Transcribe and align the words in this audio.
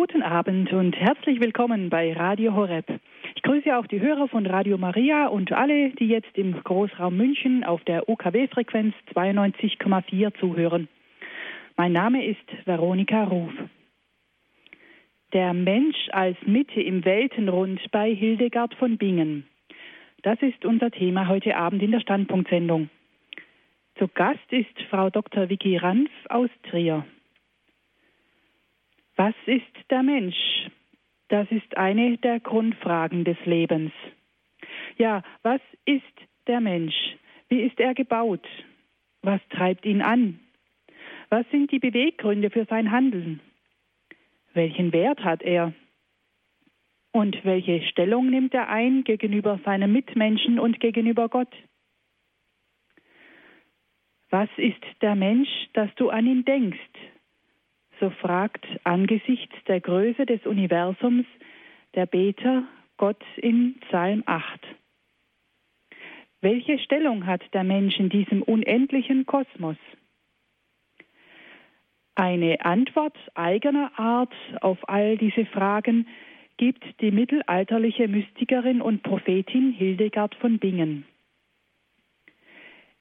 Guten 0.00 0.22
Abend 0.22 0.72
und 0.72 0.94
herzlich 0.94 1.40
willkommen 1.40 1.90
bei 1.90 2.12
Radio 2.12 2.54
Horeb. 2.54 3.00
Ich 3.34 3.42
grüße 3.42 3.76
auch 3.76 3.88
die 3.88 4.00
Hörer 4.00 4.28
von 4.28 4.46
Radio 4.46 4.78
Maria 4.78 5.26
und 5.26 5.50
alle, 5.50 5.90
die 5.90 6.06
jetzt 6.06 6.38
im 6.38 6.52
Großraum 6.62 7.16
München 7.16 7.64
auf 7.64 7.82
der 7.82 8.08
UKW-Frequenz 8.08 8.94
92,4 9.12 10.38
zuhören. 10.38 10.86
Mein 11.76 11.90
Name 11.90 12.24
ist 12.24 12.46
Veronika 12.64 13.24
Ruf. 13.24 13.50
Der 15.32 15.52
Mensch 15.52 15.96
als 16.12 16.36
Mitte 16.46 16.80
im 16.80 17.04
Weltenrund 17.04 17.80
bei 17.90 18.14
Hildegard 18.14 18.74
von 18.74 18.98
Bingen. 18.98 19.48
Das 20.22 20.40
ist 20.42 20.64
unser 20.64 20.92
Thema 20.92 21.26
heute 21.26 21.56
Abend 21.56 21.82
in 21.82 21.90
der 21.90 22.00
Standpunktsendung. 22.00 22.88
Zu 23.98 24.06
Gast 24.06 24.52
ist 24.52 24.80
Frau 24.90 25.10
Dr. 25.10 25.48
Vicky 25.48 25.76
Ranf 25.76 26.10
aus 26.28 26.50
Trier. 26.70 27.04
Was 29.18 29.34
ist 29.46 29.90
der 29.90 30.04
Mensch? 30.04 30.68
Das 31.26 31.50
ist 31.50 31.76
eine 31.76 32.18
der 32.18 32.38
Grundfragen 32.38 33.24
des 33.24 33.36
Lebens. 33.44 33.90
Ja, 34.96 35.24
was 35.42 35.60
ist 35.84 36.04
der 36.46 36.60
Mensch? 36.60 36.94
Wie 37.48 37.62
ist 37.62 37.80
er 37.80 37.94
gebaut? 37.94 38.46
Was 39.22 39.40
treibt 39.50 39.84
ihn 39.84 40.02
an? 40.02 40.38
Was 41.30 41.44
sind 41.50 41.72
die 41.72 41.80
Beweggründe 41.80 42.48
für 42.48 42.64
sein 42.66 42.92
Handeln? 42.92 43.40
Welchen 44.54 44.92
Wert 44.92 45.24
hat 45.24 45.42
er? 45.42 45.74
Und 47.10 47.44
welche 47.44 47.82
Stellung 47.88 48.30
nimmt 48.30 48.54
er 48.54 48.68
ein 48.68 49.02
gegenüber 49.02 49.58
seinen 49.64 49.92
Mitmenschen 49.92 50.60
und 50.60 50.78
gegenüber 50.78 51.28
Gott? 51.28 51.52
Was 54.30 54.48
ist 54.56 54.84
der 55.00 55.16
Mensch, 55.16 55.48
dass 55.72 55.92
du 55.96 56.08
an 56.08 56.24
ihn 56.24 56.44
denkst, 56.44 56.78
so 58.00 58.10
fragt 58.10 58.64
angesichts 58.84 59.54
der 59.66 59.80
Größe 59.80 60.26
des 60.26 60.44
Universums 60.46 61.26
der 61.94 62.06
Beter 62.06 62.64
Gott 62.96 63.22
in 63.36 63.76
Psalm 63.88 64.22
8. 64.26 64.60
Welche 66.40 66.78
Stellung 66.78 67.26
hat 67.26 67.42
der 67.52 67.64
Mensch 67.64 67.98
in 67.98 68.08
diesem 68.08 68.42
unendlichen 68.42 69.26
Kosmos? 69.26 69.76
Eine 72.14 72.64
Antwort 72.64 73.16
eigener 73.34 73.92
Art 73.98 74.34
auf 74.60 74.78
all 74.88 75.16
diese 75.16 75.46
Fragen 75.46 76.06
gibt 76.56 76.84
die 77.00 77.12
mittelalterliche 77.12 78.08
Mystikerin 78.08 78.82
und 78.82 79.02
Prophetin 79.04 79.72
Hildegard 79.72 80.34
von 80.34 80.58
Bingen. 80.58 81.06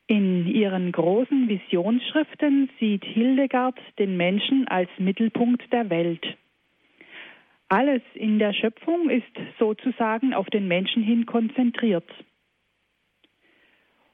In 0.08 0.48
ihren 0.48 0.94
großen 0.94 1.50
Visionsschriften 1.50 2.70
sieht 2.80 3.04
Hildegard 3.04 3.78
den 4.00 4.16
Menschen 4.16 4.66
als 4.70 4.90
Mittelpunkt 4.98 5.62
der 5.74 5.90
Welt. 5.90 6.26
Alles 7.68 8.02
in 8.14 8.40
der 8.40 8.54
Schöpfung 8.54 9.10
ist 9.10 9.26
sozusagen 9.60 10.34
auf 10.34 10.48
den 10.48 10.70
Menschen 10.70 11.04
hin 11.04 11.26
konzentriert. 11.26 12.10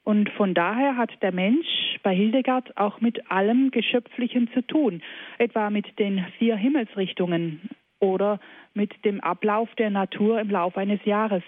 Und 0.04 0.32
von 0.32 0.56
daher 0.56 0.98
hat 0.98 1.12
der 1.22 1.32
Mensch 1.32 1.68
bei 2.02 2.16
Hildegard 2.16 2.76
auch 2.76 3.00
mit 3.00 3.32
allem 3.32 3.70
Geschöpflichen 3.70 4.50
zu 4.54 4.66
tun, 4.66 5.04
etwa 5.38 5.70
mit 5.70 6.00
den 6.00 6.26
vier 6.40 6.56
Himmelsrichtungen 6.56 7.70
oder 8.00 8.40
mit 8.74 9.06
dem 9.06 9.22
Ablauf 9.22 9.70
der 9.76 9.92
Natur 9.92 10.42
im 10.42 10.50
Lauf 10.50 10.76
eines 10.76 11.06
Jahres. 11.06 11.44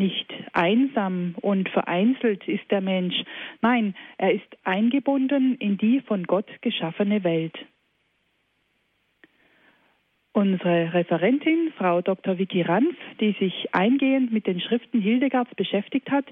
Nicht 0.00 0.32
einsam 0.54 1.34
und 1.42 1.68
vereinzelt 1.68 2.48
ist 2.48 2.70
der 2.70 2.80
Mensch, 2.80 3.16
nein, 3.60 3.94
er 4.16 4.32
ist 4.32 4.56
eingebunden 4.64 5.56
in 5.56 5.76
die 5.76 6.00
von 6.00 6.24
Gott 6.24 6.48
geschaffene 6.62 7.22
Welt. 7.22 7.52
Unsere 10.32 10.94
Referentin, 10.94 11.70
Frau 11.76 12.00
Dr. 12.00 12.38
Vicky 12.38 12.62
Ranf, 12.62 12.96
die 13.20 13.32
sich 13.38 13.74
eingehend 13.74 14.32
mit 14.32 14.46
den 14.46 14.58
Schriften 14.60 15.02
Hildegards 15.02 15.54
beschäftigt 15.54 16.10
hat, 16.10 16.24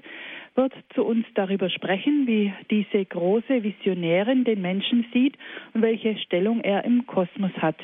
wird 0.55 0.73
zu 0.95 1.03
uns 1.05 1.27
darüber 1.35 1.69
sprechen, 1.69 2.25
wie 2.25 2.51
diese 2.71 3.05
große 3.05 3.61
Visionärin 3.61 4.45
den 4.45 4.63
Menschen 4.63 5.05
sieht 5.13 5.37
und 5.75 5.83
welche 5.83 6.17
Stellung 6.17 6.61
er 6.61 6.85
im 6.85 7.05
Kosmos 7.05 7.51
hat. 7.57 7.77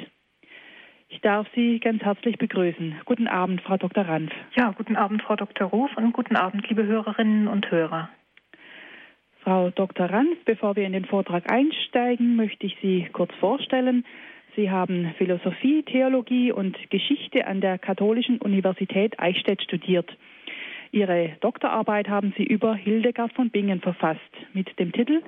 Ich 1.08 1.22
darf 1.22 1.48
Sie 1.54 1.80
ganz 1.80 2.02
herzlich 2.04 2.38
begrüßen. 2.38 3.02
Guten 3.06 3.28
Abend, 3.28 3.62
Frau 3.62 3.78
Dr. 3.78 4.08
Ranf. 4.08 4.32
Ja, 4.56 4.72
guten 4.72 4.96
Abend, 4.96 5.22
Frau 5.22 5.36
Dr. 5.36 5.68
Ruf 5.68 5.96
und 5.98 6.14
guten 6.14 6.36
Abend, 6.36 6.68
liebe 6.68 6.86
Hörerinnen 6.86 7.48
und 7.48 7.70
Hörer. 7.70 8.10
Frau 9.42 9.70
Dr. 9.70 10.08
Ranf, 10.08 10.38
bevor 10.46 10.76
wir 10.76 10.86
in 10.86 10.94
den 10.94 11.06
Vortrag 11.06 11.52
einsteigen, 11.52 12.36
möchte 12.36 12.66
ich 12.66 12.76
Sie 12.82 13.08
kurz 13.14 13.32
vorstellen. 13.36 14.04
Sie 14.56 14.72
haben 14.72 15.14
Philosophie, 15.18 15.84
Theologie 15.84 16.52
und 16.52 16.78
Geschichte 16.90 17.46
an 17.46 17.62
der 17.62 17.78
Katholischen 17.78 18.40
Universität 18.40 19.20
Eichstätt 19.20 19.62
studiert. 19.62 20.10
Ihre 20.92 21.36
Doktorarbeit 21.42 22.10
haben 22.10 22.34
Sie 22.38 22.44
über 22.44 22.74
Hildegard 22.74 23.34
von 23.34 23.52
Bingen 23.52 23.82
verfasst 23.82 24.22
mit 24.54 24.80
dem 24.80 24.92
Titel 24.92 25.22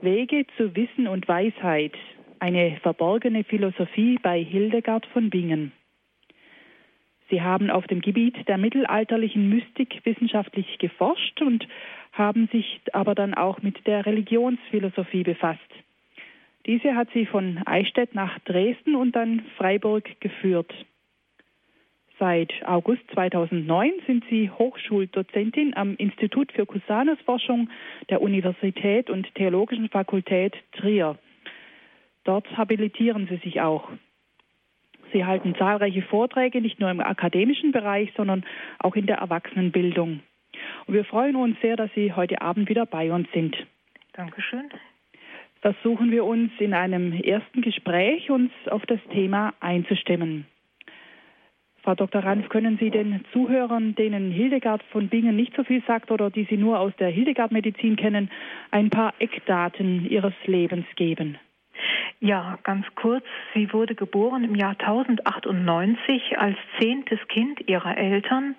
Wege 0.00 0.46
zu 0.56 0.74
Wissen 0.74 1.06
und 1.06 1.28
Weisheit, 1.28 1.92
eine 2.42 2.76
verborgene 2.82 3.44
Philosophie 3.44 4.18
bei 4.20 4.42
Hildegard 4.42 5.06
von 5.06 5.30
Bingen. 5.30 5.70
Sie 7.30 7.40
haben 7.40 7.70
auf 7.70 7.86
dem 7.86 8.00
Gebiet 8.00 8.48
der 8.48 8.58
mittelalterlichen 8.58 9.48
Mystik 9.48 10.00
wissenschaftlich 10.04 10.78
geforscht 10.78 11.40
und 11.40 11.68
haben 12.10 12.48
sich 12.50 12.80
aber 12.92 13.14
dann 13.14 13.34
auch 13.34 13.62
mit 13.62 13.86
der 13.86 14.04
Religionsphilosophie 14.06 15.22
befasst. 15.22 15.60
Diese 16.66 16.96
hat 16.96 17.08
sie 17.14 17.26
von 17.26 17.60
Eichstätt 17.64 18.16
nach 18.16 18.36
Dresden 18.40 18.96
und 18.96 19.14
dann 19.14 19.44
Freiburg 19.56 20.20
geführt. 20.20 20.74
Seit 22.18 22.52
August 22.66 23.02
2009 23.14 23.92
sind 24.08 24.24
sie 24.28 24.50
Hochschuldozentin 24.50 25.76
am 25.76 25.94
Institut 25.94 26.50
für 26.50 26.66
Cusanusforschung 26.66 27.70
der 28.10 28.20
Universität 28.20 29.10
und 29.10 29.32
Theologischen 29.36 29.88
Fakultät 29.88 30.56
Trier. 30.72 31.16
Dort 32.24 32.56
habilitieren 32.56 33.26
sie 33.28 33.36
sich 33.36 33.60
auch. 33.60 33.88
Sie 35.12 35.24
halten 35.24 35.54
zahlreiche 35.56 36.02
Vorträge, 36.02 36.60
nicht 36.60 36.80
nur 36.80 36.90
im 36.90 37.00
akademischen 37.00 37.72
Bereich, 37.72 38.12
sondern 38.16 38.44
auch 38.78 38.96
in 38.96 39.06
der 39.06 39.18
Erwachsenenbildung. 39.18 40.20
Und 40.86 40.94
wir 40.94 41.04
freuen 41.04 41.36
uns 41.36 41.60
sehr, 41.60 41.76
dass 41.76 41.92
Sie 41.94 42.12
heute 42.12 42.40
Abend 42.40 42.68
wieder 42.68 42.86
bei 42.86 43.12
uns 43.12 43.28
sind. 43.32 43.56
Dankeschön. 44.14 44.70
Versuchen 45.60 46.10
wir 46.10 46.24
uns 46.24 46.50
in 46.58 46.74
einem 46.74 47.12
ersten 47.12 47.62
Gespräch 47.62 48.30
uns 48.30 48.50
auf 48.70 48.84
das 48.86 49.00
Thema 49.12 49.54
einzustimmen. 49.60 50.46
Frau 51.82 51.94
Dr. 51.94 52.22
Ranf, 52.22 52.48
können 52.48 52.78
Sie 52.78 52.90
den 52.90 53.24
Zuhörern, 53.32 53.94
denen 53.96 54.30
Hildegard 54.30 54.82
von 54.84 55.08
Bingen 55.08 55.34
nicht 55.34 55.54
so 55.56 55.64
viel 55.64 55.82
sagt 55.86 56.10
oder 56.10 56.30
die 56.30 56.44
Sie 56.44 56.56
nur 56.56 56.78
aus 56.78 56.92
der 56.98 57.08
Hildegard-Medizin 57.08 57.96
kennen, 57.96 58.30
ein 58.70 58.90
paar 58.90 59.14
Eckdaten 59.18 60.08
Ihres 60.08 60.34
Lebens 60.46 60.86
geben? 60.94 61.38
Ja, 62.20 62.58
ganz 62.62 62.86
kurz. 62.94 63.24
Sie 63.54 63.72
wurde 63.72 63.94
geboren 63.94 64.44
im 64.44 64.54
Jahr 64.54 64.76
1098 64.78 66.38
als 66.38 66.56
zehntes 66.78 67.18
Kind 67.28 67.68
ihrer 67.68 67.96
Eltern 67.96 68.54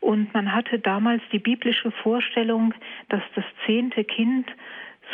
und 0.00 0.34
man 0.34 0.52
hatte 0.52 0.78
damals 0.78 1.22
die 1.32 1.38
biblische 1.38 1.90
Vorstellung, 1.90 2.74
dass 3.08 3.22
das 3.34 3.44
zehnte 3.66 4.04
Kind 4.04 4.50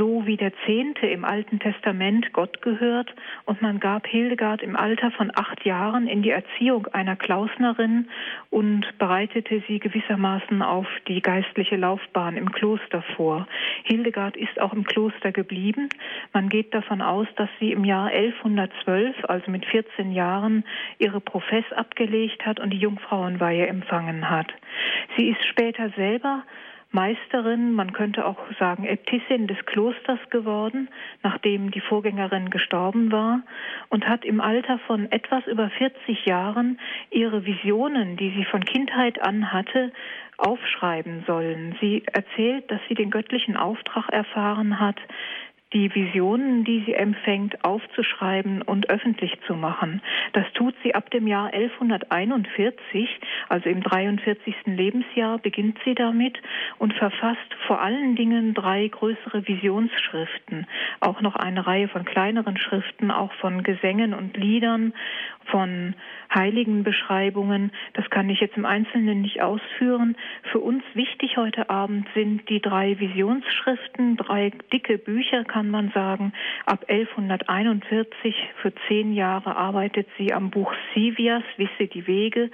so 0.00 0.24
wie 0.24 0.38
der 0.38 0.52
Zehnte 0.64 1.06
im 1.06 1.26
Alten 1.26 1.58
Testament 1.58 2.32
Gott 2.32 2.62
gehört 2.62 3.14
und 3.44 3.60
man 3.60 3.80
gab 3.80 4.06
Hildegard 4.06 4.62
im 4.62 4.74
Alter 4.74 5.10
von 5.10 5.30
acht 5.34 5.62
Jahren 5.66 6.06
in 6.06 6.22
die 6.22 6.30
Erziehung 6.30 6.86
einer 6.86 7.16
Klausnerin 7.16 8.08
und 8.48 8.86
bereitete 8.96 9.62
sie 9.68 9.78
gewissermaßen 9.78 10.62
auf 10.62 10.86
die 11.06 11.20
geistliche 11.20 11.76
Laufbahn 11.76 12.38
im 12.38 12.50
Kloster 12.50 13.02
vor. 13.14 13.46
Hildegard 13.82 14.38
ist 14.38 14.58
auch 14.58 14.72
im 14.72 14.84
Kloster 14.84 15.32
geblieben. 15.32 15.90
Man 16.32 16.48
geht 16.48 16.72
davon 16.72 17.02
aus, 17.02 17.26
dass 17.36 17.50
sie 17.58 17.70
im 17.70 17.84
Jahr 17.84 18.06
1112, 18.06 19.24
also 19.24 19.50
mit 19.50 19.66
14 19.66 20.12
Jahren, 20.12 20.64
ihre 20.98 21.20
Profess 21.20 21.70
abgelegt 21.76 22.46
hat 22.46 22.58
und 22.58 22.70
die 22.70 22.78
Jungfrauenweihe 22.78 23.66
empfangen 23.66 24.30
hat. 24.30 24.50
Sie 25.18 25.28
ist 25.28 25.44
später 25.44 25.90
selber 25.90 26.44
Meisterin, 26.92 27.72
man 27.72 27.92
könnte 27.92 28.26
auch 28.26 28.38
sagen 28.58 28.84
Äbtissin 28.84 29.46
des 29.46 29.58
Klosters 29.66 30.18
geworden, 30.30 30.88
nachdem 31.22 31.70
die 31.70 31.80
Vorgängerin 31.80 32.50
gestorben 32.50 33.12
war 33.12 33.42
und 33.90 34.08
hat 34.08 34.24
im 34.24 34.40
Alter 34.40 34.80
von 34.80 35.10
etwas 35.12 35.46
über 35.46 35.70
40 35.70 36.26
Jahren 36.26 36.80
ihre 37.10 37.46
Visionen, 37.46 38.16
die 38.16 38.30
sie 38.30 38.44
von 38.44 38.64
Kindheit 38.64 39.22
an 39.22 39.52
hatte, 39.52 39.92
aufschreiben 40.36 41.22
sollen. 41.26 41.76
Sie 41.80 42.02
erzählt, 42.12 42.70
dass 42.70 42.80
sie 42.88 42.94
den 42.94 43.10
göttlichen 43.10 43.56
Auftrag 43.56 44.08
erfahren 44.08 44.80
hat, 44.80 44.96
die 45.72 45.94
Visionen, 45.94 46.64
die 46.64 46.82
sie 46.84 46.94
empfängt, 46.94 47.64
aufzuschreiben 47.64 48.62
und 48.62 48.90
öffentlich 48.90 49.38
zu 49.46 49.54
machen. 49.54 50.02
Das 50.32 50.44
tut 50.54 50.74
sie 50.82 50.94
ab 50.94 51.10
dem 51.10 51.26
Jahr 51.26 51.52
1141, 51.52 53.08
also 53.48 53.68
im 53.68 53.82
43. 53.82 54.54
Lebensjahr 54.66 55.38
beginnt 55.38 55.78
sie 55.84 55.94
damit 55.94 56.40
und 56.78 56.92
verfasst 56.94 57.38
vor 57.66 57.80
allen 57.80 58.16
Dingen 58.16 58.54
drei 58.54 58.88
größere 58.88 59.46
Visionsschriften, 59.46 60.66
auch 61.00 61.20
noch 61.20 61.36
eine 61.36 61.66
Reihe 61.66 61.88
von 61.88 62.04
kleineren 62.04 62.56
Schriften, 62.56 63.10
auch 63.10 63.32
von 63.34 63.62
Gesängen 63.62 64.14
und 64.14 64.36
Liedern, 64.36 64.92
von 65.50 65.94
Heiligenbeschreibungen. 66.34 67.72
Das 67.94 68.08
kann 68.10 68.30
ich 68.30 68.40
jetzt 68.40 68.56
im 68.56 68.64
Einzelnen 68.64 69.22
nicht 69.22 69.42
ausführen. 69.42 70.16
Für 70.50 70.60
uns 70.60 70.82
wichtig 70.94 71.36
heute 71.36 71.70
Abend 71.70 72.06
sind 72.14 72.48
die 72.48 72.60
drei 72.60 72.98
Visionsschriften, 72.98 74.16
drei 74.16 74.50
dicke 74.72 74.98
Bücher, 74.98 75.44
kann 75.44 75.59
man 75.68 75.90
sagen. 75.92 76.32
Ab 76.64 76.84
1141 76.88 78.34
für 78.62 78.72
zehn 78.88 79.12
Jahre 79.12 79.56
arbeitet 79.56 80.06
sie 80.16 80.32
am 80.32 80.50
Buch 80.50 80.72
Sivias, 80.94 81.42
Wisse 81.56 81.88
die 81.88 82.06
Wege. 82.06 82.50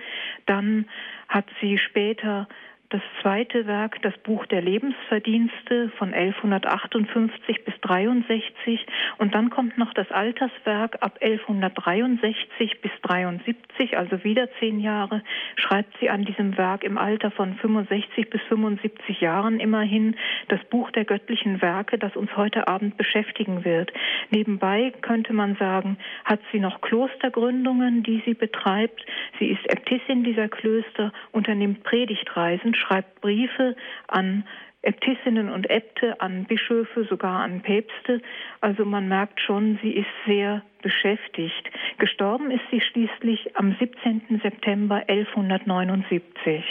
Dann 0.47 0.87
hat 1.29 1.47
sie 1.61 1.79
später 1.79 2.49
das 2.91 3.03
zweite 3.21 3.67
Werk, 3.67 4.01
das 4.03 4.17
Buch 4.19 4.47
der 4.47 4.63
Lebensverdienste 4.63 5.91
von 5.99 6.15
1158 6.15 7.65
bis 7.65 7.75
63 7.81 8.87
und 9.19 9.35
dann 9.35 9.51
kommt 9.51 9.77
noch 9.77 9.93
das 9.95 10.11
Alterswerk 10.13 11.03
ab 11.03 11.19
1163 11.21 12.81
bis 12.81 12.93
73, 13.03 13.99
also 13.99 14.23
wieder 14.23 14.49
zehn 14.61 14.79
Jahre, 14.79 15.23
schreibt 15.57 15.99
sie 15.99 16.11
an 16.11 16.25
diesem 16.25 16.57
Werk 16.57 16.85
im 16.85 16.97
Alter 16.97 17.31
von 17.33 17.55
65 17.57 18.31
bis 18.31 18.41
75 18.43 19.21
Jahren 19.21 19.59
immerhin 19.59 20.17
das 20.49 20.63
Buch 20.65 20.91
der 20.93 21.05
göttlichen 21.05 21.61
Werke, 21.63 21.99
das 21.99 22.15
uns 22.15 22.37
heute 22.37 22.69
Abend 22.69 22.97
beschäftigen 22.97 23.65
wird. 23.65 23.93
Nebenbei 24.31 24.93
könnte 25.01 25.33
man 25.33 25.57
sagen, 25.57 25.99
hat 26.25 26.41
sie 26.53 26.61
noch 26.61 26.81
Klostergründungen, 26.81 28.05
die 28.05 28.23
sie 28.25 28.35
betreibt. 28.35 29.05
Sie 29.41 29.47
ist 29.47 29.69
Äbtissin 29.69 30.23
dieser 30.23 30.49
Klöster, 30.49 31.13
unternimmt 31.33 31.83
Predigtreisen, 31.83 32.76
schreibt 32.77 33.21
Briefe 33.21 33.77
an 34.09 34.45
Äbtissinnen 34.83 35.51
und 35.51 35.69
Äbte, 35.69 36.21
an 36.21 36.45
Bischöfe, 36.45 37.05
sogar 37.05 37.43
an 37.43 37.61
Päpste. 37.61 38.23
Also 38.61 38.85
man 38.85 39.09
merkt 39.09 39.41
schon, 39.41 39.79
sie 39.83 39.91
ist 39.91 40.07
sehr 40.27 40.63
beschäftigt. 40.81 41.71
Gestorben 41.99 42.53
ist 42.53 42.63
sie 42.71 42.81
schließlich 42.81 43.57
am 43.57 43.75
17. 43.81 44.41
September 44.43 45.03
1179. 45.09 46.65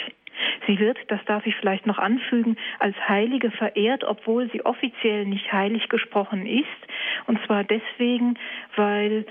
Sie 0.66 0.78
wird, 0.78 0.98
das 1.08 1.22
darf 1.26 1.46
ich 1.46 1.54
vielleicht 1.56 1.86
noch 1.86 1.98
anfügen, 1.98 2.56
als 2.78 2.96
Heilige 3.08 3.50
verehrt, 3.50 4.04
obwohl 4.04 4.50
sie 4.50 4.64
offiziell 4.64 5.26
nicht 5.26 5.52
heilig 5.52 5.88
gesprochen 5.88 6.46
ist. 6.46 6.66
Und 7.26 7.38
zwar 7.46 7.64
deswegen, 7.64 8.38
weil 8.76 9.26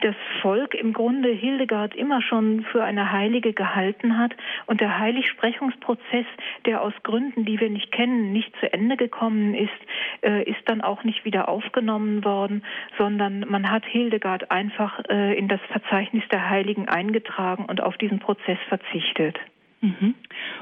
das 0.00 0.14
Volk 0.42 0.74
im 0.74 0.92
Grunde 0.92 1.30
Hildegard 1.30 1.94
immer 1.94 2.22
schon 2.22 2.64
für 2.72 2.82
eine 2.82 3.12
Heilige 3.12 3.52
gehalten 3.52 4.18
hat 4.18 4.32
und 4.66 4.80
der 4.80 4.98
Heiligsprechungsprozess, 4.98 6.26
der 6.66 6.82
aus 6.82 6.92
Gründen, 7.02 7.44
die 7.44 7.60
wir 7.60 7.70
nicht 7.70 7.92
kennen, 7.92 8.32
nicht 8.32 8.52
zu 8.60 8.72
Ende 8.72 8.96
gekommen 8.96 9.54
ist, 9.54 9.70
äh, 10.22 10.42
ist 10.44 10.60
dann 10.66 10.80
auch 10.80 11.04
nicht 11.04 11.24
wieder 11.24 11.48
aufgenommen 11.48 12.24
worden, 12.24 12.64
sondern 12.96 13.40
man 13.48 13.70
hat 13.70 13.84
Hildegard 13.86 14.50
einfach 14.50 15.00
äh, 15.08 15.36
in 15.38 15.48
das 15.48 15.60
Verzeichnis 15.70 16.24
der 16.30 16.48
Heiligen 16.48 16.88
eingetragen 16.88 17.64
und 17.64 17.80
auf 17.80 17.96
diesen 17.96 18.18
Prozess 18.18 18.58
verzichtet. 18.68 19.38
Mhm. 19.80 20.14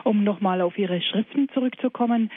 Um 0.04 0.24
nochmal 0.24 0.60
auf 0.60 0.76
Ihre 0.76 1.00
Schriften 1.00 1.48
zurückzukommen, 1.54 2.30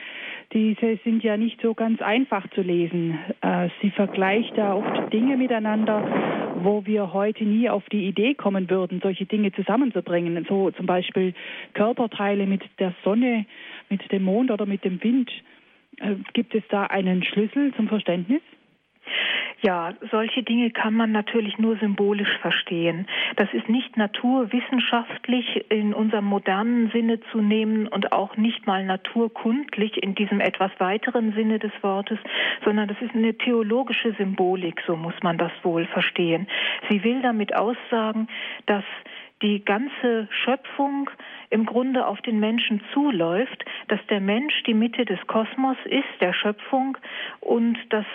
diese 0.54 0.98
sind 1.04 1.24
ja 1.24 1.36
nicht 1.36 1.62
so 1.62 1.74
ganz 1.74 2.02
einfach 2.02 2.48
zu 2.52 2.62
lesen. 2.62 3.20
Äh, 3.42 3.70
sie 3.82 3.92
vergleicht 3.92 4.58
da 4.58 4.76
oft 4.76 5.12
Dinge 5.12 5.36
miteinander, 5.36 6.56
wo 6.64 6.86
wir 6.86 7.14
heute 7.14 7.44
nie 7.44 7.70
auf 7.70 7.84
die 7.90 8.08
Idee 8.08 8.34
kommen 8.34 8.70
würden, 8.70 9.02
solche 9.02 9.26
Dinge 9.26 9.52
zusammenzubringen. 9.52 10.46
So 10.48 10.72
zum 10.72 10.86
Beispiel 10.86 11.34
Körperteile 11.74 12.48
mit 12.48 12.64
der 12.80 12.94
Sonne, 13.04 13.46
mit 13.90 14.10
dem 14.12 14.24
Mond 14.24 14.50
oder 14.50 14.66
mit 14.66 14.86
dem 14.86 15.04
Wind. 15.04 15.30
Äh, 15.98 16.16
gibt 16.34 16.56
es 16.56 16.64
da 16.70 16.86
einen 16.86 17.24
Schlüssel 17.24 17.74
zum 17.76 17.90
Verständnis? 17.90 18.42
Ja, 19.62 19.94
solche 20.10 20.42
Dinge 20.42 20.72
kann 20.72 20.94
man 20.94 21.12
natürlich 21.12 21.58
nur 21.58 21.76
symbolisch 21.78 22.38
verstehen. 22.42 23.08
Das 23.36 23.54
ist 23.54 23.68
nicht 23.68 23.98
naturwissenschaftlich 23.98 25.66
in 25.70 25.94
unserem 25.94 26.26
modernen 26.26 26.90
Sinne 26.92 27.20
zu 27.32 27.42
nehmen 27.42 27.88
und 27.88 28.14
auch 28.14 28.38
nicht 28.38 28.68
mal 28.68 28.86
naturkundlich 28.86 30.02
in 30.02 30.16
diesem 30.16 30.40
etwas 30.40 30.72
weiteren 30.80 31.34
Sinne 31.34 31.60
des 31.60 31.72
Wortes, 31.82 32.20
sondern 32.64 32.88
das 32.88 33.02
ist 33.02 33.14
eine 33.14 33.38
theologische 33.38 34.14
Symbolik, 34.14 34.82
so 34.88 34.96
muss 34.96 35.16
man 35.24 35.38
das 35.38 35.52
wohl 35.64 35.86
verstehen. 35.88 36.48
Sie 36.90 37.04
will 37.04 37.22
damit 37.22 37.54
aussagen, 37.56 38.30
dass 38.66 38.86
die 39.42 39.64
ganze 39.64 40.28
Schöpfung 40.44 41.10
im 41.50 41.66
Grunde 41.66 42.06
auf 42.06 42.22
den 42.22 42.40
Menschen 42.40 42.82
zuläuft, 42.94 43.64
dass 43.88 44.00
der 44.08 44.20
Mensch 44.20 44.64
die 44.64 44.74
Mitte 44.74 45.06
des 45.06 45.20
Kosmos 45.28 45.78
ist, 45.86 46.22
der 46.22 46.34
Schöpfung 46.34 46.98
und 47.40 47.78
dass 47.90 48.06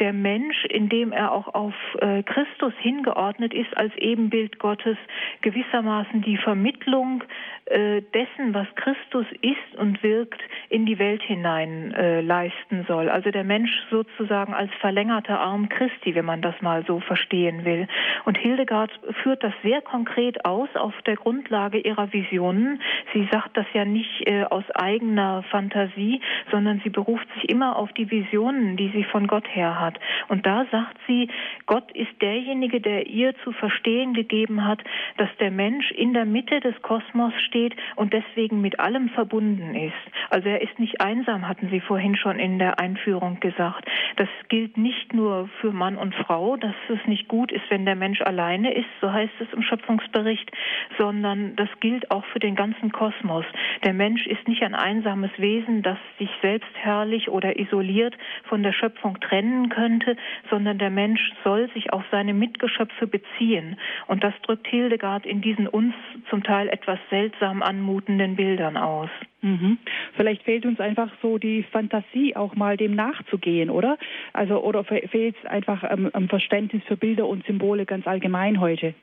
der 0.00 0.12
Mensch, 0.12 0.64
indem 0.66 1.12
er 1.12 1.32
auch 1.32 1.52
auf 1.54 1.74
äh, 2.00 2.22
Christus 2.22 2.72
hingeordnet 2.78 3.54
ist 3.54 3.76
als 3.76 3.94
Ebenbild 3.96 4.58
Gottes, 4.58 4.96
gewissermaßen 5.42 6.22
die 6.22 6.36
Vermittlung 6.36 7.24
äh, 7.66 8.02
dessen, 8.14 8.54
was 8.54 8.66
Christus 8.76 9.26
ist 9.40 9.78
und 9.78 10.02
wirkt, 10.02 10.40
in 10.68 10.86
die 10.86 10.98
Welt 10.98 11.22
hinein 11.22 11.92
äh, 11.94 12.20
leisten 12.20 12.84
soll. 12.86 13.08
Also 13.08 13.30
der 13.30 13.44
Mensch 13.44 13.70
sozusagen 13.90 14.54
als 14.54 14.70
verlängerter 14.80 15.40
Arm 15.40 15.68
Christi, 15.68 16.14
wenn 16.14 16.24
man 16.24 16.42
das 16.42 16.54
mal 16.60 16.84
so 16.86 17.00
verstehen 17.00 17.64
will. 17.64 17.88
Und 18.24 18.36
Hildegard 18.38 18.90
führt 19.22 19.42
das 19.42 19.54
sehr 19.62 19.80
konkret 19.80 20.44
aus 20.44 20.68
auf 20.74 20.94
der 21.06 21.16
Grundlage 21.16 21.78
ihrer 21.78 22.12
Visionen. 22.12 22.80
Sie 23.12 23.28
sagt 23.32 23.56
das 23.56 23.66
ja 23.72 23.84
nicht 23.84 24.26
aus 24.50 24.64
eigener 24.74 25.42
Fantasie, 25.50 26.20
sondern 26.50 26.80
sie 26.84 26.90
beruft 26.90 27.26
sich 27.34 27.48
immer 27.48 27.76
auf 27.76 27.92
die 27.92 28.10
Visionen, 28.10 28.76
die 28.76 28.90
sie 28.90 29.04
von 29.04 29.26
Gott 29.26 29.46
her 29.54 29.80
hat. 29.80 29.85
Und 30.28 30.46
da 30.46 30.66
sagt 30.70 30.98
sie, 31.06 31.28
Gott 31.66 31.90
ist 31.92 32.20
derjenige, 32.20 32.80
der 32.80 33.06
ihr 33.06 33.34
zu 33.44 33.52
verstehen 33.52 34.14
gegeben 34.14 34.64
hat, 34.66 34.82
dass 35.16 35.28
der 35.38 35.50
Mensch 35.50 35.90
in 35.92 36.14
der 36.14 36.24
Mitte 36.24 36.60
des 36.60 36.80
Kosmos 36.82 37.32
steht 37.46 37.74
und 37.96 38.12
deswegen 38.12 38.60
mit 38.60 38.80
allem 38.80 39.08
verbunden 39.10 39.74
ist. 39.74 39.92
Also 40.30 40.48
er 40.48 40.62
ist 40.62 40.78
nicht 40.78 41.00
einsam, 41.00 41.48
hatten 41.48 41.68
Sie 41.70 41.80
vorhin 41.80 42.16
schon 42.16 42.38
in 42.38 42.58
der 42.58 42.78
Einführung 42.78 43.40
gesagt. 43.40 43.86
Das 44.16 44.28
gilt 44.48 44.76
nicht 44.76 45.12
nur 45.12 45.48
für 45.60 45.72
Mann 45.72 45.96
und 45.96 46.14
Frau, 46.14 46.56
dass 46.56 46.74
es 46.88 47.06
nicht 47.06 47.28
gut 47.28 47.52
ist, 47.52 47.64
wenn 47.68 47.84
der 47.84 47.96
Mensch 47.96 48.20
alleine 48.22 48.72
ist, 48.74 48.88
so 49.00 49.12
heißt 49.12 49.32
es 49.40 49.52
im 49.52 49.62
Schöpfungsbericht, 49.62 50.50
sondern 50.98 51.56
das 51.56 51.68
gilt 51.80 52.10
auch 52.10 52.24
für 52.26 52.38
den 52.38 52.54
ganzen 52.54 52.92
Kosmos. 52.92 53.44
Der 53.84 53.92
Mensch 53.92 54.26
ist 54.26 54.46
nicht 54.48 54.62
ein 54.62 54.74
einsames 54.74 55.30
Wesen, 55.38 55.82
das 55.82 55.98
sich 56.18 56.30
selbst 56.42 56.70
herrlich 56.74 57.28
oder 57.28 57.58
isoliert 57.58 58.16
von 58.44 58.62
der 58.62 58.72
Schöpfung 58.72 59.20
trennen 59.20 59.68
könnte, 59.76 60.16
sondern 60.50 60.78
der 60.78 60.90
Mensch 60.90 61.20
soll 61.44 61.68
sich 61.74 61.92
auf 61.92 62.02
seine 62.10 62.34
Mitgeschöpfe 62.34 63.06
beziehen. 63.06 63.76
Und 64.06 64.24
das 64.24 64.32
drückt 64.42 64.66
Hildegard 64.66 65.26
in 65.26 65.40
diesen 65.42 65.68
uns 65.68 65.94
zum 66.30 66.42
Teil 66.42 66.68
etwas 66.68 66.98
seltsam 67.10 67.62
anmutenden 67.62 68.36
Bildern 68.36 68.76
aus. 68.76 69.10
Mhm. 69.42 69.78
Vielleicht 70.16 70.42
fehlt 70.42 70.64
uns 70.64 70.80
einfach 70.80 71.10
so 71.20 71.38
die 71.38 71.62
Fantasie, 71.62 72.34
auch 72.34 72.54
mal 72.56 72.76
dem 72.76 72.94
nachzugehen, 72.94 73.70
oder? 73.70 73.98
Also 74.32 74.62
oder 74.62 74.82
fehlt 74.84 75.36
es 75.38 75.44
einfach 75.48 75.84
am, 75.84 76.08
am 76.12 76.28
Verständnis 76.28 76.82
für 76.84 76.96
Bilder 76.96 77.26
und 77.26 77.44
Symbole 77.46 77.84
ganz 77.84 78.06
allgemein 78.06 78.60
heute? 78.60 78.94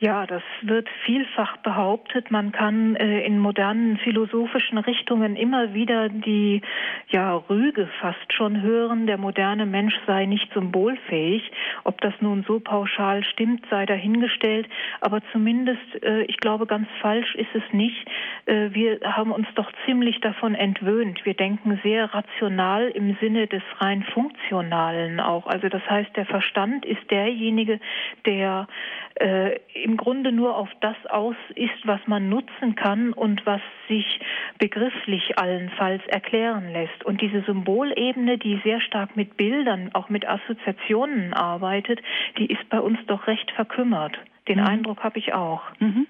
Ja, 0.00 0.26
das 0.26 0.42
wird 0.60 0.88
vielfach 1.06 1.56
behauptet. 1.58 2.30
Man 2.30 2.52
kann 2.52 2.96
äh, 2.96 3.20
in 3.24 3.38
modernen 3.38 3.96
philosophischen 3.98 4.76
Richtungen 4.76 5.36
immer 5.36 5.72
wieder 5.72 6.08
die 6.08 6.62
ja, 7.08 7.36
Rüge 7.36 7.88
fast 8.00 8.32
schon 8.32 8.60
hören, 8.60 9.06
der 9.06 9.18
moderne 9.18 9.66
Mensch 9.66 9.94
sei 10.06 10.26
nicht 10.26 10.52
symbolfähig. 10.52 11.50
Ob 11.84 12.00
das 12.00 12.12
nun 12.20 12.44
so 12.46 12.58
pauschal 12.60 13.24
stimmt, 13.24 13.64
sei 13.70 13.86
dahingestellt. 13.86 14.68
Aber 15.00 15.20
zumindest, 15.32 16.02
äh, 16.02 16.24
ich 16.24 16.38
glaube, 16.38 16.66
ganz 16.66 16.88
falsch 17.00 17.34
ist 17.36 17.54
es 17.54 17.72
nicht. 17.72 18.06
Äh, 18.46 18.70
wir 18.72 18.98
haben 19.04 19.30
uns 19.30 19.46
doch 19.54 19.70
ziemlich 19.86 20.20
davon 20.20 20.54
entwöhnt. 20.54 21.24
Wir 21.24 21.34
denken 21.34 21.80
sehr 21.84 22.12
rational 22.12 22.88
im 22.88 23.16
Sinne 23.20 23.46
des 23.46 23.62
rein 23.78 24.02
funktionalen 24.12 25.20
auch. 25.20 25.46
Also 25.46 25.68
das 25.68 25.88
heißt, 25.88 26.16
der 26.16 26.26
Verstand 26.26 26.84
ist 26.84 27.10
derjenige, 27.10 27.78
der 28.26 28.66
äh, 29.14 29.33
im 29.74 29.96
Grunde 29.96 30.32
nur 30.32 30.56
auf 30.56 30.68
das 30.80 30.96
aus 31.06 31.36
ist, 31.54 31.84
was 31.84 32.00
man 32.06 32.28
nutzen 32.28 32.74
kann 32.74 33.12
und 33.12 33.44
was 33.46 33.60
sich 33.88 34.20
begrifflich 34.58 35.38
allenfalls 35.38 36.02
erklären 36.06 36.72
lässt. 36.72 37.04
Und 37.04 37.20
diese 37.20 37.42
Symbolebene, 37.42 38.38
die 38.38 38.60
sehr 38.64 38.80
stark 38.80 39.16
mit 39.16 39.36
Bildern, 39.36 39.90
auch 39.94 40.08
mit 40.08 40.26
Assoziationen 40.28 41.32
arbeitet, 41.32 42.00
die 42.38 42.46
ist 42.46 42.68
bei 42.68 42.80
uns 42.80 42.98
doch 43.06 43.26
recht 43.26 43.50
verkümmert. 43.52 44.18
Den 44.48 44.58
mhm. 44.60 44.66
Eindruck 44.66 45.02
habe 45.02 45.18
ich 45.18 45.32
auch. 45.32 45.62
Mhm. 45.80 46.06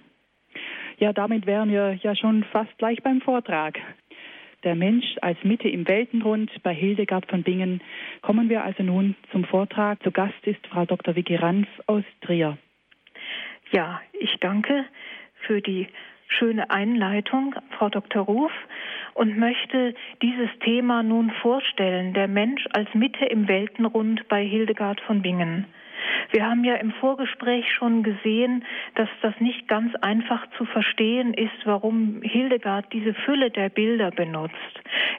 Ja, 0.98 1.12
damit 1.12 1.46
wären 1.46 1.70
wir 1.70 1.94
ja 1.94 2.14
schon 2.14 2.44
fast 2.44 2.76
gleich 2.78 3.02
beim 3.02 3.20
Vortrag. 3.20 3.78
der 4.62 4.74
Mensch 4.74 5.04
als 5.20 5.36
Mitte 5.44 5.68
im 5.68 5.86
Weltenrund 5.86 6.50
bei 6.62 6.72
Hildegard 6.74 7.26
von 7.26 7.42
Bingen. 7.42 7.82
Kommen 8.22 8.48
wir 8.48 8.64
also 8.64 8.82
nun 8.82 9.14
zum 9.30 9.44
Vortrag. 9.44 10.02
Zu 10.02 10.10
Gast 10.10 10.46
ist 10.46 10.66
Frau 10.68 10.86
Dr. 10.86 11.14
Vicky 11.14 11.36
Ranf 11.36 11.68
aus 11.86 12.04
Trier. 12.22 12.56
Ja, 13.74 14.00
ich 14.12 14.36
danke 14.38 14.84
für 15.48 15.60
die 15.60 15.88
schöne 16.28 16.70
Einleitung, 16.70 17.56
Frau 17.76 17.88
Dr. 17.88 18.22
Ruf, 18.22 18.52
und 19.14 19.36
möchte 19.36 19.96
dieses 20.22 20.48
Thema 20.60 21.02
nun 21.02 21.32
vorstellen, 21.42 22.14
der 22.14 22.28
Mensch 22.28 22.64
als 22.72 22.88
Mitte 22.94 23.24
im 23.24 23.48
Weltenrund 23.48 24.28
bei 24.28 24.44
Hildegard 24.44 25.00
von 25.00 25.22
Bingen. 25.22 25.66
Wir 26.30 26.46
haben 26.46 26.64
ja 26.64 26.74
im 26.74 26.92
Vorgespräch 26.92 27.72
schon 27.72 28.02
gesehen, 28.02 28.64
dass 28.94 29.08
das 29.22 29.34
nicht 29.40 29.68
ganz 29.68 29.94
einfach 29.96 30.46
zu 30.58 30.64
verstehen 30.64 31.34
ist, 31.34 31.64
warum 31.64 32.22
Hildegard 32.22 32.92
diese 32.92 33.14
Fülle 33.14 33.50
der 33.50 33.68
Bilder 33.68 34.10
benutzt. 34.10 34.54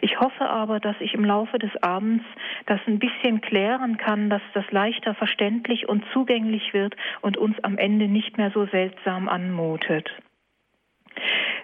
Ich 0.01 0.19
hoffe 0.19 0.47
aber, 0.47 0.79
dass 0.79 0.95
ich 0.99 1.13
im 1.13 1.25
Laufe 1.25 1.57
des 1.59 1.71
Abends 1.81 2.25
das 2.65 2.79
ein 2.87 2.99
bisschen 2.99 3.41
klären 3.41 3.97
kann, 3.97 4.29
dass 4.29 4.41
das 4.53 4.69
leichter 4.71 5.15
verständlich 5.15 5.87
und 5.87 6.03
zugänglich 6.13 6.73
wird 6.73 6.95
und 7.21 7.37
uns 7.37 7.57
am 7.63 7.77
Ende 7.77 8.07
nicht 8.07 8.37
mehr 8.37 8.51
so 8.51 8.65
seltsam 8.67 9.29
anmutet. 9.29 10.09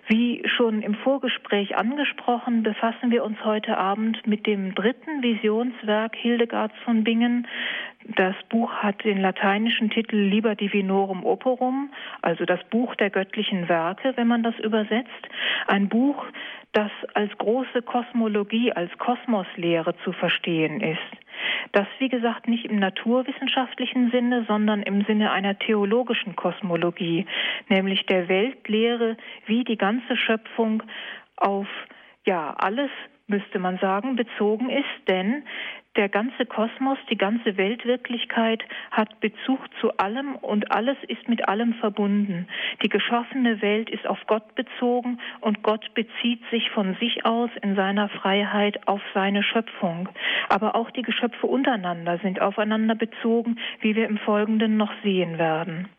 Wie 0.07 0.41
schon 0.45 0.81
im 0.81 0.95
Vorgespräch 0.95 1.77
angesprochen, 1.77 2.63
befassen 2.63 3.11
wir 3.11 3.23
uns 3.23 3.37
heute 3.45 3.77
Abend 3.77 4.25
mit 4.27 4.45
dem 4.45 4.75
dritten 4.75 5.21
Visionswerk 5.21 6.15
Hildegards 6.15 6.73
von 6.83 7.03
Bingen. 7.03 7.47
Das 8.15 8.35
Buch 8.49 8.71
hat 8.73 9.03
den 9.03 9.19
lateinischen 9.21 9.89
Titel 9.89 10.17
Liber 10.17 10.55
Divinorum 10.55 11.23
Operum, 11.23 11.91
also 12.21 12.45
das 12.45 12.61
Buch 12.65 12.95
der 12.95 13.09
göttlichen 13.09 13.69
Werke, 13.69 14.13
wenn 14.15 14.27
man 14.27 14.43
das 14.43 14.57
übersetzt. 14.59 15.29
Ein 15.67 15.87
Buch, 15.87 16.25
das 16.73 16.91
als 17.13 17.31
große 17.37 17.81
Kosmologie, 17.81 18.71
als 18.71 18.91
Kosmoslehre 18.97 19.95
zu 20.03 20.13
verstehen 20.13 20.81
ist. 20.81 20.99
Das, 21.71 21.87
wie 21.99 22.09
gesagt, 22.09 22.47
nicht 22.47 22.65
im 22.65 22.79
naturwissenschaftlichen 22.79 24.11
Sinne, 24.11 24.45
sondern 24.47 24.83
im 24.83 25.03
Sinne 25.05 25.31
einer 25.31 25.57
theologischen 25.57 26.35
Kosmologie, 26.35 27.25
nämlich 27.69 28.05
der 28.05 28.27
Weltlehre, 28.27 29.17
wie 29.45 29.63
die 29.63 29.77
ganze 29.77 30.17
Schöpfung 30.17 30.83
auf 31.37 31.67
ja, 32.25 32.53
alles 32.57 32.91
müsste 33.31 33.57
man 33.57 33.79
sagen, 33.79 34.15
bezogen 34.15 34.69
ist, 34.69 35.07
denn 35.07 35.43
der 35.97 36.07
ganze 36.07 36.45
Kosmos, 36.45 36.97
die 37.09 37.17
ganze 37.17 37.57
Weltwirklichkeit 37.57 38.63
hat 38.91 39.19
Bezug 39.19 39.59
zu 39.81 39.97
allem 39.97 40.35
und 40.35 40.71
alles 40.71 40.95
ist 41.07 41.27
mit 41.27 41.49
allem 41.49 41.73
verbunden. 41.75 42.47
Die 42.81 42.87
geschaffene 42.87 43.61
Welt 43.61 43.89
ist 43.89 44.07
auf 44.07 44.19
Gott 44.27 44.55
bezogen 44.55 45.19
und 45.41 45.63
Gott 45.63 45.93
bezieht 45.93 46.41
sich 46.49 46.69
von 46.69 46.95
sich 47.01 47.25
aus 47.25 47.49
in 47.61 47.75
seiner 47.75 48.07
Freiheit 48.07 48.87
auf 48.87 49.01
seine 49.13 49.43
Schöpfung. 49.43 50.07
Aber 50.47 50.75
auch 50.75 50.91
die 50.91 51.01
Geschöpfe 51.01 51.47
untereinander 51.47 52.19
sind 52.19 52.39
aufeinander 52.39 52.95
bezogen, 52.95 53.57
wie 53.81 53.95
wir 53.95 54.07
im 54.07 54.17
Folgenden 54.19 54.77
noch 54.77 54.93
sehen 55.03 55.37
werden. 55.37 55.89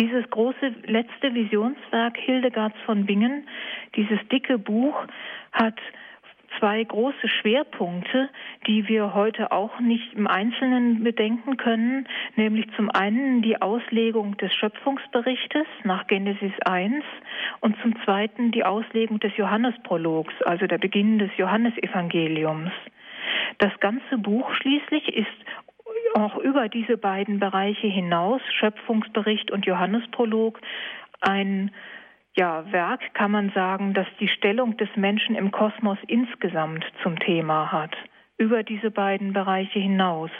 Dieses 0.00 0.28
große 0.30 0.72
letzte 0.86 1.34
Visionswerk 1.34 2.16
Hildegards 2.16 2.76
von 2.86 3.04
Bingen, 3.04 3.46
dieses 3.94 4.18
dicke 4.28 4.56
Buch, 4.56 5.04
hat 5.52 5.78
zwei 6.60 6.84
große 6.84 7.28
Schwerpunkte, 7.28 8.28
die 8.66 8.86
wir 8.86 9.14
heute 9.14 9.50
auch 9.50 9.80
nicht 9.80 10.12
im 10.12 10.28
Einzelnen 10.28 11.02
bedenken 11.02 11.56
können, 11.56 12.06
nämlich 12.36 12.66
zum 12.76 12.90
einen 12.90 13.42
die 13.42 13.60
Auslegung 13.60 14.36
des 14.36 14.54
Schöpfungsberichtes 14.54 15.66
nach 15.84 16.06
Genesis 16.06 16.52
1 16.64 17.02
und 17.60 17.76
zum 17.82 17.96
zweiten 18.04 18.52
die 18.52 18.64
Auslegung 18.64 19.18
des 19.18 19.36
Johannesprologs, 19.36 20.34
also 20.42 20.66
der 20.66 20.78
Beginn 20.78 21.18
des 21.18 21.30
Johannesevangeliums. 21.36 22.70
Das 23.58 23.72
ganze 23.80 24.18
Buch 24.18 24.52
schließlich 24.54 25.16
ist 25.16 25.26
auch 26.14 26.36
über 26.36 26.68
diese 26.68 26.96
beiden 26.96 27.40
Bereiche 27.40 27.86
hinaus, 27.86 28.40
Schöpfungsbericht 28.58 29.50
und 29.50 29.66
Johannesprolog, 29.66 30.60
ein 31.20 31.70
ja, 32.36 32.70
Werk 32.72 33.14
kann 33.14 33.30
man 33.30 33.50
sagen, 33.50 33.94
das 33.94 34.06
die 34.20 34.28
Stellung 34.28 34.76
des 34.76 34.88
Menschen 34.96 35.34
im 35.34 35.50
Kosmos 35.50 35.98
insgesamt 36.06 36.84
zum 37.02 37.18
Thema 37.18 37.72
hat, 37.72 37.96
über 38.38 38.62
diese 38.62 38.90
beiden 38.90 39.32
Bereiche 39.32 39.78
hinaus. 39.78 40.30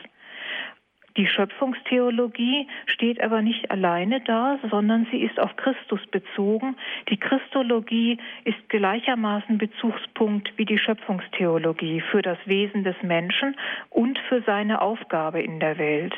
Die 1.17 1.27
Schöpfungstheologie 1.27 2.69
steht 2.87 3.21
aber 3.21 3.43
nicht 3.43 3.71
alleine 3.71 4.21
da, 4.21 4.59
sondern 4.71 5.09
sie 5.11 5.23
ist 5.23 5.41
auf 5.41 5.57
Christus 5.57 6.01
bezogen. 6.07 6.77
Die 7.09 7.17
Christologie 7.17 8.19
ist 8.45 8.69
gleichermaßen 8.69 9.59
Bezugspunkt 9.59 10.53
wie 10.57 10.65
die 10.65 10.79
Schöpfungstheologie 10.79 12.01
für 12.01 12.23
das 12.23 12.39
Wesen 12.47 12.85
des 12.85 12.95
Menschen 13.03 13.57
und 13.91 14.19
für 14.29 14.43
seine 14.43 14.81
Aufgabe 14.81 15.43
in 15.43 15.59
der 15.59 15.79
Welt. 15.79 16.15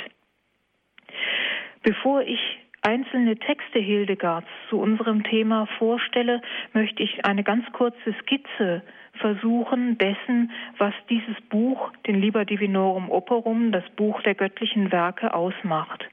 Bevor 1.82 2.22
ich 2.22 2.58
einzelne 2.82 3.36
Texte 3.36 3.78
Hildegards 3.78 4.48
zu 4.68 4.78
unserem 4.78 5.22
Thema 5.22 5.66
vorstelle, 5.78 6.42
möchte 6.72 7.02
ich 7.02 7.24
eine 7.24 7.44
ganz 7.44 7.64
kurze 7.72 8.14
Skizze 8.20 8.82
versuchen 9.14 9.98
dessen, 9.98 10.50
was 10.78 10.94
dieses 11.08 11.40
Buch, 11.48 11.92
den 12.06 12.20
Liber 12.20 12.44
Divinorum 12.44 13.10
Operum, 13.10 13.72
das 13.72 13.88
Buch 13.96 14.20
der 14.22 14.34
göttlichen 14.34 14.90
Werke, 14.90 15.32
ausmacht. 15.32 16.04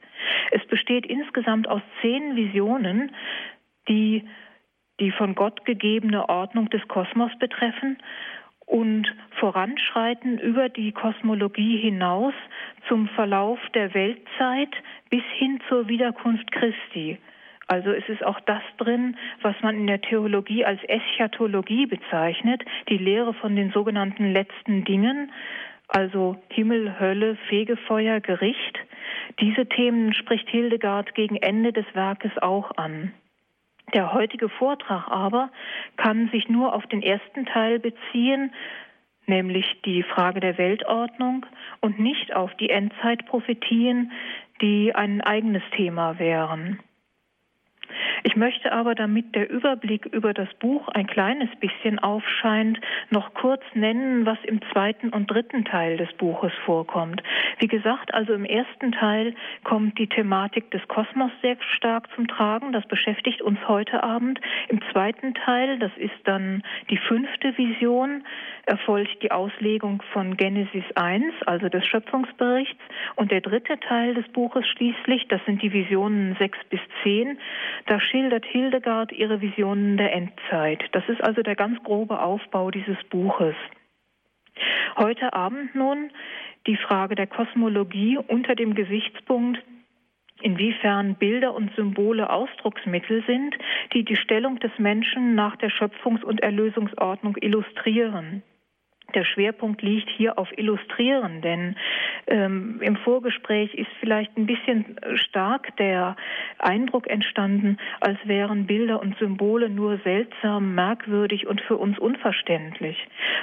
Es 0.51 0.65
besteht 0.67 1.05
insgesamt 1.05 1.67
aus 1.67 1.81
zehn 2.01 2.35
Visionen, 2.35 3.11
die 3.87 4.27
die 4.99 5.11
von 5.11 5.33
Gott 5.33 5.65
gegebene 5.65 6.27
Ordnung 6.27 6.69
des 6.69 6.85
Kosmos 6.89 7.31
betreffen 7.39 7.97
und 8.69 9.11
voranschreiten 9.39 10.37
über 10.37 10.69
die 10.69 10.91
Kosmologie 10.91 11.77
hinaus 11.77 12.35
zum 12.87 13.07
Verlauf 13.09 13.59
der 13.73 13.93
Weltzeit 13.95 14.69
bis 15.09 15.23
hin 15.37 15.59
zur 15.67 15.87
Wiederkunft 15.87 16.51
Christi. 16.51 17.17
Also 17.65 17.91
es 17.91 18.07
ist 18.07 18.23
auch 18.23 18.39
das 18.41 18.61
drin, 18.77 19.17
was 19.41 19.55
man 19.61 19.75
in 19.75 19.87
der 19.87 20.01
Theologie 20.01 20.65
als 20.65 20.79
Eschatologie 20.87 21.87
bezeichnet, 21.87 22.63
die 22.89 22.97
Lehre 22.97 23.33
von 23.33 23.55
den 23.55 23.71
sogenannten 23.71 24.31
letzten 24.33 24.85
Dingen, 24.85 25.31
also 25.87 26.37
Himmel, 26.49 26.99
Hölle, 26.99 27.37
Fegefeuer, 27.47 28.19
Gericht. 28.19 28.79
Diese 29.39 29.65
Themen 29.67 30.13
spricht 30.13 30.47
Hildegard 30.47 31.15
gegen 31.15 31.37
Ende 31.37 31.73
des 31.73 31.85
Werkes 31.93 32.37
auch 32.39 32.77
an. 32.77 33.13
Der 33.93 34.13
heutige 34.13 34.49
Vortrag 34.49 35.07
aber 35.09 35.49
kann 35.97 36.29
sich 36.29 36.47
nur 36.49 36.73
auf 36.73 36.85
den 36.87 37.01
ersten 37.01 37.45
Teil 37.45 37.79
beziehen, 37.79 38.53
nämlich 39.25 39.81
die 39.85 40.03
Frage 40.03 40.39
der 40.39 40.57
Weltordnung 40.57 41.45
und 41.81 41.99
nicht 41.99 42.35
auf 42.35 42.53
die 42.55 42.69
Endzeitprophetien, 42.69 44.11
die 44.61 44.93
ein 44.93 45.21
eigenes 45.21 45.63
Thema 45.75 46.19
wären. 46.19 46.79
Ich 48.23 48.35
möchte 48.35 48.71
aber, 48.71 48.95
damit 48.95 49.35
der 49.35 49.49
Überblick 49.49 50.05
über 50.05 50.33
das 50.33 50.53
Buch 50.55 50.87
ein 50.89 51.07
kleines 51.07 51.49
bisschen 51.59 51.99
aufscheint, 51.99 52.79
noch 53.09 53.33
kurz 53.33 53.63
nennen, 53.73 54.25
was 54.25 54.37
im 54.43 54.61
zweiten 54.71 55.09
und 55.09 55.31
dritten 55.31 55.65
Teil 55.65 55.97
des 55.97 56.11
Buches 56.13 56.51
vorkommt. 56.65 57.23
Wie 57.59 57.67
gesagt, 57.67 58.13
also 58.13 58.33
im 58.33 58.45
ersten 58.45 58.91
Teil 58.91 59.33
kommt 59.63 59.97
die 59.97 60.07
Thematik 60.07 60.71
des 60.71 60.87
Kosmos 60.87 61.31
sehr 61.41 61.57
stark 61.75 62.07
zum 62.15 62.27
Tragen. 62.27 62.71
Das 62.71 62.85
beschäftigt 62.87 63.41
uns 63.41 63.59
heute 63.67 64.03
Abend. 64.03 64.39
Im 64.67 64.79
zweiten 64.91 65.33
Teil, 65.33 65.79
das 65.79 65.91
ist 65.97 66.19
dann 66.25 66.63
die 66.89 66.97
fünfte 66.97 67.57
Vision, 67.57 68.23
erfolgt 68.65 69.23
die 69.23 69.31
Auslegung 69.31 70.03
von 70.13 70.37
Genesis 70.37 70.83
1, 70.95 71.33
also 71.45 71.69
des 71.69 71.85
Schöpfungsberichts. 71.85 72.81
Und 73.15 73.31
der 73.31 73.41
dritte 73.41 73.79
Teil 73.79 74.13
des 74.13 74.27
Buches 74.29 74.67
schließlich, 74.67 75.27
das 75.27 75.41
sind 75.45 75.61
die 75.61 75.73
Visionen 75.73 76.35
6 76.37 76.57
bis 76.69 76.79
10, 77.03 77.37
da 77.85 77.99
schildert 77.99 78.45
Hildegard 78.45 79.11
ihre 79.11 79.41
Visionen 79.41 79.97
der 79.97 80.13
Endzeit. 80.13 80.83
Das 80.91 81.07
ist 81.07 81.23
also 81.23 81.41
der 81.41 81.55
ganz 81.55 81.81
grobe 81.83 82.21
Aufbau 82.21 82.71
dieses 82.71 82.97
Buches. 83.09 83.55
Heute 84.97 85.33
Abend 85.33 85.75
nun 85.75 86.11
die 86.67 86.77
Frage 86.77 87.15
der 87.15 87.27
Kosmologie 87.27 88.17
unter 88.17 88.55
dem 88.55 88.75
Gesichtspunkt, 88.75 89.59
inwiefern 90.41 91.15
Bilder 91.15 91.53
und 91.53 91.73
Symbole 91.75 92.29
Ausdrucksmittel 92.29 93.23
sind, 93.25 93.55
die 93.93 94.03
die 94.03 94.15
Stellung 94.15 94.59
des 94.59 94.71
Menschen 94.77 95.35
nach 95.35 95.55
der 95.57 95.69
Schöpfungs- 95.69 96.23
und 96.23 96.41
Erlösungsordnung 96.41 97.35
illustrieren. 97.41 98.43
Der 99.15 99.25
Schwerpunkt 99.25 99.81
liegt 99.81 100.09
hier 100.09 100.37
auf 100.37 100.55
Illustrieren, 100.57 101.41
denn 101.41 101.75
ähm, 102.27 102.79
im 102.81 102.95
Vorgespräch 102.97 103.73
ist 103.73 103.89
vielleicht 103.99 104.37
ein 104.37 104.45
bisschen 104.45 104.97
stark 105.15 105.75
der 105.77 106.15
Eindruck 106.59 107.09
entstanden, 107.09 107.77
als 107.99 108.17
wären 108.25 108.67
Bilder 108.67 109.01
und 109.01 109.17
Symbole 109.17 109.69
nur 109.69 109.97
seltsam, 110.03 110.75
merkwürdig 110.75 111.47
und 111.47 111.61
für 111.61 111.77
uns 111.77 111.97
unverständlich. 111.97 112.97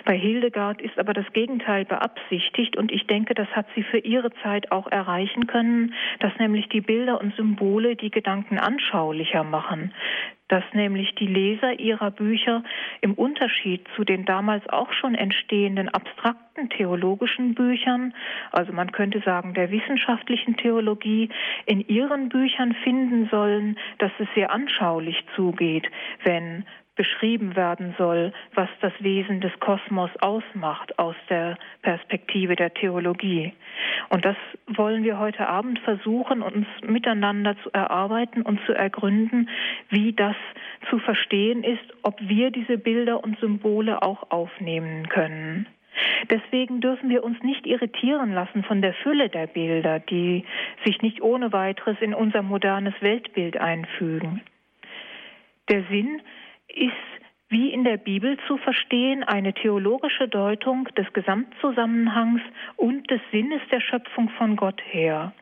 Bei 0.05 0.17
Hildegard 0.17 0.81
ist 0.81 0.99
aber 0.99 1.13
das 1.13 1.31
Gegenteil 1.33 1.85
beabsichtigt 1.85 2.77
und 2.77 2.93
ich 2.93 3.07
denke, 3.07 3.35
das 3.35 3.49
hat 3.49 3.67
sie 3.75 3.83
für 3.83 3.99
ihre 3.99 4.31
Zeit 4.43 4.71
auch 4.71 4.87
erreichen 4.87 5.47
können, 5.47 5.95
dass 6.21 6.33
nämlich 6.39 6.69
die 6.69 6.81
Bilder 6.81 7.21
und 7.21 7.35
Symbole 7.35 7.97
die 7.97 8.11
Gedanken 8.11 8.59
anschaulicher 8.59 9.45
machen. 9.45 9.93
Dass 10.49 10.65
nämlich 10.73 11.15
die 11.17 11.27
Leser 11.27 11.79
ihrer 11.79 12.11
Bücher 12.11 12.63
im 13.01 13.15
Unterschied 13.15 13.87
zu 13.97 14.05
den 14.05 14.25
damals 14.25 14.69
auch 14.69 14.93
schon 14.93 15.15
entstehenden 15.15 15.89
abstrakten 15.89 16.69
theologischen 16.71 17.55
Büchern, 17.55 18.15
also 18.53 18.73
man 18.73 18.93
könnte 18.93 19.21
sagen 19.21 19.55
der 19.55 19.71
wissenschaftlichen 19.71 20.57
Theologie, 20.57 21.29
in 21.67 21.81
ihren 21.87 22.29
Büchern 22.29 22.75
finden 22.85 23.29
sollen, 23.31 23.79
dass 23.99 24.13
es 24.19 24.29
sehr 24.35 24.51
anschaulich 24.51 25.23
zugeht, 25.35 25.87
wenn 26.25 26.65
beschrieben 26.97 27.55
werden 27.55 27.95
soll, 27.99 28.33
was 28.55 28.69
das 28.81 28.93
Wesen 29.01 29.41
des 29.41 29.53
Kosmos 29.61 30.11
ausmacht 30.21 30.99
aus 30.99 31.15
der 31.29 31.57
Perspektive 31.83 32.57
der 32.57 32.75
Theologie. 32.75 33.53
Und 34.09 34.25
das 34.25 34.37
wollen 34.67 35.05
wir 35.05 35.19
heute 35.19 35.47
Abend 35.47 35.79
versuchen, 35.81 36.43
uns 36.43 36.67
miteinander 36.83 37.57
zu 37.63 37.71
erarbeiten 37.73 38.43
und 38.43 38.61
zu 38.67 38.73
ergründen, 38.73 39.49
wie 39.91 40.13
das 40.13 40.37
zu 40.91 40.99
verstehen 40.99 41.63
ist, 41.63 41.85
ob 42.03 42.17
wir 42.21 42.51
diese 42.51 42.79
Bilder 42.79 43.23
und 43.23 43.39
Symbole 43.39 44.03
auch 44.03 44.31
aufnehmen 44.31 45.09
können. 45.09 45.67
Deswegen 46.31 46.81
dürfen 46.81 47.09
wir 47.09 47.25
uns 47.25 47.43
nicht 47.43 47.67
irritieren 47.67 48.33
lassen 48.33 48.65
von 48.65 48.83
der 48.83 48.95
Fülle 48.95 49.29
der 49.29 49.47
Bilder, 49.47 49.99
die 49.99 50.45
sich 50.85 51.01
nicht 51.03 51.23
ohne 51.23 51.53
weiteres 51.53 51.97
in 52.01 52.15
unser 52.15 52.43
modernes 52.43 52.95
Weltbild 53.01 53.57
einfügen. 53.57 54.43
Der 55.69 55.83
Sinn 55.91 56.21
ist 56.77 56.93
wie 57.49 57.73
in 57.73 57.85
der 57.85 57.97
Bibel 57.97 58.37
zu 58.47 58.57
verstehen 58.59 59.23
eine 59.23 59.53
theologische 59.53 60.29
Deutung 60.29 60.89
des 60.97 61.13
Gesamtzusammenhangs 61.13 62.43
und 62.77 63.09
des 63.11 63.21
Sinnes 63.31 63.63
der 63.71 63.81
Schöpfung 63.81 64.29
von 64.31 64.57
Gott 64.57 64.83
her. 64.85 65.33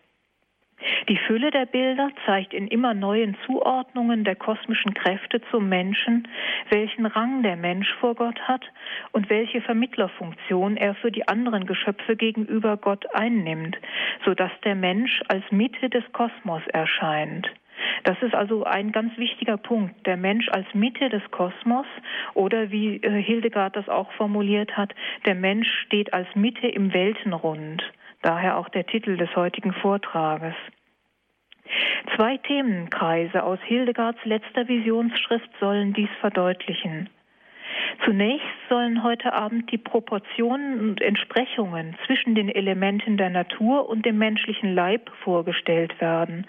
Die 1.08 1.16
Fülle 1.16 1.50
der 1.50 1.64
Bilder 1.64 2.10
zeigt 2.26 2.52
in 2.52 2.66
immer 2.66 2.92
neuen 2.92 3.36
Zuordnungen 3.46 4.24
der 4.24 4.36
kosmischen 4.36 4.92
Kräfte 4.92 5.40
zum 5.50 5.68
Menschen, 5.68 6.28
welchen 6.68 7.06
Rang 7.06 7.42
der 7.42 7.56
Mensch 7.56 7.90
vor 8.00 8.14
Gott 8.14 8.38
hat 8.40 8.64
und 9.12 9.30
welche 9.30 9.62
Vermittlerfunktion 9.62 10.76
er 10.76 10.94
für 10.94 11.10
die 11.10 11.26
anderen 11.26 11.66
Geschöpfe 11.66 12.16
gegenüber 12.16 12.76
Gott 12.76 13.06
einnimmt, 13.14 13.78
so 14.26 14.34
dass 14.34 14.50
der 14.64 14.74
Mensch 14.74 15.22
als 15.28 15.44
Mitte 15.50 15.88
des 15.88 16.04
Kosmos 16.12 16.62
erscheint. 16.66 17.48
Das 18.04 18.16
ist 18.22 18.34
also 18.34 18.64
ein 18.64 18.92
ganz 18.92 19.16
wichtiger 19.16 19.56
Punkt. 19.56 20.06
Der 20.06 20.16
Mensch 20.16 20.48
als 20.50 20.66
Mitte 20.74 21.08
des 21.08 21.22
Kosmos 21.30 21.86
oder 22.34 22.70
wie 22.70 22.96
äh, 22.96 23.22
Hildegard 23.22 23.76
das 23.76 23.88
auch 23.88 24.12
formuliert 24.12 24.76
hat, 24.76 24.94
der 25.26 25.34
Mensch 25.34 25.68
steht 25.86 26.12
als 26.12 26.28
Mitte 26.34 26.68
im 26.68 26.92
Weltenrund. 26.92 27.82
Daher 28.22 28.56
auch 28.56 28.68
der 28.68 28.86
Titel 28.86 29.16
des 29.16 29.34
heutigen 29.36 29.72
Vortrages. 29.72 30.54
Zwei 32.16 32.36
Themenkreise 32.38 33.42
aus 33.42 33.58
Hildegards 33.64 34.22
letzter 34.24 34.68
Visionsschrift 34.68 35.50
sollen 35.60 35.92
dies 35.94 36.10
verdeutlichen. 36.20 37.08
Zunächst 38.04 38.46
sollen 38.68 39.02
heute 39.02 39.32
Abend 39.32 39.70
die 39.70 39.78
Proportionen 39.78 40.80
und 40.80 41.00
Entsprechungen 41.00 41.96
zwischen 42.06 42.34
den 42.34 42.48
Elementen 42.48 43.16
der 43.16 43.30
Natur 43.30 43.88
und 43.88 44.04
dem 44.04 44.18
menschlichen 44.18 44.74
Leib 44.74 45.10
vorgestellt 45.22 46.00
werden, 46.00 46.46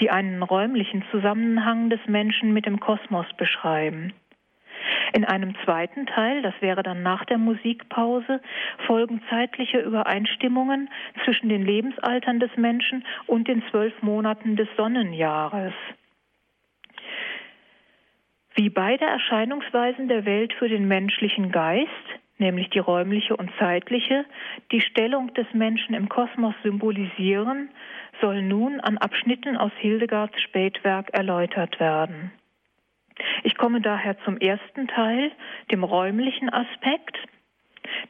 die 0.00 0.10
einen 0.10 0.42
räumlichen 0.42 1.04
Zusammenhang 1.10 1.90
des 1.90 2.00
Menschen 2.06 2.52
mit 2.52 2.66
dem 2.66 2.80
Kosmos 2.80 3.26
beschreiben. 3.36 4.12
In 5.12 5.24
einem 5.24 5.54
zweiten 5.64 6.06
Teil, 6.06 6.42
das 6.42 6.54
wäre 6.60 6.82
dann 6.82 7.02
nach 7.02 7.24
der 7.24 7.38
Musikpause, 7.38 8.40
folgen 8.86 9.22
zeitliche 9.30 9.78
Übereinstimmungen 9.78 10.90
zwischen 11.24 11.48
den 11.48 11.64
Lebensaltern 11.64 12.40
des 12.40 12.50
Menschen 12.56 13.04
und 13.26 13.48
den 13.48 13.62
zwölf 13.70 13.94
Monaten 14.02 14.56
des 14.56 14.68
Sonnenjahres. 14.76 15.72
Wie 18.56 18.70
beide 18.70 19.04
Erscheinungsweisen 19.04 20.08
der 20.08 20.24
Welt 20.24 20.54
für 20.54 20.68
den 20.68 20.88
menschlichen 20.88 21.52
Geist, 21.52 21.90
nämlich 22.38 22.70
die 22.70 22.78
räumliche 22.78 23.36
und 23.36 23.50
zeitliche, 23.58 24.24
die 24.72 24.80
Stellung 24.80 25.34
des 25.34 25.46
Menschen 25.52 25.94
im 25.94 26.08
Kosmos 26.08 26.54
symbolisieren, 26.62 27.68
soll 28.22 28.40
nun 28.40 28.80
an 28.80 28.96
Abschnitten 28.96 29.58
aus 29.58 29.72
Hildegards 29.78 30.40
Spätwerk 30.40 31.10
erläutert 31.12 31.78
werden. 31.78 32.32
Ich 33.42 33.58
komme 33.58 33.82
daher 33.82 34.18
zum 34.24 34.38
ersten 34.38 34.88
Teil, 34.88 35.32
dem 35.70 35.84
räumlichen 35.84 36.48
Aspekt, 36.48 37.18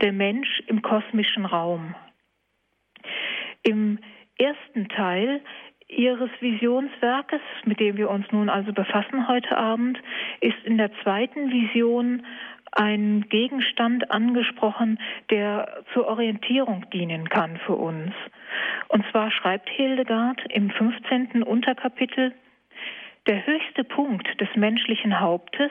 der 0.00 0.12
Mensch 0.12 0.62
im 0.69 0.81
kosmischen 0.81 1.45
Raum. 1.45 1.97
Im 3.65 3.99
ersten 4.38 4.88
Teil 4.88 5.41
Ihres 5.88 6.31
Visionswerkes, 6.40 7.40
mit 7.64 7.78
dem 7.78 7.97
wir 7.97 8.11
uns 8.11 8.26
nun 8.33 8.49
also 8.49 8.73
befassen 8.73 9.28
heute 9.28 9.57
Abend, 9.57 9.99
ist 10.40 10.59
in 10.64 10.79
der 10.79 10.90
zweiten 11.03 11.51
Vision 11.51 12.27
ein 12.72 13.27
Gegenstand 13.29 14.11
angesprochen, 14.11 14.99
der 15.31 15.85
zur 15.94 16.09
Orientierung 16.09 16.85
dienen 16.92 17.29
kann 17.29 17.57
für 17.59 17.75
uns. 17.75 18.12
Und 18.88 19.05
zwar 19.11 19.31
schreibt 19.31 19.68
Hildegard 19.70 20.40
im 20.51 20.70
15. 20.70 21.42
Unterkapitel, 21.42 22.35
der 23.27 23.46
höchste 23.46 23.85
Punkt 23.85 24.40
des 24.40 24.49
menschlichen 24.57 25.20
Hauptes 25.20 25.70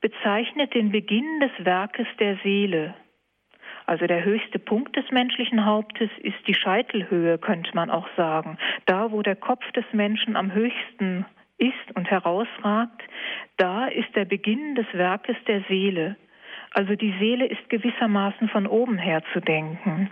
bezeichnet 0.00 0.74
den 0.74 0.90
Beginn 0.90 1.40
des 1.40 1.64
Werkes 1.64 2.06
der 2.18 2.36
Seele. 2.42 2.94
Also 3.86 4.06
der 4.06 4.24
höchste 4.24 4.58
Punkt 4.58 4.96
des 4.96 5.10
menschlichen 5.10 5.64
Hauptes 5.64 6.10
ist 6.22 6.38
die 6.46 6.54
Scheitelhöhe, 6.54 7.38
könnte 7.38 7.70
man 7.74 7.90
auch 7.90 8.08
sagen. 8.16 8.58
Da, 8.86 9.12
wo 9.12 9.22
der 9.22 9.36
Kopf 9.36 9.70
des 9.72 9.84
Menschen 9.92 10.36
am 10.36 10.52
höchsten 10.52 11.26
ist 11.58 11.94
und 11.94 12.10
herausragt, 12.10 13.02
da 13.56 13.86
ist 13.86 14.14
der 14.16 14.24
Beginn 14.24 14.74
des 14.74 14.86
Werkes 14.92 15.36
der 15.46 15.62
Seele. 15.68 16.16
Also 16.72 16.96
die 16.96 17.14
Seele 17.18 17.46
ist 17.46 17.68
gewissermaßen 17.68 18.48
von 18.48 18.66
oben 18.66 18.98
her 18.98 19.22
zu 19.32 19.40
denken. 19.40 20.10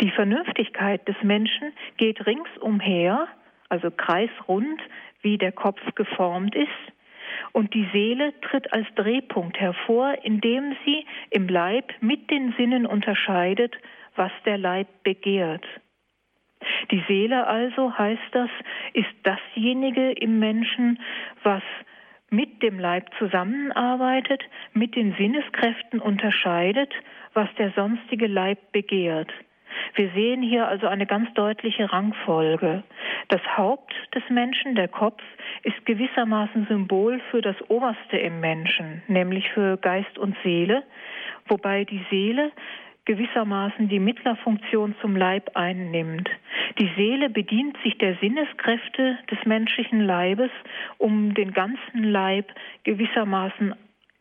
Die 0.00 0.10
Vernünftigkeit 0.10 1.06
des 1.08 1.16
Menschen 1.22 1.72
geht 1.96 2.26
ringsumher, 2.26 3.28
also 3.68 3.90
kreisrund, 3.90 4.80
wie 5.22 5.38
der 5.38 5.52
Kopf 5.52 5.80
geformt 5.94 6.54
ist, 6.54 6.68
und 7.52 7.74
die 7.74 7.88
Seele 7.92 8.32
tritt 8.40 8.72
als 8.72 8.86
Drehpunkt 8.94 9.58
hervor, 9.58 10.16
indem 10.22 10.76
sie 10.84 11.04
im 11.30 11.48
Leib 11.48 11.92
mit 12.00 12.30
den 12.30 12.52
Sinnen 12.56 12.86
unterscheidet, 12.86 13.76
was 14.16 14.30
der 14.44 14.58
Leib 14.58 14.88
begehrt. 15.02 15.64
Die 16.90 17.02
Seele 17.08 17.46
also, 17.46 17.96
heißt 17.96 18.32
das, 18.32 18.50
ist 18.92 19.08
dasjenige 19.22 20.12
im 20.12 20.38
Menschen, 20.38 20.98
was 21.42 21.62
mit 22.30 22.62
dem 22.62 22.78
Leib 22.78 23.10
zusammenarbeitet, 23.18 24.42
mit 24.72 24.94
den 24.94 25.14
Sinneskräften 25.14 26.00
unterscheidet, 26.00 26.92
was 27.34 27.48
der 27.58 27.72
sonstige 27.72 28.26
Leib 28.26 28.72
begehrt. 28.72 29.32
Wir 29.94 30.10
sehen 30.10 30.42
hier 30.42 30.68
also 30.68 30.86
eine 30.86 31.06
ganz 31.06 31.32
deutliche 31.34 31.92
Rangfolge. 31.92 32.82
Das 33.28 33.40
Haupt 33.56 33.92
des 34.14 34.22
Menschen, 34.28 34.74
der 34.74 34.88
Kopf, 34.88 35.22
ist 35.62 35.84
gewissermaßen 35.86 36.66
Symbol 36.66 37.20
für 37.30 37.42
das 37.42 37.56
Oberste 37.68 38.16
im 38.16 38.40
Menschen, 38.40 39.02
nämlich 39.08 39.48
für 39.50 39.76
Geist 39.76 40.18
und 40.18 40.36
Seele, 40.42 40.82
wobei 41.46 41.84
die 41.84 42.04
Seele 42.10 42.52
gewissermaßen 43.04 43.88
die 43.88 43.98
Mittlerfunktion 43.98 44.94
zum 45.00 45.16
Leib 45.16 45.50
einnimmt. 45.54 46.28
Die 46.78 46.90
Seele 46.96 47.28
bedient 47.28 47.76
sich 47.82 47.98
der 47.98 48.14
Sinneskräfte 48.16 49.18
des 49.30 49.38
menschlichen 49.44 50.00
Leibes, 50.00 50.50
um 50.98 51.34
den 51.34 51.52
ganzen 51.52 52.04
Leib 52.04 52.52
gewissermaßen 52.84 53.74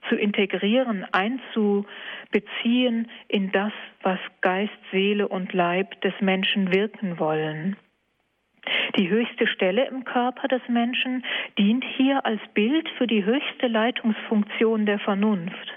zu 0.10 0.16
integrieren, 0.16 1.06
einzubeziehen 1.12 3.10
in 3.28 3.52
das, 3.52 3.72
was 4.02 4.20
Geist, 4.42 4.74
Seele 4.92 5.28
und 5.28 5.54
Leib 5.54 6.02
des 6.02 6.14
Menschen 6.20 6.74
wirken 6.74 7.20
wollen. 7.20 7.78
Die 8.98 9.10
höchste 9.10 9.48
Stelle 9.48 9.88
im 9.88 10.04
Körper 10.04 10.48
des 10.48 10.62
Menschen 10.68 11.24
dient 11.58 11.86
hier 11.96 12.26
als 12.26 12.42
Bild 12.54 12.90
für 12.98 13.08
die 13.08 13.24
höchste 13.24 13.68
Leitungsfunktion 13.68 14.86
der 14.86 15.00
Vernunft. 15.00 15.74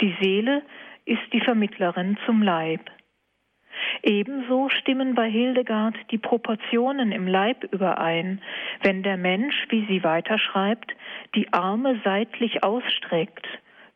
Die 0.00 0.14
Seele 0.20 0.62
ist 1.04 1.32
die 1.32 1.40
Vermittlerin 1.40 2.16
zum 2.26 2.42
Leib. 2.42 2.90
Ebenso 4.02 4.68
stimmen 4.68 5.14
bei 5.14 5.28
Hildegard 5.28 5.96
die 6.10 6.18
Proportionen 6.18 7.12
im 7.12 7.26
Leib 7.26 7.64
überein, 7.72 8.40
wenn 8.82 9.02
der 9.02 9.16
Mensch, 9.16 9.66
wie 9.68 9.86
sie 9.86 10.04
weiterschreibt, 10.04 10.94
die 11.34 11.52
Arme 11.52 12.00
seitlich 12.04 12.62
ausstreckt, 12.62 13.46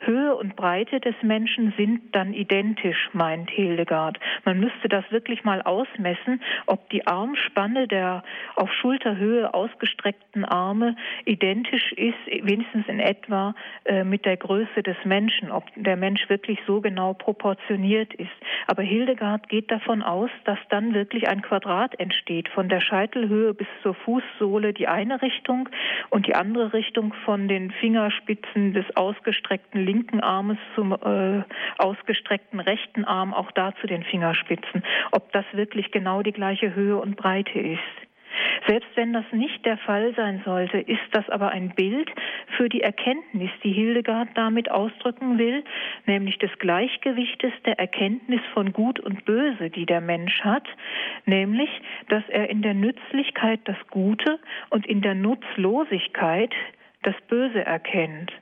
Höhe 0.06 0.34
und 0.34 0.56
Breite 0.56 1.00
des 1.00 1.14
Menschen 1.22 1.72
sind 1.76 2.14
dann 2.14 2.34
identisch, 2.34 3.08
meint 3.12 3.50
Hildegard. 3.50 4.18
Man 4.44 4.60
müsste 4.60 4.88
das 4.88 5.04
wirklich 5.10 5.44
mal 5.44 5.62
ausmessen, 5.62 6.42
ob 6.66 6.88
die 6.90 7.06
Armspanne 7.06 7.88
der 7.88 8.22
auf 8.56 8.72
Schulterhöhe 8.72 9.52
ausgestreckten 9.54 10.44
Arme 10.44 10.96
identisch 11.24 11.92
ist, 11.92 12.18
wenigstens 12.26 12.86
in 12.88 13.00
etwa 13.00 13.54
äh, 13.84 14.04
mit 14.04 14.24
der 14.24 14.36
Größe 14.36 14.82
des 14.82 14.96
Menschen, 15.04 15.50
ob 15.50 15.64
der 15.76 15.96
Mensch 15.96 16.28
wirklich 16.28 16.58
so 16.66 16.80
genau 16.80 17.14
proportioniert 17.14 18.12
ist. 18.14 18.30
Aber 18.66 18.82
Hildegard 18.82 19.48
geht 19.48 19.70
davon 19.70 20.02
aus, 20.02 20.30
dass 20.44 20.58
dann 20.70 20.94
wirklich 20.94 21.28
ein 21.28 21.42
Quadrat 21.42 21.98
entsteht, 21.98 22.48
von 22.48 22.68
der 22.68 22.80
Scheitelhöhe 22.80 23.54
bis 23.54 23.68
zur 23.82 23.94
Fußsohle 23.94 24.72
die 24.72 24.88
eine 24.88 25.22
Richtung 25.22 25.68
und 26.10 26.26
die 26.26 26.34
andere 26.34 26.72
Richtung 26.72 27.14
von 27.24 27.48
den 27.48 27.70
Fingerspitzen 27.70 28.74
des 28.74 28.84
ausgestreckten 28.96 29.84
linken 29.84 29.93
Armes 30.20 30.58
zum 30.74 30.92
äh, 30.92 31.42
ausgestreckten 31.78 32.60
rechten 32.60 33.04
Arm, 33.04 33.34
auch 33.34 33.50
da 33.52 33.74
zu 33.80 33.86
den 33.86 34.02
Fingerspitzen, 34.04 34.82
ob 35.12 35.32
das 35.32 35.44
wirklich 35.52 35.90
genau 35.90 36.22
die 36.22 36.32
gleiche 36.32 36.74
Höhe 36.74 36.96
und 36.96 37.16
Breite 37.16 37.58
ist. 37.58 38.04
Selbst 38.66 38.88
wenn 38.94 39.12
das 39.12 39.24
nicht 39.32 39.64
der 39.64 39.78
Fall 39.78 40.14
sein 40.14 40.42
sollte, 40.44 40.78
ist 40.78 41.02
das 41.12 41.28
aber 41.28 41.50
ein 41.50 41.70
Bild 41.74 42.10
für 42.56 42.68
die 42.68 42.80
Erkenntnis, 42.80 43.50
die 43.62 43.72
Hildegard 43.72 44.28
damit 44.34 44.70
ausdrücken 44.70 45.38
will, 45.38 45.64
nämlich 46.06 46.38
des 46.38 46.50
Gleichgewichtes 46.58 47.52
der 47.64 47.78
Erkenntnis 47.78 48.40
von 48.52 48.72
Gut 48.72 49.00
und 49.00 49.24
Böse, 49.24 49.70
die 49.70 49.86
der 49.86 50.00
Mensch 50.00 50.40
hat, 50.40 50.66
nämlich, 51.26 51.70
dass 52.08 52.22
er 52.28 52.48
in 52.50 52.62
der 52.62 52.74
Nützlichkeit 52.74 53.60
das 53.64 53.76
Gute 53.90 54.38
und 54.70 54.86
in 54.86 55.02
der 55.02 55.14
Nutzlosigkeit 55.14 56.54
das 57.02 57.14
Böse 57.28 57.64
erkennt. 57.64 58.32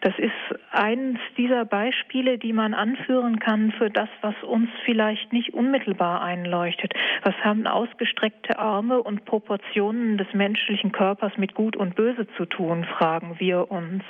Das 0.00 0.14
ist 0.18 0.32
eines 0.70 1.18
dieser 1.36 1.64
Beispiele, 1.64 2.38
die 2.38 2.52
man 2.52 2.74
anführen 2.74 3.38
kann 3.38 3.72
für 3.72 3.90
das, 3.90 4.08
was 4.22 4.34
uns 4.42 4.70
vielleicht 4.84 5.32
nicht 5.32 5.52
unmittelbar 5.52 6.22
einleuchtet. 6.22 6.92
Was 7.22 7.34
haben 7.44 7.66
ausgestreckte 7.66 8.58
Arme 8.58 9.02
und 9.02 9.24
Proportionen 9.24 10.16
des 10.18 10.32
menschlichen 10.32 10.92
Körpers 10.92 11.32
mit 11.36 11.54
Gut 11.54 11.76
und 11.76 11.96
Böse 11.96 12.26
zu 12.36 12.46
tun, 12.46 12.84
fragen 12.84 13.36
wir 13.38 13.70
uns. 13.70 14.02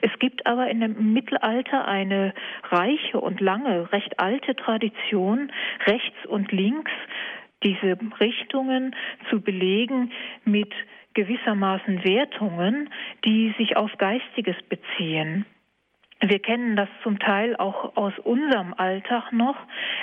Es 0.00 0.16
gibt 0.18 0.46
aber 0.46 0.68
in 0.68 0.80
dem 0.80 1.12
Mittelalter 1.12 1.86
eine 1.86 2.32
reiche 2.70 3.20
und 3.20 3.40
lange, 3.40 3.90
recht 3.92 4.20
alte 4.20 4.54
Tradition, 4.54 5.50
rechts 5.86 6.26
und 6.26 6.52
links 6.52 6.92
diese 7.64 7.98
Richtungen 8.20 8.94
zu 9.30 9.40
belegen 9.40 10.12
mit 10.44 10.72
gewissermaßen 11.18 12.04
Wertungen, 12.04 12.90
die 13.24 13.52
sich 13.58 13.76
auf 13.76 13.90
Geistiges 13.98 14.54
beziehen. 14.68 15.44
Wir 16.20 16.40
kennen 16.40 16.74
das 16.74 16.88
zum 17.04 17.20
Teil 17.20 17.54
auch 17.54 17.96
aus 17.96 18.12
unserem 18.24 18.74
Alltag 18.74 19.32
noch, 19.32 19.54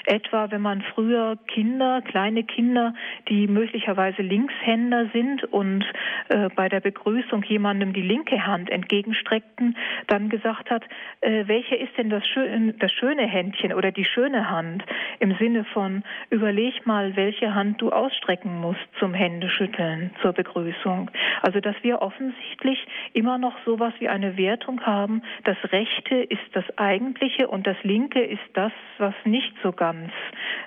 etwa 0.05 0.49
wenn 0.49 0.61
man 0.61 0.81
früher 0.81 1.37
Kinder, 1.47 2.01
kleine 2.03 2.45
Kinder, 2.45 2.93
die 3.27 3.47
möglicherweise 3.47 4.21
Linkshänder 4.21 5.09
sind 5.11 5.43
und 5.43 5.83
äh, 6.29 6.47
bei 6.55 6.69
der 6.69 6.79
Begrüßung 6.79 7.43
jemandem 7.43 7.91
die 7.91 8.01
linke 8.01 8.47
Hand 8.47 8.69
entgegenstreckten, 8.69 9.75
dann 10.07 10.29
gesagt 10.29 10.71
hat, 10.71 10.83
äh, 11.19 11.43
welche 11.47 11.75
ist 11.75 11.97
denn 11.97 12.09
das, 12.09 12.25
schön, 12.25 12.75
das 12.79 12.93
schöne 12.93 13.27
Händchen 13.27 13.73
oder 13.73 13.91
die 13.91 14.05
schöne 14.05 14.49
Hand 14.49 14.85
im 15.19 15.35
Sinne 15.35 15.65
von 15.65 16.03
überleg 16.29 16.85
mal, 16.85 17.17
welche 17.17 17.53
Hand 17.53 17.81
du 17.81 17.89
ausstrecken 17.89 18.61
musst 18.61 18.87
zum 18.99 19.13
Händeschütteln 19.13 20.11
zur 20.21 20.31
Begrüßung. 20.31 21.11
Also 21.41 21.59
dass 21.59 21.75
wir 21.81 22.01
offensichtlich 22.01 22.79
immer 23.11 23.37
noch 23.37 23.55
sowas 23.65 23.93
wie 23.99 24.07
eine 24.07 24.37
Wertung 24.37 24.79
haben, 24.85 25.21
das 25.43 25.57
Recht 25.73 26.04
Rechte 26.05 26.23
ist 26.23 26.41
das 26.53 26.65
Eigentliche 26.77 27.47
und 27.47 27.65
das 27.65 27.77
Linke 27.83 28.23
ist 28.23 28.41
das, 28.53 28.71
was 28.97 29.13
nicht 29.23 29.53
so 29.63 29.71
ganz 29.71 30.11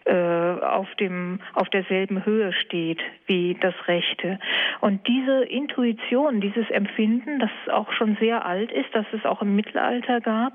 äh, 0.05 0.13
auf, 0.13 0.93
dem, 0.97 1.41
auf 1.55 1.69
derselben 1.69 2.25
Höhe 2.25 2.53
steht 2.53 3.01
wie 3.27 3.57
das 3.61 3.75
Rechte. 3.87 4.39
Und 4.81 5.07
diese 5.07 5.45
Intuition, 5.45 6.41
dieses 6.41 6.69
Empfinden, 6.71 7.39
das 7.39 7.51
auch 7.73 7.93
schon 7.93 8.17
sehr 8.21 8.45
alt 8.45 8.73
ist, 8.73 8.89
das 8.93 9.07
es 9.13 9.25
auch 9.25 9.43
im 9.43 9.55
Mittelalter 9.55 10.21
gab, 10.21 10.55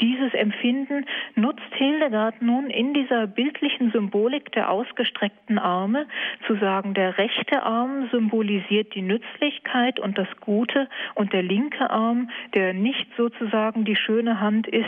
dieses 0.00 0.32
Empfinden 0.34 1.06
nutzt 1.34 1.74
Hildegard 1.74 2.40
nun 2.40 2.70
in 2.70 2.94
dieser 2.94 3.26
bildlichen 3.26 3.90
Symbolik 3.90 4.52
der 4.52 4.70
ausgestreckten 4.70 5.58
Arme, 5.58 6.06
zu 6.46 6.56
sagen, 6.56 6.94
der 6.94 7.18
rechte 7.18 7.62
Arm 7.62 8.08
symbolisiert 8.12 8.94
die 8.94 9.02
Nützlichkeit 9.02 9.98
und 9.98 10.16
das 10.16 10.28
Gute 10.40 10.88
und 11.14 11.32
der 11.32 11.42
linke 11.42 11.90
Arm, 11.90 12.30
der 12.54 12.74
nicht 12.74 13.08
sozusagen 13.16 13.84
die 13.84 13.96
schöne 13.96 14.40
Hand 14.40 14.68
ist, 14.68 14.86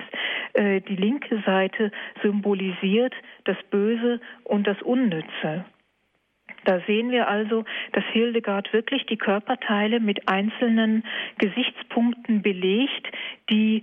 äh, 0.55 0.81
die 0.81 0.97
linke 0.97 1.43
Seite 1.45 1.91
symbolisiert 2.23 3.15
das 3.45 3.57
Böse 3.71 4.21
und 4.45 4.67
das 4.67 4.81
Unnütze. 4.83 5.65
Da 6.65 6.81
sehen 6.87 7.11
wir 7.11 7.29
also, 7.29 7.65
dass 7.93 8.05
Hildegard 8.13 8.73
wirklich 8.73 9.07
die 9.07 9.17
Körperteile 9.17 9.99
mit 9.99 10.29
einzelnen 10.29 11.05
Gesichtspunkten 11.39 12.43
belegt, 12.43 13.07
die 13.49 13.83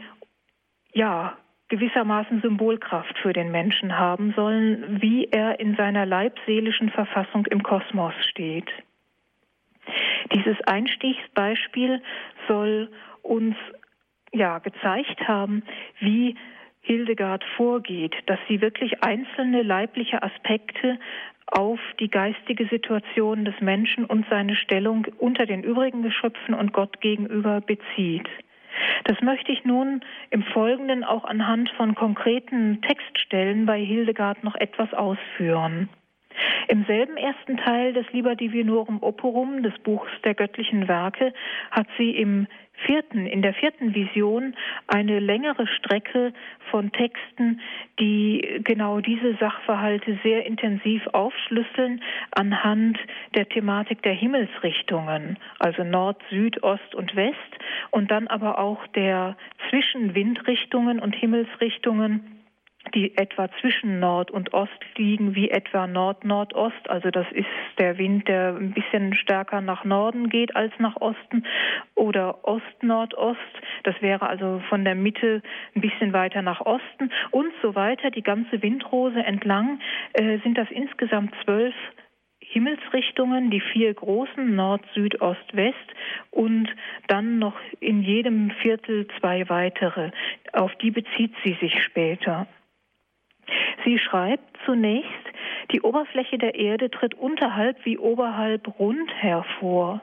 ja, 0.93 1.37
gewissermaßen 1.69 2.41
Symbolkraft 2.41 3.17
für 3.19 3.33
den 3.33 3.51
Menschen 3.51 3.97
haben 3.97 4.33
sollen, 4.35 5.01
wie 5.01 5.25
er 5.25 5.59
in 5.59 5.75
seiner 5.75 6.05
leibseelischen 6.05 6.89
Verfassung 6.89 7.45
im 7.47 7.61
Kosmos 7.61 8.13
steht. 8.29 8.69
Dieses 10.33 10.59
Einstiegsbeispiel 10.61 12.01
soll 12.47 12.89
uns 13.21 13.55
ja 14.33 14.59
gezeigt 14.59 15.27
haben, 15.27 15.63
wie 15.99 16.35
Hildegard 16.81 17.43
vorgeht, 17.55 18.15
dass 18.27 18.39
sie 18.47 18.61
wirklich 18.61 19.03
einzelne 19.03 19.61
leibliche 19.63 20.23
Aspekte 20.23 20.97
auf 21.47 21.79
die 21.99 22.09
geistige 22.09 22.67
Situation 22.67 23.45
des 23.45 23.59
Menschen 23.61 24.05
und 24.05 24.25
seine 24.29 24.55
Stellung 24.55 25.05
unter 25.17 25.45
den 25.45 25.63
übrigen 25.63 26.01
Geschöpfen 26.01 26.53
und 26.53 26.73
Gott 26.73 26.99
gegenüber 27.01 27.61
bezieht. 27.61 28.27
Das 29.05 29.21
möchte 29.21 29.51
ich 29.51 29.65
nun 29.65 30.01
im 30.29 30.43
Folgenden 30.43 31.03
auch 31.03 31.25
anhand 31.25 31.69
von 31.71 31.95
konkreten 31.95 32.81
Textstellen 32.81 33.65
bei 33.65 33.79
Hildegard 33.79 34.43
noch 34.43 34.55
etwas 34.55 34.93
ausführen. 34.93 35.89
Im 36.67 36.85
selben 36.85 37.17
ersten 37.17 37.57
Teil 37.57 37.93
des 37.93 38.05
Liber 38.11 38.35
Divinorum 38.35 39.01
Operum, 39.01 39.63
des 39.63 39.77
Buchs 39.79 40.11
der 40.23 40.33
göttlichen 40.33 40.87
Werke, 40.87 41.33
hat 41.71 41.87
sie 41.97 42.11
im 42.11 42.47
vierten, 42.85 43.25
in 43.25 43.41
der 43.41 43.53
vierten 43.53 43.95
Vision 43.95 44.55
eine 44.87 45.19
längere 45.19 45.67
Strecke 45.67 46.33
von 46.69 46.91
Texten, 46.91 47.61
die 47.99 48.61
genau 48.63 48.99
diese 48.99 49.35
Sachverhalte 49.35 50.19
sehr 50.23 50.45
intensiv 50.45 51.07
aufschlüsseln 51.07 52.01
anhand 52.31 52.99
der 53.35 53.49
Thematik 53.49 54.01
der 54.03 54.13
Himmelsrichtungen, 54.13 55.37
also 55.59 55.83
Nord, 55.83 56.21
Süd, 56.29 56.61
Ost 56.63 56.93
und 56.93 57.15
West 57.15 57.37
und 57.91 58.11
dann 58.11 58.27
aber 58.27 58.59
auch 58.59 58.85
der 58.87 59.35
Zwischenwindrichtungen 59.69 60.99
und 60.99 61.15
Himmelsrichtungen 61.15 62.36
die 62.97 63.15
etwa 63.15 63.47
zwischen 63.61 63.99
Nord 63.99 64.31
und 64.31 64.55
Ost 64.55 64.71
liegen, 64.95 65.35
wie 65.35 65.51
etwa 65.51 65.85
Nord-Nordost. 65.85 66.89
Also 66.89 67.11
das 67.11 67.27
ist 67.31 67.45
der 67.77 67.99
Wind, 67.99 68.27
der 68.27 68.55
ein 68.55 68.71
bisschen 68.71 69.13
stärker 69.13 69.61
nach 69.61 69.85
Norden 69.85 70.29
geht 70.29 70.55
als 70.55 70.73
nach 70.79 70.95
Osten. 70.95 71.45
Oder 71.93 72.43
Ost-Nordost. 72.43 73.39
Das 73.83 73.93
wäre 74.01 74.27
also 74.27 74.63
von 74.69 74.83
der 74.83 74.95
Mitte 74.95 75.43
ein 75.75 75.81
bisschen 75.81 76.11
weiter 76.11 76.41
nach 76.41 76.61
Osten 76.61 77.11
und 77.29 77.53
so 77.61 77.75
weiter. 77.75 78.09
Die 78.09 78.23
ganze 78.23 78.63
Windrose 78.63 79.19
entlang 79.19 79.79
äh, 80.13 80.39
sind 80.39 80.57
das 80.57 80.67
insgesamt 80.71 81.35
zwölf 81.43 81.75
Himmelsrichtungen, 82.39 83.51
die 83.51 83.61
vier 83.61 83.93
großen 83.93 84.55
Nord, 84.55 84.81
Süd, 84.95 85.21
Ost, 85.21 85.53
West 85.53 85.75
und 86.31 86.67
dann 87.07 87.37
noch 87.37 87.59
in 87.79 88.01
jedem 88.01 88.49
Viertel 88.61 89.05
zwei 89.19 89.47
weitere. 89.49 90.09
Auf 90.53 90.73
die 90.77 90.89
bezieht 90.89 91.35
sie 91.43 91.55
sich 91.61 91.83
später. 91.83 92.47
Sie 93.85 93.99
schreibt 93.99 94.57
zunächst, 94.65 95.11
die 95.71 95.81
Oberfläche 95.81 96.37
der 96.37 96.55
Erde 96.55 96.89
tritt 96.89 97.13
unterhalb 97.15 97.85
wie 97.85 97.97
oberhalb 97.97 98.79
rund 98.79 99.13
hervor. 99.21 100.01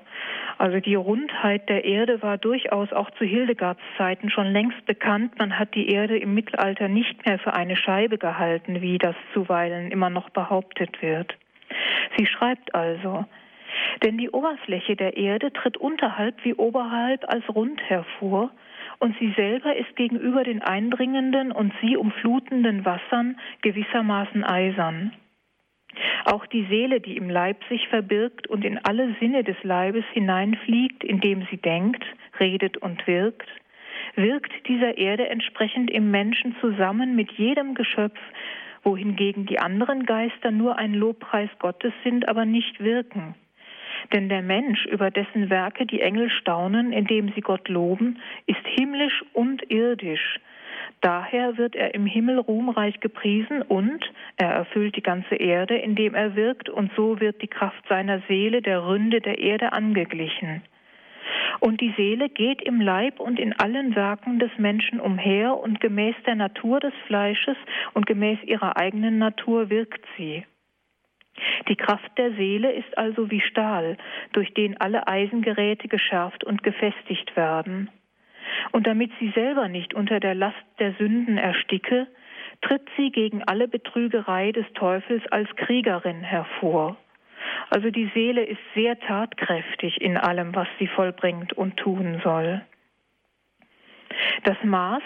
Also 0.58 0.78
die 0.80 0.94
Rundheit 0.94 1.68
der 1.68 1.84
Erde 1.84 2.22
war 2.22 2.38
durchaus 2.38 2.92
auch 2.92 3.10
zu 3.12 3.24
Hildegards 3.24 3.80
Zeiten 3.98 4.30
schon 4.30 4.52
längst 4.52 4.84
bekannt. 4.86 5.38
Man 5.38 5.58
hat 5.58 5.74
die 5.74 5.88
Erde 5.88 6.16
im 6.16 6.34
Mittelalter 6.34 6.88
nicht 6.88 7.26
mehr 7.26 7.38
für 7.38 7.54
eine 7.54 7.76
Scheibe 7.76 8.18
gehalten, 8.18 8.80
wie 8.80 8.98
das 8.98 9.16
zuweilen 9.32 9.90
immer 9.90 10.10
noch 10.10 10.30
behauptet 10.30 11.02
wird. 11.02 11.34
Sie 12.16 12.26
schreibt 12.26 12.74
also, 12.74 13.24
denn 14.02 14.18
die 14.18 14.30
Oberfläche 14.30 14.96
der 14.96 15.16
Erde 15.16 15.52
tritt 15.52 15.76
unterhalb 15.76 16.44
wie 16.44 16.54
oberhalb 16.54 17.28
als 17.28 17.44
rund 17.54 17.80
hervor, 17.88 18.50
und 19.04 19.14
sie 19.18 19.34
selber 19.36 19.76
ist 19.76 19.96
gegenüber 19.96 20.44
den 20.44 20.62
eindringenden 20.62 21.52
und 21.52 21.74
sie 21.82 21.94
umflutenden 21.94 22.86
Wassern 22.86 23.38
gewissermaßen 23.60 24.42
eisern. 24.44 25.12
Auch 26.24 26.46
die 26.46 26.64
Seele, 26.70 27.02
die 27.02 27.18
im 27.18 27.28
Leib 27.28 27.62
sich 27.68 27.86
verbirgt 27.88 28.46
und 28.46 28.64
in 28.64 28.78
alle 28.78 29.14
Sinne 29.20 29.44
des 29.44 29.62
Leibes 29.62 30.06
hineinfliegt, 30.14 31.04
indem 31.04 31.46
sie 31.50 31.58
denkt, 31.58 32.02
redet 32.40 32.78
und 32.78 33.06
wirkt, 33.06 33.46
wirkt 34.14 34.52
dieser 34.68 34.96
Erde 34.96 35.28
entsprechend 35.28 35.90
im 35.90 36.10
Menschen 36.10 36.56
zusammen 36.62 37.14
mit 37.14 37.30
jedem 37.32 37.74
Geschöpf, 37.74 38.18
wohingegen 38.84 39.44
die 39.44 39.58
anderen 39.58 40.06
Geister 40.06 40.50
nur 40.50 40.78
ein 40.78 40.94
Lobpreis 40.94 41.50
Gottes 41.58 41.92
sind, 42.04 42.26
aber 42.26 42.46
nicht 42.46 42.80
wirken. 42.80 43.34
Denn 44.12 44.28
der 44.28 44.42
Mensch, 44.42 44.84
über 44.86 45.10
dessen 45.10 45.50
Werke 45.50 45.86
die 45.86 46.00
Engel 46.00 46.30
staunen, 46.30 46.92
indem 46.92 47.32
sie 47.34 47.40
Gott 47.40 47.68
loben, 47.68 48.18
ist 48.46 48.66
himmlisch 48.66 49.24
und 49.32 49.70
irdisch. 49.70 50.40
Daher 51.00 51.58
wird 51.58 51.74
er 51.76 51.94
im 51.94 52.06
Himmel 52.06 52.38
ruhmreich 52.38 52.98
gepriesen 53.00 53.62
und 53.62 54.10
er 54.36 54.50
erfüllt 54.50 54.96
die 54.96 55.02
ganze 55.02 55.34
Erde, 55.34 55.76
indem 55.76 56.14
er 56.14 56.34
wirkt, 56.34 56.68
und 56.70 56.90
so 56.96 57.20
wird 57.20 57.42
die 57.42 57.48
Kraft 57.48 57.86
seiner 57.88 58.20
Seele 58.28 58.62
der 58.62 58.86
Ründe 58.86 59.20
der 59.20 59.38
Erde 59.38 59.72
angeglichen. 59.72 60.62
Und 61.60 61.80
die 61.80 61.92
Seele 61.96 62.28
geht 62.28 62.62
im 62.62 62.80
Leib 62.80 63.20
und 63.20 63.38
in 63.38 63.52
allen 63.52 63.94
Werken 63.94 64.38
des 64.38 64.50
Menschen 64.58 65.00
umher 65.00 65.56
und 65.56 65.80
gemäß 65.80 66.14
der 66.26 66.34
Natur 66.34 66.80
des 66.80 66.94
Fleisches 67.06 67.56
und 67.92 68.06
gemäß 68.06 68.38
ihrer 68.44 68.76
eigenen 68.76 69.18
Natur 69.18 69.70
wirkt 69.70 70.04
sie. 70.16 70.44
Die 71.68 71.76
Kraft 71.76 72.16
der 72.18 72.32
Seele 72.32 72.72
ist 72.72 72.96
also 72.96 73.30
wie 73.30 73.40
Stahl, 73.40 73.96
durch 74.32 74.52
den 74.54 74.80
alle 74.80 75.06
Eisengeräte 75.06 75.88
geschärft 75.88 76.44
und 76.44 76.62
gefestigt 76.62 77.36
werden. 77.36 77.90
Und 78.72 78.86
damit 78.86 79.10
sie 79.18 79.30
selber 79.30 79.68
nicht 79.68 79.94
unter 79.94 80.20
der 80.20 80.34
Last 80.34 80.64
der 80.78 80.92
Sünden 80.94 81.38
ersticke, 81.38 82.06
tritt 82.60 82.88
sie 82.96 83.10
gegen 83.10 83.42
alle 83.44 83.68
Betrügerei 83.68 84.52
des 84.52 84.66
Teufels 84.74 85.22
als 85.30 85.48
Kriegerin 85.56 86.22
hervor. 86.22 86.96
Also 87.70 87.90
die 87.90 88.10
Seele 88.14 88.44
ist 88.44 88.60
sehr 88.74 88.98
tatkräftig 89.00 90.00
in 90.00 90.16
allem, 90.16 90.54
was 90.54 90.68
sie 90.78 90.86
vollbringt 90.86 91.52
und 91.52 91.76
tun 91.76 92.20
soll. 92.22 92.62
Das 94.44 94.56
Maß 94.62 95.02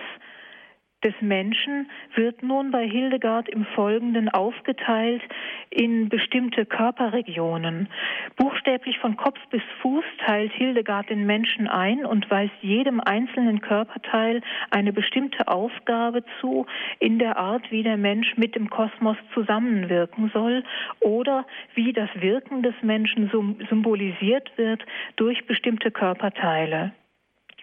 des 1.05 1.15
Menschen 1.21 1.89
wird 2.15 2.43
nun 2.43 2.73
bei 2.73 2.89
Hildegard 2.89 3.49
im 3.49 3.65
Folgenden 3.67 4.29
aufgeteilt 4.29 5.23
in 5.71 6.09
bestimmte 6.09 6.67
Körperregionen. 6.67 7.89
Buchstäblich 8.37 8.99
von 8.99 9.17
Kopf 9.17 9.39
bis 9.51 9.63
Fuß 9.81 10.05
teilt 10.27 10.53
Hildegard 10.53 11.09
den 11.09 11.25
Menschen 11.25 11.69
ein 11.69 12.05
und 12.05 12.29
weist 12.31 12.55
jedem 12.63 13.01
einzelnen 13.01 13.61
Körperteil 13.61 14.43
eine 14.71 14.93
bestimmte 14.93 15.47
Aufgabe 15.47 16.25
zu 16.41 16.67
in 16.99 17.21
der 17.21 17.37
Art, 17.37 17.71
wie 17.71 17.85
der 17.85 17.97
Mensch 17.97 18.37
mit 18.37 18.57
dem 18.57 18.69
Kosmos 18.69 19.17
zusammenwirken 19.35 20.31
soll 20.35 20.65
oder 20.99 21.47
wie 21.75 21.93
das 21.93 22.11
Wirken 22.17 22.63
des 22.63 22.75
Menschen 22.83 23.31
symbolisiert 23.69 24.51
wird 24.57 24.85
durch 25.15 25.47
bestimmte 25.47 25.93
Körperteile. 25.93 26.93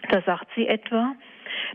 Da 0.09 0.21
sagt 0.21 0.47
sie 0.55 0.67
etwa, 0.67 1.15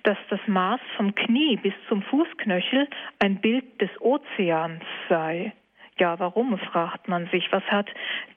dass 0.04 0.18
das 0.28 0.40
Maß 0.46 0.80
vom 0.96 1.14
Knie 1.14 1.56
bis 1.56 1.74
zum 1.88 2.02
Fußknöchel 2.02 2.88
ein 3.18 3.40
Bild 3.40 3.80
des 3.80 3.90
Ozeans 4.00 4.82
sei. 5.08 5.52
Ja, 5.98 6.18
warum, 6.18 6.56
fragt 6.58 7.08
man 7.08 7.26
sich. 7.26 7.52
Was 7.52 7.64
hat 7.64 7.88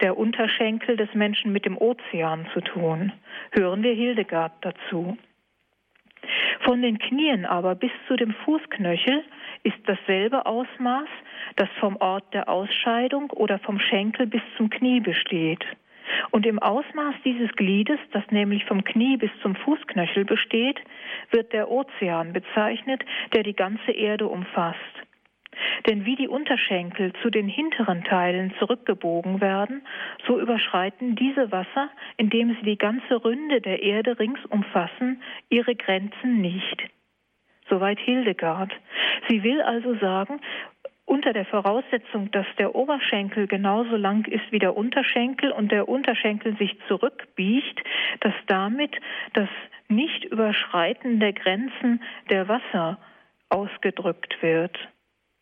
der 0.02 0.18
Unterschenkel 0.18 0.98
des 0.98 1.14
Menschen 1.14 1.54
mit 1.54 1.66
dem 1.66 1.78
Ozean 1.78 2.46
zu 2.54 2.60
tun? 2.60 3.14
Hören 3.54 3.84
wir 3.84 3.94
Hildegard 3.94 4.54
dazu. 4.62 5.18
Von 6.62 6.82
den 6.82 7.00
Knien 7.00 7.46
aber 7.46 7.76
bis 7.76 7.92
zu 8.08 8.16
dem 8.16 8.34
Fußknöchel 8.46 9.24
ist 9.64 9.78
dasselbe 9.86 10.46
Ausmaß, 10.46 11.08
das 11.56 11.70
vom 11.80 11.96
Ort 11.98 12.34
der 12.34 12.50
Ausscheidung 12.50 13.30
oder 13.32 13.60
vom 13.60 13.80
Schenkel 13.80 14.28
bis 14.28 14.42
zum 14.58 14.70
Knie 14.70 15.00
besteht. 15.00 15.64
Und 16.32 16.46
im 16.46 16.60
Ausmaß 16.60 17.16
dieses 17.26 17.52
Gliedes, 17.56 18.00
das 18.12 18.24
nämlich 18.32 18.66
vom 18.66 18.84
Knie 18.84 19.18
bis 19.18 19.32
zum 19.42 19.56
Fußknöchel 19.56 20.26
besteht, 20.26 20.80
wird 21.32 21.54
der 21.54 21.70
Ozean 21.70 22.34
bezeichnet, 22.34 23.04
der 23.34 23.44
die 23.44 23.56
ganze 23.56 23.92
Erde 23.92 24.28
umfasst. 24.28 24.80
Denn 25.88 26.06
wie 26.06 26.16
die 26.16 26.28
Unterschenkel 26.28 27.14
zu 27.22 27.30
den 27.30 27.48
hinteren 27.48 28.04
Teilen 28.04 28.54
zurückgebogen 28.60 29.42
werden, 29.42 29.86
so 30.26 30.40
überschreiten 30.40 31.16
diese 31.16 31.52
Wasser, 31.52 31.90
indem 32.18 32.56
sie 32.56 32.66
die 32.66 32.78
ganze 32.78 33.24
Ründe 33.24 33.62
der 33.62 33.84
Erde 33.84 34.18
rings 34.20 34.44
umfassen, 34.50 35.22
ihre 35.50 35.76
Grenzen 35.76 36.42
nicht. 36.42 36.84
Soweit 37.70 38.00
Hildegard. 38.00 38.72
Sie 39.30 39.44
will 39.44 39.62
also 39.62 39.96
sagen, 39.96 40.42
unter 41.06 41.34
der 41.34 41.46
Voraussetzung, 41.46 42.32
dass 42.32 42.46
der 42.58 42.76
Oberschenkel 42.76 43.48
genauso 43.48 43.96
lang 43.96 44.26
ist 44.26 44.52
wie 44.52 44.60
der 44.60 44.76
Unterschenkel 44.76 45.52
und 45.52 45.72
der 45.72 45.88
Unterschenkel 45.88 46.56
sich 46.58 46.78
zurückbiegt, 46.88 47.82
dass 48.22 48.34
damit 48.48 48.96
das 49.34 49.50
Nicht-Überschreiten 49.90 51.20
der 51.20 51.34
Grenzen 51.34 52.02
der 52.30 52.48
Wasser 52.48 52.98
ausgedrückt 53.50 54.42
wird 54.42 54.78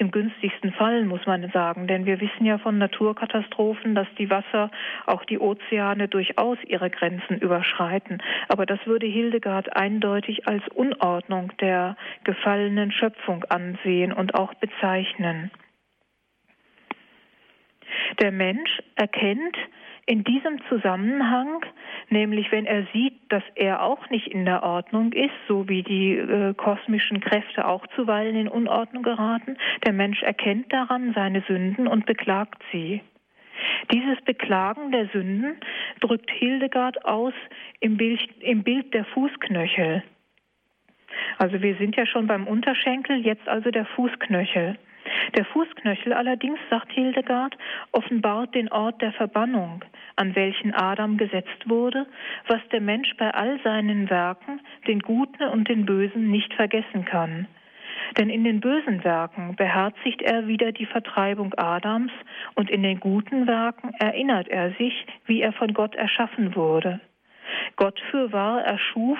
im 0.01 0.11
günstigsten 0.11 0.73
Fall, 0.73 1.05
muss 1.05 1.25
man 1.27 1.47
sagen. 1.51 1.87
Denn 1.87 2.05
wir 2.05 2.19
wissen 2.19 2.43
ja 2.43 2.57
von 2.57 2.79
Naturkatastrophen, 2.79 3.93
dass 3.93 4.07
die 4.17 4.29
Wasser, 4.29 4.71
auch 5.05 5.23
die 5.25 5.39
Ozeane 5.39 6.07
durchaus 6.07 6.57
ihre 6.65 6.89
Grenzen 6.89 7.37
überschreiten. 7.37 8.21
Aber 8.49 8.65
das 8.65 8.79
würde 8.85 9.05
Hildegard 9.05 9.75
eindeutig 9.75 10.47
als 10.47 10.67
Unordnung 10.69 11.53
der 11.61 11.95
gefallenen 12.23 12.91
Schöpfung 12.91 13.45
ansehen 13.45 14.11
und 14.11 14.33
auch 14.33 14.55
bezeichnen. 14.55 15.51
Der 18.19 18.31
Mensch 18.31 18.81
erkennt 18.95 19.55
in 20.05 20.23
diesem 20.23 20.59
Zusammenhang, 20.67 21.63
nämlich 22.09 22.51
wenn 22.51 22.65
er 22.65 22.85
sieht, 22.93 23.13
dass 23.29 23.43
er 23.55 23.83
auch 23.83 24.09
nicht 24.09 24.27
in 24.27 24.45
der 24.45 24.63
Ordnung 24.63 25.13
ist, 25.13 25.33
so 25.47 25.69
wie 25.69 25.83
die 25.83 26.17
äh, 26.17 26.53
kosmischen 26.53 27.19
Kräfte 27.21 27.67
auch 27.67 27.85
zuweilen 27.95 28.35
in 28.35 28.47
Unordnung 28.47 29.03
geraten, 29.03 29.57
der 29.85 29.93
Mensch 29.93 30.21
erkennt 30.23 30.71
daran 30.73 31.13
seine 31.13 31.41
Sünden 31.47 31.87
und 31.87 32.05
beklagt 32.05 32.61
sie. 32.71 33.01
Dieses 33.91 34.19
Beklagen 34.21 34.91
der 34.91 35.07
Sünden 35.09 35.57
drückt 35.99 36.31
Hildegard 36.31 37.05
aus 37.05 37.33
im 37.79 37.97
Bild, 37.97 38.21
im 38.39 38.63
Bild 38.63 38.93
der 38.93 39.05
Fußknöchel. 39.05 40.03
Also 41.37 41.61
wir 41.61 41.75
sind 41.75 41.95
ja 41.95 42.05
schon 42.05 42.27
beim 42.27 42.47
Unterschenkel, 42.47 43.17
jetzt 43.17 43.47
also 43.47 43.69
der 43.69 43.85
Fußknöchel. 43.85 44.77
Der 45.35 45.45
Fußknöchel 45.45 46.13
allerdings, 46.13 46.59
sagt 46.69 46.91
Hildegard, 46.91 47.57
offenbart 47.91 48.53
den 48.53 48.71
Ort 48.71 49.01
der 49.01 49.13
Verbannung, 49.13 49.83
an 50.15 50.35
welchen 50.35 50.73
Adam 50.73 51.17
gesetzt 51.17 51.67
wurde, 51.67 52.05
was 52.47 52.59
der 52.71 52.81
Mensch 52.81 53.15
bei 53.17 53.31
all 53.31 53.59
seinen 53.63 54.09
Werken, 54.09 54.61
den 54.87 54.99
Guten 54.99 55.43
und 55.43 55.69
den 55.69 55.85
Bösen, 55.85 56.29
nicht 56.29 56.53
vergessen 56.53 57.05
kann. 57.05 57.47
Denn 58.17 58.29
in 58.29 58.43
den 58.43 58.59
bösen 58.59 59.03
Werken 59.03 59.55
beherzigt 59.55 60.21
er 60.21 60.47
wieder 60.47 60.71
die 60.71 60.85
Vertreibung 60.85 61.53
Adams 61.55 62.11
und 62.55 62.69
in 62.69 62.83
den 62.83 62.99
guten 62.99 63.47
Werken 63.47 63.93
erinnert 63.99 64.49
er 64.49 64.71
sich, 64.73 65.05
wie 65.25 65.41
er 65.41 65.53
von 65.53 65.73
Gott 65.73 65.95
erschaffen 65.95 66.55
wurde. 66.55 66.99
Gott 67.77 67.99
fürwahr 68.11 68.61
erschuf 68.63 69.17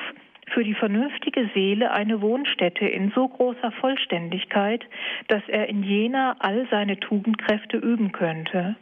für 0.54 0.64
die 0.64 0.74
vernünftige 0.74 1.50
Seele 1.54 1.92
eine 1.92 2.22
Wohnstätte 2.22 2.86
in 2.86 3.12
so 3.12 3.28
großer 3.28 3.72
Vollständigkeit, 3.72 4.86
dass 5.28 5.44
er 5.48 5.70
in 5.70 5.84
jener 5.84 6.36
all 6.40 6.68
seine 6.70 7.00
Tugendkräfte 7.00 7.78
üben 7.78 8.12
könnte. 8.12 8.76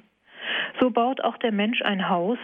So 0.80 0.90
baut 0.92 1.22
auch 1.22 1.38
der 1.38 1.52
Mensch 1.52 1.82
ein 1.82 2.10
Haus, 2.10 2.40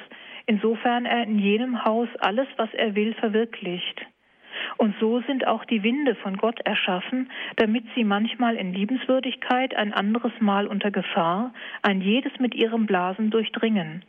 insofern 0.45 1.05
er 1.05 1.23
in 1.23 1.39
jenem 1.39 1.83
Haus 1.83 2.09
alles, 2.19 2.47
was 2.57 2.73
er 2.73 2.95
will, 2.95 3.13
verwirklicht. 3.15 4.05
Und 4.77 4.95
so 4.99 5.21
sind 5.21 5.47
auch 5.47 5.65
die 5.65 5.83
Winde 5.83 6.15
von 6.15 6.37
Gott 6.37 6.59
erschaffen, 6.61 7.29
damit 7.57 7.85
sie 7.95 8.03
manchmal 8.03 8.55
in 8.55 8.73
Liebenswürdigkeit, 8.73 9.75
ein 9.75 9.93
anderes 9.93 10.33
Mal 10.39 10.67
unter 10.67 10.91
Gefahr, 10.91 11.53
ein 11.81 12.01
jedes 12.01 12.37
mit 12.39 12.55
ihrem 12.55 12.85
Blasen 12.85 13.31
durchdringen. 13.31 14.03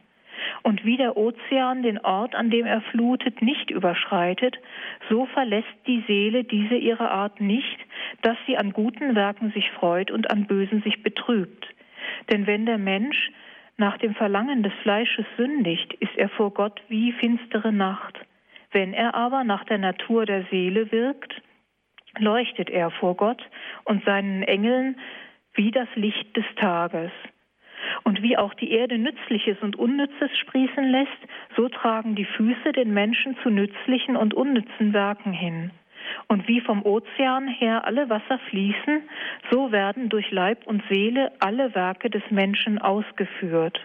Und 0.62 0.84
wie 0.84 0.96
der 0.96 1.16
Ozean 1.16 1.82
den 1.82 1.98
Ort, 1.98 2.34
an 2.34 2.50
dem 2.50 2.66
er 2.66 2.80
flutet, 2.80 3.42
nicht 3.42 3.70
überschreitet, 3.70 4.56
so 5.08 5.26
verlässt 5.26 5.68
die 5.86 6.02
Seele 6.06 6.44
diese 6.44 6.76
ihre 6.76 7.10
Art 7.10 7.40
nicht, 7.40 7.78
dass 8.22 8.36
sie 8.46 8.56
an 8.56 8.72
guten 8.72 9.14
Werken 9.14 9.52
sich 9.52 9.70
freut 9.72 10.10
und 10.10 10.30
an 10.30 10.46
bösen 10.46 10.82
sich 10.82 11.02
betrübt. 11.02 11.66
Denn 12.30 12.46
wenn 12.46 12.66
der 12.66 12.78
Mensch 12.78 13.30
nach 13.76 13.98
dem 13.98 14.14
Verlangen 14.14 14.62
des 14.62 14.72
Fleisches 14.82 15.26
sündigt, 15.36 15.92
ist 15.94 16.16
er 16.16 16.28
vor 16.30 16.52
Gott 16.52 16.80
wie 16.88 17.12
finstere 17.12 17.72
Nacht. 17.72 18.18
Wenn 18.72 18.94
er 18.94 19.14
aber 19.14 19.44
nach 19.44 19.64
der 19.64 19.78
Natur 19.78 20.26
der 20.26 20.44
Seele 20.50 20.90
wirkt, 20.92 21.40
leuchtet 22.18 22.70
er 22.70 22.90
vor 22.90 23.16
Gott 23.16 23.42
und 23.84 24.04
seinen 24.04 24.42
Engeln 24.42 24.96
wie 25.54 25.70
das 25.70 25.88
Licht 25.94 26.36
des 26.36 26.44
Tages. 26.56 27.10
Und 28.04 28.22
wie 28.22 28.36
auch 28.36 28.54
die 28.54 28.70
Erde 28.70 28.98
Nützliches 28.98 29.58
und 29.60 29.76
Unnützes 29.76 30.30
sprießen 30.38 30.84
lässt, 30.84 31.18
so 31.56 31.68
tragen 31.68 32.14
die 32.14 32.24
Füße 32.24 32.72
den 32.72 32.92
Menschen 32.92 33.36
zu 33.42 33.50
nützlichen 33.50 34.16
und 34.16 34.34
unnützen 34.34 34.92
Werken 34.92 35.32
hin. 35.32 35.70
Und 36.28 36.46
wie 36.48 36.60
vom 36.60 36.84
Ozean 36.84 37.48
her 37.48 37.84
alle 37.84 38.08
Wasser 38.08 38.38
fließen, 38.50 39.02
so 39.50 39.72
werden 39.72 40.08
durch 40.08 40.30
Leib 40.30 40.66
und 40.66 40.82
Seele 40.88 41.32
alle 41.40 41.74
Werke 41.74 42.10
des 42.10 42.22
Menschen 42.30 42.78
ausgeführt. 42.78 43.80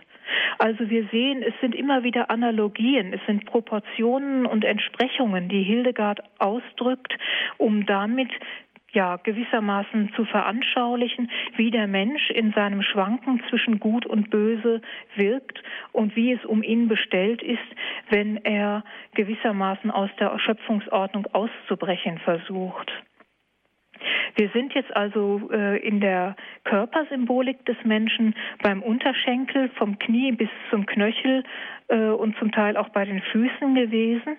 Also 0.60 0.90
wir 0.90 1.08
sehen, 1.12 1.44
es 1.44 1.54
sind 1.62 1.76
immer 1.76 2.04
wieder 2.04 2.30
Analogien, 2.30 3.14
es 3.14 3.22
sind 3.26 3.46
Proportionen 3.46 4.46
und 4.46 4.64
Entsprechungen, 4.64 5.50
die 5.50 5.64
Hildegard 5.64 6.22
ausdrückt, 6.40 7.18
um 7.58 7.86
damit 7.86 8.30
ja 8.94 9.18
gewissermaßen 9.18 10.12
zu 10.16 10.26
veranschaulichen, 10.26 11.30
wie 11.56 11.72
der 11.72 11.88
Mensch 11.88 12.30
in 12.30 12.52
seinem 12.54 12.82
Schwanken 12.82 13.42
zwischen 13.50 13.80
Gut 13.80 14.06
und 14.06 14.30
Böse 14.30 14.82
wirkt 15.16 15.62
und 15.92 16.16
wie 16.16 16.34
es 16.34 16.44
um 16.46 16.64
ihn 16.64 16.88
bestellt 16.88 17.42
ist, 17.42 17.60
wenn 18.10 18.38
er 18.38 18.84
gewissermaßen 19.16 19.92
aus 19.92 20.10
der 20.20 20.38
Schöpfungsordnung 20.40 21.28
auszubrechen 21.34 22.20
versucht. 22.20 22.92
Wir 24.36 24.50
sind 24.50 24.74
jetzt 24.74 24.96
also 24.96 25.50
äh, 25.52 25.78
in 25.86 26.00
der 26.00 26.36
Körpersymbolik 26.64 27.66
des 27.66 27.78
Menschen 27.84 28.36
beim 28.62 28.82
Unterschenkel 28.82 29.70
vom 29.78 30.00
Knie 30.00 30.32
bis 30.32 30.50
zum 30.70 30.86
Knöchel 30.86 31.44
äh, 31.88 32.10
und 32.10 32.38
zum 32.38 32.52
Teil 32.52 32.78
auch 32.78 32.90
bei 32.90 33.06
den 33.06 33.22
Füßen 33.22 33.76
gewesen. 33.76 34.38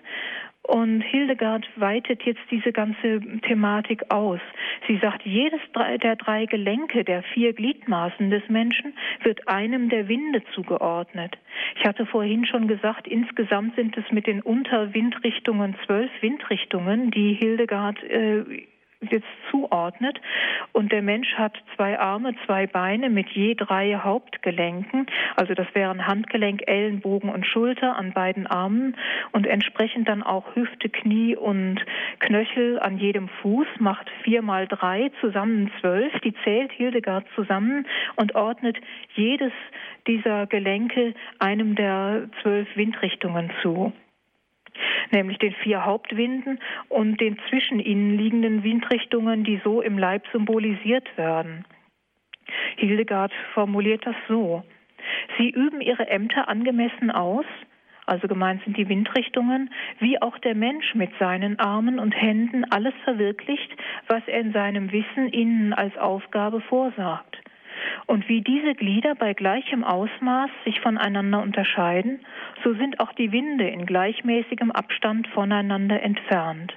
Und 0.65 1.01
Hildegard 1.01 1.67
weitet 1.75 2.23
jetzt 2.23 2.41
diese 2.49 2.71
ganze 2.71 3.19
Thematik 3.41 4.13
aus. 4.13 4.39
Sie 4.87 4.97
sagt, 4.97 5.25
jedes 5.25 5.59
der 6.01 6.15
drei 6.15 6.45
Gelenke 6.45 7.03
der 7.03 7.21
vier 7.21 7.51
Gliedmaßen 7.51 8.29
des 8.29 8.47
Menschen 8.47 8.93
wird 9.23 9.45
einem 9.49 9.89
der 9.89 10.07
Winde 10.07 10.41
zugeordnet. 10.55 11.37
Ich 11.75 11.85
hatte 11.85 12.05
vorhin 12.05 12.45
schon 12.45 12.69
gesagt, 12.69 13.09
insgesamt 13.09 13.75
sind 13.75 13.97
es 13.97 14.09
mit 14.11 14.25
den 14.25 14.41
Unterwindrichtungen 14.41 15.75
zwölf 15.85 16.09
Windrichtungen, 16.21 17.11
die 17.11 17.33
Hildegard 17.33 18.01
äh, 18.03 18.43
jetzt 19.11 19.27
zuordnet. 19.51 20.19
Und 20.71 20.91
der 20.91 21.01
Mensch 21.01 21.33
hat 21.35 21.53
zwei 21.75 21.99
Arme, 21.99 22.33
zwei 22.45 22.67
Beine 22.67 23.09
mit 23.09 23.29
je 23.29 23.55
drei 23.55 23.95
Hauptgelenken. 23.95 25.07
Also 25.35 25.53
das 25.53 25.67
wären 25.73 26.07
Handgelenk, 26.07 26.63
Ellenbogen 26.67 27.29
und 27.29 27.45
Schulter 27.45 27.95
an 27.95 28.13
beiden 28.13 28.47
Armen 28.47 28.95
und 29.31 29.45
entsprechend 29.47 30.07
dann 30.09 30.23
auch 30.23 30.55
Hüfte, 30.55 30.89
Knie 30.89 31.35
und 31.35 31.83
Knöchel 32.19 32.79
an 32.79 32.97
jedem 32.97 33.29
Fuß, 33.41 33.67
macht 33.79 34.09
vier 34.23 34.41
mal 34.41 34.67
drei, 34.67 35.11
zusammen 35.21 35.71
zwölf. 35.79 36.11
Die 36.19 36.33
zählt 36.43 36.71
Hildegard 36.71 37.25
zusammen 37.35 37.85
und 38.15 38.35
ordnet 38.35 38.77
jedes 39.15 39.51
dieser 40.07 40.47
Gelenke 40.47 41.13
einem 41.39 41.75
der 41.75 42.29
zwölf 42.41 42.67
Windrichtungen 42.75 43.51
zu 43.61 43.93
nämlich 45.11 45.37
den 45.37 45.53
vier 45.53 45.85
Hauptwinden 45.85 46.59
und 46.89 47.19
den 47.21 47.37
zwischen 47.49 47.79
ihnen 47.79 48.17
liegenden 48.17 48.63
Windrichtungen, 48.63 49.43
die 49.43 49.61
so 49.63 49.81
im 49.81 49.97
Leib 49.97 50.23
symbolisiert 50.31 51.07
werden. 51.17 51.65
Hildegard 52.77 53.31
formuliert 53.53 54.05
das 54.05 54.15
so. 54.27 54.63
Sie 55.37 55.49
üben 55.49 55.81
ihre 55.81 56.07
Ämter 56.07 56.47
angemessen 56.47 57.11
aus, 57.11 57.45
also 58.05 58.27
gemeint 58.27 58.63
sind 58.63 58.77
die 58.77 58.89
Windrichtungen, 58.89 59.69
wie 59.99 60.21
auch 60.21 60.37
der 60.39 60.55
Mensch 60.55 60.93
mit 60.93 61.11
seinen 61.19 61.59
Armen 61.59 61.99
und 61.99 62.11
Händen 62.11 62.65
alles 62.65 62.93
verwirklicht, 63.03 63.71
was 64.07 64.21
er 64.27 64.39
in 64.41 64.51
seinem 64.51 64.91
Wissen 64.91 65.31
ihnen 65.31 65.73
als 65.73 65.97
Aufgabe 65.97 66.61
vorsagt. 66.61 67.42
Und 68.05 68.27
wie 68.27 68.41
diese 68.41 68.75
Glieder 68.75 69.15
bei 69.15 69.33
gleichem 69.33 69.83
Ausmaß 69.83 70.49
sich 70.65 70.79
voneinander 70.81 71.41
unterscheiden, 71.41 72.19
so 72.63 72.73
sind 72.73 72.99
auch 72.99 73.13
die 73.13 73.31
Winde 73.31 73.67
in 73.67 73.85
gleichmäßigem 73.85 74.71
Abstand 74.71 75.27
voneinander 75.29 76.01
entfernt. 76.01 76.73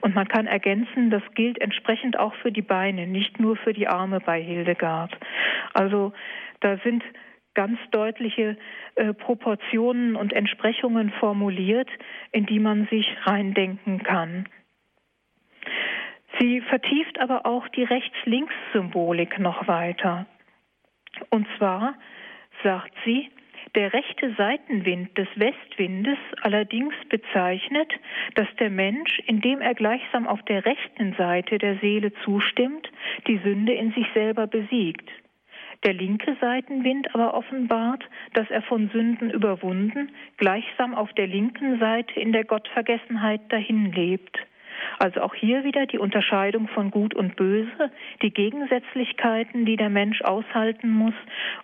Und 0.00 0.14
man 0.14 0.28
kann 0.28 0.46
ergänzen, 0.46 1.10
das 1.10 1.22
gilt 1.34 1.60
entsprechend 1.60 2.18
auch 2.18 2.34
für 2.36 2.52
die 2.52 2.62
Beine, 2.62 3.06
nicht 3.06 3.40
nur 3.40 3.56
für 3.56 3.72
die 3.72 3.88
Arme 3.88 4.20
bei 4.20 4.40
Hildegard. 4.40 5.16
Also 5.74 6.12
da 6.60 6.76
sind 6.78 7.02
ganz 7.54 7.78
deutliche 7.90 8.56
äh, 8.94 9.12
Proportionen 9.12 10.16
und 10.16 10.32
Entsprechungen 10.32 11.10
formuliert, 11.18 11.88
in 12.32 12.46
die 12.46 12.60
man 12.60 12.86
sich 12.86 13.06
reindenken 13.24 14.02
kann. 14.02 14.46
Sie 16.38 16.60
vertieft 16.62 17.18
aber 17.20 17.44
auch 17.44 17.66
die 17.68 17.84
Rechts-Links-Symbolik 17.84 19.38
noch 19.38 19.66
weiter. 19.66 20.26
Und 21.30 21.46
zwar 21.56 21.94
sagt 22.62 22.92
sie, 23.04 23.30
der 23.74 23.92
rechte 23.92 24.34
Seitenwind 24.34 25.16
des 25.16 25.28
Westwindes 25.36 26.18
allerdings 26.42 26.94
bezeichnet, 27.08 27.92
dass 28.34 28.48
der 28.58 28.70
Mensch, 28.70 29.20
indem 29.26 29.60
er 29.60 29.74
gleichsam 29.74 30.26
auf 30.26 30.42
der 30.42 30.64
rechten 30.64 31.14
Seite 31.14 31.58
der 31.58 31.76
Seele 31.78 32.12
zustimmt, 32.24 32.90
die 33.28 33.38
Sünde 33.38 33.72
in 33.72 33.92
sich 33.92 34.06
selber 34.12 34.46
besiegt. 34.46 35.08
Der 35.84 35.94
linke 35.94 36.36
Seitenwind 36.40 37.14
aber 37.14 37.32
offenbart, 37.32 38.04
dass 38.34 38.50
er 38.50 38.62
von 38.62 38.90
Sünden 38.90 39.30
überwunden, 39.30 40.10
gleichsam 40.36 40.94
auf 40.94 41.12
der 41.14 41.26
linken 41.26 41.78
Seite 41.78 42.18
in 42.20 42.32
der 42.32 42.44
Gottvergessenheit 42.44 43.40
dahin 43.48 43.92
lebt. 43.92 44.38
Also 44.98 45.20
auch 45.22 45.34
hier 45.34 45.64
wieder 45.64 45.86
die 45.86 45.98
Unterscheidung 45.98 46.68
von 46.68 46.90
Gut 46.90 47.14
und 47.14 47.36
Böse, 47.36 47.90
die 48.22 48.30
Gegensätzlichkeiten, 48.30 49.64
die 49.64 49.76
der 49.76 49.90
Mensch 49.90 50.22
aushalten 50.22 50.90
muss 50.90 51.14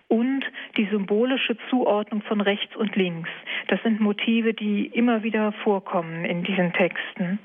und 0.07 0.43
die 0.77 0.85
symbolische 0.85 1.57
Zuordnung 1.69 2.21
von 2.23 2.41
rechts 2.41 2.75
und 2.75 2.95
links. 2.95 3.29
Das 3.67 3.81
sind 3.83 3.99
Motive, 3.99 4.53
die 4.53 4.87
immer 4.87 5.23
wieder 5.23 5.51
vorkommen 5.63 6.25
in 6.25 6.43
diesen 6.43 6.73
Texten. 6.73 7.39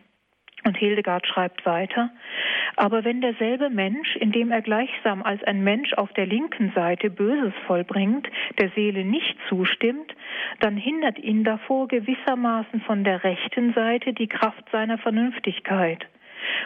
Und 0.65 0.77
Hildegard 0.77 1.27
schreibt 1.27 1.67
weiter, 1.67 2.11
aber 2.77 3.05
wenn 3.05 3.21
derselbe 3.21 3.69
Mensch, 3.69 4.17
indem 4.17 4.51
er 4.51 4.63
gleichsam 4.63 5.23
als 5.23 5.43
ein 5.45 5.65
Mensch 5.65 5.93
auf 5.95 6.13
der 6.13 6.27
linken 6.27 6.73
Seite 6.75 7.11
Böses 7.11 7.53
vollbringt, 7.67 8.29
der 8.59 8.71
Seele 8.71 9.05
nicht 9.05 9.37
zustimmt, 9.49 10.15
dann 10.61 10.77
hindert 10.77 11.19
ihn 11.19 11.45
davor 11.45 11.89
gewissermaßen 11.89 12.81
von 12.83 13.05
der 13.05 13.25
rechten 13.25 13.73
Seite 13.75 14.13
die 14.13 14.29
Kraft 14.29 14.65
seiner 14.71 14.99
Vernünftigkeit. 14.99 16.07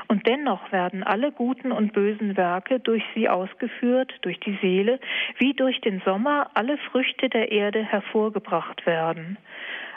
Und 0.09 0.27
dennoch 0.27 0.73
werden 0.73 1.03
alle 1.03 1.33
guten 1.33 1.73
und 1.73 1.93
bösen 1.93 2.37
Werke 2.37 2.81
durch 2.81 3.03
sie 3.15 3.29
ausgeführt, 3.29 4.13
durch 4.23 4.39
die 4.41 4.59
Seele, 4.63 5.01
wie 5.39 5.55
durch 5.55 5.81
den 5.81 6.01
Sommer 6.05 6.51
alle 6.55 6.79
Früchte 6.79 7.29
der 7.29 7.53
Erde 7.53 7.83
hervorgebracht 7.83 8.87
werden. 8.87 9.37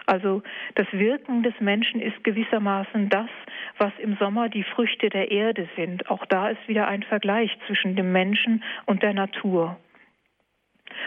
Also 0.09 0.41
das 0.73 0.87
Wirken 0.91 1.43
des 1.43 1.53
Menschen 1.59 2.01
ist 2.01 2.23
gewissermaßen 2.23 3.09
das, 3.09 3.29
was 3.77 3.91
im 3.99 4.17
Sommer 4.17 4.49
die 4.49 4.63
Früchte 4.63 5.07
der 5.07 5.29
Erde 5.29 5.69
sind. 5.75 6.09
Auch 6.09 6.25
da 6.25 6.49
ist 6.49 6.67
wieder 6.67 6.87
ein 6.87 7.03
Vergleich 7.03 7.55
zwischen 7.67 7.95
dem 7.95 8.11
Menschen 8.11 8.63
und 8.87 9.03
der 9.03 9.13
Natur. 9.13 9.77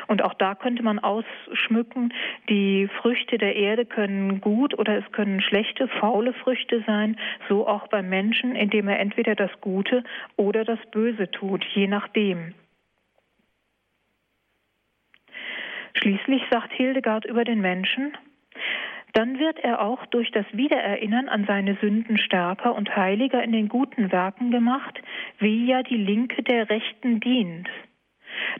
Und 0.06 0.22
auch 0.22 0.34
da 0.34 0.54
könnte 0.54 0.84
man 0.84 1.00
ausschmücken, 1.00 2.14
die 2.48 2.88
Früchte 3.00 3.38
der 3.38 3.56
Erde 3.56 3.86
können 3.86 4.40
gut 4.40 4.78
oder 4.78 4.96
es 4.96 5.10
können 5.10 5.40
schlechte, 5.40 5.88
faule 5.88 6.32
Früchte 6.32 6.84
sein, 6.86 7.18
so 7.48 7.66
auch 7.66 7.88
beim 7.88 8.08
Menschen, 8.08 8.54
indem 8.54 8.86
er 8.86 9.00
entweder 9.00 9.34
das 9.34 9.50
Gute 9.60 10.04
oder 10.36 10.64
das 10.64 10.78
Böse 10.92 11.28
tut, 11.28 11.64
je 11.74 11.88
nachdem. 11.88 12.54
Schließlich 15.94 16.44
sagt 16.52 16.72
Hildegard 16.72 17.24
über 17.24 17.42
den 17.42 17.60
Menschen, 17.60 18.16
dann 19.12 19.38
wird 19.38 19.58
er 19.60 19.82
auch 19.82 20.06
durch 20.06 20.30
das 20.30 20.46
Wiedererinnern 20.52 21.28
an 21.28 21.44
seine 21.46 21.76
Sünden 21.76 22.18
stärker 22.18 22.74
und 22.74 22.94
heiliger 22.96 23.42
in 23.42 23.52
den 23.52 23.68
guten 23.68 24.10
Werken 24.10 24.50
gemacht, 24.50 25.00
wie 25.38 25.66
ja 25.66 25.82
die 25.82 25.96
Linke 25.96 26.42
der 26.42 26.70
Rechten 26.70 27.20
dient. 27.20 27.68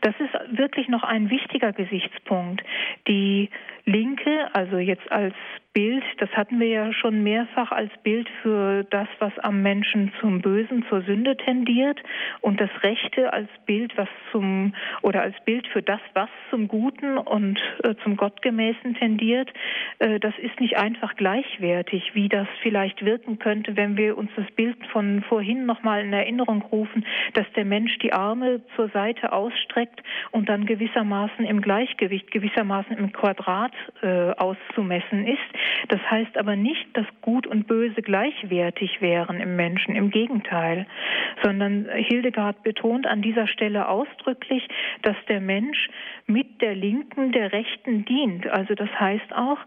Das 0.03 0.15
ist 0.19 0.59
wirklich 0.59 0.89
noch 0.89 1.03
ein 1.03 1.31
wichtiger 1.31 1.73
Gesichtspunkt. 1.73 2.63
Die 3.09 3.51
Linke, 3.85 4.55
also 4.55 4.79
jetzt 4.79 5.11
als 5.11 5.35
Bild, 5.75 6.05
das 6.19 6.29
hatten 6.33 6.61
wir 6.61 6.67
ja 6.67 6.93
schon 6.93 7.23
mehrfach 7.23 7.73
als 7.73 7.91
Bild 8.03 8.29
für 8.43 8.85
das, 8.85 9.09
was 9.21 9.33
am 9.39 9.63
Menschen 9.63 10.13
zum 10.21 10.43
Bösen, 10.43 10.85
zur 10.91 11.01
Sünde 11.03 11.35
tendiert 11.39 11.99
und 12.43 12.61
das 12.61 12.69
Rechte 12.83 13.33
als 13.33 13.49
Bild, 13.65 13.97
was 13.97 14.09
zum 14.33 14.75
oder 15.01 15.23
als 15.23 15.35
Bild 15.47 15.67
für 15.69 15.81
das, 15.81 16.01
was 16.13 16.29
zum 16.51 16.69
Guten 16.69 17.17
und 17.17 17.59
äh, 17.85 17.95
zum 18.03 18.17
Gottgemäßen 18.19 18.97
tendiert. 18.97 19.51
Äh, 19.99 20.21
das 20.21 20.35
ist 20.39 20.61
nicht 20.61 20.77
einfach 20.77 21.17
gleichwertig, 21.17 22.15
wie 22.15 22.29
das 22.29 22.49
vielleicht 22.61 23.03
wirken 23.03 23.39
könnte, 23.39 23.75
wenn 23.75 23.97
wir 23.97 24.19
uns 24.19 24.31
das 24.37 24.51
Bild 24.51 24.77
von 24.89 25.23
vorhin 25.23 25.65
nochmal 25.65 26.05
in 26.05 26.13
Erinnerung 26.13 26.61
rufen, 26.61 27.07
dass 27.33 27.51
der 27.57 27.65
Mensch 27.65 27.99
die 28.01 28.13
Arme 28.13 28.61
zur 28.77 28.91
Seite 28.91 29.33
ausstreckt 29.33 30.03
und 30.33 30.51
dann 30.51 30.67
gewissermaßen 30.67 31.47
im 31.47 31.63
Gleichgewicht, 31.63 32.31
gewissermaßen 32.31 32.99
im 32.99 33.13
Quadrat 33.13 33.73
äh, 34.03 34.33
auszumessen 34.33 35.27
ist 35.27 35.62
Das 35.89 36.01
heißt 36.11 36.37
aber 36.39 36.57
nicht, 36.57 36.87
dass 36.95 37.07
Gut 37.21 37.47
und 37.47 37.67
Böse 37.67 38.03
gleichwertig 38.03 39.01
wären 39.01 39.41
im 39.41 39.57
Menschen, 39.57 39.95
im 39.97 40.11
Gegenteil, 40.11 40.87
sondern 41.43 41.89
Hildegard 41.89 42.63
betont 42.63 43.07
an 43.07 43.23
dieser 43.23 43.47
Stelle 43.47 43.89
ausdrücklich, 43.89 44.67
dass 45.03 45.17
der 45.29 45.41
Mensch 45.41 45.89
mit 46.27 46.61
der 46.61 46.75
Linken 46.75 47.33
der 47.33 47.53
Rechten 47.53 48.05
dient. 48.05 48.47
Also 48.49 48.75
das 48.75 48.89
heißt 48.99 49.33
auch, 49.35 49.59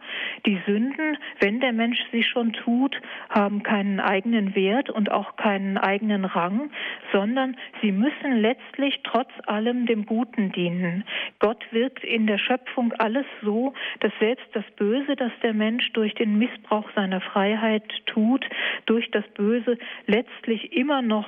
die 0.45 0.59
Sünden, 0.65 1.17
wenn 1.39 1.59
der 1.59 1.73
Mensch 1.73 1.99
sie 2.11 2.23
schon 2.23 2.53
tut, 2.53 2.99
haben 3.29 3.63
keinen 3.63 3.99
eigenen 3.99 4.55
Wert 4.55 4.89
und 4.89 5.11
auch 5.11 5.35
keinen 5.35 5.77
eigenen 5.77 6.25
Rang, 6.25 6.71
sondern 7.11 7.57
sie 7.81 7.91
müssen 7.91 8.37
letztlich 8.37 8.99
trotz 9.03 9.29
allem 9.45 9.85
dem 9.85 10.05
Guten 10.05 10.51
dienen. 10.51 11.03
Gott 11.39 11.63
wirkt 11.71 12.03
in 12.03 12.27
der 12.27 12.37
Schöpfung 12.37 12.93
alles 12.93 13.25
so, 13.41 13.73
dass 13.99 14.11
selbst 14.19 14.47
das 14.53 14.65
Böse, 14.77 15.15
das 15.15 15.31
der 15.43 15.53
Mensch 15.53 15.84
durch 15.93 16.13
den 16.15 16.37
Missbrauch 16.37 16.89
seiner 16.95 17.21
Freiheit 17.21 17.83
tut, 18.05 18.45
durch 18.85 19.09
das 19.11 19.25
Böse 19.35 19.77
letztlich 20.05 20.73
immer 20.73 21.01
noch 21.01 21.27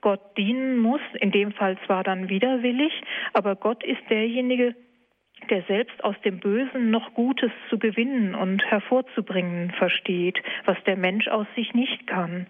Gott 0.00 0.36
dienen 0.36 0.78
muss, 0.78 1.00
in 1.20 1.30
dem 1.30 1.52
Fall 1.52 1.76
zwar 1.86 2.02
dann 2.04 2.28
widerwillig, 2.28 2.92
aber 3.32 3.56
Gott 3.56 3.84
ist 3.84 4.02
derjenige, 4.08 4.74
der 5.48 5.62
selbst 5.62 6.02
aus 6.04 6.16
dem 6.24 6.38
Bösen 6.38 6.90
noch 6.90 7.14
Gutes 7.14 7.50
zu 7.68 7.78
gewinnen 7.78 8.34
und 8.34 8.64
hervorzubringen 8.64 9.70
versteht, 9.72 10.40
was 10.64 10.76
der 10.84 10.96
Mensch 10.96 11.28
aus 11.28 11.46
sich 11.56 11.72
nicht 11.74 12.06
kann. 12.06 12.46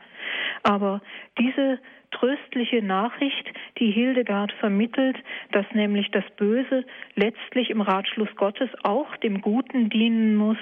Aber 0.62 1.00
diese 1.38 1.78
tröstliche 2.10 2.82
Nachricht, 2.82 3.50
die 3.78 3.90
Hildegard 3.90 4.52
vermittelt, 4.52 5.16
dass 5.52 5.66
nämlich 5.72 6.10
das 6.10 6.24
Böse 6.36 6.84
letztlich 7.14 7.70
im 7.70 7.80
Ratschluss 7.80 8.34
Gottes 8.36 8.70
auch 8.82 9.16
dem 9.18 9.40
Guten 9.40 9.88
dienen 9.90 10.36
muss, 10.36 10.58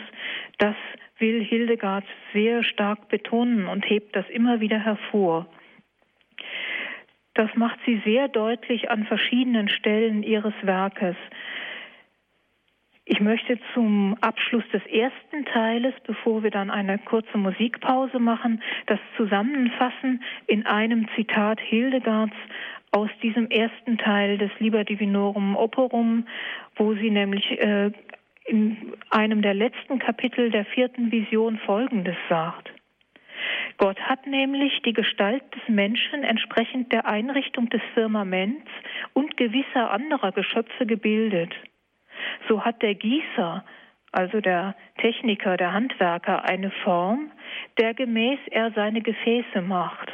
das 0.58 0.76
will 1.18 1.42
Hildegard 1.42 2.04
sehr 2.32 2.62
stark 2.62 3.08
betonen 3.08 3.66
und 3.66 3.88
hebt 3.88 4.14
das 4.14 4.28
immer 4.28 4.60
wieder 4.60 4.78
hervor. 4.78 5.46
Das 7.34 7.54
macht 7.54 7.78
sie 7.86 8.00
sehr 8.04 8.28
deutlich 8.28 8.90
an 8.90 9.04
verschiedenen 9.04 9.68
Stellen 9.68 10.22
ihres 10.22 10.54
Werkes. 10.62 11.16
Ich 13.10 13.20
möchte 13.20 13.58
zum 13.72 14.18
Abschluss 14.20 14.64
des 14.70 14.84
ersten 14.84 15.46
Teiles, 15.46 15.94
bevor 16.06 16.42
wir 16.42 16.50
dann 16.50 16.68
eine 16.68 16.98
kurze 16.98 17.38
Musikpause 17.38 18.18
machen, 18.18 18.62
das 18.84 18.98
zusammenfassen 19.16 20.22
in 20.46 20.66
einem 20.66 21.08
Zitat 21.16 21.58
Hildegards 21.58 22.34
aus 22.90 23.08
diesem 23.22 23.48
ersten 23.48 23.96
Teil 23.96 24.36
des 24.36 24.50
Liber 24.58 24.84
Divinorum 24.84 25.56
Operum, 25.56 26.26
wo 26.76 26.92
sie 26.96 27.08
nämlich 27.10 27.50
äh, 27.58 27.92
in 28.44 28.92
einem 29.08 29.40
der 29.40 29.54
letzten 29.54 29.98
Kapitel 29.98 30.50
der 30.50 30.66
vierten 30.66 31.10
Vision 31.10 31.56
Folgendes 31.64 32.16
sagt. 32.28 32.70
Gott 33.78 33.98
hat 34.00 34.26
nämlich 34.26 34.82
die 34.82 34.92
Gestalt 34.92 35.44
des 35.54 35.66
Menschen 35.66 36.24
entsprechend 36.24 36.92
der 36.92 37.06
Einrichtung 37.06 37.70
des 37.70 37.80
Firmaments 37.94 38.70
und 39.14 39.38
gewisser 39.38 39.92
anderer 39.92 40.32
Geschöpfe 40.32 40.84
gebildet. 40.84 41.54
So 42.48 42.64
hat 42.64 42.82
der 42.82 42.94
Gießer, 42.94 43.64
also 44.12 44.40
der 44.40 44.74
Techniker, 44.98 45.56
der 45.56 45.72
Handwerker, 45.72 46.44
eine 46.44 46.70
Form, 46.82 47.30
der 47.78 47.94
gemäß 47.94 48.38
er 48.50 48.70
seine 48.72 49.00
Gefäße 49.02 49.60
macht. 49.60 50.12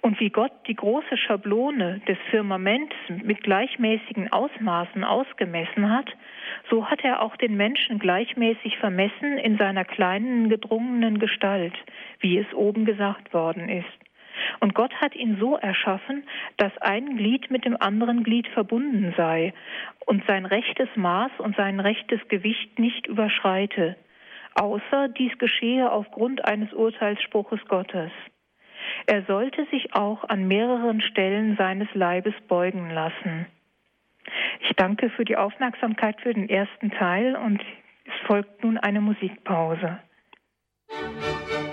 Und 0.00 0.20
wie 0.20 0.30
Gott 0.30 0.52
die 0.66 0.74
große 0.74 1.16
Schablone 1.16 2.00
des 2.06 2.18
Firmaments 2.30 2.94
mit 3.22 3.42
gleichmäßigen 3.42 4.32
Ausmaßen 4.32 5.04
ausgemessen 5.04 5.90
hat, 5.90 6.10
so 6.70 6.88
hat 6.88 7.04
er 7.04 7.22
auch 7.22 7.36
den 7.36 7.56
Menschen 7.56 7.98
gleichmäßig 7.98 8.78
vermessen 8.78 9.38
in 9.38 9.58
seiner 9.58 9.84
kleinen 9.84 10.48
gedrungenen 10.48 11.18
Gestalt, 11.18 11.74
wie 12.20 12.38
es 12.38 12.52
oben 12.54 12.84
gesagt 12.84 13.32
worden 13.32 13.68
ist. 13.68 14.01
Und 14.60 14.74
Gott 14.74 14.94
hat 15.00 15.14
ihn 15.14 15.36
so 15.38 15.56
erschaffen, 15.56 16.24
dass 16.56 16.76
ein 16.78 17.16
Glied 17.16 17.50
mit 17.50 17.64
dem 17.64 17.76
anderen 17.80 18.22
Glied 18.22 18.48
verbunden 18.48 19.14
sei 19.16 19.52
und 20.06 20.24
sein 20.26 20.46
rechtes 20.46 20.88
Maß 20.96 21.32
und 21.38 21.56
sein 21.56 21.80
rechtes 21.80 22.20
Gewicht 22.28 22.78
nicht 22.78 23.06
überschreite, 23.06 23.96
außer 24.54 25.08
dies 25.08 25.36
geschehe 25.38 25.90
aufgrund 25.90 26.44
eines 26.44 26.72
Urteilsspruches 26.72 27.60
Gottes. 27.66 28.10
Er 29.06 29.22
sollte 29.24 29.64
sich 29.66 29.94
auch 29.94 30.24
an 30.28 30.46
mehreren 30.48 31.00
Stellen 31.00 31.56
seines 31.56 31.88
Leibes 31.94 32.34
beugen 32.48 32.90
lassen. 32.90 33.46
Ich 34.60 34.72
danke 34.76 35.10
für 35.10 35.24
die 35.24 35.36
Aufmerksamkeit 35.36 36.20
für 36.20 36.32
den 36.32 36.48
ersten 36.48 36.90
Teil 36.90 37.36
und 37.36 37.60
es 38.04 38.26
folgt 38.26 38.62
nun 38.62 38.78
eine 38.78 39.00
Musikpause. 39.00 39.98
Sie 40.88 41.71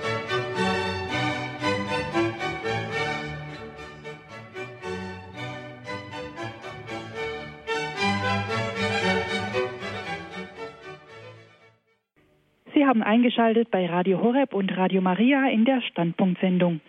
haben 12.90 13.04
eingeschaltet 13.04 13.70
bei 13.70 13.86
Radio 13.86 14.20
Horeb 14.20 14.52
und 14.52 14.76
Radio 14.76 15.00
Maria 15.00 15.48
in 15.48 15.64
der 15.64 15.80
Standpunktsendung. 15.80 16.82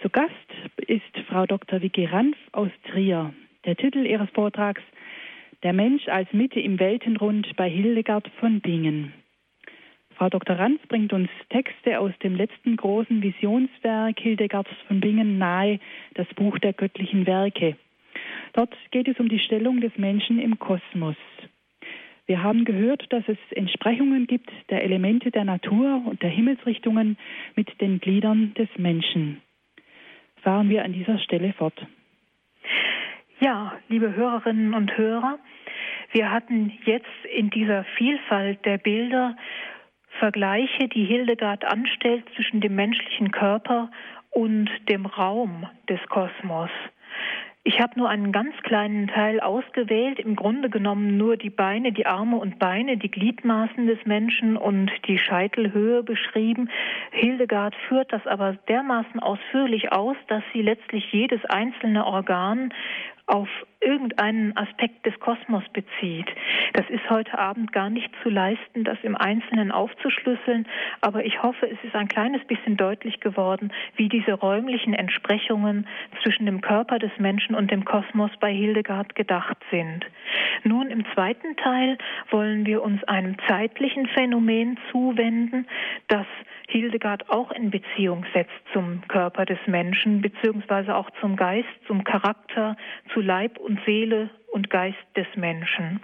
Zu 0.00 0.08
Gast 0.08 0.30
ist 0.86 1.02
Frau 1.28 1.44
Dr. 1.44 1.82
Vicky 1.82 2.04
Ranf 2.04 2.36
aus 2.52 2.70
Trier. 2.88 3.34
Der 3.64 3.74
Titel 3.74 4.06
ihres 4.06 4.30
Vortrags 4.30 4.80
Der 5.64 5.72
Mensch 5.72 6.06
als 6.06 6.32
Mitte 6.32 6.60
im 6.60 6.78
Weltenrund 6.78 7.48
bei 7.56 7.68
Hildegard 7.68 8.30
von 8.38 8.60
Bingen. 8.60 9.12
Frau 10.14 10.28
Dr. 10.28 10.56
Ranz 10.56 10.80
bringt 10.86 11.12
uns 11.12 11.28
Texte 11.50 11.98
aus 11.98 12.12
dem 12.22 12.36
letzten 12.36 12.76
großen 12.76 13.20
Visionswerk 13.20 14.20
Hildegards 14.20 14.70
von 14.86 15.00
Bingen 15.00 15.38
nahe, 15.38 15.80
das 16.14 16.28
Buch 16.36 16.60
der 16.60 16.74
göttlichen 16.74 17.26
Werke. 17.26 17.76
Dort 18.52 18.76
geht 18.92 19.08
es 19.08 19.18
um 19.18 19.28
die 19.28 19.40
Stellung 19.40 19.80
des 19.80 19.98
Menschen 19.98 20.38
im 20.38 20.60
Kosmos. 20.60 21.16
Wir 22.26 22.42
haben 22.42 22.64
gehört, 22.64 23.12
dass 23.12 23.24
es 23.28 23.36
Entsprechungen 23.50 24.26
gibt 24.26 24.50
der 24.70 24.82
Elemente 24.82 25.30
der 25.30 25.44
Natur 25.44 26.02
und 26.06 26.22
der 26.22 26.30
Himmelsrichtungen 26.30 27.18
mit 27.54 27.80
den 27.80 28.00
Gliedern 28.00 28.54
des 28.54 28.68
Menschen. 28.78 29.42
Fahren 30.42 30.70
wir 30.70 30.84
an 30.84 30.92
dieser 30.92 31.18
Stelle 31.18 31.52
fort. 31.52 31.86
Ja, 33.40 33.74
liebe 33.88 34.14
Hörerinnen 34.14 34.72
und 34.72 34.96
Hörer, 34.96 35.38
wir 36.12 36.30
hatten 36.30 36.72
jetzt 36.84 37.24
in 37.34 37.50
dieser 37.50 37.84
Vielfalt 37.96 38.64
der 38.64 38.78
Bilder 38.78 39.36
Vergleiche, 40.18 40.88
die 40.88 41.04
Hildegard 41.04 41.64
anstellt 41.64 42.24
zwischen 42.36 42.60
dem 42.60 42.74
menschlichen 42.76 43.32
Körper 43.32 43.90
und 44.30 44.70
dem 44.88 45.06
Raum 45.06 45.66
des 45.88 46.00
Kosmos. 46.08 46.70
Ich 47.66 47.80
habe 47.80 47.98
nur 47.98 48.10
einen 48.10 48.30
ganz 48.30 48.54
kleinen 48.62 49.08
Teil 49.08 49.40
ausgewählt, 49.40 50.18
im 50.18 50.36
Grunde 50.36 50.68
genommen 50.68 51.16
nur 51.16 51.38
die 51.38 51.48
Beine, 51.48 51.92
die 51.92 52.04
Arme 52.04 52.36
und 52.36 52.58
Beine, 52.58 52.98
die 52.98 53.10
Gliedmaßen 53.10 53.86
des 53.86 54.04
Menschen 54.04 54.58
und 54.58 54.90
die 55.08 55.16
Scheitelhöhe 55.16 56.02
beschrieben. 56.02 56.68
Hildegard 57.10 57.74
führt 57.88 58.12
das 58.12 58.26
aber 58.26 58.52
dermaßen 58.68 59.18
ausführlich 59.18 59.92
aus, 59.92 60.16
dass 60.28 60.42
sie 60.52 60.60
letztlich 60.60 61.10
jedes 61.10 61.42
einzelne 61.46 62.04
Organ 62.04 62.70
auf 63.26 63.48
irgendeinen 63.84 64.56
Aspekt 64.56 65.04
des 65.06 65.18
Kosmos 65.20 65.64
bezieht. 65.72 66.26
Das 66.72 66.88
ist 66.88 67.08
heute 67.10 67.38
Abend 67.38 67.72
gar 67.72 67.90
nicht 67.90 68.10
zu 68.22 68.30
leisten, 68.30 68.84
das 68.84 68.98
im 69.02 69.16
Einzelnen 69.16 69.70
aufzuschlüsseln, 69.70 70.66
aber 71.00 71.24
ich 71.24 71.42
hoffe, 71.42 71.70
es 71.70 71.78
ist 71.84 71.94
ein 71.94 72.08
kleines 72.08 72.44
bisschen 72.46 72.76
deutlich 72.76 73.20
geworden, 73.20 73.72
wie 73.96 74.08
diese 74.08 74.32
räumlichen 74.32 74.94
Entsprechungen 74.94 75.86
zwischen 76.22 76.46
dem 76.46 76.60
Körper 76.60 76.98
des 76.98 77.12
Menschen 77.18 77.54
und 77.54 77.70
dem 77.70 77.84
Kosmos 77.84 78.30
bei 78.40 78.52
Hildegard 78.52 79.14
gedacht 79.14 79.58
sind. 79.70 80.06
Nun 80.64 80.90
im 80.90 81.04
zweiten 81.12 81.56
Teil 81.56 81.98
wollen 82.30 82.66
wir 82.66 82.82
uns 82.82 83.04
einem 83.04 83.36
zeitlichen 83.46 84.06
Phänomen 84.08 84.78
zuwenden, 84.90 85.66
das 86.08 86.26
Hildegard 86.68 87.28
auch 87.30 87.52
in 87.52 87.70
Beziehung 87.70 88.24
setzt 88.32 88.52
zum 88.72 89.02
Körper 89.08 89.44
des 89.44 89.58
Menschen, 89.66 90.22
beziehungsweise 90.22 90.96
auch 90.96 91.10
zum 91.20 91.36
Geist, 91.36 91.68
zum 91.86 92.04
Charakter, 92.04 92.76
zu 93.12 93.20
Leib 93.20 93.58
und 93.58 93.73
Seele 93.84 94.30
und 94.52 94.70
Geist 94.70 94.98
des 95.16 95.26
Menschen. 95.36 96.00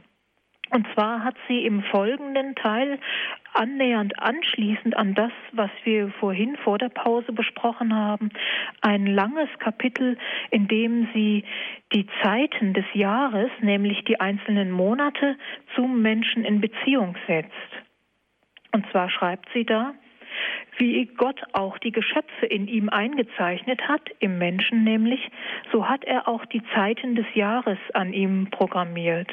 Und 0.70 0.86
zwar 0.94 1.24
hat 1.24 1.34
sie 1.48 1.64
im 1.66 1.82
folgenden 1.82 2.54
Teil 2.54 3.00
annähernd 3.54 4.20
anschließend 4.20 4.96
an 4.96 5.14
das, 5.14 5.32
was 5.52 5.70
wir 5.82 6.12
vorhin 6.20 6.56
vor 6.56 6.78
der 6.78 6.90
Pause 6.90 7.32
besprochen 7.32 7.94
haben, 7.94 8.30
ein 8.80 9.06
langes 9.06 9.48
Kapitel, 9.58 10.16
in 10.50 10.68
dem 10.68 11.08
sie 11.12 11.44
die 11.92 12.06
Zeiten 12.22 12.72
des 12.72 12.84
Jahres, 12.94 13.50
nämlich 13.60 14.04
die 14.04 14.20
einzelnen 14.20 14.70
Monate, 14.70 15.36
zum 15.74 16.02
Menschen 16.02 16.44
in 16.44 16.60
Beziehung 16.60 17.16
setzt. 17.26 17.50
Und 18.72 18.88
zwar 18.92 19.10
schreibt 19.10 19.48
sie 19.52 19.64
da, 19.64 19.94
wie 20.78 21.06
Gott 21.06 21.40
auch 21.52 21.78
die 21.78 21.92
Geschöpfe 21.92 22.46
in 22.46 22.68
ihm 22.68 22.88
eingezeichnet 22.88 23.86
hat, 23.88 24.08
im 24.18 24.38
Menschen 24.38 24.84
nämlich, 24.84 25.30
so 25.72 25.88
hat 25.88 26.04
er 26.04 26.28
auch 26.28 26.44
die 26.46 26.62
Zeiten 26.74 27.14
des 27.14 27.26
Jahres 27.34 27.78
an 27.94 28.12
ihm 28.12 28.48
programmiert. 28.50 29.30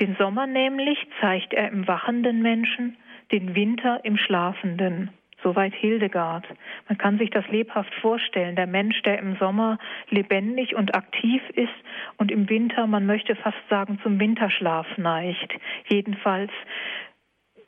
Den 0.00 0.14
Sommer 0.18 0.46
nämlich 0.46 0.98
zeigt 1.20 1.54
er 1.54 1.68
im 1.68 1.86
wachenden 1.88 2.42
Menschen, 2.42 2.96
den 3.32 3.54
Winter 3.54 4.04
im 4.04 4.16
Schlafenden. 4.16 5.10
Soweit 5.42 5.74
Hildegard. 5.74 6.44
Man 6.88 6.98
kann 6.98 7.18
sich 7.18 7.30
das 7.30 7.46
lebhaft 7.48 7.94
vorstellen. 7.96 8.56
Der 8.56 8.66
Mensch, 8.66 9.00
der 9.02 9.18
im 9.18 9.36
Sommer 9.36 9.78
lebendig 10.08 10.74
und 10.74 10.94
aktiv 10.94 11.42
ist 11.54 11.68
und 12.16 12.30
im 12.30 12.48
Winter, 12.48 12.86
man 12.86 13.06
möchte 13.06 13.36
fast 13.36 13.58
sagen, 13.68 14.00
zum 14.02 14.18
Winterschlaf 14.18 14.86
neigt. 14.96 15.52
Jedenfalls 15.88 16.50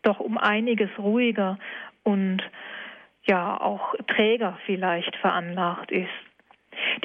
doch 0.03 0.21
um 0.21 0.39
einiges 0.39 0.91
ruhiger 0.99 1.59
und 2.03 2.43
ja 3.27 3.61
auch 3.61 3.95
träger 4.07 4.59
vielleicht 4.67 5.15
veranlagt 5.17 5.91
ist. 5.91 6.09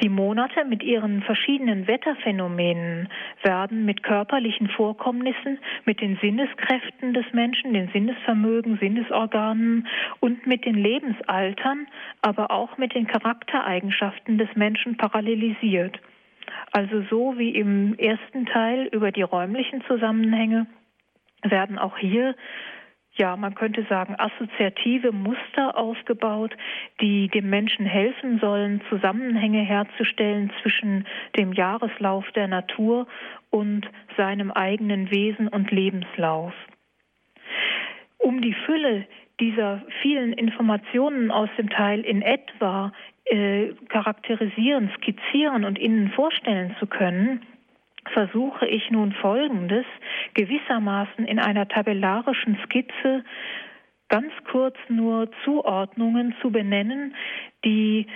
Die 0.02 0.08
Monate 0.08 0.64
mit 0.64 0.82
ihren 0.82 1.22
verschiedenen 1.22 1.86
Wetterphänomenen 1.86 3.08
werden 3.42 3.84
mit 3.84 4.02
körperlichen 4.02 4.68
Vorkommnissen, 4.68 5.58
mit 5.84 6.00
den 6.00 6.16
Sinneskräften 6.20 7.12
des 7.12 7.24
Menschen, 7.32 7.72
den 7.72 7.88
Sinnesvermögen, 7.88 8.78
Sinnesorganen 8.78 9.88
und 10.20 10.46
mit 10.46 10.64
den 10.64 10.76
Lebensaltern, 10.76 11.86
aber 12.22 12.50
auch 12.50 12.78
mit 12.78 12.94
den 12.94 13.06
Charaktereigenschaften 13.06 14.38
des 14.38 14.48
Menschen 14.54 14.96
parallelisiert. 14.96 15.98
Also 16.72 17.02
so 17.10 17.38
wie 17.38 17.50
im 17.50 17.94
ersten 17.98 18.46
Teil 18.46 18.88
über 18.92 19.12
die 19.12 19.22
räumlichen 19.22 19.82
Zusammenhänge 19.86 20.66
werden 21.42 21.78
auch 21.78 21.98
hier 21.98 22.34
ja, 23.16 23.36
man 23.36 23.54
könnte 23.54 23.84
sagen, 23.84 24.16
assoziative 24.18 25.12
Muster 25.12 25.76
aufgebaut, 25.76 26.56
die 27.00 27.28
dem 27.28 27.48
Menschen 27.48 27.86
helfen 27.86 28.38
sollen, 28.40 28.80
Zusammenhänge 28.88 29.62
herzustellen 29.62 30.50
zwischen 30.62 31.06
dem 31.36 31.52
Jahreslauf 31.52 32.30
der 32.32 32.48
Natur 32.48 33.06
und 33.50 33.88
seinem 34.16 34.50
eigenen 34.50 35.10
Wesen 35.10 35.48
und 35.48 35.70
Lebenslauf. 35.70 36.52
Um 38.18 38.40
die 38.40 38.54
Fülle 38.66 39.06
dieser 39.40 39.82
vielen 40.02 40.32
Informationen 40.32 41.30
aus 41.30 41.48
dem 41.56 41.68
Teil 41.70 42.00
in 42.00 42.22
etwa 42.22 42.92
äh, 43.26 43.72
charakterisieren, 43.88 44.90
skizzieren 44.96 45.64
und 45.64 45.78
Ihnen 45.78 46.10
vorstellen 46.10 46.74
zu 46.78 46.86
können, 46.86 47.42
versuche 48.14 48.66
ich 48.66 48.90
nun 48.90 49.12
Folgendes 49.12 49.84
gewissermaßen 50.32 51.26
in 51.26 51.38
einer 51.38 51.68
tabellarischen 51.68 52.58
Skizze 52.64 53.24
ganz 54.08 54.32
kurz 54.50 54.76
nur 54.88 55.28
Zuordnungen 55.44 56.34
zu 56.40 56.50
benennen, 56.50 57.14
die 57.64 58.06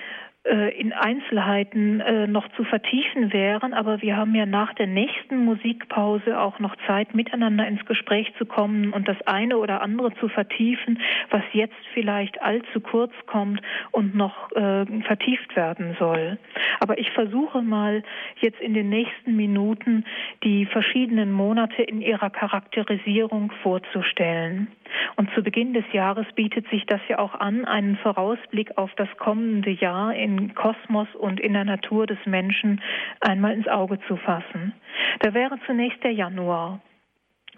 in 0.70 0.92
Einzelheiten 0.92 2.00
äh, 2.00 2.26
noch 2.26 2.48
zu 2.56 2.64
vertiefen 2.64 3.32
wären, 3.32 3.74
aber 3.74 4.00
wir 4.02 4.16
haben 4.16 4.34
ja 4.34 4.46
nach 4.46 4.74
der 4.74 4.86
nächsten 4.86 5.44
Musikpause 5.44 6.40
auch 6.40 6.58
noch 6.58 6.74
Zeit, 6.86 7.14
miteinander 7.14 7.66
ins 7.66 7.84
Gespräch 7.86 8.32
zu 8.38 8.46
kommen 8.46 8.92
und 8.92 9.08
das 9.08 9.16
eine 9.26 9.58
oder 9.58 9.82
andere 9.82 10.14
zu 10.14 10.28
vertiefen, 10.28 11.00
was 11.30 11.42
jetzt 11.52 11.76
vielleicht 11.92 12.40
allzu 12.40 12.80
kurz 12.80 13.12
kommt 13.26 13.60
und 13.90 14.14
noch 14.14 14.50
äh, 14.52 14.86
vertieft 15.02 15.54
werden 15.54 15.96
soll. 15.98 16.38
Aber 16.80 16.98
ich 16.98 17.10
versuche 17.10 17.62
mal 17.62 18.02
jetzt 18.40 18.60
in 18.60 18.74
den 18.74 18.88
nächsten 18.88 19.36
Minuten 19.36 20.04
die 20.44 20.66
verschiedenen 20.66 21.32
Monate 21.32 21.82
in 21.82 22.00
ihrer 22.00 22.30
Charakterisierung 22.30 23.52
vorzustellen. 23.62 24.68
Und 25.16 25.30
zu 25.34 25.42
Beginn 25.42 25.74
des 25.74 25.84
Jahres 25.92 26.26
bietet 26.34 26.68
sich 26.70 26.86
das 26.86 27.00
ja 27.08 27.18
auch 27.18 27.34
an, 27.34 27.64
einen 27.64 27.96
Vorausblick 27.96 28.76
auf 28.76 28.94
das 28.96 29.08
kommende 29.18 29.70
Jahr 29.70 30.14
im 30.14 30.54
Kosmos 30.54 31.08
und 31.14 31.40
in 31.40 31.52
der 31.52 31.64
Natur 31.64 32.06
des 32.06 32.18
Menschen 32.26 32.80
einmal 33.20 33.52
ins 33.52 33.68
Auge 33.68 33.98
zu 34.06 34.16
fassen. 34.16 34.74
Da 35.20 35.34
wäre 35.34 35.58
zunächst 35.66 36.02
der 36.04 36.12
Januar. 36.12 36.80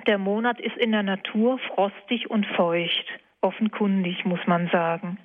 Der 0.07 0.18
Monat 0.18 0.61
ist 0.61 0.76
in 0.76 0.93
der 0.93 1.03
Natur 1.03 1.59
frostig 1.59 2.31
und 2.31 2.47
feucht, 2.47 3.07
offenkundig 3.43 4.24
muss 4.24 4.41
man 4.47 4.68
sagen. 4.68 5.18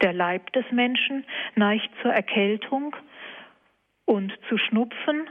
Der 0.00 0.12
Leib 0.12 0.52
des 0.52 0.64
Menschen 0.70 1.24
neigt 1.56 1.90
zur 2.02 2.12
Erkältung 2.12 2.94
und 4.04 4.32
zu 4.48 4.58
Schnupfen, 4.58 5.28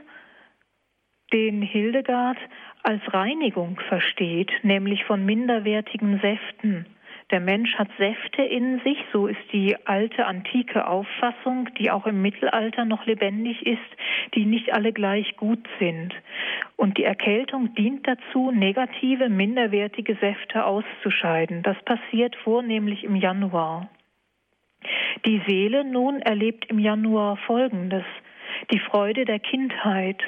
den 1.34 1.62
Hildegard 1.62 2.38
als 2.84 3.02
Reinigung 3.14 3.80
versteht, 3.88 4.52
nämlich 4.64 5.04
von 5.06 5.26
minderwertigen 5.26 6.20
Säften. 6.20 6.86
Der 7.32 7.40
Mensch 7.40 7.76
hat 7.76 7.88
Säfte 7.98 8.42
in 8.42 8.82
sich, 8.82 8.98
so 9.14 9.28
ist 9.28 9.40
die 9.54 9.78
alte 9.86 10.26
antike 10.26 10.86
Auffassung, 10.86 11.70
die 11.80 11.90
auch 11.90 12.06
im 12.06 12.22
Mittelalter 12.22 12.84
noch 12.84 13.06
lebendig 13.06 13.66
ist, 13.66 13.80
die 14.36 14.46
nicht 14.46 14.74
alle 14.74 14.92
gleich 14.92 15.38
gut 15.38 15.66
sind. 15.80 16.14
Und 16.76 16.98
die 16.98 17.06
Erkältung 17.06 17.74
dient 17.76 18.06
dazu, 18.06 18.52
negative, 18.52 19.30
minderwertige 19.30 20.16
Säfte 20.16 20.66
auszuscheiden. 20.66 21.64
Das 21.64 21.78
passiert 21.84 22.36
vornehmlich 22.36 23.06
im 23.06 23.16
Januar. 23.16 23.90
Die 25.26 25.42
Seele 25.48 25.86
nun 25.86 26.22
erlebt 26.22 26.66
im 26.70 26.80
Januar 26.80 27.38
Folgendes. 27.38 28.06
Die 28.74 28.80
Freude 28.80 29.24
der 29.24 29.40
Kindheit, 29.40 30.22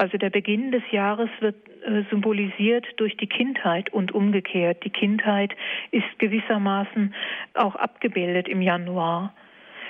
also 0.00 0.16
der 0.16 0.30
Beginn 0.30 0.72
des 0.72 0.82
Jahres 0.92 1.28
wird 1.40 1.56
äh, 1.84 2.04
symbolisiert 2.08 2.86
durch 2.96 3.18
die 3.18 3.26
Kindheit 3.26 3.92
und 3.92 4.12
umgekehrt. 4.12 4.82
Die 4.82 4.90
Kindheit 4.90 5.54
ist 5.90 6.18
gewissermaßen 6.18 7.14
auch 7.52 7.76
abgebildet 7.76 8.48
im 8.48 8.62
Januar. 8.62 9.34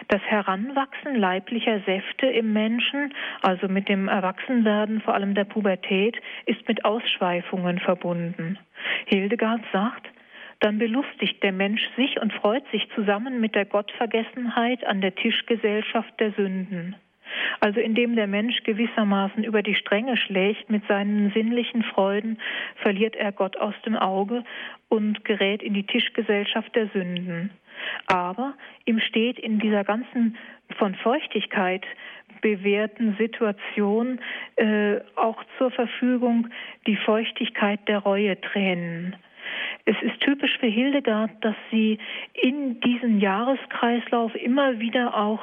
Das 0.09 0.21
Heranwachsen 0.23 1.15
leiblicher 1.15 1.79
Säfte 1.87 2.27
im 2.27 2.53
Menschen, 2.53 3.15
also 3.43 3.69
mit 3.69 3.89
dem 3.89 4.09
Erwachsenwerden 4.09 5.01
vor 5.01 5.15
allem 5.15 5.37
der 5.37 5.45
Pubertät, 5.45 6.17
ist 6.45 6.67
mit 6.67 6.85
Ausschweifungen 6.85 7.79
verbunden. 7.79 8.59
Hildegard 9.07 9.63
sagt, 9.73 10.09
dann 10.59 10.79
belustigt 10.79 11.41
der 11.45 11.53
Mensch 11.53 11.83
sich 11.95 12.21
und 12.21 12.33
freut 12.33 12.69
sich 12.73 12.89
zusammen 12.97 13.41
mit 13.41 13.55
der 13.55 13.65
Gottvergessenheit 13.65 14.85
an 14.85 15.01
der 15.01 15.15
Tischgesellschaft 15.15 16.19
der 16.19 16.33
Sünden. 16.33 16.97
Also 17.61 17.81
indem 17.81 18.17
der 18.17 18.27
Mensch 18.27 18.63
gewissermaßen 18.65 19.45
über 19.45 19.63
die 19.63 19.75
Stränge 19.75 20.17
schlägt 20.17 20.71
mit 20.71 20.87
seinen 20.87 21.31
sinnlichen 21.33 21.83
Freuden, 21.83 22.39
verliert 22.77 23.17
er 23.17 23.33
Gott 23.33 23.57
aus 23.57 23.75
dem 23.85 23.97
Auge 23.97 24.45
und 24.89 25.25
gerät 25.25 25.63
in 25.63 25.75
die 25.75 25.87
Tischgesellschaft 25.87 26.75
der 26.75 26.89
Sünden. 26.89 27.51
Aber 28.07 28.55
ihm 28.85 29.01
steht 29.01 29.39
in 29.39 29.59
dieser 29.59 29.85
ganzen 29.85 30.37
von 30.79 30.95
Feuchtigkeit 30.95 31.85
bewährten 32.41 33.17
Situation 33.19 34.21
äh, 34.57 35.01
auch 35.17 35.43
zur 35.59 35.71
Verfügung 35.71 36.49
die 36.87 36.97
Feuchtigkeit 36.97 37.81
der 37.89 37.99
Reuetränen. 37.99 39.17
Es 39.85 39.97
ist 40.03 40.21
typisch 40.21 40.59
für 40.59 40.67
Hildegard, 40.67 41.31
dass 41.41 41.57
sie 41.71 41.99
in 42.35 42.81
diesen 42.81 43.21
Jahreskreislauf 43.21 44.35
immer 44.35 44.79
wieder 44.79 45.17
auch 45.17 45.41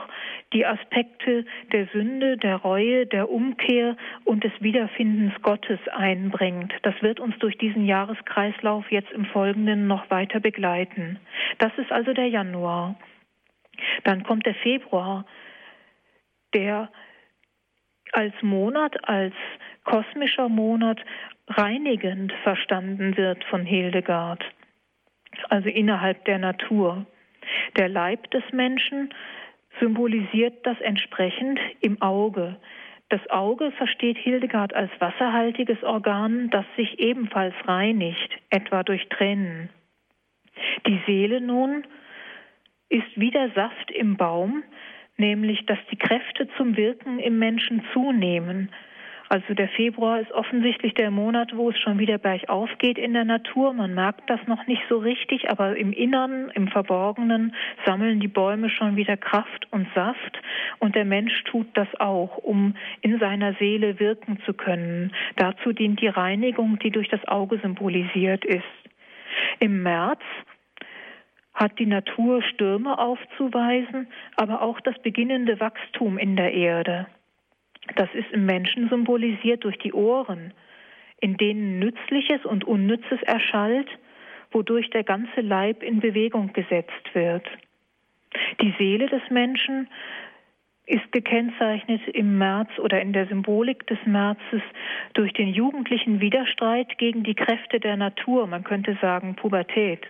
die 0.54 0.66
Aspekte 0.66 1.46
der 1.72 1.88
Sünde, 1.88 2.38
der 2.38 2.58
Reue, 2.58 3.06
der 3.06 3.30
Umkehr 3.30 3.98
und 4.24 4.44
des 4.44 4.54
Wiederfindens 4.60 5.34
Gottes 5.42 5.80
einbringt. 5.92 6.74
Das 6.84 6.96
wird 7.02 7.20
uns 7.20 7.38
durch 7.40 7.58
diesen 7.58 7.86
Jahreskreislauf 7.86 8.90
jetzt 8.92 9.12
im 9.12 9.26
Folgenden 9.26 9.88
noch 9.88 10.10
weiter 10.10 10.40
begleiten. 10.40 11.20
Das 11.58 11.72
ist 11.78 11.92
also 11.92 12.14
der 12.14 12.28
Januar. 12.28 12.96
Dann 14.04 14.24
kommt 14.24 14.46
der 14.46 14.56
Februar, 14.56 15.26
der 16.54 16.90
als 18.14 18.34
Monat, 18.42 19.08
als 19.08 19.34
kosmischer 19.84 20.50
Monat 20.50 21.00
reinigend 21.48 22.34
verstanden 22.44 23.18
wird 23.18 23.44
von 23.46 23.66
Hildegard, 23.66 24.44
also 25.50 25.70
innerhalb 25.70 26.26
der 26.26 26.40
Natur. 26.40 27.06
Der 27.78 27.90
Leib 27.90 28.30
des 28.32 28.44
Menschen 28.52 29.14
symbolisiert 29.80 30.66
das 30.66 30.80
entsprechend 30.82 31.60
im 31.82 32.02
Auge. 32.02 32.58
Das 33.10 33.26
Auge 33.30 33.72
versteht 33.72 34.18
Hildegard 34.18 34.74
als 34.74 34.92
wasserhaltiges 35.00 35.82
Organ, 35.84 36.50
das 36.50 36.66
sich 36.76 37.00
ebenfalls 37.00 37.56
reinigt, 37.66 38.38
etwa 38.50 38.84
durch 38.84 39.08
Tränen. 39.10 39.70
Die 40.86 41.00
Seele 41.06 41.40
nun 41.40 41.86
ist 42.90 43.08
wie 43.16 43.32
der 43.32 43.52
Saft 43.52 43.92
im 43.92 44.18
Baum, 44.18 44.64
nämlich 45.18 45.66
dass 45.66 45.80
die 45.92 45.98
Kräfte 45.98 46.50
zum 46.58 46.76
Wirken 46.76 47.20
im 47.20 47.40
Menschen 47.40 47.84
zunehmen, 47.94 48.70
also 49.30 49.54
der 49.54 49.68
Februar 49.70 50.22
ist 50.22 50.32
offensichtlich 50.32 50.94
der 50.94 51.12
Monat, 51.12 51.56
wo 51.56 51.70
es 51.70 51.80
schon 51.80 52.00
wieder 52.00 52.18
bergauf 52.18 52.70
geht 52.78 52.98
in 52.98 53.14
der 53.14 53.26
Natur. 53.26 53.74
Man 53.74 53.94
merkt 53.94 54.30
das 54.30 54.40
noch 54.48 54.66
nicht 54.68 54.82
so 54.88 54.98
richtig, 54.98 55.50
aber 55.50 55.76
im 55.76 55.92
Innern, 55.92 56.50
im 56.54 56.70
Verborgenen 56.70 57.54
sammeln 57.86 58.22
die 58.22 58.30
Bäume 58.30 58.70
schon 58.70 58.96
wieder 58.96 59.18
Kraft 59.18 59.68
und 59.72 59.88
Saft. 59.94 60.42
Und 60.80 60.96
der 60.96 61.06
Mensch 61.06 61.44
tut 61.44 61.68
das 61.74 61.88
auch, 62.00 62.38
um 62.38 62.76
in 63.02 63.20
seiner 63.20 63.54
Seele 63.56 64.00
wirken 64.00 64.40
zu 64.46 64.54
können. 64.54 65.12
Dazu 65.36 65.74
dient 65.74 66.00
die 66.02 66.08
Reinigung, 66.08 66.80
die 66.80 66.92
durch 66.92 67.10
das 67.10 67.26
Auge 67.28 67.60
symbolisiert 67.60 68.46
ist. 68.46 68.64
Im 69.60 69.84
März 69.84 70.22
hat 71.54 71.80
die 71.80 71.86
Natur 71.86 72.42
Stürme 72.44 72.98
aufzuweisen, 72.98 74.08
aber 74.36 74.62
auch 74.62 74.80
das 74.80 74.98
beginnende 75.00 75.60
Wachstum 75.60 76.18
in 76.18 76.36
der 76.36 76.54
Erde. 76.54 77.08
Das 77.96 78.10
ist 78.14 78.32
im 78.32 78.46
Menschen 78.46 78.90
symbolisiert 78.90 79.64
durch 79.64 79.78
die 79.80 79.94
Ohren, 79.94 80.54
in 81.20 81.38
denen 81.38 81.80
Nützliches 81.80 82.46
und 82.46 82.64
Unnützes 82.66 83.22
erschallt 83.24 83.88
wodurch 84.52 84.90
der 84.90 85.04
ganze 85.04 85.42
Leib 85.42 85.84
in 85.84 86.00
Bewegung 86.00 86.54
gesetzt 86.54 87.14
wird. 87.14 87.46
Die 88.62 88.74
Seele 88.78 89.08
des 89.08 89.22
Menschen 89.30 89.88
ist 90.86 91.12
gekennzeichnet 91.12 92.02
im 92.08 92.38
März 92.38 92.70
oder 92.80 93.02
in 93.02 93.12
der 93.12 93.28
Symbolik 93.28 93.86
des 93.88 93.98
Märzes 94.06 94.62
durch 95.14 95.34
den 95.34 95.50
jugendlichen 95.50 96.22
Widerstreit 96.22 96.98
gegen 96.98 97.24
die 97.24 97.36
Kräfte 97.36 97.80
der 97.80 97.98
Natur, 97.98 98.48
man 98.48 98.64
könnte 98.64 98.98
sagen 99.02 99.36
Pubertät. 99.36 100.06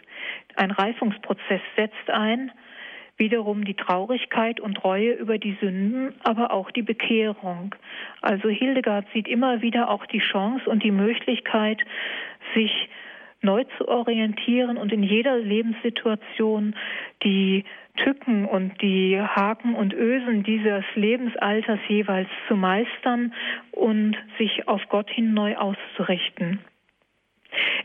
Ein 0.56 0.70
Reifungsprozess 0.70 1.62
setzt 1.76 2.10
ein, 2.10 2.52
wiederum 3.18 3.66
die 3.66 3.74
Traurigkeit 3.74 4.60
und 4.60 4.84
Reue 4.84 5.14
über 5.14 5.38
die 5.38 5.58
Sünden, 5.60 6.14
aber 6.24 6.52
auch 6.52 6.72
die 6.72 6.84
Bekehrung. 6.84 7.76
Also 8.22 8.50
Hildegard 8.50 9.06
sieht 9.14 9.28
immer 9.28 9.62
wieder 9.62 9.90
auch 9.90 10.06
die 10.06 10.20
Chance 10.20 10.70
und 10.70 10.84
die 10.84 10.92
Möglichkeit, 10.92 11.82
sich 12.54 12.90
neu 13.42 13.64
zu 13.78 13.88
orientieren 13.88 14.78
und 14.78 14.92
in 14.92 15.04
jeder 15.04 15.38
Lebenssituation 15.38 16.76
die 17.24 17.66
Tücken 17.98 18.46
und 18.46 18.80
die 18.82 19.20
Haken 19.20 19.74
und 19.76 19.94
Ösen 19.94 20.44
dieses 20.44 20.84
Lebensalters 20.96 21.80
jeweils 21.88 22.30
zu 22.48 22.56
meistern 22.56 23.34
und 23.72 24.16
sich 24.38 24.68
auf 24.68 24.82
Gott 24.90 25.10
hin 25.10 25.34
neu 25.34 25.56
auszurichten. 25.56 26.60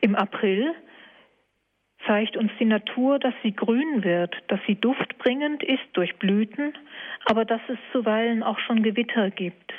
Im 0.00 0.14
April 0.14 0.74
zeigt 2.06 2.36
uns 2.36 2.50
die 2.58 2.64
Natur, 2.64 3.18
dass 3.18 3.34
sie 3.42 3.54
grün 3.54 4.04
wird, 4.04 4.34
dass 4.48 4.60
sie 4.66 4.74
duftbringend 4.74 5.62
ist 5.62 5.84
durch 5.92 6.16
Blüten, 6.16 6.72
aber 7.26 7.44
dass 7.44 7.60
es 7.68 7.78
zuweilen 7.92 8.42
auch 8.42 8.58
schon 8.60 8.82
Gewitter 8.82 9.30
gibt. 9.30 9.72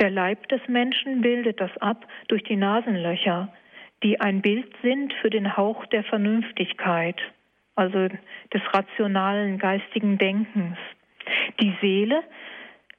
Der 0.00 0.10
Leib 0.10 0.48
des 0.48 0.60
Menschen 0.68 1.20
bildet 1.20 1.60
das 1.60 1.76
ab 1.78 2.06
durch 2.28 2.42
die 2.44 2.56
Nasenlöcher, 2.56 3.52
die 4.02 4.20
ein 4.20 4.42
Bild 4.42 4.72
sind 4.82 5.12
für 5.14 5.30
den 5.30 5.56
Hauch 5.56 5.86
der 5.86 6.04
Vernünftigkeit, 6.04 7.20
also 7.74 8.08
des 8.08 8.62
rationalen 8.72 9.58
geistigen 9.58 10.18
Denkens. 10.18 10.76
Die 11.60 11.74
Seele 11.80 12.22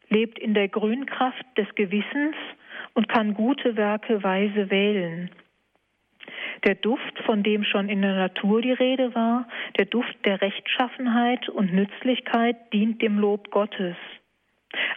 lebt 0.09 0.39
in 0.39 0.53
der 0.53 0.67
Grünkraft 0.67 1.45
des 1.57 1.67
Gewissens 1.75 2.35
und 2.93 3.09
kann 3.09 3.33
gute 3.33 3.75
Werke 3.75 4.23
weise 4.23 4.69
wählen. 4.69 5.29
Der 6.63 6.75
Duft, 6.75 7.19
von 7.25 7.43
dem 7.43 7.63
schon 7.63 7.89
in 7.89 8.01
der 8.01 8.15
Natur 8.15 8.61
die 8.61 8.71
Rede 8.71 9.13
war, 9.15 9.47
der 9.77 9.85
Duft 9.85 10.15
der 10.25 10.41
Rechtschaffenheit 10.41 11.49
und 11.49 11.73
Nützlichkeit 11.73 12.55
dient 12.71 13.01
dem 13.01 13.19
Lob 13.19 13.51
Gottes. 13.51 13.97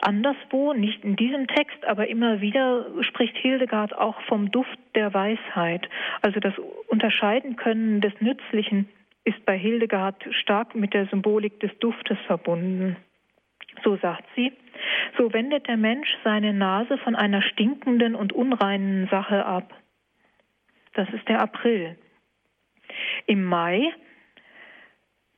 Anderswo, 0.00 0.72
nicht 0.72 1.04
in 1.04 1.16
diesem 1.16 1.48
Text, 1.48 1.84
aber 1.86 2.08
immer 2.08 2.40
wieder 2.40 2.86
spricht 3.02 3.36
Hildegard 3.36 3.94
auch 3.94 4.20
vom 4.22 4.50
Duft 4.50 4.78
der 4.94 5.12
Weisheit. 5.12 5.88
Also 6.22 6.40
das 6.40 6.54
Unterscheiden 6.88 7.56
können 7.56 8.00
des 8.00 8.12
Nützlichen 8.20 8.88
ist 9.24 9.44
bei 9.44 9.58
Hildegard 9.58 10.24
stark 10.30 10.74
mit 10.74 10.94
der 10.94 11.06
Symbolik 11.06 11.58
des 11.60 11.76
Duftes 11.80 12.16
verbunden. 12.26 12.96
So 13.82 13.96
sagt 13.96 14.24
sie, 14.36 14.52
so 15.18 15.32
wendet 15.32 15.66
der 15.66 15.76
Mensch 15.76 16.08
seine 16.24 16.54
Nase 16.54 16.96
von 16.98 17.16
einer 17.16 17.42
stinkenden 17.42 18.14
und 18.14 18.32
unreinen 18.32 19.08
Sache 19.08 19.44
ab. 19.44 19.74
Das 20.96 21.10
ist 21.10 21.28
der 21.28 21.42
April. 21.42 21.94
Im 23.26 23.44
Mai 23.44 23.92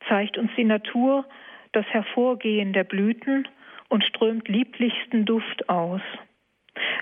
zeigt 0.07 0.37
uns 0.37 0.49
die 0.55 0.63
Natur 0.63 1.25
das 1.73 1.85
Hervorgehen 1.87 2.71
der 2.71 2.85
Blüten 2.85 3.45
und 3.89 4.05
strömt 4.05 4.47
lieblichsten 4.47 5.25
Duft 5.25 5.67
aus. 5.67 6.01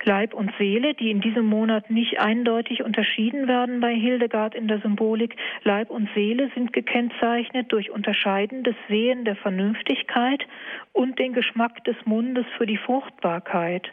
Leib 0.05 0.33
und 0.33 0.51
Seele, 0.57 0.95
die 0.95 1.11
in 1.11 1.21
diesem 1.21 1.45
Monat 1.45 1.91
nicht 1.91 2.19
eindeutig 2.19 2.81
unterschieden 2.81 3.47
werden 3.47 3.79
bei 3.79 3.93
Hildegard 3.93 4.55
in 4.55 4.67
der 4.67 4.79
Symbolik, 4.79 5.35
Leib 5.63 5.91
und 5.91 6.09
Seele 6.15 6.49
sind 6.55 6.73
gekennzeichnet 6.73 7.71
durch 7.71 7.91
unterscheidendes 7.91 8.75
Sehen 8.87 9.23
der 9.23 9.35
Vernünftigkeit 9.35 10.47
und 10.93 11.19
den 11.19 11.33
Geschmack 11.33 11.83
des 11.83 11.95
Mundes 12.05 12.47
für 12.57 12.65
die 12.65 12.77
Fruchtbarkeit, 12.77 13.87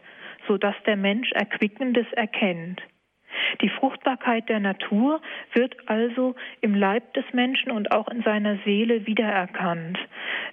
so 0.49 0.57
dass 0.57 0.77
der 0.87 0.97
Mensch 0.97 1.33
Erquickendes 1.33 2.11
erkennt. 2.13 2.81
Die 3.61 3.69
Fruchtbarkeit 3.69 4.49
der 4.49 4.61
Natur 4.61 5.21
wird 5.53 5.77
also 5.87 6.35
im 6.61 6.75
Leib 6.75 7.15
des 7.15 7.25
Menschen 7.33 7.71
und 7.71 7.93
auch 7.93 8.09
in 8.09 8.23
seiner 8.23 8.59
Seele 8.65 9.07
wiedererkannt. 9.07 9.99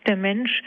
Der 0.07 0.15
Mensch 0.15 0.61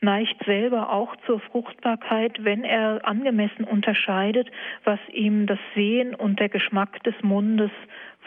neigt 0.00 0.44
selber 0.44 0.90
auch 0.90 1.16
zur 1.26 1.40
Fruchtbarkeit, 1.40 2.44
wenn 2.44 2.64
er 2.64 3.00
angemessen 3.04 3.64
unterscheidet, 3.64 4.50
was 4.84 4.98
ihm 5.12 5.46
das 5.46 5.58
Sehen 5.74 6.14
und 6.14 6.38
der 6.38 6.48
Geschmack 6.48 7.02
des 7.04 7.14
Mundes 7.22 7.70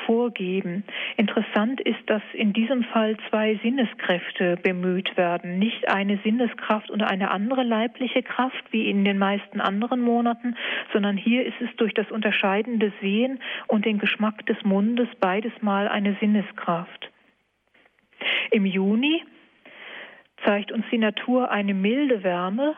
vorgeben. 0.05 0.83
Interessant 1.17 1.81
ist, 1.81 1.99
dass 2.07 2.21
in 2.33 2.53
diesem 2.53 2.83
Fall 2.83 3.17
zwei 3.29 3.59
Sinneskräfte 3.61 4.57
bemüht 4.57 5.17
werden. 5.17 5.59
Nicht 5.59 5.89
eine 5.89 6.17
Sinneskraft 6.23 6.89
und 6.89 7.01
eine 7.01 7.31
andere 7.31 7.63
leibliche 7.63 8.23
Kraft 8.23 8.63
wie 8.71 8.89
in 8.89 9.05
den 9.05 9.17
meisten 9.17 9.61
anderen 9.61 10.01
Monaten, 10.01 10.55
sondern 10.93 11.17
hier 11.17 11.45
ist 11.45 11.59
es 11.61 11.75
durch 11.77 11.93
das 11.93 12.09
unterscheidende 12.11 12.91
Sehen 13.01 13.39
und 13.67 13.85
den 13.85 13.99
Geschmack 13.99 14.45
des 14.45 14.57
Mundes 14.63 15.07
beides 15.19 15.51
mal 15.61 15.87
eine 15.87 16.15
Sinneskraft. 16.19 17.11
Im 18.51 18.65
Juni 18.65 19.23
zeigt 20.45 20.71
uns 20.71 20.85
die 20.91 20.97
Natur 20.97 21.51
eine 21.51 21.73
milde 21.73 22.23
Wärme, 22.23 22.75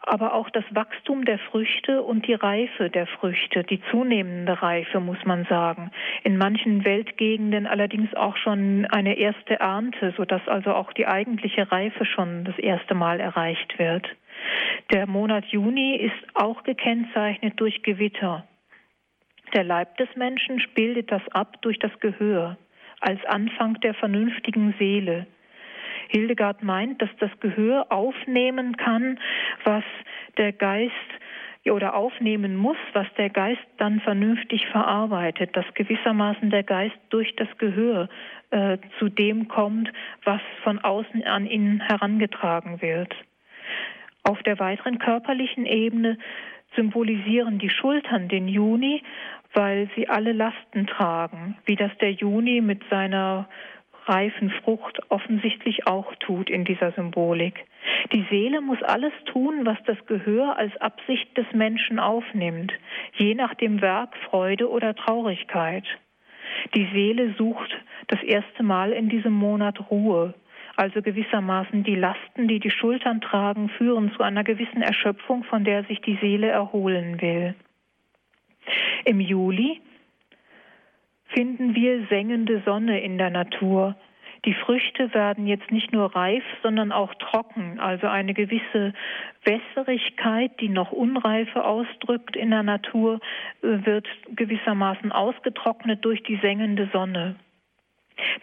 aber 0.00 0.32
auch 0.34 0.48
das 0.50 0.64
Wachstum 0.70 1.24
der 1.24 1.38
Früchte 1.38 2.02
und 2.02 2.26
die 2.26 2.34
Reife 2.34 2.88
der 2.88 3.06
Früchte, 3.06 3.64
die 3.64 3.80
zunehmende 3.90 4.62
Reife, 4.62 5.00
muss 5.00 5.22
man 5.24 5.44
sagen. 5.46 5.90
In 6.24 6.38
manchen 6.38 6.84
Weltgegenden 6.84 7.66
allerdings 7.66 8.14
auch 8.14 8.36
schon 8.36 8.86
eine 8.86 9.18
erste 9.18 9.60
Ernte, 9.60 10.14
sodass 10.16 10.46
also 10.46 10.72
auch 10.72 10.92
die 10.92 11.06
eigentliche 11.06 11.70
Reife 11.70 12.04
schon 12.04 12.44
das 12.44 12.58
erste 12.58 12.94
Mal 12.94 13.20
erreicht 13.20 13.78
wird. 13.78 14.06
Der 14.92 15.06
Monat 15.06 15.44
Juni 15.46 15.96
ist 15.96 16.34
auch 16.34 16.62
gekennzeichnet 16.62 17.54
durch 17.56 17.82
Gewitter. 17.82 18.44
Der 19.54 19.64
Leib 19.64 19.96
des 19.96 20.08
Menschen 20.14 20.62
bildet 20.74 21.10
das 21.10 21.22
ab 21.32 21.60
durch 21.62 21.78
das 21.78 21.92
Gehör 22.00 22.56
als 23.00 23.24
Anfang 23.26 23.74
der 23.80 23.94
vernünftigen 23.94 24.74
Seele. 24.78 25.26
Hildegard 26.08 26.62
meint, 26.62 27.00
dass 27.00 27.10
das 27.20 27.30
Gehör 27.40 27.86
aufnehmen 27.90 28.76
kann, 28.76 29.18
was 29.64 29.84
der 30.36 30.52
Geist 30.52 30.92
oder 31.70 31.94
aufnehmen 31.94 32.56
muss, 32.56 32.76
was 32.94 33.06
der 33.18 33.30
Geist 33.30 33.62
dann 33.76 34.00
vernünftig 34.00 34.66
verarbeitet, 34.68 35.56
dass 35.56 35.66
gewissermaßen 35.74 36.50
der 36.50 36.62
Geist 36.62 36.96
durch 37.10 37.34
das 37.36 37.48
Gehör 37.58 38.08
äh, 38.50 38.78
zu 38.98 39.08
dem 39.08 39.48
kommt, 39.48 39.92
was 40.24 40.40
von 40.62 40.78
außen 40.78 41.24
an 41.24 41.46
ihn 41.46 41.80
herangetragen 41.80 42.80
wird. 42.80 43.14
Auf 44.22 44.42
der 44.42 44.58
weiteren 44.58 44.98
körperlichen 44.98 45.66
Ebene 45.66 46.18
symbolisieren 46.76 47.58
die 47.58 47.70
Schultern 47.70 48.28
den 48.28 48.48
Juni, 48.48 49.02
weil 49.54 49.88
sie 49.96 50.08
alle 50.08 50.32
Lasten 50.32 50.86
tragen, 50.86 51.56
wie 51.64 51.76
das 51.76 51.90
der 52.00 52.12
Juni 52.12 52.60
mit 52.60 52.82
seiner 52.90 53.48
reifen 54.08 54.50
Frucht 54.62 55.00
offensichtlich 55.10 55.86
auch 55.86 56.14
tut 56.16 56.50
in 56.50 56.64
dieser 56.64 56.92
Symbolik. 56.92 57.64
Die 58.12 58.24
Seele 58.30 58.60
muss 58.60 58.82
alles 58.82 59.12
tun, 59.26 59.64
was 59.64 59.78
das 59.86 59.98
Gehör 60.06 60.56
als 60.56 60.76
Absicht 60.78 61.36
des 61.36 61.46
Menschen 61.52 61.98
aufnimmt, 61.98 62.72
je 63.16 63.34
nach 63.34 63.54
dem 63.54 63.80
Werk 63.80 64.16
Freude 64.28 64.70
oder 64.70 64.94
Traurigkeit. 64.94 65.84
Die 66.74 66.88
Seele 66.92 67.34
sucht 67.34 67.70
das 68.08 68.22
erste 68.22 68.62
Mal 68.62 68.92
in 68.92 69.08
diesem 69.08 69.32
Monat 69.32 69.90
Ruhe, 69.90 70.34
also 70.76 71.02
gewissermaßen 71.02 71.82
die 71.82 71.96
Lasten, 71.96 72.48
die 72.48 72.60
die 72.60 72.70
Schultern 72.70 73.20
tragen, 73.20 73.68
führen 73.68 74.12
zu 74.16 74.22
einer 74.22 74.44
gewissen 74.44 74.82
Erschöpfung, 74.82 75.44
von 75.44 75.64
der 75.64 75.84
sich 75.84 76.00
die 76.00 76.18
Seele 76.20 76.48
erholen 76.48 77.20
will. 77.20 77.54
Im 79.04 79.20
Juli 79.20 79.80
finden 81.28 81.74
wir 81.74 82.06
sengende 82.08 82.62
Sonne 82.64 83.00
in 83.00 83.18
der 83.18 83.30
Natur. 83.30 83.96
Die 84.44 84.54
Früchte 84.54 85.12
werden 85.14 85.46
jetzt 85.46 85.70
nicht 85.72 85.92
nur 85.92 86.14
reif, 86.14 86.44
sondern 86.62 86.92
auch 86.92 87.12
trocken, 87.14 87.80
also 87.80 88.06
eine 88.06 88.34
gewisse 88.34 88.94
Wässerigkeit, 89.44 90.52
die 90.60 90.68
noch 90.68 90.92
Unreife 90.92 91.64
ausdrückt 91.64 92.36
in 92.36 92.50
der 92.50 92.62
Natur, 92.62 93.20
äh, 93.62 93.84
wird 93.84 94.06
gewissermaßen 94.34 95.10
ausgetrocknet 95.10 96.04
durch 96.04 96.22
die 96.22 96.36
sengende 96.36 96.88
Sonne. 96.92 97.36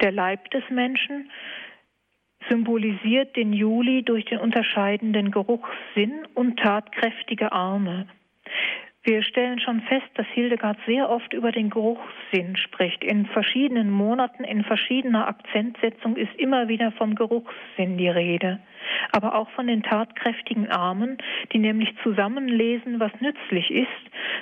Der 0.01 0.11
Leib 0.11 0.49
des 0.51 0.63
Menschen 0.69 1.31
symbolisiert 2.49 3.35
den 3.35 3.53
Juli 3.53 4.03
durch 4.03 4.25
den 4.25 4.39
unterscheidenden 4.39 5.31
Geruchssinn 5.31 6.25
und 6.33 6.59
tatkräftige 6.59 7.51
Arme. 7.51 8.07
Wir 9.05 9.21
stellen 9.21 9.59
schon 9.59 9.81
fest, 9.81 10.07
dass 10.15 10.25
Hildegard 10.33 10.79
sehr 10.87 11.11
oft 11.11 11.31
über 11.31 11.51
den 11.51 11.69
Geruchssinn 11.69 12.57
spricht. 12.57 13.03
In 13.03 13.27
verschiedenen 13.27 13.91
Monaten, 13.91 14.43
in 14.43 14.63
verschiedener 14.63 15.27
Akzentsetzung 15.27 16.15
ist 16.15 16.33
immer 16.37 16.69
wieder 16.69 16.91
vom 16.93 17.13
Geruchssinn 17.13 17.99
die 17.99 18.09
Rede. 18.09 18.59
Aber 19.11 19.35
auch 19.35 19.47
von 19.51 19.67
den 19.67 19.83
tatkräftigen 19.83 20.71
Armen, 20.71 21.19
die 21.53 21.59
nämlich 21.59 21.93
zusammenlesen, 22.01 22.99
was 22.99 23.11
nützlich 23.21 23.69
ist, 23.69 23.87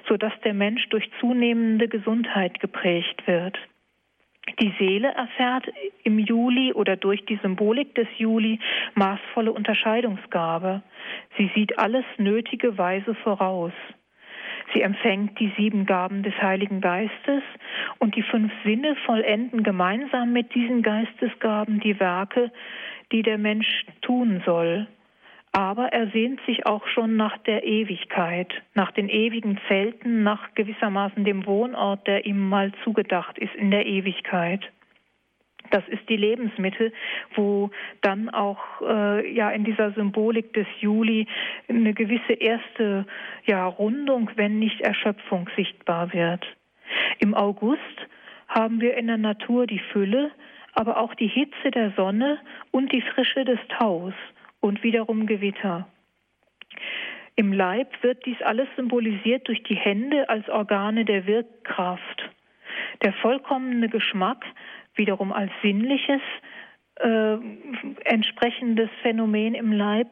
sodass 0.08 0.32
der 0.46 0.54
Mensch 0.54 0.88
durch 0.88 1.12
zunehmende 1.20 1.90
Gesundheit 1.90 2.62
geprägt 2.62 3.28
wird. 3.28 3.60
Die 4.62 4.74
Seele 4.80 5.10
erfährt 5.10 5.68
im 6.06 6.20
Juli 6.20 6.72
oder 6.72 6.96
durch 6.96 7.26
die 7.26 7.40
Symbolik 7.42 7.96
des 7.96 8.08
Juli 8.18 8.60
maßvolle 8.96 9.52
Unterscheidungsgabe. 9.52 10.84
Sie 11.38 11.52
sieht 11.54 11.78
alles 11.78 12.06
nötige 12.18 12.78
Weise 12.78 13.14
voraus. 13.14 13.74
Sie 14.74 14.82
empfängt 14.82 15.40
die 15.40 15.52
sieben 15.58 15.86
Gaben 15.86 16.24
des 16.24 16.34
Heiligen 16.42 16.82
Geistes 16.82 17.44
und 18.00 18.16
die 18.16 18.24
fünf 18.24 18.52
Sinne 18.64 18.96
vollenden 19.06 19.64
gemeinsam 19.64 20.34
mit 20.34 20.54
diesen 20.56 20.82
Geistesgaben 20.82 21.80
die 21.80 22.00
Werke, 22.00 22.52
die 23.12 23.22
der 23.22 23.38
Mensch 23.38 23.86
tun 24.02 24.42
soll. 24.46 24.88
Aber 25.52 25.90
er 25.94 26.08
sehnt 26.08 26.42
sich 26.48 26.66
auch 26.66 26.88
schon 26.88 27.16
nach 27.16 27.38
der 27.38 27.64
Ewigkeit, 27.64 28.52
nach 28.74 28.92
den 28.92 29.08
ewigen 29.08 29.60
Zelten, 29.68 30.24
nach 30.24 30.56
gewissermaßen 30.56 31.24
dem 31.24 31.46
Wohnort, 31.46 32.08
der 32.08 32.26
ihm 32.26 32.50
mal 32.50 32.72
zugedacht 32.84 33.38
ist 33.38 33.54
in 33.54 33.70
der 33.70 33.86
Ewigkeit. 33.86 34.62
Das 35.74 35.88
ist 35.88 36.08
die 36.08 36.18
Lebensmittel, 36.18 36.94
wo 37.34 37.72
dann 38.02 38.30
auch 38.30 38.60
äh, 38.82 39.28
ja 39.34 39.50
in 39.50 39.64
dieser 39.64 39.92
Symbolik 39.94 40.54
des 40.54 40.68
Juli 40.82 41.26
eine 41.68 41.96
gewisse 41.96 42.34
erste 42.34 43.08
ja, 43.46 43.66
Rundung, 43.66 44.30
wenn 44.36 44.60
nicht 44.60 44.82
Erschöpfung 44.82 45.50
sichtbar 45.56 46.14
wird. 46.14 46.46
Im 47.18 47.34
August 47.34 48.08
haben 48.48 48.82
wir 48.82 48.96
in 48.98 49.08
der 49.08 49.18
Natur 49.18 49.66
die 49.66 49.82
Fülle, 49.92 50.30
aber 50.76 50.98
auch 50.98 51.16
die 51.16 51.28
Hitze 51.28 51.72
der 51.72 51.90
Sonne 51.98 52.38
und 52.70 52.92
die 52.92 53.02
Frische 53.02 53.44
des 53.44 53.60
Taus 53.80 54.14
und 54.60 54.84
wiederum 54.84 55.26
Gewitter. 55.26 55.88
Im 57.36 57.52
Leib 57.52 58.04
wird 58.04 58.24
dies 58.28 58.40
alles 58.44 58.68
symbolisiert 58.76 59.48
durch 59.48 59.64
die 59.64 59.76
Hände 59.76 60.30
als 60.30 60.48
Organe 60.50 61.04
der 61.04 61.26
Wirkkraft. 61.26 62.30
Der 63.02 63.14
vollkommene 63.14 63.90
Geschmack 63.90 64.46
wiederum 64.96 65.32
als 65.32 65.52
sinnliches 65.62 66.22
äh, 67.00 67.38
entsprechendes 68.06 68.90
Phänomen 69.02 69.56
im 69.56 69.72
Leib, 69.72 70.08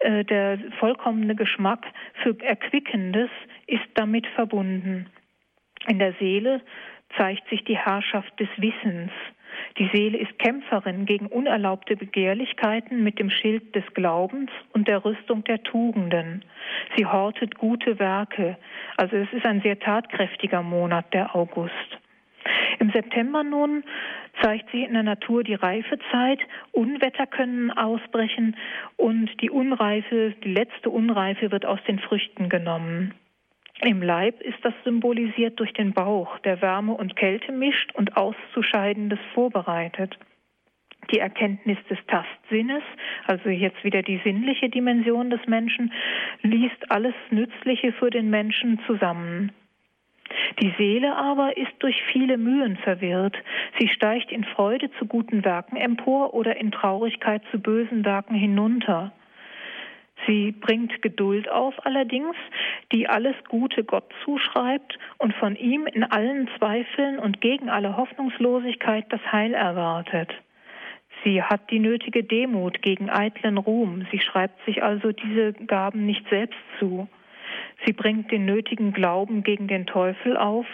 äh, 0.00 0.24
der 0.24 0.58
vollkommene 0.80 1.34
Geschmack 1.36 1.86
für 2.22 2.36
Erquickendes 2.40 3.30
ist 3.66 3.86
damit 3.94 4.26
verbunden. 4.28 5.06
In 5.86 5.98
der 5.98 6.14
Seele 6.14 6.60
zeigt 7.16 7.48
sich 7.48 7.64
die 7.64 7.76
Herrschaft 7.76 8.38
des 8.40 8.48
Wissens. 8.56 9.12
Die 9.78 9.88
Seele 9.92 10.18
ist 10.18 10.38
Kämpferin 10.38 11.06
gegen 11.06 11.26
unerlaubte 11.26 11.96
Begehrlichkeiten 11.96 13.04
mit 13.04 13.18
dem 13.18 13.30
Schild 13.30 13.74
des 13.74 13.84
Glaubens 13.94 14.50
und 14.72 14.88
der 14.88 15.04
Rüstung 15.04 15.44
der 15.44 15.62
Tugenden. 15.62 16.44
Sie 16.96 17.06
hortet 17.06 17.56
gute 17.56 17.98
Werke. 17.98 18.56
Also 18.96 19.16
es 19.16 19.32
ist 19.32 19.46
ein 19.46 19.60
sehr 19.62 19.78
tatkräftiger 19.78 20.62
Monat, 20.62 21.12
der 21.12 21.36
August. 21.36 21.98
Im 22.78 22.90
September 22.90 23.42
nun 23.44 23.84
zeigt 24.42 24.70
sich 24.70 24.82
in 24.82 24.94
der 24.94 25.02
Natur 25.02 25.44
die 25.44 25.54
Reifezeit. 25.54 26.40
Unwetter 26.72 27.26
können 27.26 27.70
ausbrechen 27.70 28.56
und 28.96 29.30
die 29.40 29.50
Unreife, 29.50 30.34
die 30.44 30.52
letzte 30.52 30.90
Unreife 30.90 31.50
wird 31.50 31.66
aus 31.66 31.80
den 31.86 31.98
Früchten 31.98 32.48
genommen. 32.48 33.14
Im 33.80 34.02
Leib 34.02 34.40
ist 34.40 34.58
das 34.62 34.74
symbolisiert 34.84 35.58
durch 35.58 35.72
den 35.72 35.92
Bauch, 35.92 36.38
der 36.40 36.62
Wärme 36.62 36.92
und 36.94 37.16
Kälte 37.16 37.52
mischt 37.52 37.92
und 37.94 38.16
Auszuscheidendes 38.16 39.18
vorbereitet. 39.34 40.16
Die 41.10 41.18
Erkenntnis 41.18 41.76
des 41.90 41.98
Tastsinnes, 42.06 42.82
also 43.26 43.50
jetzt 43.50 43.82
wieder 43.84 44.02
die 44.02 44.20
sinnliche 44.24 44.70
Dimension 44.70 45.28
des 45.28 45.44
Menschen, 45.46 45.92
liest 46.42 46.90
alles 46.90 47.14
Nützliche 47.30 47.92
für 47.92 48.10
den 48.10 48.30
Menschen 48.30 48.80
zusammen. 48.86 49.52
Die 50.60 50.72
Seele 50.78 51.16
aber 51.16 51.56
ist 51.56 51.72
durch 51.80 52.02
viele 52.12 52.38
Mühen 52.38 52.76
verwirrt. 52.76 53.36
Sie 53.78 53.88
steigt 53.88 54.30
in 54.30 54.44
Freude 54.44 54.90
zu 54.98 55.06
guten 55.06 55.44
Werken 55.44 55.76
empor 55.76 56.34
oder 56.34 56.56
in 56.56 56.70
Traurigkeit 56.70 57.42
zu 57.50 57.58
bösen 57.58 58.04
Werken 58.04 58.34
hinunter. 58.34 59.12
Sie 60.26 60.52
bringt 60.52 61.02
Geduld 61.02 61.50
auf 61.50 61.74
allerdings, 61.84 62.36
die 62.92 63.08
alles 63.08 63.34
Gute 63.48 63.84
Gott 63.84 64.10
zuschreibt 64.24 64.98
und 65.18 65.34
von 65.34 65.56
ihm 65.56 65.86
in 65.86 66.04
allen 66.04 66.48
Zweifeln 66.56 67.18
und 67.18 67.40
gegen 67.40 67.68
alle 67.68 67.96
Hoffnungslosigkeit 67.96 69.06
das 69.10 69.20
Heil 69.32 69.54
erwartet. 69.54 70.32
Sie 71.24 71.42
hat 71.42 71.70
die 71.70 71.78
nötige 71.78 72.22
Demut 72.22 72.82
gegen 72.82 73.10
eitlen 73.10 73.58
Ruhm. 73.58 74.06
Sie 74.10 74.20
schreibt 74.20 74.64
sich 74.64 74.82
also 74.82 75.12
diese 75.12 75.52
Gaben 75.52 76.06
nicht 76.06 76.28
selbst 76.28 76.58
zu. 76.78 77.08
Sie 77.84 77.92
bringt 77.92 78.30
den 78.30 78.44
nötigen 78.44 78.92
Glauben 78.92 79.42
gegen 79.42 79.68
den 79.68 79.86
Teufel 79.86 80.36
auf 80.36 80.66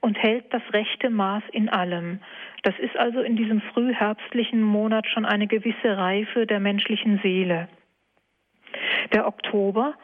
und 0.00 0.16
hält 0.16 0.52
das 0.52 0.62
rechte 0.72 1.10
Maß 1.10 1.42
in 1.52 1.68
allem. 1.68 2.20
Das 2.62 2.74
ist 2.78 2.96
also 2.96 3.20
in 3.20 3.36
diesem 3.36 3.60
frühherbstlichen 3.60 4.62
Monat 4.62 5.06
schon 5.08 5.24
eine 5.24 5.46
gewisse 5.46 5.96
Reife 5.96 6.46
der 6.46 6.60
menschlichen 6.60 7.20
Seele. 7.22 7.68
Der 9.12 9.26
Oktober 9.26 9.94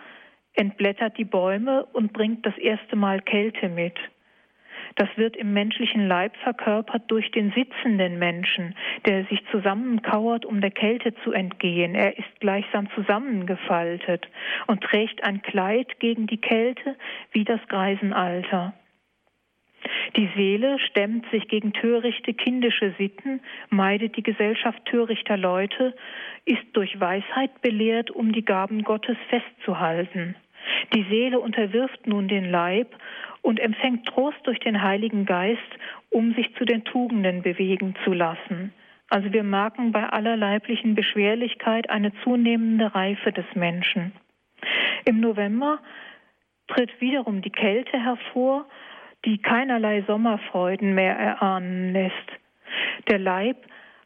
entblättert 0.55 1.19
die 1.19 1.25
Bäume 1.25 1.87
und 1.93 2.13
bringt 2.13 2.45
das 2.47 2.57
erste 2.59 2.97
Mal 2.97 3.21
Kälte 3.21 3.69
mit. 3.69 3.99
Das 4.97 5.09
wird 5.17 5.37
im 5.37 5.53
menschlichen 5.53 6.07
Leib 6.07 6.37
verkörpert 6.39 7.05
durch 7.09 7.31
den 7.31 7.53
sitzenden 7.53 8.19
Menschen, 8.19 8.75
der 9.07 9.25
sich 9.25 9.43
zusammenkauert, 9.51 10.45
um 10.45 10.61
der 10.61 10.71
Kälte 10.71 11.15
zu 11.25 11.33
entgehen. 11.33 11.95
Er 11.95 12.19
ist 12.19 12.41
gleichsam 12.41 12.89
zusammengefaltet 12.95 14.29
und 14.67 14.83
trägt 14.83 15.25
ein 15.25 15.43
Kleid 15.43 15.99
gegen 16.01 16.27
die 16.27 16.41
Kälte 16.41 16.97
wie 17.33 17.45
das 17.45 17.61
Greisenalter. 17.69 18.75
Die 20.17 20.29
Seele 20.37 20.79
stemmt 20.79 21.27
sich 21.31 21.49
gegen 21.49 21.73
törichte 21.73 22.35
kindische 22.35 22.95
Sitten, 22.99 23.41
meidet 23.71 24.17
die 24.17 24.23
Gesellschaft 24.23 24.85
törichter 24.85 25.37
Leute, 25.37 25.95
ist 26.45 26.65
durch 26.75 27.01
Weisheit 27.01 27.63
belehrt, 27.63 28.11
um 28.11 28.33
die 28.33 28.45
Gaben 28.45 28.83
Gottes 28.83 29.17
festzuhalten. 29.29 30.37
Die 30.95 31.05
Seele 31.09 31.41
unterwirft 31.41 32.07
nun 32.07 32.29
den 32.29 32.51
Leib 32.51 32.95
und 33.43 33.61
empfängt 33.61 34.07
Trost 34.07 34.39
durch 34.45 34.59
den 34.61 34.83
Heiligen 34.83 35.27
Geist, 35.27 35.61
um 36.11 36.35
sich 36.35 36.55
zu 36.57 36.65
den 36.65 36.85
Tugenden 36.85 37.43
bewegen 37.43 37.95
zu 38.05 38.13
lassen. 38.13 38.73
Also 39.11 39.33
wir 39.33 39.43
merken 39.43 39.93
bei 39.93 40.05
aller 40.09 40.37
leiblichen 40.37 40.95
Beschwerlichkeit 40.95 41.91
eine 41.91 42.13
zunehmende 42.23 42.95
Reife 42.95 43.33
des 43.33 43.45
Menschen. 43.55 44.13
Im 45.05 45.21
November 45.21 45.81
tritt 46.69 47.01
wiederum 47.01 47.43
die 47.43 47.51
Kälte 47.51 47.99
hervor, 47.99 48.67
die 49.25 49.39
keinerlei 49.39 50.03
Sommerfreuden 50.07 50.95
mehr 50.95 51.17
erahnen 51.17 51.93
lässt. 51.93 52.15
Der 53.09 53.19
Leib 53.19 53.57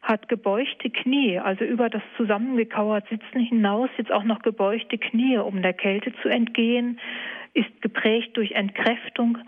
hat 0.07 0.29
gebeuchte 0.29 0.89
Knie, 0.89 1.41
also 1.41 1.65
über 1.65 1.91
das 1.91 2.03
zusammengekauert 2.17 3.09
Sitzen 3.09 3.41
hinaus 3.41 3.91
jetzt 3.99 4.13
auch 4.13 4.23
noch 4.23 4.41
gebeuchte 4.41 4.99
Knie, 4.99 5.37
um 5.39 5.63
der 5.63 5.73
Kälte 5.73 6.13
zu 6.23 6.29
entgehen, 6.29 7.01
ist 7.55 7.83
geprägt 7.83 8.37
durch 8.37 8.53
Entkräftung 8.53 9.39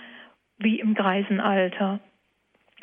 wie 0.59 0.81
im 0.81 0.95
Greisenalter. 0.95 2.01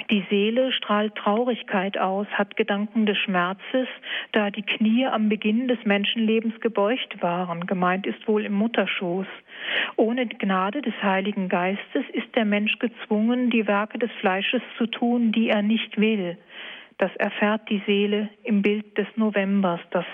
Die 0.09 0.23
Seele 0.29 0.71
strahlt 0.71 1.15
Traurigkeit 1.15 1.97
aus, 1.97 2.27
hat 2.27 2.55
Gedanken 2.55 3.05
des 3.05 3.17
Schmerzes, 3.17 3.87
da 4.31 4.51
die 4.51 4.61
Knie 4.61 5.07
am 5.07 5.29
Beginn 5.29 5.67
des 5.67 5.79
Menschenlebens 5.83 6.59
gebeugt 6.61 7.21
waren. 7.21 7.65
Gemeint 7.65 8.05
ist 8.05 8.25
wohl 8.27 8.45
im 8.45 8.53
Mutterschoß. 8.53 9.27
Ohne 9.95 10.27
Gnade 10.27 10.81
des 10.81 10.93
Heiligen 11.01 11.49
Geistes 11.49 12.03
ist 12.13 12.35
der 12.35 12.45
Mensch 12.45 12.77
gezwungen, 12.79 13.49
die 13.49 13.67
Werke 13.67 13.97
des 13.97 14.11
Fleisches 14.19 14.61
zu 14.77 14.85
tun, 14.85 15.31
die 15.31 15.49
er 15.49 15.61
nicht 15.61 15.97
will. 15.99 16.37
Das 16.97 17.13
erfährt 17.17 17.69
die 17.69 17.81
Seele 17.85 18.29
im 18.43 18.61
Bild 18.61 18.97
des 18.97 19.07
Novembers, 19.15 19.81
dass 19.91 20.05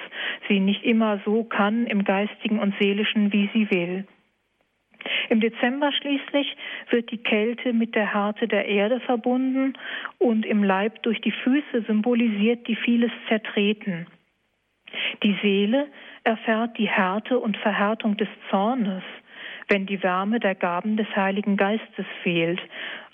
sie 0.47 0.59
nicht 0.59 0.83
immer 0.83 1.21
so 1.25 1.43
kann 1.43 1.85
im 1.85 2.03
geistigen 2.03 2.59
und 2.59 2.73
seelischen, 2.79 3.31
wie 3.31 3.49
sie 3.53 3.69
will. 3.69 4.07
Im 5.29 5.39
Dezember 5.39 5.91
schließlich 5.91 6.55
wird 6.89 7.11
die 7.11 7.17
Kälte 7.17 7.73
mit 7.73 7.95
der 7.95 8.13
Härte 8.13 8.47
der 8.47 8.65
Erde 8.65 8.99
verbunden 8.99 9.73
und 10.19 10.45
im 10.45 10.63
Leib 10.63 11.01
durch 11.03 11.21
die 11.21 11.31
Füße 11.31 11.83
symbolisiert, 11.87 12.67
die 12.67 12.75
vieles 12.75 13.11
zertreten. 13.27 14.07
Die 15.23 15.37
Seele 15.41 15.87
erfährt 16.23 16.77
die 16.77 16.89
Härte 16.89 17.39
und 17.39 17.57
Verhärtung 17.57 18.17
des 18.17 18.27
Zornes, 18.49 19.03
wenn 19.69 19.85
die 19.85 20.03
Wärme 20.03 20.39
der 20.39 20.55
Gaben 20.55 20.97
des 20.97 21.07
Heiligen 21.15 21.57
Geistes 21.57 22.05
fehlt 22.23 22.59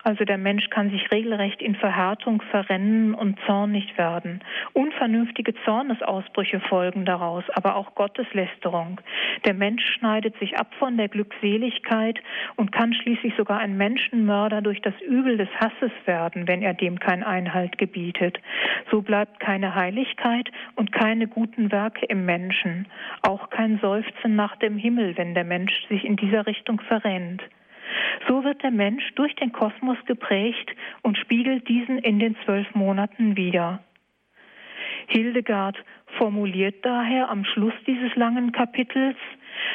also 0.08 0.24
der 0.24 0.38
Mensch 0.38 0.70
kann 0.70 0.90
sich 0.90 1.12
regelrecht 1.12 1.62
in 1.62 1.76
Verhärtung 1.76 2.42
verrennen 2.50 3.14
und 3.14 3.38
zornig 3.46 3.98
werden. 3.98 4.40
Unvernünftige 4.72 5.54
Zornesausbrüche 5.66 6.62
folgen 6.62 7.04
daraus, 7.04 7.44
aber 7.56 7.76
auch 7.76 7.94
Gotteslästerung. 7.94 9.02
Der 9.44 9.54
Mensch 9.54 9.84
schneidet 9.98 10.40
sich 10.40 10.58
ab 10.58 10.74
von 10.80 10.96
der 10.96 11.10
Glückseligkeit 11.10 12.22
und 12.56 12.72
kann 12.72 12.94
schließlich 12.94 13.34
sogar 13.36 13.60
ein 13.60 13.76
Menschenmörder 13.76 14.62
durch 14.62 14.82
das 14.82 14.94
Übel 15.02 15.36
des 15.36 15.50
Hasses 15.60 15.92
werden, 16.06 16.48
wenn 16.48 16.62
er 16.62 16.74
dem 16.74 17.02
kein 17.02 17.22
Einhalt 17.22 17.78
gebietet. 17.78 18.40
So 18.90 19.02
bleibt 19.02 19.42
keine 19.42 19.76
Heiligkeit 19.76 20.50
und 20.78 20.94
keine 20.94 21.28
guten 21.28 21.70
Werke 21.70 22.06
im 22.06 22.24
Menschen, 22.24 22.88
auch 23.24 23.50
kein 23.50 23.78
Seufzen 23.80 24.38
nach 24.38 24.56
dem 24.56 24.78
Himmel, 24.78 25.18
wenn 25.18 25.34
der 25.34 25.44
Mensch 25.44 25.74
sich 25.90 26.06
in 26.06 26.16
dieser 26.16 26.48
Richtung 26.48 26.80
verrennt. 26.80 27.44
So 28.28 28.44
wird 28.44 28.64
der 28.64 28.72
Mensch 28.72 29.04
durch 29.16 29.36
den 29.36 29.52
Kosmos 29.52 29.98
geprägt 30.06 30.72
und 31.02 31.18
spiegelt 31.18 31.68
diesen 31.68 32.00
in 32.00 32.20
den 32.20 32.36
zwölf 32.46 32.74
Monaten 32.76 33.38
wider. 33.38 33.84
Hildegard 35.08 35.78
formuliert 36.18 36.84
daher 36.84 37.30
am 37.30 37.46
Schluss 37.46 37.74
dieses 37.86 38.16
langen 38.16 38.52
Kapitels, 38.52 39.18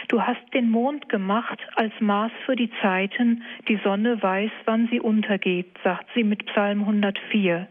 Du 0.09 0.23
hast 0.23 0.43
den 0.55 0.71
Mond 0.71 1.09
gemacht 1.09 1.59
als 1.75 1.93
Maß 2.01 2.33
für 2.45 2.57
die 2.57 2.71
Zeiten, 2.81 3.43
die 3.69 3.81
Sonne 3.83 4.23
weiß, 4.23 4.51
wann 4.65 4.89
sie 4.91 5.01
untergeht, 5.01 5.77
sagt 5.83 6.07
sie 6.15 6.25
mit 6.25 6.47
Psalm 6.47 6.81
104. 6.81 7.69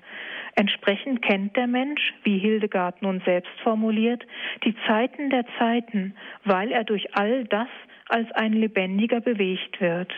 Entsprechend 0.55 1.21
kennt 1.21 1.55
der 1.55 1.67
Mensch, 1.67 2.13
wie 2.23 2.37
Hildegard 2.37 3.01
nun 3.01 3.21
selbst 3.25 3.51
formuliert, 3.63 4.25
die 4.65 4.75
Zeiten 4.85 5.29
der 5.29 5.45
Zeiten, 5.57 6.15
weil 6.43 6.71
er 6.71 6.83
durch 6.83 7.15
all 7.15 7.45
das 7.45 7.69
als 8.09 8.29
ein 8.33 8.53
Lebendiger 8.53 9.21
bewegt 9.21 9.79
wird. 9.79 10.13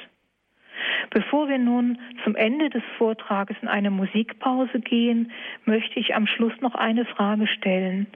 Bevor 1.09 1.49
wir 1.49 1.57
nun 1.57 1.99
zum 2.24 2.36
Ende 2.36 2.69
des 2.69 2.84
Vortrages 2.97 3.57
in 3.61 3.67
eine 3.67 3.91
Musikpause 3.91 4.80
gehen, 4.80 5.32
möchte 5.65 5.99
ich 5.99 6.15
am 6.15 6.28
Schluss 6.28 6.53
noch 6.61 6.76
eine 6.76 7.05
Frage 7.05 7.47
stellen. 7.47 8.07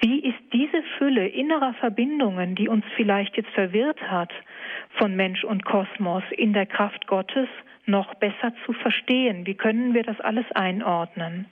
Wie 0.00 0.20
ist 0.20 0.38
diese 0.52 0.82
Fülle 0.98 1.26
innerer 1.26 1.74
Verbindungen, 1.74 2.54
die 2.54 2.68
uns 2.68 2.84
vielleicht 2.94 3.36
jetzt 3.36 3.50
verwirrt 3.50 4.00
hat, 4.02 4.32
von 4.98 5.16
Mensch 5.16 5.44
und 5.44 5.64
Kosmos 5.64 6.22
in 6.30 6.52
der 6.52 6.66
Kraft 6.66 7.06
Gottes 7.06 7.48
noch 7.86 8.14
besser 8.14 8.52
zu 8.64 8.72
verstehen? 8.72 9.46
Wie 9.46 9.54
können 9.54 9.94
wir 9.94 10.02
das 10.02 10.20
alles 10.20 10.50
einordnen? 10.52 11.46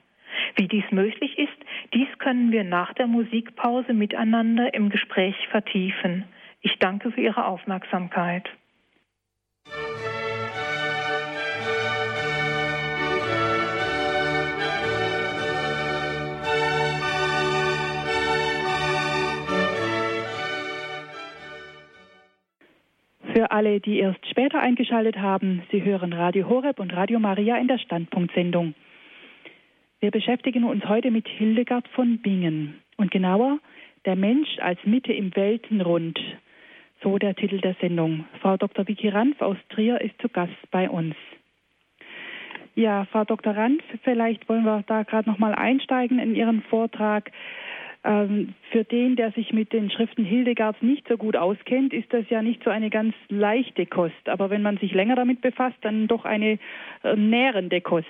Wie 0.57 0.69
dies 0.69 0.85
möglich 0.91 1.39
ist, 1.39 1.57
dies 1.93 2.09
können 2.19 2.53
wir 2.53 2.65
nach 2.65 2.93
der 2.95 3.07
Musikpause 3.07 3.93
miteinander 3.93 4.75
im 4.75 4.91
Gespräch 4.91 5.37
vertiefen. 5.49 6.25
Ich 6.61 6.79
danke 6.79 7.11
für 7.13 7.21
Ihre 7.21 7.47
Aufmerksamkeit. 7.47 8.49
Für 23.35 23.51
alle, 23.51 23.81
die 23.81 23.99
erst 23.99 24.25
später 24.31 24.61
eingeschaltet 24.61 25.19
haben, 25.19 25.65
Sie 25.73 25.83
hören 25.83 26.13
Radio 26.13 26.49
Horeb 26.49 26.79
und 26.79 26.95
Radio 26.95 27.19
Maria 27.19 27.57
in 27.57 27.67
der 27.67 27.79
Standpunktsendung. 27.79 28.75
Wir 29.99 30.13
beschäftigen 30.13 30.63
uns 30.63 30.85
heute 30.85 31.11
mit 31.11 31.27
Hildegard 31.27 31.89
von 31.89 32.19
Bingen 32.19 32.81
und 32.97 33.11
genauer 33.11 33.59
der 34.05 34.15
Mensch 34.15 34.61
als 34.61 34.79
Mitte 34.85 35.13
im 35.13 35.35
Weltenrund. 35.35 36.17
So 37.03 37.19
der 37.19 37.35
Titel 37.35 37.61
der 37.61 37.75
Sendung. 37.81 38.25
Frau 38.41 38.57
Dr. 38.57 38.87
Vicky 38.87 39.09
Ranf 39.09 39.41
aus 39.43 39.57
Trier 39.71 40.01
ist 40.01 40.15
zu 40.23 40.29
Gast 40.29 40.71
bei 40.71 40.89
uns. 40.89 41.17
Ja, 42.77 43.05
Frau 43.07 43.25
Dr. 43.25 43.57
Ranf, 43.57 43.83
vielleicht 44.05 44.49
wollen 44.49 44.65
wir 44.65 44.85
da 44.87 45.03
gerade 45.03 45.29
noch 45.29 45.41
mal 45.41 45.57
einsteigen 45.57 46.21
in 46.21 46.37
Ihren 46.37 46.63
Vortrag. 46.63 47.33
Ähm, 48.05 48.55
für 48.71 48.85
den, 48.85 49.17
der 49.17 49.33
sich 49.33 49.53
mit 49.53 49.73
den 49.73 49.91
Schriften 49.91 50.25
Hildegards 50.25 50.83
nicht 50.83 51.09
so 51.09 51.17
gut 51.17 51.37
auskennt, 51.37 51.95
ist 51.95 52.13
das 52.13 52.29
ja 52.29 52.43
nicht 52.43 52.63
so 52.63 52.71
eine 52.71 52.91
ganz 52.91 53.15
leichte 53.29 53.87
Kost. 53.87 54.29
Aber 54.29 54.51
wenn 54.51 54.63
man 54.63 54.77
sich 54.77 54.93
länger 54.93 55.17
damit 55.17 55.41
befasst, 55.41 55.79
dann 55.81 56.07
doch 56.07 56.27
eine 56.27 56.59
äh, 57.03 57.17
nährende 57.17 57.81
Kost. 57.81 58.07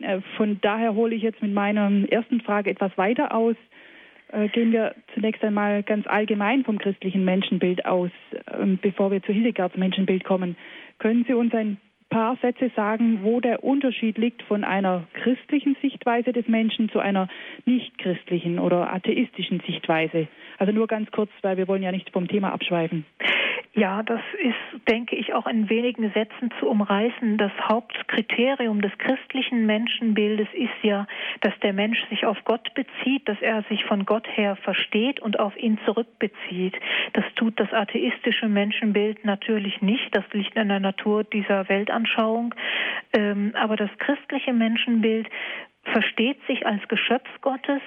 Äh, 0.00 0.20
von 0.36 0.60
daher 0.60 0.94
hole 0.94 1.14
ich 1.14 1.22
jetzt 1.22 1.42
mit 1.42 1.52
meiner 1.52 1.90
ersten 2.10 2.40
Frage 2.40 2.70
etwas 2.70 2.96
weiter 2.98 3.32
aus. 3.34 3.56
Äh, 4.32 4.48
gehen 4.48 4.72
wir 4.72 4.96
zunächst 5.14 5.44
einmal 5.44 5.84
ganz 5.84 6.08
allgemein 6.08 6.64
vom 6.64 6.78
christlichen 6.78 7.24
Menschenbild 7.24 7.86
aus, 7.86 8.10
ähm, 8.58 8.80
bevor 8.82 9.12
wir 9.12 9.22
zu 9.22 9.32
Hildegards 9.32 9.76
Menschenbild 9.76 10.24
kommen. 10.24 10.56
Können 10.98 11.24
Sie 11.28 11.34
uns 11.34 11.54
ein 11.54 11.76
paar 12.14 12.36
Sätze 12.36 12.70
sagen, 12.76 13.24
wo 13.24 13.40
der 13.40 13.64
Unterschied 13.64 14.18
liegt 14.18 14.44
von 14.44 14.62
einer 14.62 15.02
christlichen 15.14 15.76
Sichtweise 15.82 16.32
des 16.32 16.46
Menschen 16.46 16.88
zu 16.88 17.00
einer 17.00 17.26
nicht 17.64 17.98
christlichen 17.98 18.60
oder 18.60 18.92
atheistischen 18.92 19.58
Sichtweise. 19.66 20.28
Also 20.58 20.72
nur 20.72 20.86
ganz 20.86 21.10
kurz, 21.10 21.30
weil 21.42 21.56
wir 21.56 21.68
wollen 21.68 21.82
ja 21.82 21.92
nicht 21.92 22.10
vom 22.10 22.28
Thema 22.28 22.52
abschweifen. 22.52 23.04
Ja, 23.76 24.04
das 24.04 24.20
ist, 24.38 24.88
denke 24.88 25.16
ich, 25.16 25.34
auch 25.34 25.48
in 25.48 25.68
wenigen 25.68 26.08
Sätzen 26.12 26.52
zu 26.60 26.68
umreißen. 26.68 27.38
Das 27.38 27.50
Hauptkriterium 27.68 28.80
des 28.80 28.96
christlichen 28.98 29.66
Menschenbildes 29.66 30.46
ist 30.52 30.82
ja, 30.82 31.08
dass 31.40 31.58
der 31.60 31.72
Mensch 31.72 31.98
sich 32.08 32.24
auf 32.24 32.36
Gott 32.44 32.72
bezieht, 32.74 33.28
dass 33.28 33.40
er 33.42 33.64
sich 33.64 33.84
von 33.84 34.04
Gott 34.04 34.28
her 34.28 34.54
versteht 34.62 35.18
und 35.18 35.40
auf 35.40 35.56
ihn 35.56 35.78
zurückbezieht. 35.86 36.76
Das 37.14 37.24
tut 37.34 37.58
das 37.58 37.72
atheistische 37.72 38.48
Menschenbild 38.48 39.24
natürlich 39.24 39.82
nicht. 39.82 40.14
Das 40.14 40.24
liegt 40.32 40.54
in 40.54 40.68
der 40.68 40.80
Natur 40.80 41.24
dieser 41.24 41.68
Weltanschauung. 41.68 42.54
Ähm, 43.12 43.54
aber 43.54 43.74
das 43.74 43.90
christliche 43.98 44.52
Menschenbild 44.52 45.26
versteht 45.82 46.38
sich 46.46 46.64
als 46.64 46.86
Geschöpf 46.86 47.28
Gottes 47.40 47.82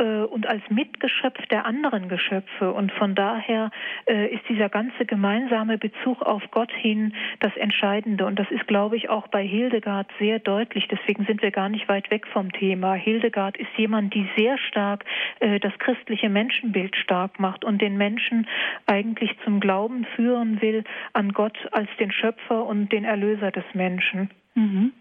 äh, 0.00 0.22
und 0.22 0.46
als 0.46 0.62
Mitgeschöpf 0.70 1.46
der 1.46 1.66
anderen 1.66 2.08
Geschöpfe. 2.08 2.72
Und 2.72 2.90
von 2.92 3.14
daher 3.14 3.70
äh, 4.06 4.34
ist 4.34 4.48
dieser 4.48 4.68
ganze 4.68 5.04
gemeinsame 5.04 5.78
Bezug 5.78 6.22
auf 6.22 6.42
Gott 6.50 6.72
hin 6.72 7.14
das 7.40 7.56
Entscheidende. 7.56 8.24
Und 8.26 8.38
das 8.38 8.50
ist, 8.50 8.66
glaube 8.66 8.96
ich, 8.96 9.08
auch 9.10 9.28
bei 9.28 9.46
Hildegard 9.46 10.10
sehr 10.18 10.38
deutlich. 10.38 10.88
Deswegen 10.88 11.26
sind 11.26 11.42
wir 11.42 11.50
gar 11.50 11.68
nicht 11.68 11.88
weit 11.88 12.10
weg 12.10 12.26
vom 12.26 12.50
Thema. 12.52 12.94
Hildegard 12.94 13.56
ist 13.58 13.70
jemand, 13.76 14.14
die 14.14 14.26
sehr 14.36 14.58
stark 14.58 15.04
äh, 15.40 15.60
das 15.60 15.72
christliche 15.78 16.28
Menschenbild 16.28 16.96
stark 16.96 17.38
macht 17.38 17.64
und 17.64 17.80
den 17.82 17.96
Menschen 17.96 18.46
eigentlich 18.86 19.36
zum 19.44 19.60
Glauben 19.60 20.06
führen 20.16 20.62
will 20.62 20.84
an 21.12 21.32
Gott 21.32 21.56
als 21.72 21.88
den 21.98 22.10
Schöpfer 22.10 22.64
und 22.64 22.90
den 22.92 23.04
Erlöser 23.04 23.50
des 23.50 23.64
Menschen. 23.74 24.30
Mhm. 24.54 24.92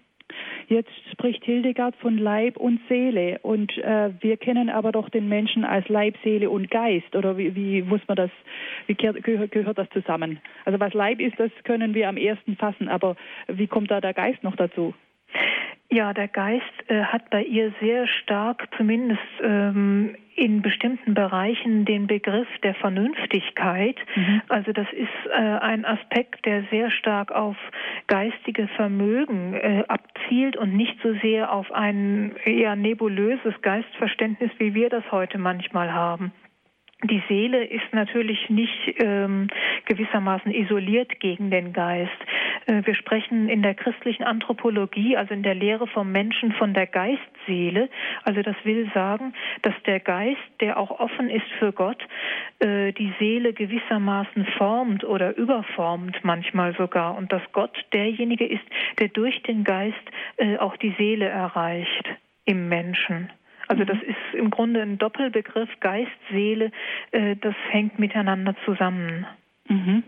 Jetzt 0.70 0.92
spricht 1.12 1.44
Hildegard 1.46 1.96
von 1.96 2.20
Leib 2.20 2.56
und 2.56 2.80
Seele 2.88 3.40
und 3.42 3.76
äh, 3.80 4.12
wir 4.22 4.38
kennen 4.38 4.70
aber 4.70 4.92
doch 4.92 5.10
den 5.10 5.28
Menschen 5.28 5.66
als 5.66 5.90
Leib, 5.90 6.16
Seele 6.24 6.52
und 6.52 6.70
Geist 6.70 7.16
oder 7.16 7.40
wie, 7.40 7.56
wie 7.56 7.82
muss 7.82 8.02
man 8.08 8.18
das, 8.18 8.30
wie 8.86 8.94
gehört, 8.94 9.52
gehört 9.52 9.80
das 9.80 9.90
zusammen? 9.90 10.40
Also 10.66 10.80
was 10.80 10.94
Leib 10.94 11.20
ist, 11.20 11.40
das 11.40 11.50
können 11.64 11.96
wir 11.96 12.08
am 12.08 12.18
ersten 12.18 12.56
fassen, 12.56 12.88
aber 12.88 13.16
wie 13.48 13.66
kommt 13.66 13.90
da 13.90 14.00
der 14.00 14.14
Geist 14.14 14.44
noch 14.44 14.56
dazu? 14.56 14.94
Ja, 15.92 16.14
der 16.14 16.28
Geist 16.28 16.64
äh, 16.88 17.04
hat 17.04 17.32
bei 17.32 17.44
ihr 17.44 17.74
sehr 17.80 18.06
stark, 18.06 18.68
zumindest 18.78 19.22
ähm, 19.42 20.16
in 20.36 20.62
bestimmten 20.62 21.16
Bereichen, 21.16 21.84
den 21.84 22.06
Begriff 22.06 22.48
der 22.64 22.76
Vernünftigkeit. 22.76 23.98
Mhm. 24.16 24.42
Also 24.50 24.72
das 24.72 24.88
ist 24.94 25.32
äh, 25.32 25.36
ein 25.36 25.86
Aspekt, 25.86 26.46
der 26.46 26.64
sehr 26.70 26.92
stark 26.92 27.32
auf 27.32 27.58
geistige 28.06 28.68
Vermögen 28.68 29.56
äh, 29.56 29.84
abzielt 29.88 30.58
und 30.58 30.76
nicht 30.76 30.96
so 31.02 31.14
sehr 31.24 31.52
auf 31.52 31.72
ein 31.72 32.36
eher 32.46 32.76
nebulöses 32.76 33.60
Geistverständnis, 33.64 34.52
wie 34.60 34.76
wir 34.76 34.90
das 34.90 35.04
heute 35.12 35.40
manchmal 35.40 35.92
haben. 35.92 36.32
Die 37.04 37.24
Seele 37.30 37.64
ist 37.64 37.94
natürlich 37.94 38.50
nicht 38.50 38.96
ähm, 38.98 39.48
gewissermaßen 39.86 40.54
isoliert 40.54 41.22
gegen 41.22 41.50
den 41.50 41.72
Geist. 41.72 42.12
Äh, 42.66 42.82
wir 42.86 42.94
sprechen 42.94 43.48
in 43.48 43.62
der 43.62 43.74
christlichen 43.74 44.24
Anthropologie, 44.24 45.16
also 45.16 45.34
in 45.34 45.42
der 45.42 45.56
Lehre 45.56 45.88
vom 45.88 46.12
Menschen, 46.12 46.52
von 46.52 46.74
der 46.74 46.88
Geistseele. 46.88 47.88
Also 48.24 48.42
das 48.42 48.58
will 48.66 48.92
sagen, 48.94 49.34
dass 49.62 49.74
der 49.86 50.02
Geist, 50.02 50.42
der 50.60 50.78
auch 50.78 51.00
offen 51.00 51.30
ist 51.30 51.48
für 51.58 51.72
Gott, 51.72 52.06
äh, 52.60 52.92
die 52.92 53.14
Seele 53.18 53.54
gewissermaßen 53.54 54.46
formt 54.58 55.06
oder 55.06 55.38
überformt 55.38 56.18
manchmal 56.24 56.76
sogar. 56.76 57.18
Und 57.18 57.32
dass 57.32 57.44
Gott 57.54 57.78
derjenige 57.94 58.46
ist, 58.46 58.66
der 59.00 59.08
durch 59.08 59.42
den 59.44 59.64
Geist 59.64 59.96
äh, 60.36 60.58
auch 60.58 60.76
die 60.76 60.94
Seele 60.98 61.30
erreicht 61.30 62.10
im 62.44 62.68
Menschen. 62.68 63.30
Also 63.70 63.84
das 63.84 63.98
ist 64.02 64.34
im 64.34 64.50
Grunde 64.50 64.82
ein 64.82 64.98
Doppelbegriff 64.98 65.70
Geist, 65.80 66.12
Seele, 66.32 66.72
äh, 67.12 67.36
das 67.36 67.54
hängt 67.70 68.00
miteinander 68.00 68.56
zusammen. 68.66 69.28
Mhm. 69.68 70.04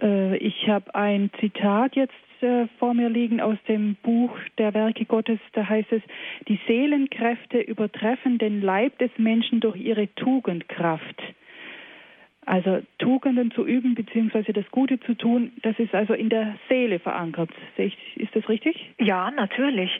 Äh, 0.00 0.38
ich 0.38 0.66
habe 0.66 0.94
ein 0.94 1.30
Zitat 1.38 1.94
jetzt 1.96 2.14
äh, 2.40 2.66
vor 2.78 2.94
mir 2.94 3.10
liegen 3.10 3.42
aus 3.42 3.58
dem 3.68 3.96
Buch 4.02 4.34
der 4.56 4.72
Werke 4.72 5.04
Gottes. 5.04 5.38
Da 5.52 5.68
heißt 5.68 5.92
es, 5.92 6.02
die 6.48 6.58
Seelenkräfte 6.66 7.60
übertreffen 7.60 8.38
den 8.38 8.62
Leib 8.62 8.98
des 8.98 9.10
Menschen 9.18 9.60
durch 9.60 9.76
ihre 9.76 10.08
Tugendkraft. 10.14 11.22
Also 12.46 12.82
Tugenden 12.98 13.50
zu 13.52 13.64
üben 13.66 13.94
bzw. 13.94 14.52
das 14.52 14.70
Gute 14.70 15.00
zu 15.00 15.14
tun, 15.14 15.52
das 15.62 15.78
ist 15.78 15.94
also 15.94 16.12
in 16.14 16.28
der 16.28 16.56
Seele 16.68 16.98
verankert. 16.98 17.50
Ist 17.76 18.34
das 18.34 18.48
richtig? 18.48 18.92
Ja, 18.98 19.30
natürlich. 19.30 19.90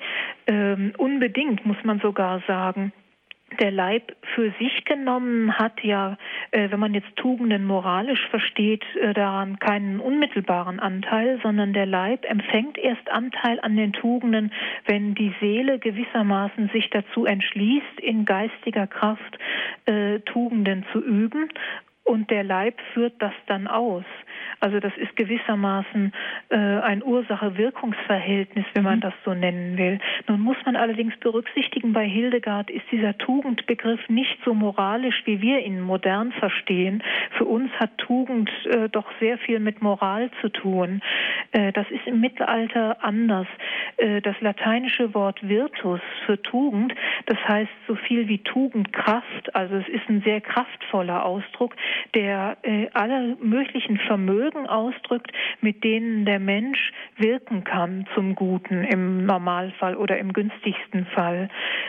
Ähm, 0.47 0.93
unbedingt 0.99 1.65
muss 1.65 1.83
man 1.85 2.01
sogar 2.01 2.43
sagen. 2.47 2.93
Der 3.61 3.71
Leib 3.71 4.17
für 4.35 4.53
sich 4.59 4.85
genommen 4.85 5.57
hat 5.57 5.81
ja, 5.85 6.17
äh, 6.51 6.71
wenn 6.71 6.81
man 6.81 6.93
jetzt 6.93 7.15
Tugenden 7.17 7.65
moralisch 7.65 8.27
versteht, 8.31 8.83
äh, 8.97 9.15
daran 9.15 9.59
keinen 9.61 10.01
unmittelbaren 10.01 10.81
Anteil, 10.81 11.39
sondern 11.43 11.73
der 11.73 11.87
Leib 11.87 12.25
empfängt 12.29 12.79
erst 12.79 13.09
Anteil 13.11 13.61
an 13.61 13.77
den 13.77 13.93
Tugenden, 13.93 14.53
wenn 14.87 15.15
die 15.15 15.33
Seele 15.41 15.79
gewissermaßen 15.79 16.71
sich 16.73 16.91
dazu 16.91 17.27
entschließt, 17.27 18.01
in 18.01 18.25
geistiger 18.25 18.89
Kraft 18.89 19.39
äh, 19.87 20.19
Tugenden 20.21 20.85
zu 20.93 20.99
üben 21.01 21.49
und 22.05 22.31
der 22.31 22.45
Leib 22.45 22.81
führt 22.93 23.15
das 23.19 23.33
dann 23.47 23.67
aus. 23.67 24.05
Also 24.61 24.79
das 24.81 24.93
ist 24.97 25.17
gewissermaßen 25.17 26.13
äh, 26.51 26.57
ein 26.57 27.03
Ursache-Wirkungsverhältnis, 27.03 28.65
wenn 28.75 28.85
man 28.85 28.97
mhm. 28.97 29.01
das 29.03 29.15
so 29.25 29.35
nennen 29.35 29.77
will. 29.77 29.99
Nun 30.29 30.41
muss 30.41 30.57
man 30.65 30.77
allerdings 30.77 31.17
berücksichtigen, 31.19 31.93
bei 31.93 32.07
Hildegard 32.07 32.71
ist 32.71 32.85
dieser 32.91 33.17
Tugendbegriff 33.19 34.09
nicht 34.09 34.39
so 34.45 34.55
moralisch, 34.55 35.23
wie 35.25 35.41
wir 35.41 35.61
ihn 35.61 35.81
modern 35.81 36.33
verstehen. 36.33 37.03
Für 37.37 37.45
uns 37.45 37.71
hat 37.73 37.97
Tugend 37.99 38.51
äh, 38.67 38.89
doch 38.89 39.07
sehr 39.21 39.39
viel 39.39 39.61
mit 39.61 39.83
Moral 39.83 40.31
zu 40.41 40.49
tun. 40.51 41.03
Äh, 41.53 41.73
das 41.73 41.91
ist 41.91 42.07
im 42.07 42.21
Mittelalter 42.21 43.03
anders. 43.03 43.47
Äh, 43.97 44.21
das 44.21 44.41
lateinische 44.41 45.15
Wort 45.15 45.47
Virtus 45.47 46.01
für 46.27 46.41
Tugend, 46.43 46.95
das 47.27 47.39
heißt 47.47 47.71
so 47.87 47.95
viel 47.95 48.29
wie 48.29 48.39
Tugendkraft, 48.39 49.55
also 49.55 49.77
es 49.77 49.89
ist 49.89 50.09
ein 50.09 50.23
sehr 50.23 50.41
kraftvoller 50.41 51.25
Ausdruck, 51.25 51.75
der 52.15 52.57
äh, 52.63 52.89
alle 52.93 53.37
möglichen 53.41 53.99
Vermögen 53.99 54.67
ausdrückt, 54.67 55.33
mit 55.61 55.85
denen 55.85 56.25
der 56.25 56.39
Mensch 56.39 56.93
wirken 57.17 57.65
kann 57.65 58.07
zum 58.15 58.35
Guten 58.35 58.85
im 58.85 59.27
Normalfall 59.27 59.97
oder 59.97 60.19
im 60.19 60.33
günstigsten 60.33 61.07
Fall. 61.07 61.49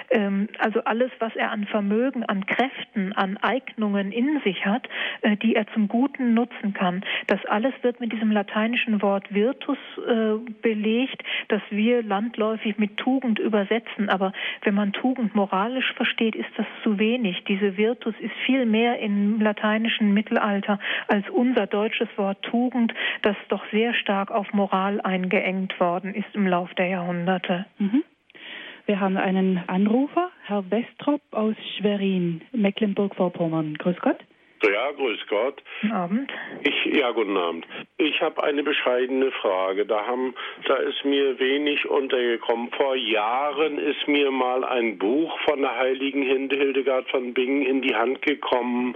Ähm, 0.09 0.47
also 0.59 0.83
alles, 0.83 1.11
was 1.19 1.35
er 1.35 1.51
an 1.51 1.65
Vermögen, 1.65 2.23
an 2.23 2.45
Kräften, 2.45 3.13
an 3.13 3.37
Eignungen 3.37 4.11
in 4.11 4.41
sich 4.43 4.65
hat, 4.65 4.87
äh, 5.21 5.37
die 5.37 5.55
er 5.55 5.67
zum 5.73 5.87
Guten 5.87 6.33
nutzen 6.33 6.73
kann. 6.73 7.03
Das 7.27 7.43
alles 7.45 7.73
wird 7.81 7.99
mit 7.99 8.11
diesem 8.11 8.31
lateinischen 8.31 9.01
Wort 9.01 9.33
Virtus 9.33 9.77
äh, 10.07 10.35
belegt, 10.61 11.23
das 11.47 11.61
wir 11.69 12.03
landläufig 12.03 12.77
mit 12.77 12.97
Tugend 12.97 13.39
übersetzen. 13.39 14.09
Aber 14.09 14.33
wenn 14.63 14.75
man 14.75 14.93
Tugend 14.93 15.35
moralisch 15.35 15.93
versteht, 15.93 16.35
ist 16.35 16.49
das 16.57 16.65
zu 16.83 16.99
wenig. 16.99 17.43
Diese 17.47 17.77
Virtus 17.77 18.15
ist 18.19 18.33
viel 18.45 18.65
mehr 18.65 18.99
im 18.99 19.39
lateinischen 19.41 19.94
Mittelalter 19.99 20.79
als 21.07 21.29
unser 21.29 21.67
deutsches 21.67 22.09
Wort 22.17 22.41
Tugend, 22.43 22.93
das 23.21 23.35
doch 23.49 23.63
sehr 23.71 23.93
stark 23.93 24.31
auf 24.31 24.51
Moral 24.53 25.01
eingeengt 25.01 25.79
worden 25.79 26.13
ist 26.13 26.33
im 26.33 26.47
Lauf 26.47 26.73
der 26.75 26.87
Jahrhunderte. 26.87 27.65
Mhm. 27.77 28.03
Wir 28.85 28.99
haben 28.99 29.17
einen 29.17 29.63
Anrufer, 29.67 30.29
Herr 30.43 30.69
Westrop 30.69 31.21
aus 31.31 31.55
Schwerin, 31.77 32.41
Mecklenburg-Vorpommern. 32.51 33.75
Grüß 33.79 33.97
Gott. 33.99 34.19
Ja, 34.63 34.91
grüß 34.91 35.19
Gott. 35.27 35.61
Guten 35.81 35.93
Abend. 35.93 36.31
Ich, 36.63 36.85
ja, 36.95 37.11
guten 37.11 37.37
Abend. 37.37 37.67
Ich 37.97 38.21
habe 38.21 38.43
eine 38.43 38.63
bescheidene 38.63 39.31
Frage. 39.31 39.85
Da, 39.85 40.05
haben, 40.05 40.33
da 40.65 40.75
ist 40.77 41.03
mir 41.03 41.37
wenig 41.39 41.85
untergekommen. 41.87 42.71
Vor 42.71 42.95
Jahren 42.95 43.77
ist 43.77 44.07
mir 44.07 44.31
mal 44.31 44.63
ein 44.63 44.97
Buch 44.97 45.37
von 45.41 45.61
der 45.61 45.75
heiligen 45.75 46.23
Hildegard 46.23 47.09
von 47.09 47.33
Bingen 47.33 47.63
in 47.63 47.81
die 47.81 47.95
Hand 47.95 48.21
gekommen 48.21 48.95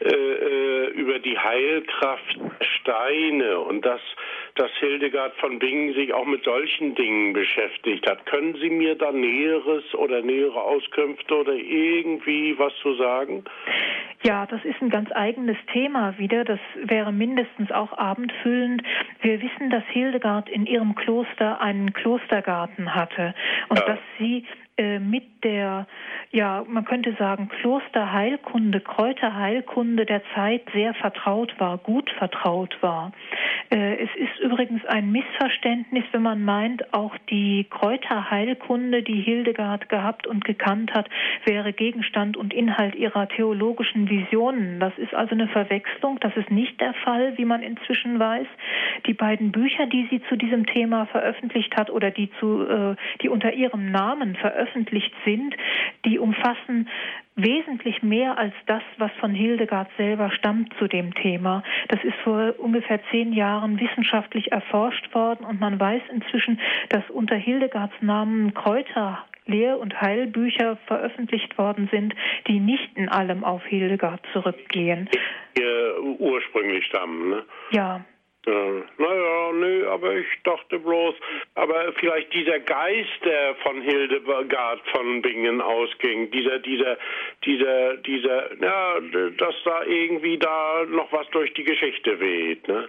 äh, 0.00 0.08
äh 0.08 0.70
über 0.90 1.18
die 1.18 1.38
Heilkraft 1.38 2.38
Steine 2.80 3.60
und 3.60 3.84
dass, 3.84 4.00
dass 4.56 4.70
Hildegard 4.78 5.34
von 5.36 5.58
Bingen 5.58 5.94
sich 5.94 6.12
auch 6.12 6.26
mit 6.26 6.44
solchen 6.44 6.94
Dingen 6.94 7.32
beschäftigt 7.32 8.08
hat. 8.08 8.26
Können 8.26 8.54
Sie 8.54 8.70
mir 8.70 8.96
da 8.96 9.12
Näheres 9.12 9.84
oder 9.94 10.22
nähere 10.22 10.60
Auskünfte 10.62 11.34
oder 11.34 11.54
irgendwie 11.54 12.58
was 12.58 12.74
zu 12.82 12.94
sagen? 12.94 13.44
Ja, 14.22 14.46
das 14.46 14.62
ist 14.64 14.80
ein 14.82 14.90
ganz 14.90 15.10
eigenes 15.12 15.56
Thema 15.72 16.18
wieder. 16.18 16.44
Das 16.44 16.60
wäre 16.82 17.12
mindestens 17.12 17.70
auch 17.70 17.96
abendfüllend. 17.96 18.82
Wir 19.22 19.40
wissen, 19.40 19.70
dass 19.70 19.84
Hildegard 19.92 20.48
in 20.50 20.66
ihrem 20.66 20.94
Kloster 20.94 21.60
einen 21.60 21.92
Klostergarten 21.94 22.94
hatte 22.94 23.34
und 23.68 23.78
ja. 23.78 23.86
dass 23.86 23.98
sie 24.18 24.44
mit 24.98 25.24
der, 25.44 25.86
ja, 26.30 26.64
man 26.66 26.84
könnte 26.84 27.14
sagen, 27.18 27.48
Klosterheilkunde, 27.48 28.80
Kräuterheilkunde 28.80 30.06
der 30.06 30.22
Zeit 30.34 30.62
sehr 30.72 30.94
vertraut 30.94 31.54
war, 31.58 31.78
gut 31.78 32.10
vertraut 32.18 32.76
war. 32.80 33.12
Äh, 33.70 34.04
es 34.04 34.10
ist 34.16 34.38
übrigens 34.40 34.84
ein 34.86 35.12
Missverständnis, 35.12 36.04
wenn 36.12 36.22
man 36.22 36.44
meint, 36.44 36.92
auch 36.92 37.16
die 37.30 37.66
Kräuterheilkunde, 37.70 39.02
die 39.02 39.20
Hildegard 39.20 39.88
gehabt 39.88 40.26
und 40.26 40.44
gekannt 40.44 40.92
hat, 40.92 41.08
wäre 41.44 41.72
Gegenstand 41.72 42.36
und 42.36 42.52
Inhalt 42.52 42.94
ihrer 42.94 43.28
theologischen 43.28 44.08
Visionen. 44.08 44.80
Das 44.80 44.96
ist 44.98 45.14
also 45.14 45.32
eine 45.32 45.48
Verwechslung. 45.48 46.18
Das 46.20 46.36
ist 46.36 46.50
nicht 46.50 46.80
der 46.80 46.94
Fall, 46.94 47.36
wie 47.38 47.44
man 47.44 47.62
inzwischen 47.62 48.18
weiß. 48.18 48.46
Die 49.06 49.14
beiden 49.14 49.52
Bücher, 49.52 49.86
die 49.86 50.06
sie 50.10 50.22
zu 50.28 50.36
diesem 50.36 50.66
Thema 50.66 51.06
veröffentlicht 51.06 51.76
hat 51.76 51.90
oder 51.90 52.10
die 52.10 52.30
zu, 52.40 52.66
äh, 52.66 52.96
die 53.22 53.28
unter 53.28 53.52
ihrem 53.52 53.90
Namen 53.90 54.36
veröffentlicht 54.36 54.69
veröffentlicht 54.70 55.12
sind, 55.24 55.54
die 56.04 56.18
umfassen 56.18 56.88
wesentlich 57.36 58.02
mehr 58.02 58.38
als 58.38 58.54
das, 58.66 58.82
was 58.98 59.10
von 59.20 59.32
Hildegard 59.32 59.88
selber 59.96 60.30
stammt 60.30 60.74
zu 60.78 60.88
dem 60.88 61.14
Thema. 61.14 61.62
Das 61.88 62.02
ist 62.04 62.16
vor 62.22 62.54
ungefähr 62.58 63.00
zehn 63.10 63.32
Jahren 63.32 63.80
wissenschaftlich 63.80 64.52
erforscht 64.52 65.14
worden 65.14 65.44
und 65.44 65.60
man 65.60 65.78
weiß 65.80 66.02
inzwischen, 66.12 66.60
dass 66.90 67.08
unter 67.10 67.36
Hildegards 67.36 67.94
Namen 68.00 68.52
Kräuter 68.54 69.24
Lehr- 69.46 69.80
und 69.80 70.00
Heilbücher 70.00 70.76
veröffentlicht 70.86 71.56
worden 71.58 71.88
sind, 71.90 72.14
die 72.46 72.60
nicht 72.60 72.90
in 72.94 73.08
allem 73.08 73.42
auf 73.42 73.64
Hildegard 73.64 74.20
zurückgehen. 74.32 75.08
Die 75.56 75.62
ursprünglich 76.18 76.84
stammen, 76.86 77.30
ne? 77.30 77.42
Ja. 77.72 78.04
Ja, 78.46 78.52
naja, 78.96 79.52
nö, 79.52 79.86
aber 79.90 80.14
ich 80.14 80.26
dachte 80.44 80.78
bloß, 80.78 81.14
aber 81.56 81.92
vielleicht 81.98 82.32
dieser 82.32 82.58
Geist, 82.60 83.22
der 83.22 83.54
von 83.56 83.82
Hildegard 83.82 84.80
von 84.94 85.20
Bingen 85.20 85.60
ausging, 85.60 86.30
dieser, 86.30 86.58
dieser, 86.58 86.96
dieser, 87.44 87.98
dieser, 87.98 88.62
ja, 88.62 88.94
dass 89.36 89.54
da 89.64 89.82
irgendwie 89.84 90.38
da 90.38 90.86
noch 90.88 91.12
was 91.12 91.28
durch 91.32 91.52
die 91.52 91.64
Geschichte 91.64 92.18
weht, 92.18 92.66
ne? 92.66 92.88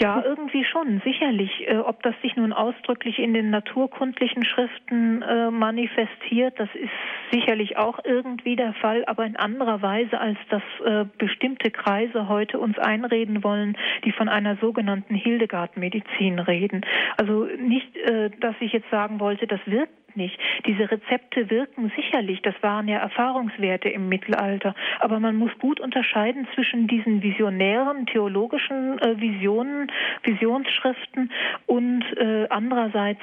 Ja, 0.00 0.22
irgendwie 0.22 0.66
schon, 0.66 1.00
sicherlich. 1.02 1.66
Äh, 1.66 1.78
ob 1.78 2.02
das 2.02 2.14
sich 2.20 2.36
nun 2.36 2.52
ausdrücklich 2.52 3.18
in 3.18 3.32
den 3.32 3.48
naturkundlichen 3.48 4.44
Schriften 4.44 5.22
äh, 5.22 5.50
manifestiert, 5.50 6.60
das 6.60 6.68
ist 6.74 6.90
sicherlich 7.30 7.78
auch 7.78 8.00
irgendwie 8.04 8.54
der 8.54 8.74
Fall, 8.74 9.06
aber 9.06 9.24
in 9.24 9.36
anderer 9.36 9.80
Weise, 9.80 10.20
als 10.20 10.38
dass 10.50 10.62
äh, 10.84 11.06
bestimmte 11.16 11.70
Kreise 11.70 12.28
heute 12.28 12.58
uns 12.58 12.78
einreden 12.78 13.42
wollen, 13.42 13.78
die 14.04 14.12
von 14.12 14.28
einer 14.28 14.56
sogenannten 14.56 14.89
sogenannten 14.90 15.14
Hildegard-Medizin 15.14 16.40
reden. 16.40 16.80
Also 17.16 17.44
nicht, 17.44 17.96
äh, 17.96 18.28
dass 18.40 18.56
ich 18.60 18.72
jetzt 18.72 18.90
sagen 18.90 19.20
wollte, 19.20 19.46
das 19.46 19.60
wirkt 19.66 19.92
nicht. 20.16 20.36
Diese 20.66 20.90
Rezepte 20.90 21.48
wirken 21.50 21.92
sicherlich, 21.94 22.42
das 22.42 22.56
waren 22.62 22.88
ja 22.88 22.98
Erfahrungswerte 22.98 23.88
im 23.88 24.08
Mittelalter, 24.08 24.74
aber 24.98 25.20
man 25.20 25.36
muss 25.36 25.52
gut 25.60 25.78
unterscheiden 25.78 26.48
zwischen 26.56 26.88
diesen 26.88 27.22
visionären 27.22 28.06
theologischen 28.06 28.98
äh, 28.98 29.20
Visionen, 29.20 29.86
Visionsschriften 30.24 31.30
und 31.66 32.02
äh, 32.16 32.48
andererseits 32.50 33.20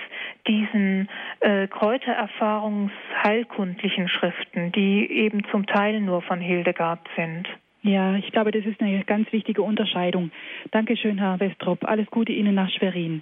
diesen 0.47 1.09
äh, 1.41 1.68
Kräutererfahrungsheilkundlichen 1.68 4.07
Schriften, 4.07 4.72
die 4.72 5.11
eben 5.11 5.43
zum 5.51 5.65
Teil 5.65 5.99
nur 5.99 6.22
von 6.22 6.39
Hildegard 6.39 7.01
sind. 7.18 7.49
Ja, 7.88 8.17
ich 8.17 8.29
glaube, 8.33 8.51
das 8.51 8.65
ist 8.65 8.81
eine 8.81 9.01
ganz 9.05 9.31
wichtige 9.31 9.61
Unterscheidung. 9.61 10.29
Dankeschön, 10.71 11.17
Herr 11.19 11.39
Westrop. 11.39 11.85
Alles 11.85 12.07
Gute 12.07 12.33
Ihnen 12.33 12.53
nach 12.53 12.69
Schwerin. 12.69 13.21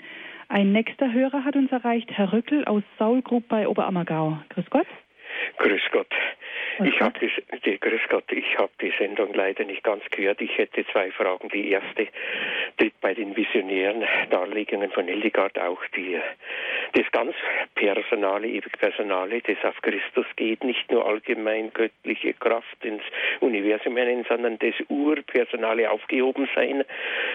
Ein 0.49 0.71
nächster 0.71 1.13
Hörer 1.13 1.45
hat 1.45 1.55
uns 1.55 1.71
erreicht, 1.71 2.09
Herr 2.11 2.33
Rückel 2.33 2.65
aus 2.65 2.81
Saulgrub 2.97 3.47
bei 3.47 3.67
Oberammergau. 3.67 4.39
Grüß 4.49 4.65
Gott. 4.71 4.87
Grüß 5.57 5.81
Gott. 5.91 6.13
Ich 6.83 6.99
habe 6.99 7.17
die, 7.65 7.79
grüß 7.79 8.01
Gott, 8.09 8.29
ich 8.31 8.57
habe 8.57 8.71
die 8.81 8.91
Sendung 8.99 9.33
leider 9.33 9.63
nicht 9.63 9.83
ganz 9.83 10.03
gehört. 10.11 10.41
Ich 10.41 10.57
hätte 10.57 10.85
zwei 10.87 11.09
Fragen. 11.11 11.47
Die 11.49 11.71
erste 11.71 12.07
tritt 12.77 12.99
bei 12.99 13.13
den 13.13 13.35
visionären 13.35 14.03
Darlegungen 14.29 14.91
von 14.91 15.07
Hildegard 15.07 15.57
auch 15.57 15.79
die, 15.95 16.19
das 16.93 17.09
ganz 17.11 17.33
Personale, 17.75 18.47
ewig 18.47 18.77
Personale, 18.77 19.41
das 19.41 19.57
auf 19.63 19.81
Christus 19.81 20.25
geht, 20.35 20.63
nicht 20.63 20.91
nur 20.91 21.05
allgemein 21.05 21.71
göttliche 21.73 22.33
Kraft 22.33 22.83
ins 22.83 23.03
Universum 23.39 23.95
hinein, 23.95 24.25
sondern 24.27 24.59
das 24.59 24.75
Urpersonale 24.89 25.89
aufgehoben 25.89 26.49
sein. 26.55 26.83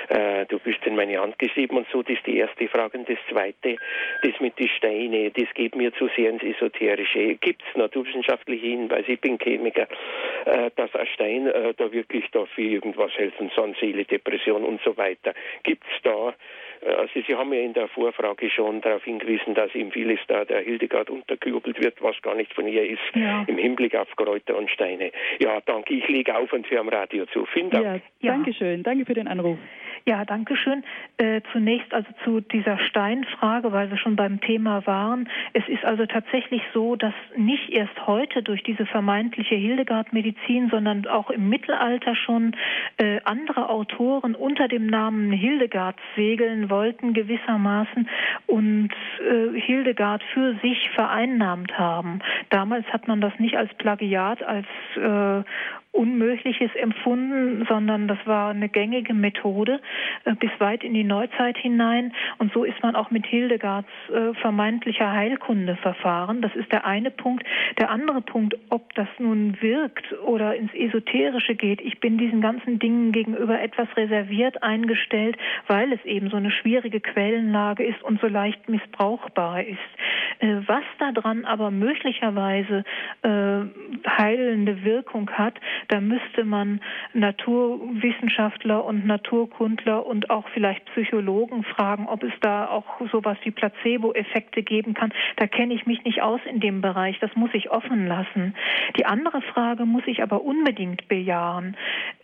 Äh, 0.09 0.45
du 0.47 0.59
bist 0.59 0.85
in 0.85 0.97
meine 0.97 1.19
Hand 1.19 1.39
geschrieben 1.39 1.79
und 1.79 1.87
so, 1.91 2.03
das 2.03 2.17
ist 2.17 2.27
die 2.27 2.39
erste 2.39 2.69
Frage. 2.69 2.99
Und 2.99 3.09
das 3.09 3.19
zweite, 3.31 3.77
das 4.23 4.41
mit 4.41 4.59
den 4.59 4.69
Steinen, 4.69 5.33
das 5.33 5.49
geht 5.55 5.75
mir 5.75 5.93
zu 5.95 6.11
sehr 6.17 6.31
ins 6.31 6.43
Esoterische. 6.43 7.37
Gibt 7.37 7.63
es 7.63 7.77
naturwissenschaftliche 8.01 8.67
Hinweise? 8.67 9.13
Ich 9.13 9.21
bin 9.21 9.39
Chemiker, 9.39 9.87
äh, 10.45 10.71
dass 10.77 10.95
ein 10.95 11.07
Stein 11.15 11.47
äh, 11.47 11.75
da 11.77 11.93
wirklich 11.93 12.25
dafür 12.33 12.65
irgendwas 12.65 13.13
helfen 13.17 13.51
soll, 13.55 13.75
Seele, 13.81 14.05
Depression 14.05 14.65
und 14.65 14.81
so 14.83 14.97
weiter. 14.97 15.35
Gibt 15.63 15.85
es 15.85 16.03
da 16.03 16.35
äh, 16.83 16.93
also 16.93 17.21
Sie 17.27 17.35
haben 17.35 17.53
ja 17.53 17.61
in 17.61 17.75
der 17.75 17.89
Vorfrage 17.89 18.51
schon 18.51 18.81
darauf 18.81 19.05
hingewiesen, 19.05 19.55
dass 19.55 19.75
ihm 19.75 19.91
vieles 19.91 20.19
da 20.29 20.45
der 20.45 20.61
Hildegard 20.61 21.11
untergejubelt 21.11 21.83
wird, 21.83 22.03
was 22.03 22.21
gar 22.23 22.35
nicht 22.35 22.53
von 22.55 22.67
ihr 22.67 22.89
ist, 22.89 23.01
ja. 23.15 23.45
im 23.47 23.59
Hinblick 23.59 23.95
auf 23.95 24.09
Kräuter 24.17 24.57
und 24.57 24.71
Steine. 24.71 25.13
Ja, 25.39 25.61
danke. 25.67 25.95
Ich 25.95 26.09
lege 26.09 26.37
auf 26.37 26.53
und 26.53 26.71
höre 26.71 26.81
am 26.81 26.89
Radio 26.89 27.27
zu. 27.27 27.47
Vielen 27.47 27.71
Dank. 27.71 28.03
Ja, 28.21 28.33
danke 28.33 28.55
schön. 28.55 28.83
Danke 28.83 29.05
für 29.05 29.15
den 29.15 29.29
Anruf. 29.29 29.59
Ja, 30.07 30.25
danke 30.25 30.57
schön. 30.57 30.83
Äh, 31.19 31.43
zunächst 31.53 31.93
also 31.93 32.09
zu 32.25 32.41
dieser 32.41 32.79
Steinfrage, 32.79 33.73
weil 33.73 33.91
wir 33.91 33.99
schon 33.99 34.17
beim 34.17 34.41
Thema 34.41 34.87
waren. 34.87 35.29
Es 35.53 35.67
ist 35.69 35.85
also 35.85 36.07
tatsächlich 36.07 36.63
so, 36.73 36.97
dass 36.97 37.13
nicht 37.37 37.71
erst 37.71 38.07
heute 38.07 38.43
durch 38.43 38.63
diese 38.63 38.87
vermeintliche 38.87 39.55
Hildegard-Medizin, 39.55 40.71
sondern 40.71 41.07
auch 41.07 41.31
im 41.31 41.49
Mittelalter 41.49 42.17
schon 42.17 42.57
äh, 42.97 43.21
andere 43.25 43.69
Autoren 43.69 44.35
unter 44.35 44.69
dem 44.69 44.87
Namen 44.87 45.33
Hildegard 45.33 45.97
segeln 46.17 46.71
wollten 46.71 47.13
gewissermaßen 47.13 48.09
und 48.47 48.91
äh, 49.21 49.61
Hildegard 49.61 50.23
für 50.33 50.55
sich 50.63 50.91
vereinnahmt 50.95 51.79
haben. 51.79 52.21
Damals 52.49 52.87
hat 52.87 53.07
man 53.07 53.21
das 53.21 53.39
nicht 53.39 53.57
als 53.57 53.73
Plagiat, 53.75 54.43
als 54.43 54.67
äh, 54.97 55.45
Unmögliches 55.93 56.70
empfunden, 56.76 57.66
sondern 57.68 58.07
das 58.07 58.18
war 58.24 58.51
eine 58.51 58.68
gängige 58.68 59.12
Methode 59.12 59.80
äh, 60.24 60.34
bis 60.36 60.51
weit 60.59 60.84
in 60.84 60.95
die 60.95 61.03
Neuzeit 61.03 61.59
hinein. 61.59 62.12
Und 62.38 62.53
so 62.53 62.62
ist 62.62 62.80
man 62.82 62.95
auch 62.95 63.11
mit 63.11 63.26
Hildegards 63.26 63.88
äh, 64.09 64.32
vermeintlicher 64.34 65.11
Heilkunde 65.11 65.76
verfahren. 65.76 66.43
Das 66.43 66.55
ist 66.55 66.70
der 66.70 66.86
eine 66.86 67.11
Punkt. 67.11 67.45
Der 67.78 67.91
andere 67.91 68.20
Punkt, 68.20 68.57
ob 68.68 68.95
das 68.95 69.09
nun 69.18 69.61
wirkt 69.61 70.12
oder 70.24 70.55
ins 70.55 70.72
Esoterische 70.74 71.57
geht. 71.57 71.80
Ich 71.80 71.99
bin 71.99 72.18
diesen 72.18 72.41
ganzen 72.41 72.78
Dingen 72.78 73.11
gegenüber 73.11 73.61
etwas 73.61 73.88
reserviert 73.97 74.62
eingestellt, 74.62 75.36
weil 75.66 75.93
es 75.93 76.05
eben 76.05 76.30
so 76.30 76.36
eine 76.36 76.53
schwierige 76.53 77.01
Quellenlage 77.01 77.84
ist 77.84 78.01
und 78.03 78.20
so 78.20 78.28
leicht 78.28 78.68
missbrauchbar 78.68 79.64
ist. 79.64 79.78
Äh, 80.38 80.61
was 80.66 80.84
daran 81.01 81.45
aber 81.45 81.70
möglicherweise 81.70 82.84
heilende 83.22 84.84
Wirkung 84.84 85.30
hat, 85.30 85.55
da 85.89 86.01
müsste 86.01 86.45
man 86.45 86.81
Naturwissenschaftler 87.12 88.85
und 88.85 89.07
Naturkundler 89.07 90.07
und 90.07 90.31
auch 90.31 90.49
vielleicht 90.55 90.85
Psychologen 90.87 91.64
fragen, 91.64 92.07
ob 92.07 92.22
es 92.22 92.33
da 92.41 92.68
auch 92.68 93.01
sowas 93.11 93.37
wie 93.45 93.51
Placebo-Effekte 93.51 94.62
geben 94.62 94.95
kann. 94.95 95.12
Da 95.37 95.47
kenne 95.47 95.74
ich 95.74 95.87
mich 95.87 96.05
nicht 96.05 96.22
aus 96.22 96.41
in 96.49 96.61
dem 96.61 96.81
Bereich. 96.81 97.18
Das 97.20 97.35
muss 97.37 97.51
ich 97.53 97.70
offen 97.70 98.07
lassen. 98.07 98.55
Die 98.97 99.07
andere 99.07 99.43
Frage 99.43 99.85
muss 99.85 100.03
ich 100.07 100.22
aber 100.22 100.43
unbedingt 100.43 101.09
bejahen. 101.09 101.76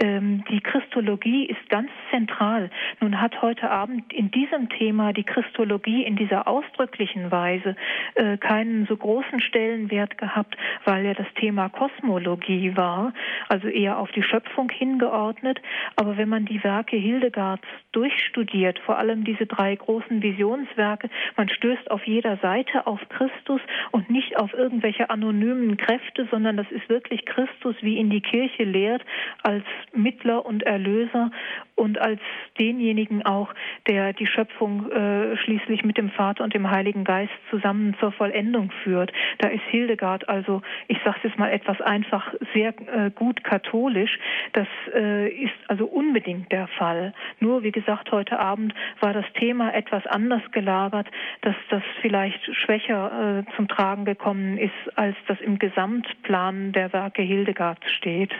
Ähm, 0.02 0.44
die 0.50 0.60
Christologie 0.60 1.46
ist 1.46 1.68
ganz 1.70 1.90
zentral. 2.10 2.70
Nun 3.00 3.20
hat 3.20 3.42
heute 3.42 3.70
Abend 3.70 4.12
in 4.12 4.30
diesem 4.30 4.68
Thema 4.68 5.12
die 5.12 5.24
Christologie 5.24 6.04
in 6.04 6.16
dieser 6.16 6.46
ausdrücklichen 6.48 7.30
Weise 7.30 7.76
äh, 8.14 8.36
keinen 8.36 8.86
so 8.86 8.96
großen 8.96 9.40
Stellenwert 9.40 10.18
gehabt, 10.18 10.56
weil 10.84 11.04
ja 11.04 11.14
das 11.14 11.26
Thema 11.34 11.68
Kosmologie 11.68 12.76
war 12.76 13.12
also 13.48 13.68
eher 13.68 13.98
auf 13.98 14.10
die 14.12 14.22
Schöpfung 14.22 14.70
hingeordnet. 14.70 15.60
Aber 15.96 16.16
wenn 16.16 16.28
man 16.28 16.44
die 16.44 16.62
Werke 16.62 16.96
Hildegards 16.96 17.64
durchstudiert, 17.92 18.78
vor 18.80 18.98
allem 18.98 19.24
diese 19.24 19.46
drei 19.46 19.74
großen 19.74 20.22
Visionswerke, 20.22 21.10
man 21.36 21.48
stößt 21.48 21.90
auf 21.90 22.04
jeder 22.06 22.36
Seite 22.38 22.86
auf 22.86 23.00
Christus 23.08 23.60
und 23.92 24.10
nicht 24.10 24.38
auf 24.38 24.52
irgendwelche 24.52 25.10
anonymen 25.10 25.76
Kräfte, 25.76 26.26
sondern 26.30 26.56
das 26.56 26.70
ist 26.70 26.88
wirklich 26.88 27.24
Christus, 27.24 27.76
wie 27.80 27.96
ihn 27.96 28.10
die 28.10 28.20
Kirche 28.20 28.64
lehrt, 28.64 29.02
als 29.42 29.64
Mittler 29.94 30.44
und 30.44 30.62
Erlöser 30.62 31.30
und 31.76 31.98
als 31.98 32.20
denjenigen 32.58 33.24
auch, 33.24 33.54
der 33.86 34.12
die 34.12 34.26
Schöpfung 34.26 34.90
äh, 34.90 35.36
schließlich 35.36 35.84
mit 35.84 35.98
dem 35.98 36.10
Vater 36.10 36.42
und 36.42 36.54
dem 36.54 36.70
Heiligen 36.70 37.04
Geist 37.04 37.32
zusammen 37.50 37.94
zur 38.00 38.12
Vollendung 38.12 38.70
führt. 38.82 39.12
Da 39.38 39.48
ist 39.48 39.62
Hildegard 39.70 40.28
also, 40.28 40.62
ich 40.88 40.98
sage 41.04 41.18
es 41.18 41.30
jetzt 41.30 41.38
mal 41.38 41.50
etwas 41.50 41.80
einfach, 41.80 42.34
sehr 42.54 42.68
äh, 42.88 43.10
gut 43.10 43.35
katholisch. 43.44 44.18
Das 44.52 44.68
äh, 44.94 45.28
ist 45.28 45.54
also 45.68 45.86
unbedingt 45.86 46.50
der 46.52 46.66
Fall. 46.68 47.12
Nur, 47.40 47.62
wie 47.62 47.72
gesagt, 47.72 48.12
heute 48.12 48.38
Abend 48.38 48.74
war 49.00 49.12
das 49.12 49.26
Thema 49.34 49.74
etwas 49.74 50.06
anders 50.06 50.42
gelagert, 50.52 51.08
dass 51.42 51.56
das 51.70 51.82
vielleicht 52.00 52.42
schwächer 52.54 53.44
äh, 53.46 53.56
zum 53.56 53.68
Tragen 53.68 54.04
gekommen 54.04 54.58
ist, 54.58 54.72
als 54.96 55.16
das 55.26 55.40
im 55.40 55.58
Gesamtplan 55.58 56.72
der 56.72 56.92
Werke 56.92 57.22
Hildegards 57.22 57.90
steht. 57.92 58.32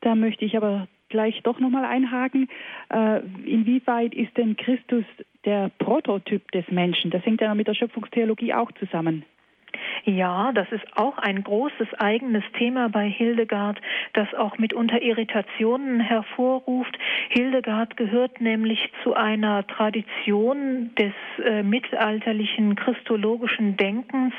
Da 0.00 0.14
möchte 0.14 0.44
ich 0.44 0.56
aber 0.56 0.88
gleich 1.10 1.42
doch 1.42 1.58
nochmal 1.58 1.84
einhaken. 1.84 2.48
Äh, 2.88 3.20
inwieweit 3.44 4.14
ist 4.14 4.36
denn 4.36 4.56
Christus 4.56 5.04
der 5.44 5.70
Prototyp 5.78 6.50
des 6.52 6.68
Menschen? 6.68 7.10
Das 7.10 7.24
hängt 7.26 7.40
ja 7.40 7.54
mit 7.54 7.68
der 7.68 7.74
Schöpfungstheologie 7.74 8.54
auch 8.54 8.72
zusammen. 8.72 9.24
Ja, 10.04 10.52
das 10.52 10.70
ist 10.72 10.84
auch 10.96 11.18
ein 11.18 11.42
großes 11.42 11.88
eigenes 11.98 12.44
Thema 12.56 12.88
bei 12.88 13.08
Hildegard, 13.08 13.80
das 14.14 14.32
auch 14.34 14.58
mitunter 14.58 15.02
Irritationen 15.02 16.00
hervorruft. 16.00 16.98
Hildegard 17.28 17.96
gehört 17.96 18.40
nämlich 18.40 18.90
zu 19.02 19.14
einer 19.14 19.66
Tradition 19.66 20.90
des 20.96 21.12
äh, 21.44 21.62
mittelalterlichen 21.62 22.76
christologischen 22.76 23.76
Denkens. 23.76 24.32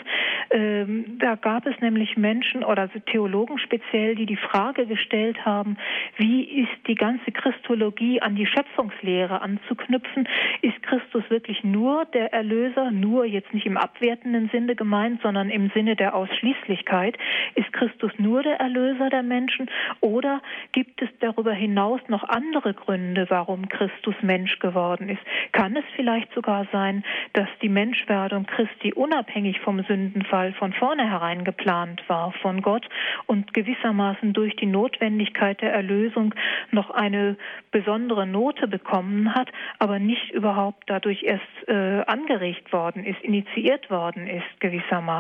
Ähm, 0.49 1.17
da 1.19 1.35
gab 1.35 1.65
es 1.67 1.79
nämlich 1.79 2.17
Menschen 2.17 2.63
oder 2.63 2.89
Theologen 3.05 3.59
speziell, 3.59 4.15
die 4.15 4.25
die 4.25 4.35
Frage 4.35 4.85
gestellt 4.85 5.45
haben, 5.45 5.77
wie 6.17 6.43
ist 6.43 6.87
die 6.87 6.95
ganze 6.95 7.31
Christologie 7.31 8.21
an 8.21 8.35
die 8.35 8.47
Schöpfungslehre 8.47 9.41
anzuknüpfen? 9.41 10.27
Ist 10.61 10.81
Christus 10.83 11.23
wirklich 11.29 11.63
nur 11.63 12.05
der 12.05 12.33
Erlöser, 12.33 12.91
nur 12.91 13.25
jetzt 13.25 13.53
nicht 13.53 13.65
im 13.65 13.77
abwertenden 13.77 14.49
Sinne 14.51 14.75
gemeint, 14.75 15.20
sondern 15.21 15.49
im 15.49 15.69
Sinne 15.73 15.95
der 15.95 16.15
Ausschließlichkeit. 16.15 17.17
Ist 17.55 17.71
Christus 17.73 18.11
nur 18.17 18.43
der 18.43 18.59
Erlöser 18.59 19.09
der 19.09 19.23
Menschen 19.23 19.69
oder 19.99 20.41
gibt 20.71 21.01
es 21.01 21.09
darüber 21.19 21.53
hinaus 21.53 22.01
noch 22.07 22.23
andere 22.23 22.73
Gründe, 22.73 23.25
warum 23.29 23.69
Christus 23.69 24.15
Mensch 24.21 24.59
geworden 24.59 25.09
ist? 25.09 25.21
Kann 25.51 25.75
es 25.75 25.85
vielleicht 25.95 26.33
sogar 26.33 26.65
sein, 26.71 27.03
dass 27.33 27.47
die 27.61 27.69
Menschwerdung 27.69 28.45
Christi 28.45 28.93
unabhängig 28.93 29.59
vom 29.59 29.83
Sündenfall 29.83 30.53
von 30.53 30.73
vornherein 30.73 31.43
geplant 31.43 32.03
war 32.07 32.31
von 32.41 32.61
Gott 32.61 32.87
und 33.27 33.53
gewissermaßen 33.53 34.33
durch 34.33 34.55
die 34.55 34.65
Notwendigkeit 34.65 35.61
der 35.61 35.73
Erlösung 35.73 36.33
noch 36.71 36.89
eine 36.89 37.37
besondere 37.71 38.25
Note 38.25 38.67
bekommen 38.67 39.33
hat, 39.33 39.49
aber 39.79 39.99
nicht 39.99 40.31
überhaupt 40.31 40.83
dadurch 40.87 41.23
erst 41.23 41.67
äh, 41.67 42.01
angeregt 42.07 42.73
worden 42.73 43.05
ist, 43.05 43.21
initiiert 43.21 43.89
worden 43.89 44.27
ist 44.27 44.59
gewissermaßen. 44.59 45.10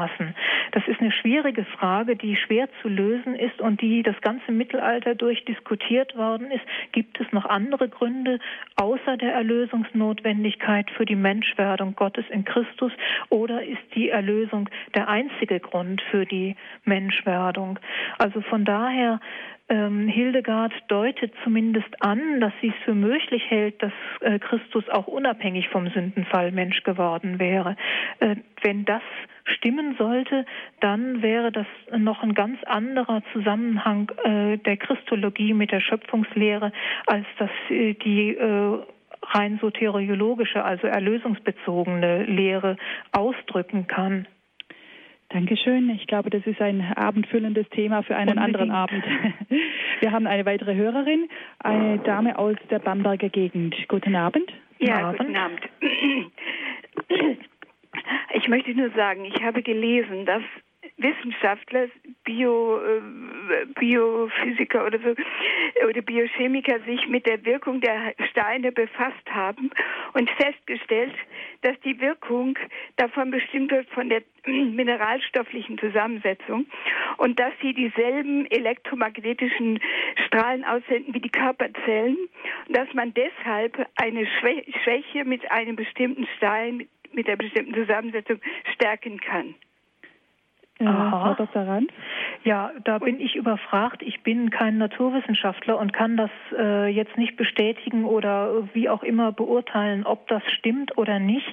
Das 0.71 0.87
ist 0.87 1.01
eine 1.01 1.11
schwierige 1.11 1.65
Frage, 1.65 2.15
die 2.15 2.35
schwer 2.35 2.69
zu 2.81 2.87
lösen 2.87 3.35
ist 3.35 3.59
und 3.59 3.81
die 3.81 4.03
das 4.03 4.19
ganze 4.21 4.51
Mittelalter 4.51 5.15
durch 5.15 5.43
diskutiert 5.45 6.15
worden 6.15 6.49
ist. 6.51 6.63
Gibt 6.91 7.19
es 7.19 7.31
noch 7.31 7.45
andere 7.45 7.89
Gründe 7.89 8.39
außer 8.75 9.17
der 9.17 9.33
Erlösungsnotwendigkeit 9.33 10.89
für 10.91 11.05
die 11.05 11.15
Menschwerdung 11.15 11.95
Gottes 11.95 12.25
in 12.29 12.45
Christus 12.45 12.91
oder 13.29 13.63
ist 13.63 13.81
die 13.95 14.09
Erlösung 14.09 14.69
der 14.95 15.09
einzige 15.09 15.59
Grund 15.59 16.01
für 16.09 16.25
die 16.25 16.55
Menschwerdung? 16.85 17.79
Also 18.17 18.41
von 18.41 18.65
daher 18.65 19.19
Hildegard 19.71 20.73
deutet 20.89 21.33
zumindest 21.43 22.01
an, 22.01 22.41
dass 22.41 22.51
sie 22.61 22.67
es 22.67 22.83
für 22.83 22.93
möglich 22.93 23.43
hält, 23.47 23.81
dass 23.81 23.93
äh, 24.19 24.37
Christus 24.37 24.89
auch 24.89 25.07
unabhängig 25.07 25.69
vom 25.69 25.87
Sündenfall 25.89 26.51
Mensch 26.51 26.83
geworden 26.83 27.39
wäre. 27.39 27.77
Äh, 28.19 28.35
wenn 28.63 28.83
das 28.83 29.01
stimmen 29.45 29.95
sollte, 29.97 30.45
dann 30.81 31.21
wäre 31.21 31.51
das 31.51 31.67
noch 31.97 32.21
ein 32.21 32.33
ganz 32.33 32.61
anderer 32.65 33.23
Zusammenhang 33.31 34.11
äh, 34.23 34.57
der 34.57 34.75
Christologie 34.75 35.53
mit 35.53 35.71
der 35.71 35.79
Schöpfungslehre, 35.79 36.71
als 37.07 37.25
dass 37.37 37.49
die 37.69 38.37
rein 39.23 39.59
soteriologische, 39.61 40.63
also 40.63 40.87
erlösungsbezogene 40.87 42.23
Lehre 42.23 42.77
ausdrücken 43.11 43.87
kann. 43.87 44.27
Dankeschön. 45.33 45.89
Ich 45.91 46.07
glaube, 46.07 46.29
das 46.29 46.45
ist 46.45 46.61
ein 46.61 46.81
abendfüllendes 46.81 47.67
Thema 47.69 48.03
für 48.03 48.15
einen 48.15 48.37
Unbedingt. 48.37 48.69
anderen 48.69 48.71
Abend. 48.71 49.03
Wir 50.01 50.11
haben 50.11 50.27
eine 50.27 50.45
weitere 50.45 50.75
Hörerin, 50.75 51.29
eine 51.59 51.99
Dame 51.99 52.37
aus 52.37 52.57
der 52.69 52.79
Bamberger 52.79 53.29
Gegend. 53.29 53.75
Guten 53.87 54.15
Abend. 54.15 54.51
Ja, 54.79 55.11
guten 55.13 55.35
Abend. 55.35 55.61
Ich 58.33 58.47
möchte 58.47 58.73
nur 58.73 58.89
sagen, 58.91 59.25
ich 59.25 59.41
habe 59.43 59.61
gelesen, 59.61 60.25
dass 60.25 60.41
Wissenschaftler, 60.97 61.87
Bio, 62.23 62.79
äh, 62.79 63.65
Biophysiker 63.79 64.85
oder 64.85 64.99
so 64.99 65.15
oder 65.87 66.01
Biochemiker 66.01 66.79
sich 66.81 67.07
mit 67.07 67.25
der 67.25 67.43
Wirkung 67.45 67.81
der 67.81 68.13
Steine 68.29 68.71
befasst 68.71 69.29
haben 69.29 69.71
und 70.13 70.29
festgestellt, 70.31 71.13
dass 71.61 71.79
die 71.81 71.99
Wirkung 71.99 72.57
davon 72.97 73.31
bestimmt 73.31 73.71
wird 73.71 73.89
von 73.89 74.09
der 74.09 74.21
mineralstofflichen 74.45 75.77
Zusammensetzung 75.77 76.65
und 77.17 77.39
dass 77.39 77.53
sie 77.61 77.73
dieselben 77.73 78.49
elektromagnetischen 78.49 79.79
Strahlen 80.27 80.63
aussenden 80.63 81.13
wie 81.13 81.21
die 81.21 81.29
Körperzellen, 81.29 82.17
dass 82.69 82.93
man 82.93 83.13
deshalb 83.13 83.87
eine 83.95 84.27
Schwäche 84.27 85.25
mit 85.25 85.49
einem 85.51 85.75
bestimmten 85.75 86.27
Stein 86.37 86.87
mit 87.13 87.27
der 87.27 87.35
bestimmten 87.35 87.73
Zusammensetzung 87.73 88.39
stärken 88.73 89.19
kann. 89.19 89.55
Äh, 90.87 91.09
Frau 91.09 91.33
Dr. 91.33 91.67
Rand? 91.67 91.91
Ja, 92.43 92.71
da 92.83 92.97
bin 92.97 93.19
ich 93.19 93.35
überfragt. 93.35 94.01
Ich 94.01 94.23
bin 94.23 94.49
kein 94.49 94.77
Naturwissenschaftler 94.77 95.77
und 95.77 95.93
kann 95.93 96.17
das 96.17 96.31
äh, 96.57 96.87
jetzt 96.87 97.17
nicht 97.17 97.37
bestätigen 97.37 98.05
oder 98.05 98.67
wie 98.73 98.89
auch 98.89 99.03
immer 99.03 99.31
beurteilen, 99.31 100.05
ob 100.05 100.27
das 100.27 100.43
stimmt 100.57 100.97
oder 100.97 101.19
nicht. 101.19 101.47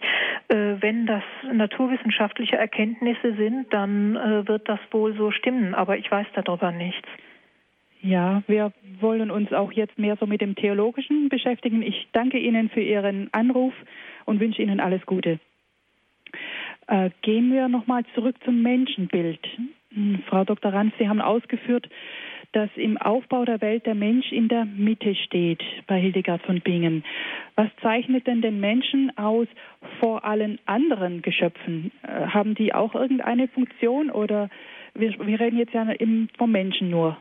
Äh, 0.49 0.77
wenn 0.81 1.07
das 1.07 1.23
naturwissenschaftliche 1.53 2.57
Erkenntnisse 2.57 3.35
sind, 3.35 3.73
dann 3.73 4.17
äh, 4.17 4.49
wird 4.49 4.69
das 4.69 4.81
wohl 4.91 5.15
so 5.15 5.31
stimmen, 5.31 5.75
aber 5.75 5.99
ich 5.99 6.11
weiß 6.11 6.27
darüber 6.35 6.73
nichts. 6.73 7.09
Ja, 8.01 8.43
wir 8.47 8.73
wollen 9.01 9.31
uns 9.31 9.53
auch 9.53 9.73
jetzt 9.73 9.99
mehr 9.99 10.17
so 10.17 10.27
mit 10.27 10.41
dem 10.41 10.55
Theologischen 10.55 11.29
beschäftigen. 11.29 11.83
Ich 11.83 12.09
danke 12.13 12.39
Ihnen 12.39 12.71
für 12.71 12.81
Ihren 12.81 13.33
Anruf 13.33 13.75
und 14.25 14.41
wünsche 14.41 14.63
Ihnen 14.63 14.81
alles 14.81 15.05
Gute. 15.05 15.41
Äh, 16.89 17.11
gehen 17.23 17.53
wir 17.53 17.69
nochmal 17.69 18.05
zurück 18.15 18.37
zum 18.45 18.63
Menschenbild. 18.63 19.41
Hm, 19.93 20.23
Frau 20.27 20.45
Dr. 20.45 20.73
Ranz, 20.73 20.95
Sie 20.99 21.09
haben 21.09 21.21
ausgeführt, 21.21 21.89
dass 22.53 22.71
im 22.77 22.97
Aufbau 22.97 23.45
der 23.45 23.61
Welt 23.61 23.85
der 23.85 23.95
Mensch 23.95 24.33
in 24.33 24.49
der 24.49 24.65
Mitte 24.65 25.15
steht 25.15 25.63
bei 25.87 26.01
Hildegard 26.01 26.41
von 26.43 26.63
Bingen. 26.63 27.05
Was 27.57 27.69
zeichnet 27.83 28.27
denn 28.27 28.41
den 28.41 28.59
Menschen 28.59 29.17
aus 29.19 29.47
vor 30.01 30.25
allen 30.25 30.59
anderen 30.65 31.21
Geschöpfen? 31.21 31.93
Äh, 32.03 32.29
haben 32.29 32.55
die 32.55 32.73
auch 32.73 32.95
irgendeine 32.95 33.49
Funktion 33.49 34.11
oder 34.11 34.49
wir, 34.95 35.15
wir 35.27 35.39
reden 35.39 35.59
jetzt 35.59 35.75
ja 35.75 35.83
im, 35.91 36.29
vom 36.39 36.51
Menschen 36.51 36.89
nur? 36.89 37.19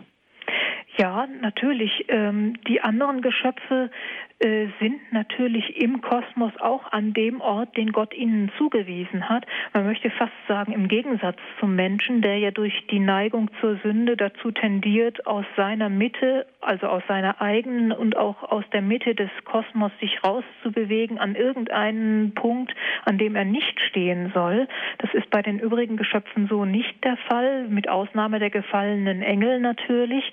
Ja, 0.97 1.27
natürlich. 1.41 2.05
Ähm, 2.07 2.55
die 2.67 2.81
anderen 2.81 3.21
Geschöpfe 3.21 3.91
äh, 4.39 4.67
sind 4.79 4.99
natürlich 5.11 5.81
im 5.81 6.01
Kosmos 6.01 6.53
auch 6.59 6.91
an 6.91 7.13
dem 7.13 7.41
Ort, 7.41 7.75
den 7.75 7.91
Gott 7.91 8.13
ihnen 8.13 8.51
zugewiesen 8.57 9.29
hat. 9.29 9.47
Man 9.73 9.85
möchte 9.85 10.11
fast 10.11 10.31
sagen, 10.47 10.73
im 10.73 10.87
Gegensatz 10.87 11.37
zum 11.59 11.75
Menschen, 11.75 12.21
der 12.21 12.37
ja 12.37 12.51
durch 12.51 12.85
die 12.91 12.99
Neigung 12.99 13.49
zur 13.59 13.77
Sünde 13.77 14.15
dazu 14.15 14.51
tendiert, 14.51 15.25
aus 15.25 15.45
seiner 15.55 15.89
Mitte, 15.89 16.45
also 16.61 16.85
aus 16.85 17.01
seiner 17.07 17.41
eigenen 17.41 17.91
und 17.91 18.15
auch 18.15 18.43
aus 18.43 18.63
der 18.73 18.83
Mitte 18.83 19.15
des 19.15 19.31
Kosmos 19.43 19.91
sich 19.99 20.23
rauszubewegen 20.23 21.17
an 21.17 21.33
irgendeinen 21.33 22.35
Punkt, 22.35 22.75
an 23.05 23.17
dem 23.17 23.35
er 23.35 23.45
nicht 23.45 23.79
stehen 23.89 24.31
soll. 24.35 24.67
Das 24.99 25.11
ist 25.15 25.31
bei 25.31 25.41
den 25.41 25.57
übrigen 25.57 25.97
Geschöpfen 25.97 26.47
so 26.47 26.63
nicht 26.63 27.03
der 27.03 27.17
Fall, 27.27 27.67
mit 27.69 27.89
Ausnahme 27.89 28.37
der 28.37 28.51
gefallenen 28.51 29.23
Engel 29.23 29.59
natürlich. 29.59 30.31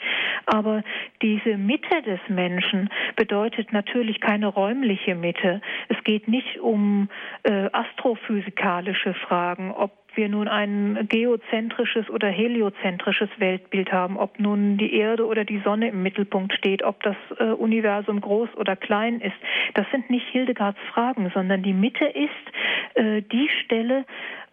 Aber 0.54 0.84
diese 1.20 1.56
Mitte 1.56 2.02
des 2.02 2.20
Menschen 2.28 2.88
bedeutet 3.16 3.72
natürlich, 3.72 4.20
keine 4.20 4.46
räumliche 4.46 5.16
Mitte. 5.16 5.60
Es 5.88 5.96
geht 6.04 6.28
nicht 6.28 6.60
um 6.60 7.08
äh, 7.42 7.68
astrophysikalische 7.72 9.14
Fragen, 9.14 9.72
ob 9.72 9.90
wir 10.16 10.28
nun 10.28 10.48
ein 10.48 11.06
geozentrisches 11.08 12.08
oder 12.10 12.28
heliozentrisches 12.28 13.28
Weltbild 13.38 13.92
haben, 13.92 14.16
ob 14.16 14.38
nun 14.38 14.76
die 14.76 14.94
Erde 14.94 15.26
oder 15.26 15.44
die 15.44 15.60
Sonne 15.64 15.88
im 15.88 16.02
Mittelpunkt 16.02 16.52
steht, 16.54 16.82
ob 16.82 17.02
das 17.02 17.16
äh, 17.38 17.44
Universum 17.44 18.20
groß 18.20 18.50
oder 18.56 18.76
klein 18.76 19.20
ist. 19.20 19.36
Das 19.74 19.86
sind 19.90 20.10
nicht 20.10 20.26
Hildegards 20.28 20.78
Fragen, 20.92 21.30
sondern 21.34 21.62
die 21.62 21.72
Mitte 21.72 22.04
ist 22.04 22.94
äh, 22.94 23.22
die 23.22 23.48
Stelle, 23.64 24.04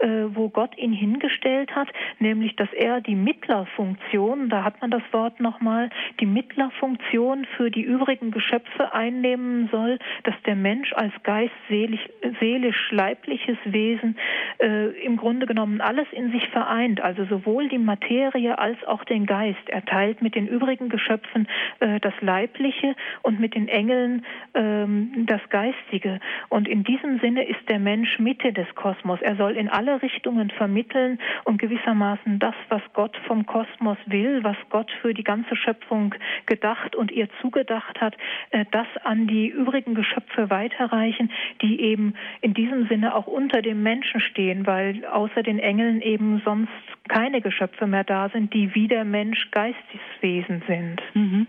äh, 0.02 0.34
wo 0.34 0.50
Gott 0.50 0.76
ihn 0.78 0.94
hingestellt 0.94 1.76
hat, 1.76 1.88
nämlich 2.20 2.56
dass 2.56 2.72
er 2.74 3.02
die 3.02 3.16
Mittlerfunktion, 3.16 4.50
da 4.50 4.64
hat 4.64 4.82
man 4.82 4.90
das 4.90 5.04
Wort 5.12 5.40
nochmal, 5.40 5.90
die 6.20 6.26
Mittlerfunktion 6.26 7.46
für 7.56 7.70
die 7.70 7.84
übrigen 7.84 8.32
Geschöpfe 8.32 8.94
einnehmen 8.94 9.70
soll, 9.72 10.00
dass 10.24 10.34
der 10.48 10.56
Mensch 10.56 10.92
als 10.94 11.14
geist, 11.24 11.54
seelisch, 11.70 12.92
leibliches 12.92 13.58
Wesen 13.66 14.18
äh, 14.60 14.88
im 15.04 15.18
Grunde 15.18 15.46
genommen 15.52 15.82
alles 15.82 16.07
in 16.14 16.32
sich 16.32 16.48
vereint, 16.48 17.02
also 17.02 17.26
sowohl 17.26 17.68
die 17.68 17.78
Materie 17.78 18.57
als 18.57 18.82
auch 18.86 19.03
den 19.03 19.26
Geist. 19.26 19.60
Er 19.68 19.84
teilt 19.84 20.22
mit 20.22 20.34
den 20.34 20.48
übrigen 20.48 20.88
Geschöpfen 20.88 21.45
äh, 21.82 21.99
das 21.99 22.14
Leibliche 22.22 22.95
und 23.22 23.41
mit 23.41 23.53
den 23.53 23.68
Engeln 23.68 24.26
ähm, 24.53 25.26
das 25.26 25.41
Geistige. 25.49 26.22
Und 26.48 26.69
in 26.69 26.86
diesem 26.86 27.19
Sinne 27.19 27.44
ist 27.44 27.68
der 27.68 27.80
Mensch 27.80 28.18
Mitte 28.18 28.53
des 28.53 28.73
Kosmos. 28.76 29.19
Er 29.22 29.36
soll 29.36 29.57
in 29.57 29.68
alle 29.68 30.02
Richtungen 30.02 30.52
vermitteln 30.52 31.19
und 31.44 31.57
gewissermaßen 31.57 32.40
das, 32.40 32.56
was 32.69 32.82
Gott 32.94 33.18
vom 33.28 33.45
Kosmos 33.45 33.98
will, 34.06 34.45
was 34.45 34.56
Gott 34.69 34.90
für 35.02 35.14
die 35.14 35.26
ganze 35.26 35.57
Schöpfung 35.57 36.15
gedacht 36.45 36.95
und 36.95 37.11
ihr 37.11 37.28
zugedacht 37.41 37.99
hat, 37.99 38.15
äh, 38.52 38.64
das 38.72 38.88
an 39.03 39.28
die 39.28 39.49
übrigen 39.49 39.95
Geschöpfe 39.95 40.49
weiterreichen, 40.49 41.30
die 41.61 41.82
eben 41.82 42.14
in 42.40 42.53
diesem 42.53 42.88
Sinne 42.88 43.15
auch 43.15 43.28
unter 43.28 43.61
dem 43.61 43.84
Menschen 43.84 44.22
stehen, 44.22 44.65
weil 44.65 45.06
außer 45.06 45.41
den 45.44 45.60
Engeln 45.60 46.02
eben 46.02 46.42
sonst 46.44 46.72
keine 47.08 47.42
Geschöpfe 47.42 47.88
mehr 47.88 48.04
da 48.04 48.30
sind, 48.30 48.54
die 48.54 48.74
wie 48.76 48.88
der 48.88 49.04
Mensch 49.04 49.52
Geisteswesen 49.52 50.64
sind. 50.68 51.02
Mhm. 51.14 51.48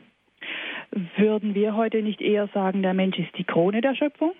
Würden 1.16 1.54
wir 1.54 1.76
heute 1.76 2.02
nicht 2.02 2.20
eher 2.20 2.48
sagen, 2.48 2.82
der 2.82 2.94
Mensch 2.94 3.18
ist 3.18 3.36
die 3.38 3.44
Krone 3.44 3.80
der 3.80 3.94
Schöpfung? 3.94 4.32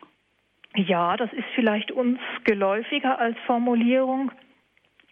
Ja, 0.75 1.17
das 1.17 1.33
ist 1.33 1.47
vielleicht 1.55 1.91
uns 1.91 2.19
geläufiger 2.45 3.19
als 3.19 3.37
Formulierung 3.47 4.33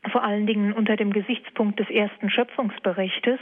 vor 0.09 0.25
allen 0.25 0.47
Dingen 0.47 0.73
unter 0.73 0.97
dem 0.97 1.13
Gesichtspunkt 1.13 1.79
des 1.79 1.91
ersten 1.91 2.31
Schöpfungsberichtes, 2.31 3.39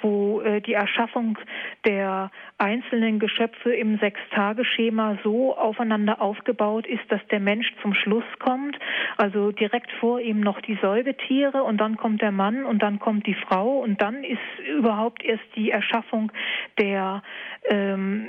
wo 0.00 0.40
äh, 0.40 0.60
die 0.60 0.74
Erschaffung 0.74 1.36
der 1.84 2.30
einzelnen 2.58 3.18
Geschöpfe 3.18 3.74
im 3.74 3.98
Sechstageschema 3.98 5.18
so 5.24 5.56
aufeinander 5.56 6.22
aufgebaut 6.22 6.86
ist, 6.86 7.02
dass 7.10 7.20
der 7.32 7.40
Mensch 7.40 7.72
zum 7.82 7.92
Schluss 7.92 8.24
kommt, 8.38 8.78
also 9.16 9.50
direkt 9.50 9.90
vor 9.98 10.20
ihm 10.20 10.40
noch 10.40 10.60
die 10.60 10.78
Säugetiere 10.80 11.64
und 11.64 11.78
dann 11.78 11.96
kommt 11.96 12.22
der 12.22 12.32
Mann 12.32 12.64
und 12.64 12.82
dann 12.84 13.00
kommt 13.00 13.26
die 13.26 13.34
Frau 13.34 13.78
und 13.78 14.00
dann 14.00 14.22
ist 14.22 14.38
überhaupt 14.78 15.24
erst 15.24 15.44
die 15.56 15.72
Erschaffung 15.72 16.30
der 16.78 17.22
ähm, 17.68 18.28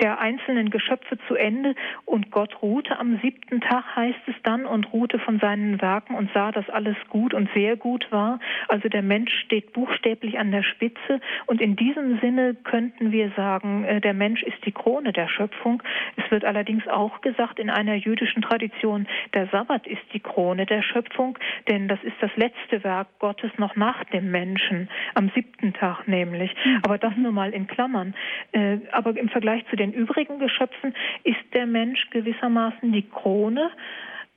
der 0.00 0.18
einzelnen 0.18 0.70
Geschöpfe 0.70 1.18
zu 1.28 1.34
Ende 1.34 1.74
und 2.06 2.30
Gott 2.30 2.62
ruhte 2.62 2.98
am 2.98 3.18
siebten 3.20 3.60
Tag 3.60 3.84
heißt 3.94 4.20
es 4.28 4.34
dann 4.44 4.64
und 4.64 4.94
ruhte 4.94 5.18
von 5.18 5.38
seinen 5.40 5.82
Werken 5.82 6.14
und 6.14 6.30
sah, 6.32 6.52
dass 6.52 6.70
alles 6.70 6.96
gut 7.10 7.17
gut 7.18 7.34
und 7.34 7.48
sehr 7.52 7.76
gut 7.76 8.06
war. 8.10 8.38
Also 8.68 8.88
der 8.88 9.02
Mensch 9.02 9.32
steht 9.44 9.72
buchstäblich 9.72 10.38
an 10.38 10.52
der 10.52 10.62
Spitze 10.62 11.20
und 11.46 11.60
in 11.60 11.74
diesem 11.74 12.20
Sinne 12.20 12.54
könnten 12.54 13.10
wir 13.10 13.32
sagen, 13.36 13.84
äh, 13.84 14.00
der 14.00 14.14
Mensch 14.14 14.44
ist 14.44 14.64
die 14.64 14.70
Krone 14.70 15.12
der 15.12 15.28
Schöpfung. 15.28 15.82
Es 16.16 16.30
wird 16.30 16.44
allerdings 16.44 16.86
auch 16.86 17.20
gesagt 17.20 17.58
in 17.58 17.70
einer 17.70 17.94
jüdischen 17.94 18.42
Tradition, 18.42 19.08
der 19.34 19.48
Sabbat 19.48 19.86
ist 19.88 20.02
die 20.12 20.20
Krone 20.20 20.64
der 20.64 20.82
Schöpfung, 20.82 21.36
denn 21.66 21.88
das 21.88 21.98
ist 22.04 22.16
das 22.20 22.30
letzte 22.36 22.84
Werk 22.84 23.08
Gottes 23.18 23.50
noch 23.58 23.74
nach 23.74 24.04
dem 24.04 24.30
Menschen, 24.30 24.88
am 25.14 25.30
siebten 25.34 25.72
Tag 25.72 26.06
nämlich. 26.06 26.54
Aber 26.82 26.98
das 26.98 27.16
nur 27.16 27.32
mal 27.32 27.52
in 27.52 27.66
Klammern. 27.66 28.14
Äh, 28.52 28.78
aber 28.92 29.16
im 29.16 29.28
Vergleich 29.28 29.64
zu 29.70 29.76
den 29.76 29.92
übrigen 29.92 30.38
Geschöpfen 30.38 30.94
ist 31.24 31.44
der 31.52 31.66
Mensch 31.66 32.10
gewissermaßen 32.10 32.92
die 32.92 33.08
Krone. 33.08 33.70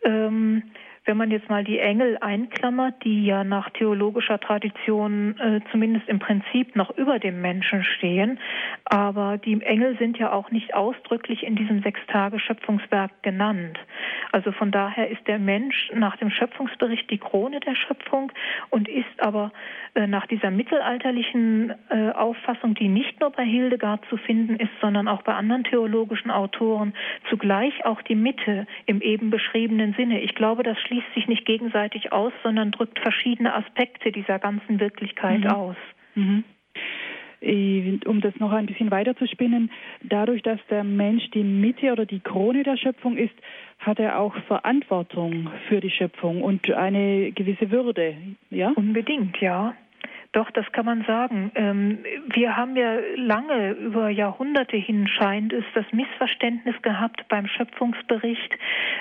Ähm, 0.04 0.64
wenn 1.12 1.18
man 1.18 1.30
jetzt 1.30 1.50
mal 1.50 1.66
die 1.66 1.78
Engel 1.78 2.18
einklammert, 2.22 3.04
die 3.04 3.26
ja 3.26 3.44
nach 3.44 3.70
theologischer 3.72 4.40
Tradition 4.40 5.38
äh, 5.42 5.60
zumindest 5.70 6.08
im 6.08 6.20
Prinzip 6.20 6.74
noch 6.78 6.98
über 6.98 7.20
dem 7.20 7.42
Menschen 7.42 7.84
stehen, 7.84 8.40
aber 8.86 9.38
die 9.38 9.62
Engel 9.62 9.98
sind 9.98 10.18
ja 10.18 10.32
auch 10.32 10.52
nicht 10.52 10.74
ausdrücklich 10.74 11.44
in 11.44 11.58
diesem 11.58 11.82
Sechstage-Schöpfungswerk 11.82 13.12
genannt. 13.24 13.78
Also 14.32 14.54
von 14.54 14.72
daher 14.72 15.10
ist 15.10 15.28
der 15.28 15.38
Mensch 15.38 15.92
nach 15.94 16.16
dem 16.16 16.30
Schöpfungsbericht 16.30 17.10
die 17.12 17.18
Krone 17.18 17.60
der 17.60 17.76
Schöpfung 17.76 18.32
und 18.70 18.88
ist 18.88 19.20
aber 19.22 19.52
äh, 19.94 20.08
nach 20.08 20.26
dieser 20.28 20.52
mittelalterlichen 20.52 21.74
äh, 21.90 22.12
Auffassung, 22.12 22.76
die 22.76 22.88
nicht 22.88 23.20
nur 23.20 23.32
bei 23.32 23.44
Hildegard 23.44 24.06
zu 24.10 24.16
finden 24.16 24.56
ist, 24.56 24.72
sondern 24.80 25.10
auch 25.10 25.24
bei 25.24 25.34
anderen 25.34 25.66
theologischen 25.66 26.32
Autoren, 26.32 26.94
zugleich 27.30 27.86
auch 27.86 28.02
die 28.02 28.16
Mitte 28.16 28.66
im 28.86 29.02
eben 29.02 29.30
beschriebenen 29.30 29.94
Sinne. 29.96 30.22
Ich 30.22 30.34
glaube, 30.36 30.64
das 30.64 30.80
schließt 30.80 31.01
sich 31.16 31.28
nicht 31.28 31.46
gegenseitig 31.46 32.12
aus, 32.12 32.34
sondern 32.44 32.72
drückt 32.72 33.00
verschiedene 33.00 33.54
Aspekte 33.54 34.12
dieser 34.12 34.40
ganzen 34.40 34.80
Wirklichkeit 34.80 35.42
mhm. 35.42 35.48
aus. 35.48 35.76
Mhm. 36.16 36.44
Um 38.06 38.22
das 38.22 38.36
noch 38.38 38.52
ein 38.52 38.68
bisschen 38.68 38.92
weiter 38.92 39.16
zu 39.16 39.26
spinnen, 39.28 39.72
dadurch, 40.04 40.44
dass 40.44 40.60
der 40.70 40.84
Mensch 40.84 41.32
die 41.32 41.44
Mitte 41.44 41.92
oder 41.92 42.06
die 42.06 42.20
Krone 42.20 42.62
der 42.62 42.78
Schöpfung 42.78 43.18
ist, 43.18 43.34
hat 43.80 43.98
er 43.98 44.20
auch 44.20 44.36
Verantwortung 44.46 45.50
für 45.68 45.80
die 45.80 45.90
Schöpfung 45.90 46.44
und 46.44 46.70
eine 46.72 47.32
gewisse 47.32 47.72
Würde, 47.72 48.16
ja? 48.52 48.72
Unbedingt, 48.76 49.42
ja. 49.42 49.74
Doch, 50.34 50.50
das 50.52 50.66
kann 50.72 50.86
man 50.86 51.04
sagen. 51.04 51.52
Ähm, 51.56 52.06
wir 52.34 52.56
haben 52.56 52.78
ja 52.78 52.96
lange, 53.18 53.72
über 53.72 54.08
Jahrhunderte 54.08 54.78
hin 54.78 55.06
scheint 55.06 55.52
es, 55.52 55.66
das 55.74 55.84
Missverständnis 55.92 56.82
gehabt, 56.82 57.26
beim 57.28 57.48
Schöpfungsbericht 57.48 58.58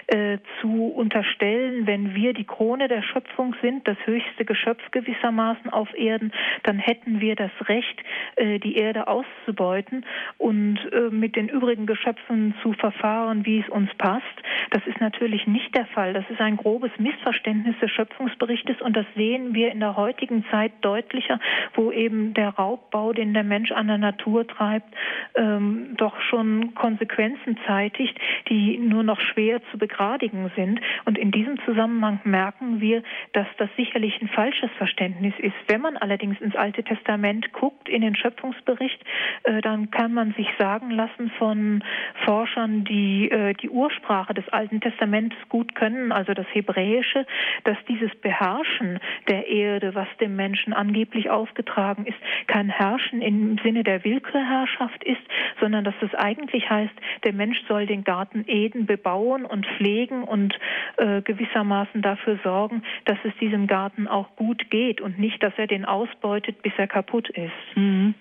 äh, 0.09 0.39
zu 0.61 0.87
unterstellen, 0.87 1.87
wenn 1.87 2.17
wir 2.17 2.33
die 2.33 2.45
Krone 2.45 2.89
der 2.89 3.03
Schöpfung 3.03 3.55
sind, 3.63 3.87
das 3.87 3.97
höchste 4.07 4.45
Geschöpf 4.45 4.83
gewissermaßen 4.91 5.71
auf 5.71 5.97
Erden, 5.97 6.33
dann 6.65 6.81
hätten 6.81 7.21
wir 7.21 7.37
das 7.37 7.53
Recht, 7.69 8.03
äh, 8.35 8.59
die 8.59 8.75
Erde 8.75 9.07
auszubeuten 9.07 10.05
und 10.37 10.81
äh, 10.93 11.11
mit 11.11 11.37
den 11.37 11.49
übrigen 11.49 11.87
Geschöpfen 11.87 12.57
zu 12.61 12.73
verfahren, 12.73 13.47
wie 13.47 13.61
es 13.61 13.69
uns 13.69 13.95
passt. 13.99 14.25
Das 14.71 14.85
ist 14.85 15.01
natürlich 15.01 15.47
nicht 15.47 15.77
der 15.77 15.87
Fall. 15.87 16.13
Das 16.13 16.29
ist 16.29 16.41
ein 16.41 16.57
grobes 16.57 16.91
Missverständnis 16.99 17.79
des 17.81 17.93
Schöpfungsberichtes 17.93 18.81
und 18.81 18.97
das 18.97 19.07
sehen 19.15 19.55
wir 19.55 19.71
in 19.71 19.79
der 19.79 19.95
heutigen 19.95 20.45
Zeit 20.51 20.73
deutlicher, 21.21 21.39
wo 21.75 21.93
eben 21.93 22.35
der 22.35 22.51
Raubbau, 22.51 23.13
den 23.13 23.35
der 23.35 23.45
Mensch 23.45 23.73
an 23.73 23.89
der 23.89 23.99
Natur 23.99 24.47
treibt, 24.47 24.93
ähm, 25.35 25.95
doch 25.97 26.21
schon 26.23 26.75
Konsequenzen 26.75 27.59
zeitigt, 27.67 28.19
die 28.49 28.79
nur 28.79 29.03
noch 29.03 29.21
schwer 29.21 29.61
zu 29.71 29.79
begradigen 29.79 30.51
sind. 30.57 30.81
Und 31.05 31.19
in 31.19 31.31
diesem 31.31 31.59
Zusammenhang 31.65 32.21
merken 32.25 32.81
wir, 32.81 33.03
dass 33.33 33.47
das 33.59 33.69
sicherlich 33.77 34.21
ein 34.21 34.29
falsches 34.29 34.71
Verständnis 34.79 35.35
ist. 35.39 35.55
Wenn 35.67 35.81
man 35.81 35.97
allerdings 35.97 36.41
ins 36.41 36.57
Alte 36.57 36.83
Testament 36.83 37.53
guckt, 37.53 37.89
in 37.89 38.03
den 38.03 38.17
Schöpfungsbericht, 38.17 39.01
äh, 39.45 39.61
dann 39.61 39.91
kann 39.91 40.13
man 40.15 40.33
sich 40.35 40.49
sagen 40.59 40.91
lassen 40.91 41.31
von 41.39 41.85
Forschern, 42.25 42.85
die 42.85 43.31
äh, 43.31 43.55
die 43.55 43.71
Ursprache 43.71 44.35
des 44.35 44.49
Alten 44.49 44.81
Testaments 44.81 45.37
gut 45.49 45.75
können, 45.75 46.13
also 46.13 46.35
das 46.35 46.47
Hebräische, 46.53 47.27
dass 47.65 47.77
dieses 47.89 48.15
Beherrschen 48.17 48.99
der 49.29 49.47
Erde, 49.47 49.95
was 49.95 50.09
dem 50.21 50.37
Menschen 50.37 50.73
angeblich 50.73 51.10
aufgetragen 51.31 52.07
ist, 52.07 52.19
kein 52.47 52.69
Herrschen 52.69 53.21
im 53.21 53.59
Sinne 53.63 53.85
der 53.85 54.05
Willkürherrschaft 54.05 55.03
ist, 55.05 55.21
sondern 55.61 55.85
dass 55.85 55.95
es 56.01 56.15
eigentlich 56.15 56.69
heißt, 56.69 56.95
der 57.25 57.33
Mensch 57.33 57.61
soll 57.69 57.87
den 57.87 58.05
Garten 58.05 58.45
Eden 58.47 58.87
bebauen 58.87 59.45
und 59.45 59.67
pflegen 59.67 60.25
und 60.25 60.59
äh, 60.97 61.23
gewissermaßen 61.23 62.03
dafür 62.03 62.39
sorgen, 62.43 62.83
dass 63.05 63.19
es 63.25 63.33
diesem 63.41 63.67
Garten 63.67 64.09
auch 64.09 64.37
gut 64.37 64.71
geht 64.71 65.01
und 65.01 65.19
nicht, 65.19 65.43
dass 65.43 65.53
er 65.57 65.67
den 65.67 65.85
ausbeutet, 65.85 66.63
bis 66.63 66.73
er 66.77 66.87
kaputt 66.87 67.29
ist. 67.31 67.77
Mhm. 67.77 68.15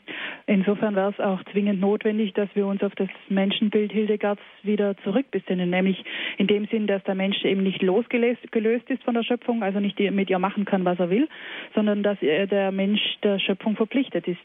Insofern 0.45 0.95
wäre 0.95 1.11
es 1.11 1.19
auch 1.19 1.43
zwingend 1.51 1.79
notwendig, 1.79 2.33
dass 2.33 2.49
wir 2.55 2.65
uns 2.65 2.81
auf 2.83 2.95
das 2.95 3.09
Menschenbild 3.29 3.91
Hildegards 3.91 4.41
wieder 4.63 4.97
zurückbesinnen, 5.03 5.69
nämlich 5.69 6.03
in 6.37 6.47
dem 6.47 6.65
Sinn, 6.67 6.87
dass 6.87 7.03
der 7.03 7.15
Mensch 7.15 7.43
eben 7.45 7.63
nicht 7.63 7.81
losgelöst 7.81 8.89
ist 8.89 9.03
von 9.03 9.13
der 9.13 9.23
Schöpfung, 9.23 9.63
also 9.63 9.79
nicht 9.79 9.99
mit 9.99 10.29
ihr 10.29 10.39
machen 10.39 10.65
kann, 10.65 10.85
was 10.85 10.99
er 10.99 11.09
will, 11.09 11.27
sondern 11.75 12.03
dass 12.03 12.19
der 12.19 12.71
Mensch 12.79 13.17
der 13.23 13.39
Schöpfung 13.39 13.75
verpflichtet 13.75 14.25
ist. 14.25 14.39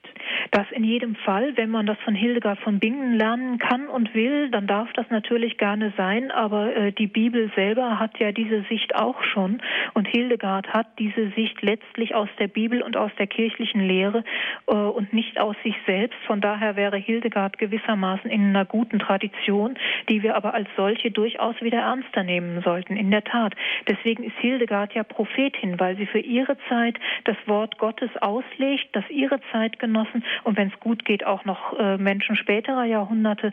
Das 0.51 0.67
in 0.73 0.83
jedem 0.83 1.15
Fall, 1.15 1.57
wenn 1.57 1.71
man 1.71 1.87
das 1.87 1.97
von 2.05 2.17
Hildegard 2.17 2.59
von 2.59 2.81
Bingen 2.81 3.15
lernen 3.15 3.59
kann 3.61 3.87
und 3.87 4.13
will, 4.13 4.51
dann 4.51 4.67
darf 4.67 4.93
das 4.95 5.09
natürlich 5.09 5.57
gerne 5.57 5.93
sein, 5.97 6.33
aber 6.33 6.75
äh, 6.75 6.91
die 6.91 7.07
Bibel 7.07 7.49
selber 7.55 8.01
hat 8.01 8.19
ja 8.19 8.33
diese 8.33 8.63
Sicht 8.63 8.97
auch 8.97 9.23
schon 9.23 9.63
und 9.95 10.09
Hildegard 10.09 10.67
hat 10.73 10.99
diese 10.99 11.31
Sicht 11.31 11.63
letztlich 11.63 12.17
aus 12.17 12.29
der 12.41 12.49
Bibel 12.49 12.83
und 12.83 12.97
aus 12.97 13.13
der 13.21 13.29
kirchlichen 13.29 13.81
Lehre 13.87 14.25
äh, 14.67 14.75
und 14.75 15.13
nicht 15.13 15.39
aus 15.39 15.55
sich 15.63 15.77
selbst. 15.87 16.19
Von 16.27 16.41
daher 16.41 16.75
wäre 16.75 16.97
Hildegard 16.97 17.59
gewissermaßen 17.59 18.29
in 18.29 18.49
einer 18.49 18.65
guten 18.65 18.99
Tradition, 18.99 19.77
die 20.09 20.25
wir 20.25 20.35
aber 20.35 20.55
als 20.55 20.69
solche 20.77 21.13
durchaus 21.13 21.55
wieder 21.61 21.79
ernster 21.79 22.25
nehmen 22.25 22.63
sollten. 22.63 22.97
In 22.97 23.13
der 23.13 23.23
Tat. 23.23 23.55
Deswegen 23.87 24.25
ist 24.25 24.37
Hildegard 24.41 24.93
ja 24.95 25.05
Prophetin, 25.05 25.79
weil 25.79 25.97
sie 25.97 26.07
für 26.07 26.19
ihre 26.19 26.57
Zeit 26.69 26.97
das 27.25 27.37
Wort 27.47 27.79
Gottes 27.79 28.11
auslegt, 28.25 28.89
das 28.93 29.05
ihre 29.11 29.41
Zeitgenossen 29.53 30.25
und 30.45 30.57
wenn 30.57 30.69
es 30.69 30.81
gut 30.81 31.05
geht 31.05 31.27
auch 31.27 31.45
noch 31.45 31.79
äh, 31.79 31.99
Menschen 31.99 32.37
späterer 32.37 32.85
Jahrhunderte 32.85 33.53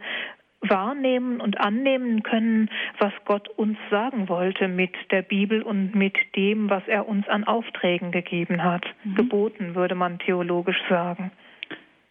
wahrnehmen 0.61 1.41
und 1.41 1.59
annehmen 1.59 2.23
können, 2.23 2.69
was 2.99 3.11
Gott 3.25 3.47
uns 3.49 3.77
sagen 3.89 4.29
wollte 4.29 4.67
mit 4.67 4.93
der 5.09 5.23
Bibel 5.23 5.61
und 5.63 5.95
mit 5.95 6.15
dem, 6.35 6.69
was 6.69 6.83
er 6.87 7.07
uns 7.07 7.27
an 7.27 7.43
Aufträgen 7.43 8.11
gegeben 8.11 8.63
hat. 8.63 8.85
Mhm. 9.03 9.15
Geboten, 9.15 9.75
würde 9.75 9.95
man 9.95 10.19
theologisch 10.19 10.79
sagen. 10.87 11.31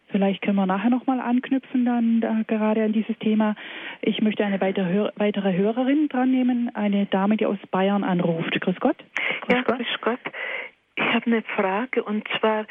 Vielleicht 0.09 0.41
können 0.41 0.57
wir 0.57 0.65
nachher 0.65 0.89
nochmal 0.89 1.21
anknüpfen 1.21 1.85
dann 1.85 2.19
da, 2.19 2.41
gerade 2.45 2.83
an 2.83 2.91
dieses 2.91 3.17
Thema. 3.19 3.55
Ich 4.01 4.21
möchte 4.21 4.43
eine 4.43 4.59
weitere, 4.59 5.09
weitere 5.15 5.55
Hörerin 5.55 6.09
dran 6.09 6.31
nehmen, 6.31 6.69
eine 6.75 7.05
Dame, 7.05 7.37
die 7.37 7.45
aus 7.45 7.57
Bayern 7.71 8.03
anruft. 8.03 8.59
Grüß 8.59 8.75
Gott. 8.81 8.97
Grüß 9.41 9.55
ja, 9.55 9.61
Gott. 9.61 9.77
grüß 9.77 10.01
Gott. 10.01 10.19
Ich 10.95 11.03
habe 11.03 11.25
eine 11.25 11.41
Frage 11.41 12.03
und 12.03 12.27
zwar 12.39 12.65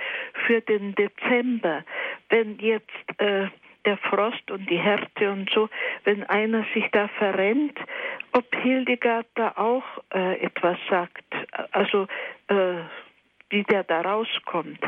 für 0.46 0.60
den 0.60 0.94
Dezember. 0.94 1.84
Wenn 2.28 2.58
jetzt 2.58 2.88
äh, 3.18 3.48
der 3.84 3.96
Frost 3.96 4.50
und 4.50 4.68
die 4.68 4.78
Härte 4.78 5.30
und 5.30 5.50
so, 5.50 5.68
wenn 6.04 6.24
einer 6.24 6.64
sich 6.74 6.84
da 6.92 7.08
verrennt, 7.08 7.78
ob 8.32 8.54
Hildegard 8.56 9.26
da 9.34 9.52
auch 9.56 9.84
äh, 10.14 10.40
etwas 10.40 10.78
sagt, 10.88 11.24
also 11.72 12.06
äh, 12.48 12.82
wie 13.48 13.62
der 13.64 13.84
da 13.84 14.02
rauskommt. 14.02 14.80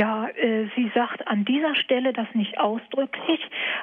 Ja, 0.00 0.28
äh, 0.28 0.64
sie 0.76 0.90
sagt 0.94 1.28
an 1.28 1.44
dieser 1.44 1.74
Stelle 1.74 2.14
das 2.14 2.26
nicht 2.32 2.58
ausdrücklich, 2.58 3.38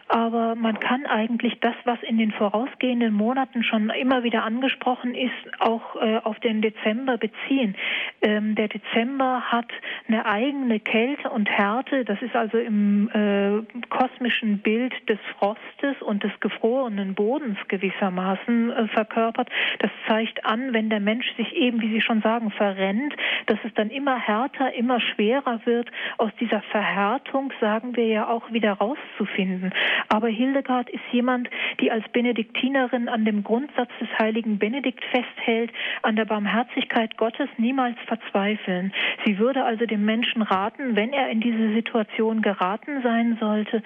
aber 0.07 0.55
man 0.55 0.79
kann 0.79 1.05
eigentlich 1.05 1.59
das, 1.59 1.75
was 1.83 2.01
in 2.01 2.17
den 2.17 2.31
vorausgehenden 2.31 3.13
Monaten 3.13 3.61
schon 3.61 3.91
immer 3.91 4.23
wieder 4.23 4.43
angesprochen 4.43 5.13
ist, 5.13 5.31
auch 5.59 5.95
äh, 5.95 6.17
auf 6.23 6.39
den 6.39 6.63
Dezember 6.63 7.19
beziehen. 7.19 7.75
Ähm, 8.23 8.55
der 8.55 8.67
Dezember 8.67 9.43
hat 9.51 9.67
eine 10.07 10.25
eigene 10.25 10.79
Kälte 10.79 11.29
und 11.29 11.47
Härte, 11.51 12.03
das 12.03 12.19
ist 12.23 12.35
also 12.35 12.57
im 12.57 13.11
äh, 13.13 13.77
kosmischen 13.89 14.57
Bild 14.57 14.93
des 15.07 15.19
Frostes 15.37 16.01
und 16.01 16.23
des 16.23 16.31
gefrorenen 16.39 17.13
Bodens 17.13 17.59
gewissermaßen 17.67 18.71
äh, 18.71 18.87
verkörpert. 18.87 19.49
Das 19.77 19.91
zeigt 20.07 20.43
an, 20.47 20.73
wenn 20.73 20.89
der 20.89 20.99
Mensch 20.99 21.27
sich 21.35 21.55
eben, 21.55 21.79
wie 21.79 21.93
Sie 21.93 22.01
schon 22.01 22.23
sagen, 22.23 22.49
verrennt, 22.49 23.13
dass 23.45 23.59
es 23.63 23.73
dann 23.75 23.91
immer 23.91 24.17
härter, 24.17 24.73
immer 24.73 24.99
schwerer 24.99 25.61
wird 25.65 25.91
aus 26.17 26.31
dieser 26.39 26.61
Verhärtung, 26.71 27.51
sagen 27.59 27.95
wir 27.95 28.07
ja 28.07 28.27
auch, 28.27 28.51
wieder 28.51 28.73
rauszufinden. 28.73 29.73
Aber 30.09 30.27
Hildegard 30.27 30.89
ist 30.89 31.03
jemand, 31.11 31.49
die 31.79 31.91
als 31.91 32.07
Benediktinerin 32.09 33.09
an 33.09 33.25
dem 33.25 33.43
Grundsatz 33.43 33.89
des 33.99 34.09
heiligen 34.19 34.59
Benedikt 34.59 35.03
festhält, 35.05 35.71
an 36.01 36.15
der 36.15 36.25
Barmherzigkeit 36.25 37.17
Gottes 37.17 37.49
niemals 37.57 37.97
verzweifeln. 38.07 38.93
Sie 39.25 39.39
würde 39.39 39.63
also 39.63 39.85
dem 39.85 40.05
Menschen 40.05 40.41
raten, 40.41 40.95
wenn 40.95 41.13
er 41.13 41.29
in 41.29 41.41
diese 41.41 41.73
Situation 41.73 42.41
geraten 42.41 43.01
sein 43.03 43.37
sollte, 43.39 43.83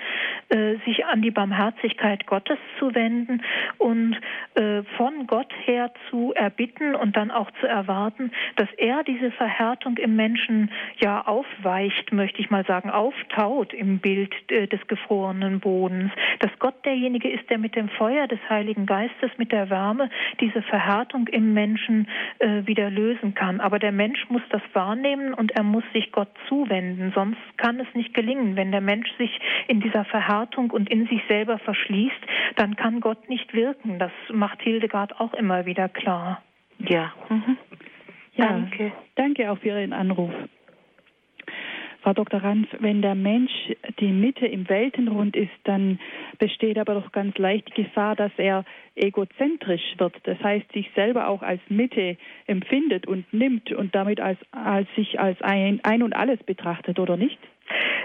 äh, 0.50 0.76
sich 0.86 1.06
an 1.06 1.22
die 1.22 1.32
Barmherzigkeit 1.32 2.26
Gottes 2.28 2.58
zu 2.80 2.94
wenden 2.96 3.42
und 3.78 4.18
äh, 4.56 4.84
von 4.98 5.28
Gott 5.28 5.52
her 5.66 5.92
zu 6.10 6.34
erbitten 6.34 6.96
und 6.96 7.16
dann 7.16 7.32
auch 7.32 7.50
zu 7.60 7.68
erwarten, 7.68 8.32
dass 8.56 8.70
er 8.78 9.04
diese 9.04 9.32
Verhärtung 9.32 9.98
im 9.98 10.16
Menschen 10.16 10.72
ja 10.98 11.22
aufweicht 11.22 12.01
nicht, 12.02 12.12
möchte 12.12 12.42
ich 12.42 12.50
mal 12.50 12.66
sagen, 12.66 12.90
auftaut 12.90 13.74
im 13.74 14.00
Bild 14.00 14.34
äh, 14.50 14.68
des 14.68 14.80
gefrorenen 14.88 15.60
Bodens, 15.60 16.12
dass 16.40 16.52
Gott 16.60 16.86
derjenige 16.86 17.30
ist, 17.30 17.50
der 17.50 17.58
mit 17.58 17.76
dem 17.76 17.90
Feuer 17.90 18.28
des 18.28 18.40
Heiligen 18.50 18.86
Geistes, 18.86 19.32
mit 19.38 19.52
der 19.52 19.70
Wärme 19.70 20.10
diese 20.40 20.62
Verhärtung 20.64 21.28
im 21.28 21.54
Menschen 21.54 22.08
äh, 22.40 22.66
wieder 22.66 22.90
lösen 22.90 23.34
kann. 23.34 23.60
Aber 23.60 23.80
der 23.80 23.92
Mensch 23.92 24.30
muss 24.30 24.42
das 24.50 24.62
wahrnehmen 24.74 25.34
und 25.34 25.52
er 25.52 25.64
muss 25.64 25.84
sich 25.94 26.12
Gott 26.12 26.30
zuwenden, 26.48 27.12
sonst 27.14 27.40
kann 27.58 27.80
es 27.80 27.88
nicht 27.94 28.14
gelingen. 28.14 28.56
Wenn 28.56 28.72
der 28.72 28.82
Mensch 28.82 29.10
sich 29.18 29.40
in 29.68 29.80
dieser 29.80 30.06
Verhärtung 30.06 30.72
und 30.72 30.90
in 30.90 31.08
sich 31.08 31.22
selber 31.28 31.60
verschließt, 31.60 32.22
dann 32.56 32.76
kann 32.76 33.02
Gott 33.02 33.30
nicht 33.30 33.54
wirken. 33.54 34.00
Das 34.00 34.12
macht 34.32 34.62
Hildegard 34.62 35.20
auch 35.20 35.34
immer 35.34 35.66
wieder 35.66 35.90
klar. 35.90 36.42
Ja. 36.80 37.14
Mhm. 37.30 37.58
Ja, 38.34 38.48
danke. 38.48 38.92
Danke 39.16 39.52
auch 39.52 39.58
für 39.60 39.68
Ihren 39.68 39.94
Anruf. 39.94 40.32
Frau 42.02 42.14
Dr. 42.14 42.44
Ranz, 42.44 42.68
wenn 42.80 43.02
der 43.02 43.14
Mensch 43.14 43.52
die 44.00 44.12
Mitte 44.12 44.48
im 44.48 44.68
Weltenrund 44.68 45.36
ist, 45.36 45.52
dann 45.66 46.00
besteht 46.40 46.80
aber 46.80 46.96
doch 46.96 47.12
ganz 47.12 47.38
leicht 47.38 47.68
die 47.70 47.84
Gefahr, 47.84 48.16
dass 48.16 48.32
er 48.38 48.66
egozentrisch 48.96 49.96
wird. 49.98 50.16
Das 50.24 50.40
heißt, 50.40 50.72
sich 50.72 50.90
selber 50.96 51.28
auch 51.28 51.44
als 51.44 51.62
Mitte 51.70 52.18
empfindet 52.48 53.08
und 53.08 53.32
nimmt 53.34 53.72
und 53.72 53.94
damit 53.94 54.20
als, 54.20 54.40
als 54.52 54.88
sich 54.96 55.20
als 55.20 55.40
ein, 55.42 55.80
ein 55.84 56.02
und 56.02 56.14
alles 56.14 56.42
betrachtet, 56.44 56.98
oder 56.98 57.18
nicht? 57.18 57.40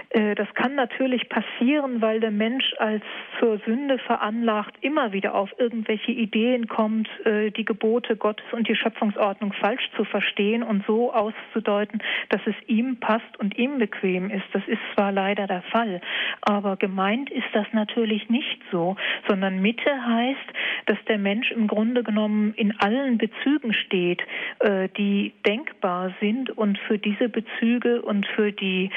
Äh, 0.09 0.35
das 0.35 0.47
kann 0.53 0.75
natürlich 0.75 1.29
passieren, 1.29 2.01
weil 2.01 2.19
der 2.19 2.31
Mensch 2.31 2.73
als 2.77 3.03
zur 3.39 3.59
Sünde 3.59 3.97
veranlagt 3.99 4.75
immer 4.81 5.11
wieder 5.11 5.35
auf 5.35 5.49
irgendwelche 5.57 6.11
Ideen 6.11 6.67
kommt, 6.67 7.07
äh, 7.25 7.51
die 7.51 7.65
Gebote 7.65 8.15
Gottes 8.15 8.45
und 8.51 8.67
die 8.67 8.75
Schöpfungsordnung 8.75 9.53
falsch 9.53 9.89
zu 9.95 10.05
verstehen 10.05 10.63
und 10.63 10.85
so 10.85 11.13
auszudeuten, 11.13 12.01
dass 12.29 12.41
es 12.45 12.55
ihm 12.67 12.97
passt 12.99 13.37
und 13.39 13.57
ihm 13.57 13.79
bequem 13.79 14.29
ist. 14.29 14.45
Das 14.53 14.63
ist 14.67 14.81
zwar 14.95 15.11
leider 15.11 15.47
der 15.47 15.61
Fall, 15.63 16.01
aber 16.41 16.77
gemeint 16.77 17.29
ist 17.29 17.47
das 17.53 17.67
natürlich 17.73 18.29
nicht 18.29 18.61
so, 18.71 18.95
sondern 19.27 19.61
Mitte 19.61 19.91
heißt, 20.05 20.37
dass 20.85 20.97
der 21.07 21.17
Mensch 21.17 21.51
im 21.51 21.67
Grunde 21.67 22.03
genommen 22.03 22.53
in 22.55 22.79
allen 22.79 23.17
Bezügen 23.17 23.73
steht, 23.73 24.21
äh, 24.59 24.89
die 24.97 25.33
denkbar 25.45 26.13
sind 26.21 26.49
und 26.51 26.77
für 26.79 26.97
diese 26.97 27.29
Bezüge 27.29 28.01
und 28.01 28.25
für 28.35 28.51
die 28.51 28.89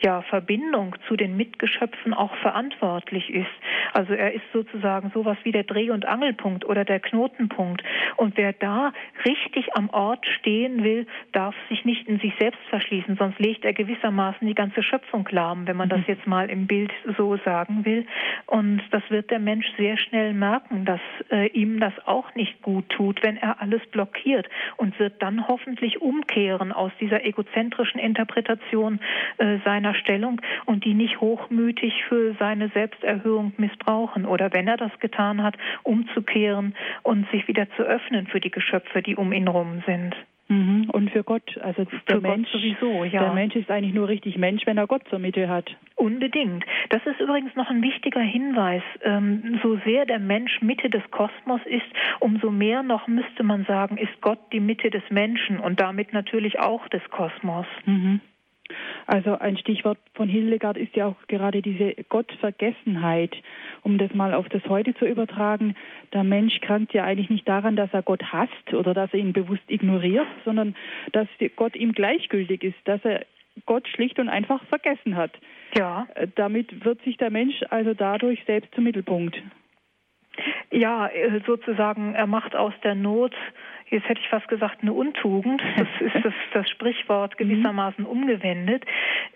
ja, 0.00 0.17
Verbindung 0.22 0.96
zu 1.06 1.16
den 1.16 1.36
Mitgeschöpfen 1.36 2.14
auch 2.14 2.34
verantwortlich 2.36 3.30
ist. 3.30 3.46
Also 3.92 4.12
er 4.12 4.32
ist 4.32 4.44
sozusagen 4.52 5.10
sowas 5.14 5.36
wie 5.42 5.52
der 5.52 5.64
Dreh- 5.64 5.90
und 5.90 6.06
Angelpunkt 6.06 6.64
oder 6.64 6.84
der 6.84 7.00
Knotenpunkt. 7.00 7.82
Und 8.16 8.36
wer 8.36 8.52
da 8.52 8.92
richtig 9.24 9.74
am 9.74 9.90
Ort 9.90 10.26
stehen 10.26 10.84
will, 10.84 11.06
darf 11.32 11.54
sich 11.68 11.84
nicht 11.84 12.06
in 12.08 12.18
sich 12.18 12.32
selbst 12.38 12.60
verschließen, 12.70 13.16
sonst 13.16 13.38
legt 13.38 13.64
er 13.64 13.72
gewissermaßen 13.72 14.46
die 14.46 14.54
ganze 14.54 14.82
Schöpfung 14.82 15.28
lahm, 15.30 15.66
wenn 15.66 15.76
man 15.76 15.88
das 15.88 16.00
mhm. 16.00 16.04
jetzt 16.08 16.26
mal 16.26 16.50
im 16.50 16.66
Bild 16.66 16.92
so 17.16 17.36
sagen 17.44 17.84
will. 17.84 18.06
Und 18.46 18.82
das 18.90 19.02
wird 19.08 19.30
der 19.30 19.38
Mensch 19.38 19.66
sehr 19.76 19.96
schnell 19.96 20.32
merken, 20.32 20.84
dass 20.84 21.00
äh, 21.30 21.48
ihm 21.48 21.80
das 21.80 21.92
auch 22.06 22.34
nicht 22.34 22.62
gut 22.62 22.88
tut, 22.90 23.22
wenn 23.22 23.36
er 23.36 23.60
alles 23.60 23.84
blockiert 23.86 24.48
und 24.76 24.98
wird 24.98 25.22
dann 25.22 25.46
hoffentlich 25.48 26.00
umkehren 26.00 26.72
aus 26.72 26.92
dieser 27.00 27.24
egozentrischen 27.24 28.00
Interpretation 28.00 29.00
äh, 29.38 29.58
seiner 29.64 29.94
Stellung 30.08 30.40
und 30.64 30.86
die 30.86 30.94
nicht 30.94 31.20
hochmütig 31.20 31.92
für 32.08 32.34
seine 32.38 32.68
Selbsterhöhung 32.70 33.52
missbrauchen 33.58 34.24
oder 34.24 34.52
wenn 34.54 34.66
er 34.66 34.78
das 34.78 34.98
getan 35.00 35.42
hat, 35.42 35.56
umzukehren 35.82 36.74
und 37.02 37.30
sich 37.30 37.46
wieder 37.46 37.68
zu 37.76 37.82
öffnen 37.82 38.26
für 38.26 38.40
die 38.40 38.50
Geschöpfe, 38.50 39.02
die 39.02 39.16
um 39.16 39.32
ihn 39.34 39.48
rum 39.48 39.82
sind. 39.86 40.16
Mhm. 40.48 40.88
Und 40.90 41.10
für 41.10 41.24
Gott, 41.24 41.58
also 41.58 41.84
der 41.84 42.16
für 42.16 42.22
Mensch 42.22 42.48
sowieso, 42.50 43.04
ja. 43.04 43.20
Der 43.20 43.34
Mensch 43.34 43.54
ist 43.54 43.70
eigentlich 43.70 43.92
nur 43.92 44.08
richtig 44.08 44.38
Mensch, 44.38 44.64
wenn 44.64 44.78
er 44.78 44.86
Gott 44.86 45.02
zur 45.10 45.18
Mitte 45.18 45.46
hat. 45.46 45.76
Unbedingt. 45.94 46.64
Das 46.88 47.04
ist 47.04 47.20
übrigens 47.20 47.54
noch 47.54 47.68
ein 47.68 47.82
wichtiger 47.82 48.22
Hinweis. 48.22 48.82
Ähm, 49.02 49.60
so 49.62 49.78
sehr 49.84 50.06
der 50.06 50.18
Mensch 50.18 50.62
Mitte 50.62 50.88
des 50.88 51.02
Kosmos 51.10 51.60
ist, 51.66 51.84
umso 52.20 52.50
mehr 52.50 52.82
noch 52.82 53.08
müsste 53.08 53.42
man 53.42 53.66
sagen, 53.66 53.98
ist 53.98 54.22
Gott 54.22 54.38
die 54.54 54.60
Mitte 54.60 54.88
des 54.88 55.02
Menschen 55.10 55.60
und 55.60 55.80
damit 55.80 56.14
natürlich 56.14 56.58
auch 56.60 56.88
des 56.88 57.02
Kosmos. 57.10 57.66
Mhm. 57.84 58.22
Also 59.06 59.38
ein 59.38 59.56
Stichwort 59.56 59.98
von 60.14 60.28
Hildegard 60.28 60.76
ist 60.76 60.94
ja 60.94 61.06
auch 61.06 61.16
gerade 61.28 61.62
diese 61.62 61.94
Gottvergessenheit, 62.08 63.34
um 63.82 63.98
das 63.98 64.12
mal 64.14 64.34
auf 64.34 64.48
das 64.48 64.64
Heute 64.68 64.94
zu 64.94 65.06
übertragen. 65.06 65.74
Der 66.12 66.24
Mensch 66.24 66.60
krankt 66.60 66.92
ja 66.92 67.04
eigentlich 67.04 67.30
nicht 67.30 67.48
daran, 67.48 67.76
dass 67.76 67.92
er 67.92 68.02
Gott 68.02 68.22
hasst 68.32 68.74
oder 68.74 68.94
dass 68.94 69.12
er 69.12 69.20
ihn 69.20 69.32
bewusst 69.32 69.64
ignoriert, 69.68 70.26
sondern 70.44 70.76
dass 71.12 71.28
Gott 71.56 71.76
ihm 71.76 71.92
gleichgültig 71.92 72.62
ist, 72.62 72.78
dass 72.84 73.04
er 73.04 73.24
Gott 73.66 73.88
schlicht 73.88 74.18
und 74.18 74.28
einfach 74.28 74.62
vergessen 74.66 75.16
hat. 75.16 75.32
Ja. 75.76 76.06
Äh, 76.14 76.28
damit 76.34 76.84
wird 76.84 77.02
sich 77.02 77.16
der 77.16 77.30
Mensch 77.30 77.62
also 77.70 77.94
dadurch 77.94 78.42
selbst 78.46 78.74
zum 78.74 78.84
Mittelpunkt. 78.84 79.36
Ja, 80.70 81.08
äh, 81.08 81.40
sozusagen, 81.46 82.14
er 82.14 82.26
macht 82.26 82.54
aus 82.54 82.74
der 82.84 82.94
Not 82.94 83.34
jetzt 83.90 84.08
hätte 84.08 84.20
ich 84.20 84.28
fast 84.28 84.48
gesagt, 84.48 84.78
eine 84.82 84.92
Untugend. 84.92 85.62
Das 85.76 85.88
ist 86.00 86.24
das, 86.24 86.34
das 86.52 86.68
Sprichwort 86.70 87.38
mhm. 87.38 87.48
gewissermaßen 87.48 88.04
umgewendet. 88.04 88.84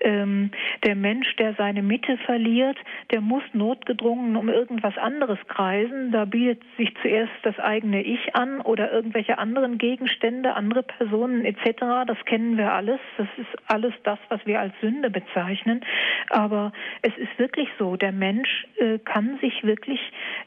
Ähm, 0.00 0.50
der 0.84 0.94
Mensch, 0.94 1.34
der 1.36 1.54
seine 1.54 1.82
Mitte 1.82 2.16
verliert, 2.18 2.76
der 3.10 3.20
muss 3.20 3.42
notgedrungen 3.52 4.36
um 4.36 4.48
irgendwas 4.48 4.96
anderes 4.98 5.38
kreisen. 5.48 6.12
Da 6.12 6.24
bietet 6.24 6.62
sich 6.76 6.94
zuerst 7.02 7.32
das 7.42 7.58
eigene 7.58 8.02
Ich 8.02 8.34
an 8.34 8.60
oder 8.60 8.92
irgendwelche 8.92 9.38
anderen 9.38 9.78
Gegenstände, 9.78 10.54
andere 10.54 10.82
Personen 10.82 11.44
etc. 11.44 12.06
Das 12.06 12.18
kennen 12.24 12.56
wir 12.56 12.72
alles. 12.72 13.00
Das 13.16 13.28
ist 13.36 13.70
alles 13.70 13.94
das, 14.04 14.18
was 14.28 14.44
wir 14.46 14.60
als 14.60 14.74
Sünde 14.80 15.10
bezeichnen. 15.10 15.84
Aber 16.30 16.72
es 17.02 17.16
ist 17.16 17.38
wirklich 17.38 17.68
so, 17.78 17.96
der 17.96 18.12
Mensch 18.12 18.66
äh, 18.76 18.98
kann 18.98 19.38
sich 19.40 19.62
wirklich 19.64 20.00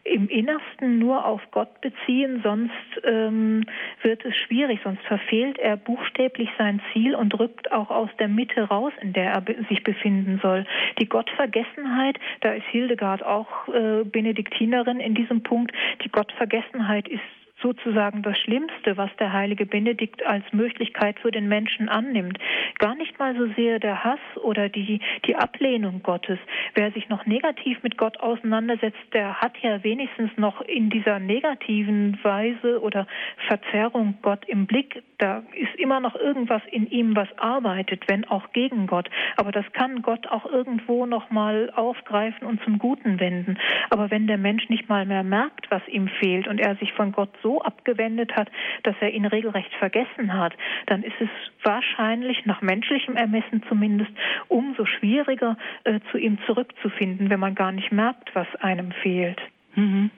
im 0.03 0.27
Innersten 0.27 0.99
nur 0.99 1.26
auf 1.26 1.41
Gott 1.52 1.82
beziehen, 1.82 2.41
sonst 2.44 2.72
ähm, 3.03 3.65
wird 4.06 4.23
es 4.23 4.36
schwierig, 4.38 4.80
sonst 4.84 5.02
verfehlt 5.03 5.60
er 5.60 5.76
buchstäblich 5.76 6.49
sein 6.57 6.82
Ziel 6.94 7.15
und 7.15 7.38
rückt 7.38 7.72
auch 7.72 7.90
aus 7.90 8.10
der 8.19 8.30
Mitte 8.30 8.61
raus, 8.61 8.94
in 9.02 9.11
der 9.11 9.34
er 9.34 9.44
sich 9.68 9.84
befinden 9.84 10.40
soll. 10.41 10.65
Die 10.99 11.10
Gottvergessenheit, 11.10 12.18
da 12.41 12.53
ist 12.53 12.65
Hildegard 12.68 13.23
auch 13.23 13.68
äh, 13.68 14.03
Benediktinerin 14.06 14.99
in 14.99 15.15
diesem 15.15 15.44
Punkt, 15.44 15.73
die 16.03 16.10
Gottvergessenheit 16.10 17.07
ist 17.07 17.22
sozusagen 17.61 18.22
das 18.22 18.38
Schlimmste, 18.40 18.98
was 18.98 19.10
der 19.18 19.32
heilige 19.32 19.65
Benedikt 19.65 20.26
als 20.26 20.44
Möglichkeit 20.52 21.19
für 21.19 21.32
den 21.32 21.48
Menschen 21.48 21.90
annimmt. 21.90 22.38
Gar 22.80 22.95
nicht 22.95 23.18
mal 23.18 23.36
so 23.36 23.48
sehr 23.56 23.80
der 23.80 24.03
Hass 24.03 24.19
oder 24.44 24.69
die, 24.69 24.99
die 25.26 25.36
Ablehnung 25.36 26.03
Gottes. 26.03 26.38
Wer 26.73 26.91
sich 26.91 27.10
noch 27.10 27.26
negativ 27.26 27.82
mit 27.84 27.98
Gott 27.98 28.19
auseinandersetzt, 28.19 28.99
der 29.14 29.41
hat 29.41 29.57
ja 29.61 29.84
wenigstens 29.84 30.32
noch 30.38 30.61
in 30.61 30.90
dieser 30.90 31.19
negativen 31.19 32.19
Weise 32.23 32.82
oder 32.82 33.07
Verzerrung 33.48 34.15
Gott 34.22 34.45
im 34.48 34.65
Blick. 34.65 35.03
Da 35.18 35.44
ist 35.53 35.76
immer 35.77 36.02
noch 36.02 36.15
irgendwas 36.15 36.61
in 36.72 36.90
ihm, 36.90 37.15
was 37.15 37.30
arbeitet, 37.38 38.03
wenn 38.07 38.26
auch 38.26 38.52
gegen 38.52 38.86
Gott. 38.88 39.10
Aber 39.38 39.52
das 39.52 39.65
kann 39.72 40.02
Gott 40.02 40.27
auch 40.27 40.45
irgendwo 40.45 41.06
noch 41.06 41.32
mal 41.32 41.72
aufgreifen 41.73 42.45
und 42.45 42.61
zum 42.64 42.80
Guten 42.80 43.19
wenden. 43.19 43.57
Aber 43.90 44.11
wenn 44.11 44.27
der 44.27 44.38
Mensch 44.38 44.68
nicht 44.68 44.90
mal 44.90 45.06
mehr 45.06 45.23
merkt, 45.23 45.72
was 45.72 45.88
ihm 45.88 46.10
fehlt 46.19 46.48
und 46.48 46.60
er 46.60 46.76
sich 46.76 46.91
von 46.94 47.14
Gott 47.14 47.30
so 47.41 47.55
abgewendet 47.61 48.36
hat, 48.36 48.49
dass 48.84 48.95
er 48.99 49.11
ihn 49.11 49.26
regelrecht 49.26 49.73
vergessen 49.76 50.34
hat, 50.34 50.53
dann 50.88 51.03
ist 51.03 51.19
es 51.19 51.30
wahrscheinlich 51.64 52.45
nach 52.45 52.61
menschlichem 52.61 53.15
Ermessen 53.15 53.64
zumindest 53.68 54.11
umso 54.48 54.86
schwieriger, 54.86 55.57
äh, 55.84 55.99
zu 56.11 56.18
ihm 56.18 56.38
zurückzufinden, 56.45 57.30
wenn 57.30 57.40
man 57.40 57.56
gar 57.56 57.72
nicht 57.72 57.91
merkt, 57.91 58.34
was 58.36 58.48
einem 58.60 58.91
fehlt. 58.91 59.41
Mhm. 59.76 60.11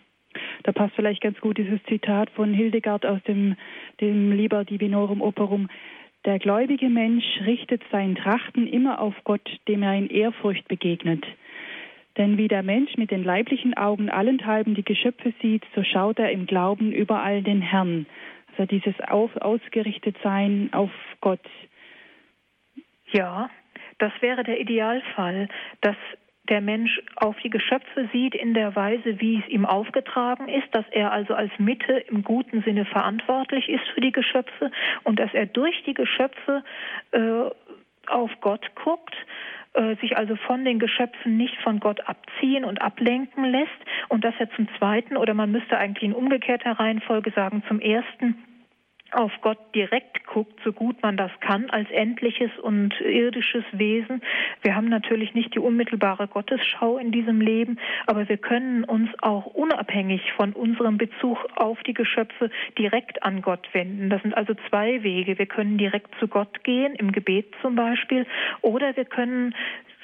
Da 0.64 0.72
passt 0.72 0.96
vielleicht 0.96 1.22
ganz 1.22 1.40
gut 1.40 1.58
dieses 1.58 1.82
Zitat 1.84 2.30
von 2.32 2.54
Hildegard 2.54 3.06
aus 3.06 3.22
dem, 3.24 3.56
dem 4.02 4.32
Liber 4.32 4.66
Divinorum 4.66 5.22
Operum. 5.22 5.70
Der 6.26 6.40
gläubige 6.40 6.90
Mensch 6.90 7.26
richtet 7.46 7.82
sein 7.92 8.16
Trachten 8.16 8.68
immer 8.68 9.00
auf 9.00 9.16
Gott, 9.24 9.50
dem 9.68 9.84
er 9.84 9.96
in 9.96 10.10
Ehrfurcht 10.10 10.68
begegnet. 10.68 11.26
Denn 12.18 12.38
wie 12.38 12.48
der 12.48 12.64
Mensch 12.64 12.98
mit 12.98 13.12
den 13.12 13.24
leiblichen 13.24 13.76
Augen 13.76 14.10
allenthalben 14.10 14.74
die 14.74 14.84
Geschöpfe 14.84 15.34
sieht, 15.42 15.64
so 15.76 15.84
schaut 15.84 16.18
er 16.18 16.32
im 16.32 16.48
Glauben 16.48 16.92
überall 16.92 17.44
den 17.44 17.62
Herrn. 17.62 18.08
Also 18.50 18.66
dieses 18.66 19.00
auf, 19.08 19.36
Ausgerichtetsein 19.38 20.70
auf 20.72 20.90
Gott. 21.22 21.48
Ja, 23.12 23.50
das 24.00 24.12
wäre 24.20 24.44
der 24.44 24.60
Idealfall, 24.60 25.48
dass 25.82 25.96
der 26.50 26.62
Mensch 26.62 27.02
auf 27.18 27.36
die 27.44 27.50
Geschöpfe 27.50 28.10
sieht 28.12 28.34
in 28.34 28.54
der 28.54 28.76
Weise, 28.76 29.20
wie 29.20 29.38
es 29.38 29.48
ihm 29.50 29.66
aufgetragen 29.66 30.48
ist, 30.48 30.68
dass 30.72 30.86
er 30.92 31.12
also 31.12 31.34
als 31.34 31.52
Mitte 31.60 31.94
im 32.10 32.24
guten 32.24 32.64
Sinne 32.64 32.86
verantwortlich 32.86 33.70
ist 33.70 33.86
für 33.94 34.02
die 34.02 34.12
Geschöpfe 34.12 34.72
und 35.04 35.20
dass 35.20 35.34
er 35.34 35.46
durch 35.46 35.84
die 35.84 35.94
Geschöpfe 35.94 36.64
äh, 37.12 37.50
auf 38.08 38.32
Gott 38.42 38.66
guckt 38.76 39.16
sich 40.02 40.18
also 40.18 40.36
von 40.36 40.66
den 40.66 40.80
Geschöpfen 40.80 41.38
nicht 41.38 41.56
von 41.62 41.80
Gott 41.80 42.02
abziehen 42.08 42.66
und 42.66 42.82
ablenken 42.82 43.46
lässt 43.46 43.70
und 44.10 44.24
dass 44.24 44.34
er 44.40 44.50
zum 44.52 44.68
Zweiten 44.78 45.18
oder 45.18 45.34
man 45.34 45.52
müsste 45.52 45.78
eigentlich 45.78 46.04
in 46.04 46.14
umgekehrter 46.14 46.72
Reihenfolge 46.72 47.32
sagen, 47.32 47.64
zum 47.68 47.80
Ersten 47.80 48.44
auf 49.12 49.32
Gott 49.42 49.58
direkt 49.74 50.26
guckt, 50.26 50.60
so 50.64 50.74
gut 50.74 51.02
man 51.02 51.18
das 51.18 51.32
kann, 51.40 51.70
als 51.70 51.90
endliches 51.92 52.52
und 52.62 53.00
irdisches 53.02 53.64
Wesen. 53.72 54.22
Wir 54.62 54.76
haben 54.76 54.90
natürlich 54.90 55.34
nicht 55.34 55.56
die 55.56 55.60
unmittelbare 55.60 56.28
Gottesschau 56.28 56.98
in 56.98 57.12
diesem 57.12 57.42
Leben, 57.42 57.80
aber 58.06 58.28
wir 58.28 58.38
können 58.38 58.84
uns 58.84 59.10
auch 59.22 59.46
unabhängig 59.46 60.34
von 60.34 60.54
unserem 60.54 60.98
Bezug 60.98 61.38
auf 61.56 61.82
die 61.84 61.94
Geschöpfe 61.94 62.50
direkt 62.78 63.24
an 63.24 63.42
Gott 63.42 63.68
wenden. 63.74 64.10
Das 64.10 64.22
sind 64.22 64.36
also 64.36 64.54
zwei 64.70 65.04
Wege. 65.04 65.38
Wir 65.38 65.46
können 65.46 65.78
direkt 65.78 66.14
zu 66.20 66.28
Gott 66.28 66.64
gehen, 66.64 66.94
im 66.96 67.12
Gebet 67.12 67.54
zum 67.62 67.76
Beispiel, 67.76 68.26
oder 68.62 68.96
wir 68.96 69.06
können 69.06 69.56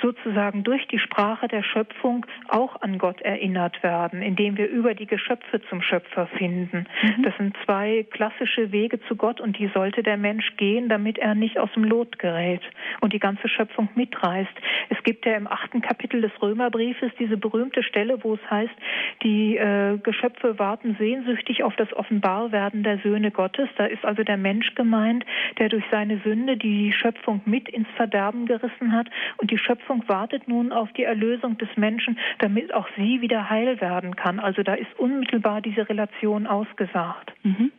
sozusagen 0.04 0.64
durch 0.64 0.86
die 0.88 1.00
Sprache 1.00 1.48
der 1.48 1.64
Schöpfung 1.64 2.26
auch 2.50 2.82
an 2.82 2.98
Gott 2.98 3.22
erinnert 3.22 3.82
werden, 3.82 4.22
indem 4.22 4.58
wir 4.58 4.68
über 4.70 4.94
die 4.94 5.08
Geschöpfe 5.08 5.62
zum 5.70 5.82
Schöpfer 5.82 6.28
finden. 6.28 6.86
Mhm. 7.02 7.24
Das 7.24 7.34
sind 7.38 7.56
zwei 7.66 8.06
klassische 8.12 8.72
Wege 8.74 9.00
zu 9.08 9.16
Gott 9.16 9.40
und 9.40 9.58
die 9.58 9.68
sollte 9.74 10.04
der 10.04 10.18
Mensch 10.18 10.58
gehen, 10.58 10.90
damit 10.90 11.18
er 11.18 11.36
nicht 11.36 11.58
aus 11.58 11.72
dem 11.74 11.86
Lot 11.86 12.20
gerät 12.20 12.62
und 13.00 13.14
die 13.14 13.20
ganze 13.20 13.48
Schöpfung 13.48 13.88
mitreißt. 13.96 14.52
Es 14.90 15.02
gibt 15.04 15.26
ja 15.26 15.36
im 15.36 15.48
achten 15.48 15.82
Kapitel 15.82 16.22
des 16.22 16.32
Römerbriefes 16.42 17.12
diese 17.18 17.38
berühmte 17.38 17.82
Stelle, 17.82 18.24
wo 18.24 18.34
es 18.34 18.52
heißt, 18.52 18.76
die 19.24 19.56
äh, 19.56 19.98
Geschöpfe 20.04 20.60
warten 20.60 20.98
sehnsüchtig 21.00 21.64
auf 21.64 21.76
das 21.78 21.94
Offenbarwerden 21.94 22.84
der 22.84 22.98
Söhne 23.00 23.32
Gottes. 23.32 23.70
Da 23.78 23.86
ist 23.86 24.04
also 24.04 24.24
der 24.24 24.38
Mensch 24.38 24.76
gemeint, 24.76 25.26
der 25.60 25.70
durch 25.70 25.84
seine 25.92 26.20
Sünde 26.20 26.58
die 26.58 26.92
Schöpfung 26.92 27.42
mit 27.46 27.70
ins 27.70 27.88
Verderben 27.96 28.46
gerissen 28.46 28.92
hat 28.92 29.08
und 29.38 29.50
die 29.50 29.58
Schöpfung 29.58 29.93
Schöpfung 29.94 30.08
wartet 30.08 30.48
nun 30.48 30.72
auf 30.72 30.92
die 30.94 31.04
Erlösung 31.04 31.58
des 31.58 31.70
Menschen, 31.76 32.18
damit 32.40 32.74
auch 32.74 32.88
sie 32.98 33.22
wieder 33.22 33.50
heil 33.50 33.80
werden 33.80 34.16
kann. 34.16 34.40
Also 34.40 34.64
da 34.64 34.74
ist 34.74 34.98
unmittelbar 34.98 35.62
diese 35.62 35.88
Relation 35.88 36.48
ausgesagt. 36.48 37.34
Mhm. 37.44 37.72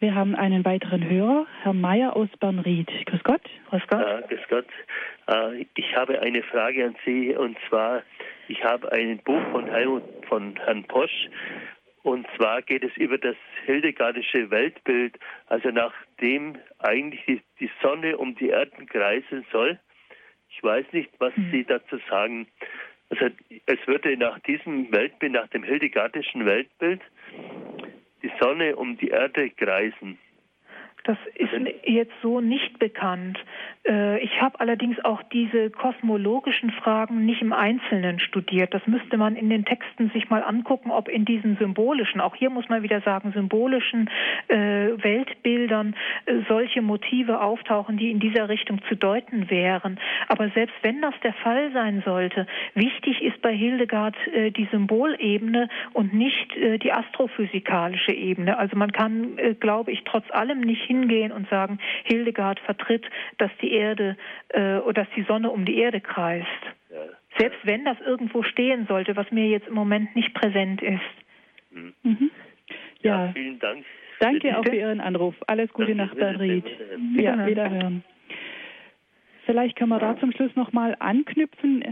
Wir 0.00 0.14
haben 0.14 0.34
einen 0.34 0.64
weiteren 0.64 1.08
Hörer, 1.08 1.46
Herr 1.62 1.72
Mayer 1.72 2.14
aus 2.14 2.28
Bernried. 2.38 2.90
Grüß 3.06 3.22
Gott. 3.22 3.40
Grüß 3.70 3.82
Gott. 3.88 4.00
Ja, 4.00 4.20
grüß 4.20 4.40
Gott. 4.50 4.66
Äh, 5.28 5.66
ich 5.76 5.96
habe 5.96 6.20
eine 6.20 6.42
Frage 6.42 6.84
an 6.84 6.96
Sie 7.04 7.34
und 7.34 7.56
zwar, 7.68 8.02
ich 8.48 8.62
habe 8.62 8.92
ein 8.92 9.18
Buch 9.24 9.40
von 9.52 9.66
Helmut 9.66 10.02
von 10.28 10.56
Herrn 10.56 10.84
Posch 10.84 11.28
und 12.02 12.26
zwar 12.36 12.60
geht 12.60 12.84
es 12.84 12.94
über 12.96 13.16
das 13.16 13.36
hildegardische 13.64 14.50
Weltbild, 14.50 15.18
also 15.46 15.70
nachdem 15.70 16.58
eigentlich 16.80 17.24
die, 17.26 17.40
die 17.60 17.70
Sonne 17.82 18.18
um 18.18 18.34
die 18.34 18.50
Erden 18.50 18.86
kreisen 18.86 19.46
soll. 19.50 19.78
Ich 20.56 20.62
weiß 20.62 20.86
nicht, 20.92 21.10
was 21.18 21.34
hm. 21.34 21.50
Sie 21.50 21.64
dazu 21.64 21.98
sagen. 22.08 22.46
Also 23.10 23.26
es 23.66 23.78
würde 23.86 24.16
nach 24.16 24.38
diesem 24.40 24.90
Weltbild, 24.92 25.32
nach 25.32 25.48
dem 25.48 25.62
hildegardischen 25.62 26.46
Weltbild, 26.46 27.00
die 28.22 28.32
Sonne 28.40 28.76
um 28.76 28.96
die 28.96 29.08
Erde 29.08 29.50
kreisen. 29.50 30.18
Das 31.04 31.18
ist 31.34 31.52
mir 31.52 31.74
jetzt 31.84 32.14
so 32.22 32.40
nicht 32.40 32.78
bekannt. 32.78 33.38
Äh, 33.86 34.18
ich 34.20 34.40
habe 34.40 34.60
allerdings 34.60 35.02
auch 35.04 35.22
diese 35.22 35.70
kosmologischen 35.70 36.70
Fragen 36.70 37.24
nicht 37.26 37.42
im 37.42 37.52
Einzelnen 37.52 38.18
studiert. 38.18 38.72
Das 38.72 38.86
müsste 38.86 39.16
man 39.16 39.36
in 39.36 39.50
den 39.50 39.64
Texten 39.64 40.10
sich 40.10 40.30
mal 40.30 40.42
angucken, 40.42 40.90
ob 40.90 41.08
in 41.08 41.24
diesen 41.24 41.56
symbolischen, 41.56 42.20
auch 42.20 42.34
hier 42.34 42.50
muss 42.50 42.68
man 42.68 42.82
wieder 42.82 43.00
sagen, 43.02 43.32
symbolischen 43.32 44.08
äh, 44.48 44.56
Weltbildern 44.56 45.94
äh, 46.26 46.36
solche 46.48 46.82
Motive 46.82 47.40
auftauchen, 47.40 47.96
die 47.96 48.10
in 48.10 48.20
dieser 48.20 48.48
Richtung 48.48 48.80
zu 48.88 48.96
deuten 48.96 49.50
wären. 49.50 49.98
Aber 50.28 50.48
selbst 50.50 50.74
wenn 50.82 51.02
das 51.02 51.14
der 51.22 51.34
Fall 51.34 51.72
sein 51.72 52.02
sollte, 52.04 52.46
wichtig 52.74 53.22
ist 53.22 53.40
bei 53.42 53.54
Hildegard 53.54 54.16
äh, 54.28 54.50
die 54.50 54.68
Symbolebene 54.70 55.68
und 55.92 56.14
nicht 56.14 56.56
äh, 56.56 56.78
die 56.78 56.92
astrophysikalische 56.92 58.12
Ebene. 58.12 58.58
Also 58.58 58.76
man 58.76 58.92
kann, 58.92 59.38
äh, 59.38 59.54
glaube 59.54 59.92
ich, 59.92 60.02
trotz 60.04 60.24
allem 60.30 60.60
nicht 60.60 60.82
hingehen 60.82 61.32
und 61.32 61.48
sagen, 61.48 61.78
Hildegard 62.04 62.60
vertritt, 62.60 63.04
dass 63.38 63.50
die 63.60 63.73
Erde 63.74 64.16
äh, 64.48 64.76
oder 64.78 65.04
dass 65.04 65.08
die 65.16 65.22
Sonne 65.22 65.50
um 65.50 65.64
die 65.64 65.76
Erde 65.76 66.00
kreist. 66.00 66.46
Ja. 66.90 67.04
Selbst 67.38 67.58
wenn 67.64 67.84
das 67.84 68.00
irgendwo 68.00 68.42
stehen 68.42 68.86
sollte, 68.86 69.16
was 69.16 69.30
mir 69.30 69.46
jetzt 69.48 69.66
im 69.68 69.74
Moment 69.74 70.14
nicht 70.14 70.34
präsent 70.34 70.82
ist. 70.82 71.00
Mhm. 71.70 71.94
Mhm. 72.02 72.30
Ja. 73.00 73.26
ja, 73.26 73.32
vielen 73.32 73.58
Dank. 73.58 73.84
Danke 74.20 74.58
auch 74.58 74.64
für 74.64 74.76
Ihren 74.76 75.00
Anruf. 75.00 75.34
Alles 75.46 75.72
Gute 75.72 75.94
Danke, 75.94 76.06
nach 76.06 76.14
Berlin. 76.14 76.62
Ja, 77.16 77.46
wiederhören. 77.46 78.04
Vielleicht 79.46 79.76
können 79.76 79.90
wir 79.90 79.98
da 79.98 80.16
zum 80.18 80.32
Schluss 80.32 80.54
nochmal 80.56 80.96
anknüpfen, 80.98 81.84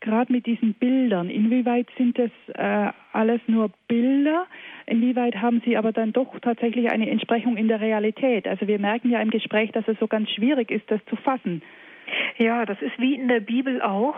gerade 0.00 0.32
mit 0.32 0.46
diesen 0.46 0.74
Bildern. 0.74 1.28
Inwieweit 1.28 1.88
sind 1.96 2.18
das 2.18 2.30
äh, 2.54 2.92
alles 3.12 3.40
nur 3.46 3.70
Bilder? 3.88 4.46
Inwieweit 4.86 5.36
haben 5.36 5.60
sie 5.64 5.76
aber 5.76 5.92
dann 5.92 6.12
doch 6.12 6.38
tatsächlich 6.40 6.90
eine 6.90 7.10
Entsprechung 7.10 7.56
in 7.56 7.68
der 7.68 7.80
Realität? 7.80 8.46
Also 8.46 8.66
wir 8.68 8.78
merken 8.78 9.10
ja 9.10 9.20
im 9.20 9.30
Gespräch, 9.30 9.72
dass 9.72 9.86
es 9.88 9.98
so 9.98 10.06
ganz 10.06 10.30
schwierig 10.30 10.70
ist, 10.70 10.90
das 10.90 11.04
zu 11.06 11.16
fassen. 11.16 11.62
Ja, 12.38 12.64
das 12.66 12.80
ist 12.80 12.98
wie 12.98 13.14
in 13.14 13.28
der 13.28 13.40
Bibel 13.40 13.82
auch. 13.82 14.16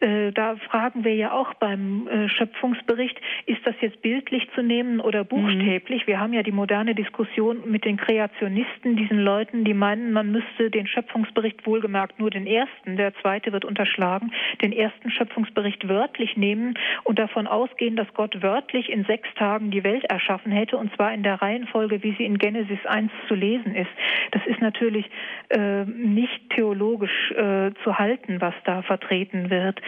Äh, 0.00 0.32
da 0.32 0.56
fragen 0.56 1.04
wir 1.04 1.14
ja 1.14 1.32
auch 1.32 1.54
beim 1.54 2.08
äh, 2.08 2.28
Schöpfungsbericht, 2.28 3.20
ist 3.46 3.64
das 3.64 3.74
jetzt 3.80 4.02
bildlich 4.02 4.48
zu 4.54 4.62
nehmen 4.62 5.00
oder 5.00 5.24
buchstäblich? 5.24 6.02
Mhm. 6.02 6.06
Wir 6.06 6.20
haben 6.20 6.32
ja 6.32 6.42
die 6.42 6.52
moderne 6.52 6.94
Diskussion 6.94 7.70
mit 7.70 7.84
den 7.84 7.96
Kreationisten, 7.96 8.96
diesen 8.96 9.20
Leuten, 9.20 9.64
die 9.64 9.74
meinen, 9.74 10.12
man 10.12 10.32
müsste 10.32 10.70
den 10.70 10.86
Schöpfungsbericht 10.86 11.66
wohlgemerkt 11.66 12.18
nur 12.18 12.30
den 12.30 12.46
ersten, 12.46 12.96
der 12.96 13.14
zweite 13.16 13.52
wird 13.52 13.64
unterschlagen, 13.64 14.32
den 14.62 14.72
ersten 14.72 15.10
Schöpfungsbericht 15.10 15.88
wörtlich 15.88 16.36
nehmen 16.36 16.74
und 17.04 17.18
davon 17.18 17.46
ausgehen, 17.46 17.96
dass 17.96 18.12
Gott 18.14 18.42
wörtlich 18.42 18.90
in 18.90 19.04
sechs 19.04 19.28
Tagen 19.34 19.70
die 19.70 19.84
Welt 19.84 20.04
erschaffen 20.04 20.52
hätte 20.52 20.76
und 20.76 20.94
zwar 20.94 21.12
in 21.12 21.22
der 21.22 21.42
Reihenfolge, 21.42 22.02
wie 22.02 22.14
sie 22.16 22.24
in 22.24 22.38
Genesis 22.38 22.84
1 22.86 23.10
zu 23.28 23.34
lesen 23.34 23.74
ist. 23.74 23.90
Das 24.32 24.44
ist 24.46 24.60
natürlich 24.60 25.10
äh, 25.48 25.84
nicht 25.84 26.50
theologisch 26.50 27.29
äh, 27.30 27.72
zu 27.84 27.98
halten, 27.98 28.40
was 28.40 28.54
da 28.64 28.82
vertreten 28.82 29.50
wird. 29.50 29.80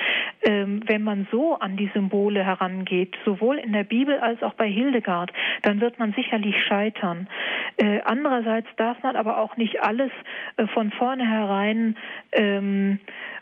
Ähm, 0.43 0.82
wenn 0.86 1.02
man 1.02 1.27
so 1.31 1.55
an 1.55 1.77
die 1.77 1.90
Symbole 1.94 2.44
herangeht, 2.44 3.16
sowohl 3.24 3.59
in 3.59 3.73
der 3.73 3.85
Bibel 3.85 4.19
als 4.19 4.43
auch 4.43 4.55
bei 4.55 4.69
Hildegard, 4.69 5.32
dann 5.62 5.81
wird 5.81 5.98
man 5.98 6.12
sicherlich 6.14 6.56
scheitern. 6.66 7.28
Äh, 7.77 8.01
andererseits 8.05 8.69
darf 8.77 9.02
man 9.02 9.16
aber 9.16 9.39
auch 9.39 9.56
nicht 9.56 9.82
alles 9.82 10.10
äh, 10.56 10.66
von 10.69 10.90
vornherein 10.93 11.97
ähm, 12.32 12.98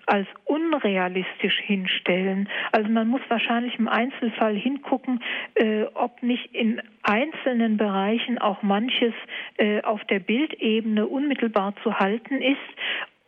als 0.07 0.27
unrealistisch 0.45 1.59
hinstellen. 1.61 2.49
Also 2.73 2.91
man 2.91 3.07
muss 3.09 3.21
wahrscheinlich 3.29 3.79
im 3.79 3.87
Einzelfall 3.89 4.57
hingucken, 4.57 5.23
äh, 5.55 5.85
ob 5.95 6.23
nicht 6.23 6.53
in 6.53 6.83
einzelnen 7.03 7.77
Bereichen 7.77 8.39
auch 8.39 8.63
manches 8.63 9.15
äh, 9.57 9.83
auf 9.83 10.03
der 10.05 10.19
Bildebene 10.19 11.07
unmittelbar 11.07 11.75
zu 11.83 11.99
halten 11.99 12.43
ist 12.43 12.59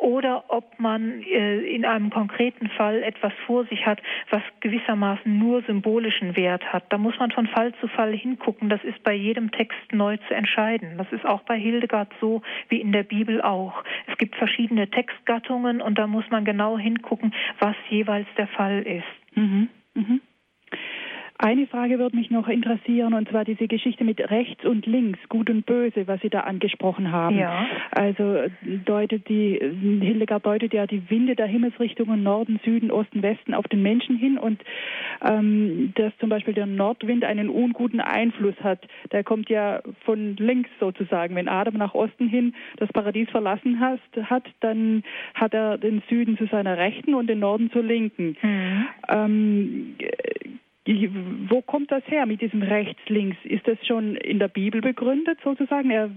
oder 0.02 0.44
ob 0.48 0.78
man 0.78 1.22
äh, 1.22 1.60
in 1.60 1.84
einem 1.84 2.10
konkreten 2.10 2.68
Fall 2.70 3.02
etwas 3.02 3.32
vor 3.46 3.64
sich 3.66 3.86
hat, 3.86 4.02
was 4.30 4.42
gewissermaßen 4.60 5.38
nur 5.38 5.62
symbolischen 5.62 6.36
Wert 6.36 6.72
hat. 6.72 6.84
Da 6.90 6.98
muss 6.98 7.16
man 7.18 7.30
von 7.30 7.46
Fall 7.46 7.72
zu 7.80 7.86
Fall 7.86 8.12
hingucken. 8.12 8.68
Das 8.68 8.82
ist 8.82 9.02
bei 9.04 9.14
jedem 9.14 9.52
Text 9.52 9.78
neu 9.92 10.16
zu 10.28 10.34
entscheiden. 10.34 10.98
Das 10.98 11.10
ist 11.12 11.24
auch 11.24 11.42
bei 11.42 11.58
Hildegard 11.58 12.12
so 12.20 12.42
wie 12.68 12.80
in 12.80 12.92
der 12.92 13.04
Bibel 13.04 13.40
auch. 13.40 13.84
Es 14.08 14.18
gibt 14.18 14.34
verschiedene 14.34 14.90
Textgattungen 14.90 15.80
und 15.80 15.98
da 15.98 16.08
muss 16.08 16.24
man 16.30 16.44
genau 16.44 16.76
hingucken, 16.76 17.32
was 17.60 17.76
jeweils 17.88 18.26
der 18.36 18.48
Fall 18.48 18.82
ist. 18.82 19.36
Mhm. 19.36 19.68
Mhm. 19.94 20.20
Eine 21.44 21.66
Frage 21.66 21.98
würde 21.98 22.16
mich 22.16 22.31
noch 22.31 22.47
interessieren, 22.47 23.14
und 23.14 23.28
zwar 23.28 23.44
diese 23.44 23.66
Geschichte 23.66 24.05
mit 24.05 24.20
rechts 24.31 24.64
und 24.64 24.86
links, 24.86 25.19
gut 25.28 25.51
und 25.51 25.66
böse, 25.66 26.06
was 26.06 26.20
Sie 26.20 26.31
da 26.31 26.40
angesprochen 26.40 27.10
haben. 27.10 27.36
Ja. 27.36 27.66
Also 27.90 28.43
deutet 28.85 29.28
die, 29.28 29.59
Hildegard 30.01 30.47
deutet 30.47 30.73
ja 30.73 30.86
die 30.86 31.10
Winde 31.10 31.35
der 31.35 31.47
Himmelsrichtungen 31.47 32.23
Norden, 32.23 32.60
Süden, 32.64 32.93
Osten, 32.93 33.23
Westen 33.23 33.55
auf 33.55 33.66
den 33.66 33.82
Menschen 33.82 34.16
hin 34.16 34.39
und 34.39 34.62
ähm, 35.20 35.93
dass 35.97 36.16
zum 36.19 36.28
Beispiel 36.28 36.55
der 36.55 36.66
Nordwind 36.66 37.24
einen 37.24 37.48
unguten 37.48 38.01
Einfluss 38.01 38.55
hat. 38.62 38.86
Der 39.10 39.24
kommt 39.24 39.51
ja 39.51 39.81
von 40.05 40.36
links 40.36 40.70
sozusagen. 40.78 41.35
Wenn 41.35 41.48
Adam 41.48 41.74
nach 41.74 41.94
Osten 41.94 42.28
hin 42.28 42.55
das 42.77 42.93
Paradies 42.93 43.28
verlassen 43.31 43.81
hat, 43.81 43.98
hat 44.31 44.44
dann 44.60 45.02
hat 45.35 45.55
er 45.55 45.77
den 45.77 46.05
Süden 46.09 46.39
zu 46.39 46.47
seiner 46.47 46.78
Rechten 46.78 47.14
und 47.14 47.27
den 47.27 47.40
Norden 47.40 47.69
zur 47.73 47.82
Linken. 47.82 48.36
Mhm. 48.43 48.86
Ähm, 49.09 49.97
wo 50.84 51.62
kommt 51.62 51.92
das 51.92 52.02
her 52.09 52.26
mit 52.26 52.40
diesem 52.40 52.60
rechts-links? 52.60 53.36
Ist 53.44 53.68
das 53.68 53.78
schon 53.86 54.16
in 54.16 54.40
der 54.40 54.48
Bibel 54.48 54.80
begründet 54.80 55.38
sozusagen? 55.44 55.90
Er, 55.90 56.10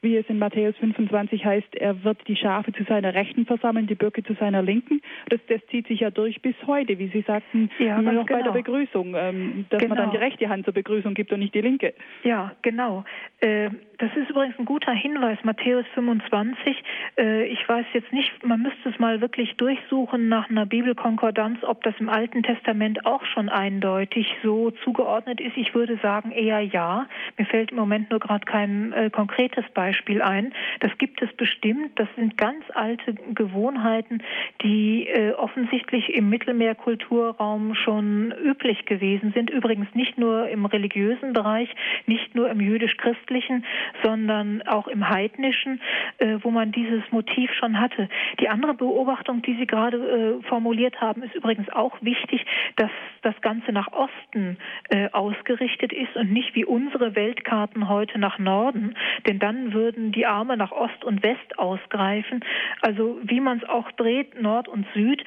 wie 0.00 0.16
es 0.16 0.24
in 0.28 0.38
Matthäus 0.38 0.74
25 0.78 1.44
heißt, 1.44 1.74
er 1.74 2.02
wird 2.02 2.26
die 2.26 2.36
Schafe 2.36 2.72
zu 2.72 2.82
seiner 2.84 3.12
Rechten 3.12 3.44
versammeln, 3.44 3.86
die 3.86 3.94
Böcke 3.94 4.24
zu 4.24 4.32
seiner 4.34 4.62
Linken. 4.62 5.02
Das, 5.28 5.40
das 5.48 5.60
zieht 5.70 5.86
sich 5.88 6.00
ja 6.00 6.10
durch 6.10 6.40
bis 6.40 6.54
heute, 6.66 6.98
wie 6.98 7.08
Sie 7.08 7.24
sagten, 7.26 7.68
ja, 7.78 7.98
immer 7.98 8.12
noch 8.12 8.24
genau. 8.24 8.38
bei 8.38 8.42
der 8.42 8.52
genau. 8.52 8.64
Begrüßung, 8.64 9.14
ähm, 9.18 9.66
dass 9.68 9.82
genau. 9.82 9.94
man 9.94 10.04
dann 10.04 10.12
die 10.12 10.24
rechte 10.24 10.48
Hand 10.48 10.64
zur 10.64 10.72
Begrüßung 10.72 11.12
gibt 11.12 11.30
und 11.32 11.40
nicht 11.40 11.54
die 11.54 11.60
linke. 11.60 11.92
Ja, 12.22 12.52
genau. 12.62 13.04
Äh, 13.40 13.68
das 13.98 14.10
ist 14.16 14.30
übrigens 14.30 14.58
ein 14.58 14.64
guter 14.64 14.92
Hinweis, 14.92 15.38
Matthäus 15.42 15.84
25. 15.92 16.82
Äh, 17.18 17.44
ich 17.48 17.68
weiß 17.68 17.84
jetzt 17.92 18.12
nicht, 18.14 18.32
man 18.46 18.62
müsste 18.62 18.88
es 18.88 18.98
mal 18.98 19.20
wirklich 19.20 19.56
durchsuchen 19.56 20.28
nach 20.28 20.48
einer 20.48 20.64
Bibelkonkordanz, 20.64 21.62
ob 21.64 21.82
das 21.82 21.94
im 21.98 22.08
Alten 22.08 22.42
Testament 22.42 23.04
auch 23.04 23.24
schon 23.26 23.50
eindeutig 23.50 24.05
eindeutig 24.06 24.26
so 24.42 24.70
zugeordnet 24.84 25.40
ist. 25.40 25.56
Ich 25.56 25.74
würde 25.74 25.98
sagen 26.02 26.30
eher 26.30 26.60
ja. 26.60 27.06
Mir 27.36 27.46
fällt 27.46 27.70
im 27.70 27.76
Moment 27.76 28.10
nur 28.10 28.20
gerade 28.20 28.44
kein 28.44 28.92
äh, 28.92 29.10
konkretes 29.10 29.64
Beispiel 29.74 30.22
ein. 30.22 30.52
Das 30.80 30.96
gibt 30.98 31.22
es 31.22 31.32
bestimmt. 31.32 31.90
Das 31.96 32.08
sind 32.16 32.36
ganz 32.36 32.64
alte 32.74 33.14
Gewohnheiten, 33.34 34.22
die 34.62 35.08
äh, 35.08 35.32
offensichtlich 35.32 36.14
im 36.14 36.28
Mittelmeerkulturraum 36.28 37.74
schon 37.74 38.32
üblich 38.32 38.86
gewesen 38.86 39.32
sind. 39.32 39.50
Übrigens 39.50 39.88
nicht 39.94 40.18
nur 40.18 40.48
im 40.48 40.66
religiösen 40.66 41.32
Bereich, 41.32 41.68
nicht 42.06 42.34
nur 42.34 42.50
im 42.50 42.60
jüdisch-christlichen, 42.60 43.64
sondern 44.02 44.62
auch 44.62 44.88
im 44.88 45.08
heidnischen, 45.08 45.80
äh, 46.18 46.38
wo 46.42 46.50
man 46.50 46.72
dieses 46.72 47.02
Motiv 47.10 47.50
schon 47.54 47.80
hatte. 47.80 48.08
Die 48.40 48.48
andere 48.48 48.74
Beobachtung, 48.74 49.42
die 49.42 49.56
Sie 49.56 49.66
gerade 49.66 49.96
äh, 50.42 50.48
formuliert 50.48 51.00
haben, 51.00 51.22
ist 51.22 51.34
übrigens 51.34 51.68
auch 51.70 51.96
wichtig, 52.00 52.44
dass 52.76 52.90
das 53.22 53.34
Ganze 53.40 53.72
nach 53.72 53.92
Osten 53.96 54.58
äh, 54.90 55.08
ausgerichtet 55.12 55.92
ist 55.92 56.14
und 56.16 56.32
nicht 56.32 56.54
wie 56.54 56.64
unsere 56.64 57.14
Weltkarten 57.14 57.88
heute 57.88 58.18
nach 58.18 58.38
Norden, 58.38 58.94
denn 59.26 59.38
dann 59.38 59.72
würden 59.72 60.12
die 60.12 60.26
Arme 60.26 60.56
nach 60.56 60.72
Ost 60.72 61.04
und 61.04 61.22
West 61.22 61.58
ausgreifen. 61.58 62.44
Also 62.82 63.18
wie 63.22 63.40
man 63.40 63.58
es 63.58 63.68
auch 63.68 63.90
dreht, 63.92 64.40
Nord 64.40 64.68
und 64.68 64.86
Süd. 64.94 65.24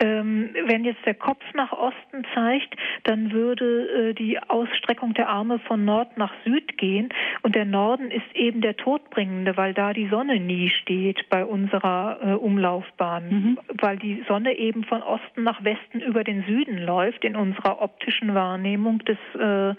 Ähm, 0.00 0.50
wenn 0.66 0.84
jetzt 0.84 1.04
der 1.04 1.14
Kopf 1.14 1.42
nach 1.54 1.72
Osten 1.72 2.24
zeigt, 2.34 2.74
dann 3.04 3.32
würde 3.32 4.10
äh, 4.10 4.14
die 4.14 4.38
Ausstreckung 4.40 5.14
der 5.14 5.28
Arme 5.28 5.58
von 5.60 5.84
Nord 5.84 6.16
nach 6.16 6.32
Süd 6.44 6.78
gehen 6.78 7.08
und 7.42 7.54
der 7.54 7.64
Norden 7.64 8.10
ist 8.10 8.34
eben 8.34 8.60
der 8.60 8.76
Todbringende, 8.76 9.56
weil 9.56 9.74
da 9.74 9.92
die 9.92 10.08
Sonne 10.08 10.38
nie 10.38 10.70
steht 10.70 11.28
bei 11.28 11.44
unserer 11.44 12.18
äh, 12.22 12.32
Umlaufbahn, 12.34 13.28
mhm. 13.28 13.58
weil 13.80 13.96
die 13.98 14.22
Sonne 14.28 14.56
eben 14.56 14.84
von 14.84 15.02
Osten 15.02 15.42
nach 15.42 15.64
Westen 15.64 16.00
über 16.00 16.24
den 16.24 16.44
Süden 16.44 16.78
läuft 16.78 17.24
in 17.24 17.36
unserer 17.36 17.80
optischen 17.80 18.11
Wahrnehmung 18.20 18.98
des, 19.04 19.18
äh, 19.34 19.74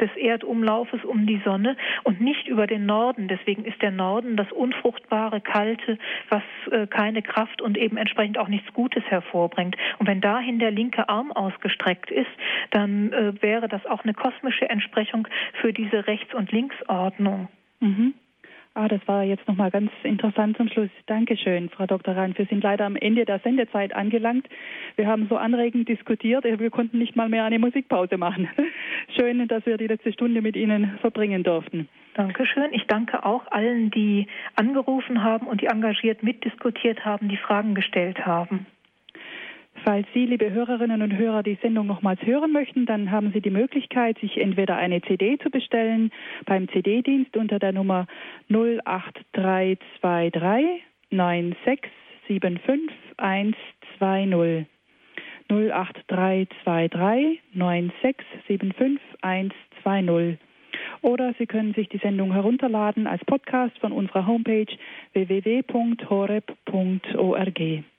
des 0.00 0.10
Erdumlaufes 0.16 1.04
um 1.04 1.26
die 1.26 1.40
Sonne 1.44 1.76
und 2.04 2.20
nicht 2.20 2.46
über 2.48 2.66
den 2.66 2.86
Norden. 2.86 3.28
Deswegen 3.28 3.64
ist 3.64 3.80
der 3.82 3.90
Norden 3.90 4.36
das 4.36 4.50
unfruchtbare, 4.52 5.40
kalte, 5.40 5.98
was 6.28 6.42
äh, 6.70 6.86
keine 6.86 7.22
Kraft 7.22 7.62
und 7.62 7.76
eben 7.76 7.96
entsprechend 7.96 8.38
auch 8.38 8.48
nichts 8.48 8.72
Gutes 8.72 9.04
hervorbringt. 9.04 9.76
Und 9.98 10.06
wenn 10.06 10.20
dahin 10.20 10.58
der 10.58 10.70
linke 10.70 11.08
Arm 11.08 11.32
ausgestreckt 11.32 12.10
ist, 12.10 12.30
dann 12.70 13.12
äh, 13.12 13.32
wäre 13.42 13.68
das 13.68 13.84
auch 13.86 14.04
eine 14.04 14.14
kosmische 14.14 14.68
Entsprechung 14.68 15.28
für 15.60 15.72
diese 15.72 16.06
Rechts- 16.06 16.34
und 16.34 16.52
Linksordnung. 16.52 17.48
Mhm. 17.80 18.14
Ah, 18.74 18.88
das 18.88 19.06
war 19.06 19.22
jetzt 19.22 19.46
nochmal 19.46 19.70
ganz 19.70 19.90
interessant 20.02 20.56
zum 20.56 20.68
Schluss. 20.68 20.88
Dankeschön, 21.04 21.68
Frau 21.68 21.86
Dr. 21.86 22.16
Rhein. 22.16 22.36
Wir 22.38 22.46
sind 22.46 22.62
leider 22.62 22.86
am 22.86 22.96
Ende 22.96 23.26
der 23.26 23.38
Sendezeit 23.40 23.94
angelangt. 23.94 24.48
Wir 24.96 25.06
haben 25.06 25.26
so 25.28 25.36
anregend 25.36 25.90
diskutiert, 25.90 26.44
wir 26.44 26.70
konnten 26.70 26.98
nicht 26.98 27.14
mal 27.14 27.28
mehr 27.28 27.44
eine 27.44 27.58
Musikpause 27.58 28.16
machen. 28.16 28.48
Schön, 29.16 29.46
dass 29.46 29.66
wir 29.66 29.76
die 29.76 29.88
letzte 29.88 30.12
Stunde 30.14 30.40
mit 30.40 30.56
Ihnen 30.56 30.98
verbringen 31.02 31.42
durften. 31.42 31.86
Dankeschön. 32.14 32.72
Ich 32.72 32.86
danke 32.86 33.26
auch 33.26 33.46
allen, 33.50 33.90
die 33.90 34.26
angerufen 34.56 35.22
haben 35.22 35.46
und 35.46 35.60
die 35.60 35.66
engagiert 35.66 36.22
mitdiskutiert 36.22 37.04
haben, 37.04 37.28
die 37.28 37.36
Fragen 37.36 37.74
gestellt 37.74 38.24
haben. 38.24 38.66
Falls 39.84 40.06
Sie, 40.14 40.24
liebe 40.26 40.52
Hörerinnen 40.52 41.02
und 41.02 41.16
Hörer, 41.16 41.42
die 41.42 41.58
Sendung 41.60 41.88
nochmals 41.88 42.22
hören 42.22 42.52
möchten, 42.52 42.86
dann 42.86 43.10
haben 43.10 43.32
Sie 43.32 43.40
die 43.40 43.50
Möglichkeit, 43.50 44.16
sich 44.20 44.38
entweder 44.38 44.76
eine 44.76 45.02
CD 45.02 45.38
zu 45.38 45.50
bestellen 45.50 46.12
beim 46.46 46.68
CD-Dienst 46.68 47.36
unter 47.36 47.58
der 47.58 47.72
Nummer 47.72 48.06
08323 48.48 50.84
9675 51.10 52.92
120. 53.16 54.66
08323 55.48 57.40
9675 57.52 59.00
120. 59.20 60.38
Oder 61.00 61.34
Sie 61.38 61.46
können 61.46 61.74
sich 61.74 61.88
die 61.88 61.98
Sendung 61.98 62.32
herunterladen 62.32 63.08
als 63.08 63.24
Podcast 63.24 63.76
von 63.80 63.90
unserer 63.90 64.28
Homepage 64.28 64.72
www.horeb.org. 65.12 67.91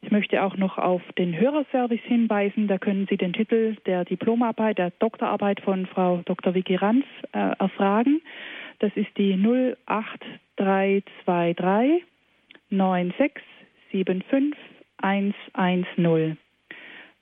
Ich 0.00 0.12
möchte 0.12 0.42
auch 0.42 0.56
noch 0.56 0.78
auf 0.78 1.02
den 1.18 1.38
Hörerservice 1.38 2.00
hinweisen. 2.04 2.66
Da 2.68 2.78
können 2.78 3.06
Sie 3.10 3.16
den 3.16 3.32
Titel 3.32 3.76
der 3.86 4.04
Diplomarbeit, 4.04 4.78
der 4.78 4.92
Doktorarbeit 4.98 5.60
von 5.60 5.86
Frau 5.86 6.22
Dr. 6.24 6.54
Vicky 6.54 6.76
Ranf 6.76 7.04
äh, 7.32 7.56
erfragen. 7.58 8.20
Das 8.78 8.92
ist 8.94 9.10
die 9.16 9.34
08323 9.86 12.04
9675 12.70 14.56
110. 14.98 16.38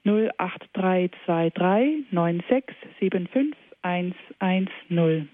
08323 0.05 2.13
9675 2.13 3.57
110. 3.83 5.29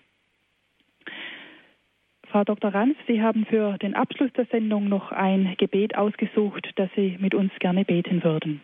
Frau 2.33 2.45
Dr. 2.45 2.73
Ranz, 2.73 2.97
Sie 3.07 3.21
haben 3.21 3.45
für 3.45 3.77
den 3.77 3.95
Abschluss 3.95 4.33
der 4.33 4.47
Sendung 4.47 4.89
noch 4.89 5.13
ein 5.13 5.55
Gebet 5.59 5.99
ausgesucht, 5.99 6.67
das 6.77 6.89
Sie 6.97 7.19
mit 7.21 7.35
uns 7.35 7.53
gerne 7.59 7.85
beten 7.85 8.25
würden. 8.25 8.63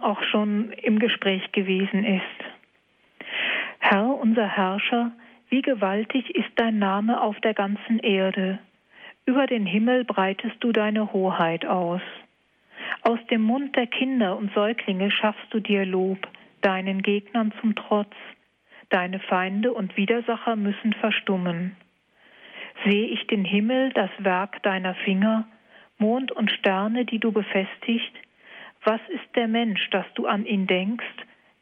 Auch 0.00 0.22
schon 0.22 0.70
im 0.70 1.00
Gespräch 1.00 1.50
gewesen 1.50 2.04
ist. 2.04 2.22
Herr, 3.80 4.14
unser 4.14 4.46
Herrscher, 4.46 5.10
wie 5.48 5.60
gewaltig 5.60 6.30
ist 6.36 6.50
dein 6.54 6.78
Name 6.78 7.20
auf 7.20 7.40
der 7.40 7.52
ganzen 7.52 7.98
Erde. 7.98 8.60
Über 9.26 9.48
den 9.48 9.66
Himmel 9.66 10.04
breitest 10.04 10.54
du 10.60 10.70
deine 10.70 11.12
Hoheit 11.12 11.66
aus. 11.66 12.02
Aus 13.02 13.18
dem 13.28 13.42
Mund 13.42 13.74
der 13.74 13.88
Kinder 13.88 14.38
und 14.38 14.54
Säuglinge 14.54 15.10
schaffst 15.10 15.52
du 15.52 15.58
dir 15.58 15.84
Lob, 15.84 16.28
deinen 16.60 17.02
Gegnern 17.02 17.52
zum 17.60 17.74
Trotz. 17.74 18.14
Deine 18.90 19.18
Feinde 19.18 19.72
und 19.72 19.96
Widersacher 19.96 20.54
müssen 20.54 20.92
verstummen. 20.92 21.76
Sehe 22.84 23.06
ich 23.06 23.26
den 23.28 23.44
Himmel, 23.44 23.90
das 23.92 24.10
Werk 24.18 24.62
deiner 24.62 24.94
Finger, 24.94 25.46
Mond 25.98 26.32
und 26.32 26.50
Sterne, 26.50 27.04
die 27.04 27.18
du 27.18 27.32
befestigt? 27.32 28.12
Was 28.82 29.00
ist 29.08 29.36
der 29.36 29.48
Mensch, 29.48 29.88
dass 29.90 30.06
du 30.14 30.26
an 30.26 30.44
ihn 30.44 30.66
denkst, 30.66 31.04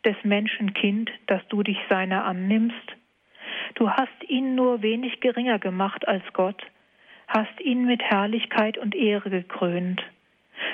des 0.05 0.17
Menschen 0.25 0.75
Kind, 0.75 1.11
dass 1.27 1.47
du 1.49 1.63
dich 1.63 1.79
seiner 1.89 2.25
annimmst? 2.25 2.97
Du 3.75 3.91
hast 3.91 4.25
ihn 4.29 4.55
nur 4.55 4.83
wenig 4.83 5.21
geringer 5.21 5.59
gemacht 5.59 6.07
als 6.09 6.25
Gott, 6.33 6.61
hast 7.29 7.61
ihn 7.61 7.85
mit 7.85 8.03
Herrlichkeit 8.03 8.79
und 8.79 8.95
Ehre 8.95 9.31
gekrönt. 9.31 10.03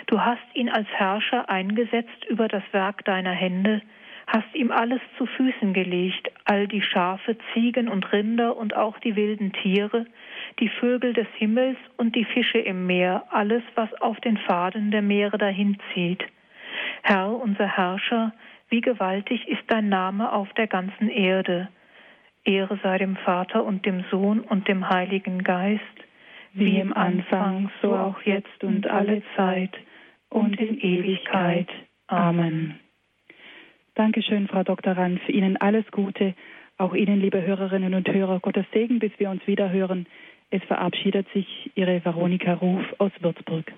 Du 0.06 0.20
hast 0.20 0.42
ihn 0.54 0.68
als 0.68 0.88
Herrscher 0.88 1.48
eingesetzt 1.48 2.24
über 2.28 2.48
das 2.48 2.62
Werk 2.72 3.04
deiner 3.04 3.32
Hände, 3.32 3.82
hast 4.28 4.54
ihm 4.54 4.70
alles 4.70 5.00
zu 5.16 5.24
Füßen 5.24 5.72
gelegt, 5.72 6.30
all 6.44 6.68
die 6.68 6.82
Schafe, 6.82 7.36
Ziegen 7.52 7.88
und 7.88 8.12
Rinder 8.12 8.56
und 8.56 8.76
auch 8.76 8.98
die 8.98 9.16
wilden 9.16 9.52
Tiere, 9.52 10.04
die 10.60 10.68
Vögel 10.68 11.14
des 11.14 11.26
Himmels 11.38 11.78
und 11.96 12.14
die 12.14 12.26
Fische 12.26 12.58
im 12.58 12.86
Meer, 12.86 13.24
alles, 13.30 13.62
was 13.74 13.92
auf 14.02 14.20
den 14.20 14.36
Pfaden 14.36 14.90
der 14.90 15.00
Meere 15.00 15.38
dahinzieht. 15.38 16.22
Herr, 17.02 17.30
unser 17.30 17.66
Herrscher, 17.66 18.34
wie 18.68 18.82
gewaltig 18.82 19.48
ist 19.48 19.62
dein 19.68 19.88
Name 19.88 20.30
auf 20.30 20.52
der 20.52 20.66
ganzen 20.66 21.08
Erde. 21.08 21.68
Ehre 22.44 22.78
sei 22.82 22.98
dem 22.98 23.16
Vater 23.16 23.64
und 23.64 23.86
dem 23.86 24.04
Sohn 24.10 24.40
und 24.40 24.68
dem 24.68 24.90
Heiligen 24.90 25.42
Geist, 25.42 25.82
wie 26.52 26.78
im 26.78 26.92
Anfang, 26.92 27.70
so 27.80 27.94
auch 27.94 28.20
jetzt 28.22 28.62
und 28.62 28.86
alle 28.86 29.22
Zeit 29.36 29.74
und 30.28 30.60
in 30.60 30.78
Ewigkeit. 30.80 31.68
Amen. 32.08 32.78
Dankeschön, 33.98 34.46
Frau 34.46 34.62
Dr. 34.62 34.92
Ranf. 34.92 35.28
Ihnen 35.28 35.56
alles 35.56 35.84
Gute. 35.90 36.34
Auch 36.76 36.94
Ihnen, 36.94 37.20
liebe 37.20 37.44
Hörerinnen 37.44 37.94
und 37.94 38.08
Hörer, 38.08 38.38
Gottes 38.38 38.64
Segen, 38.72 39.00
bis 39.00 39.10
wir 39.18 39.28
uns 39.28 39.44
wieder 39.48 39.72
hören. 39.72 40.06
Es 40.50 40.62
verabschiedet 40.62 41.26
sich 41.34 41.72
Ihre 41.74 42.04
Veronika 42.04 42.54
Ruf 42.54 42.84
aus 42.98 43.10
Würzburg. 43.18 43.72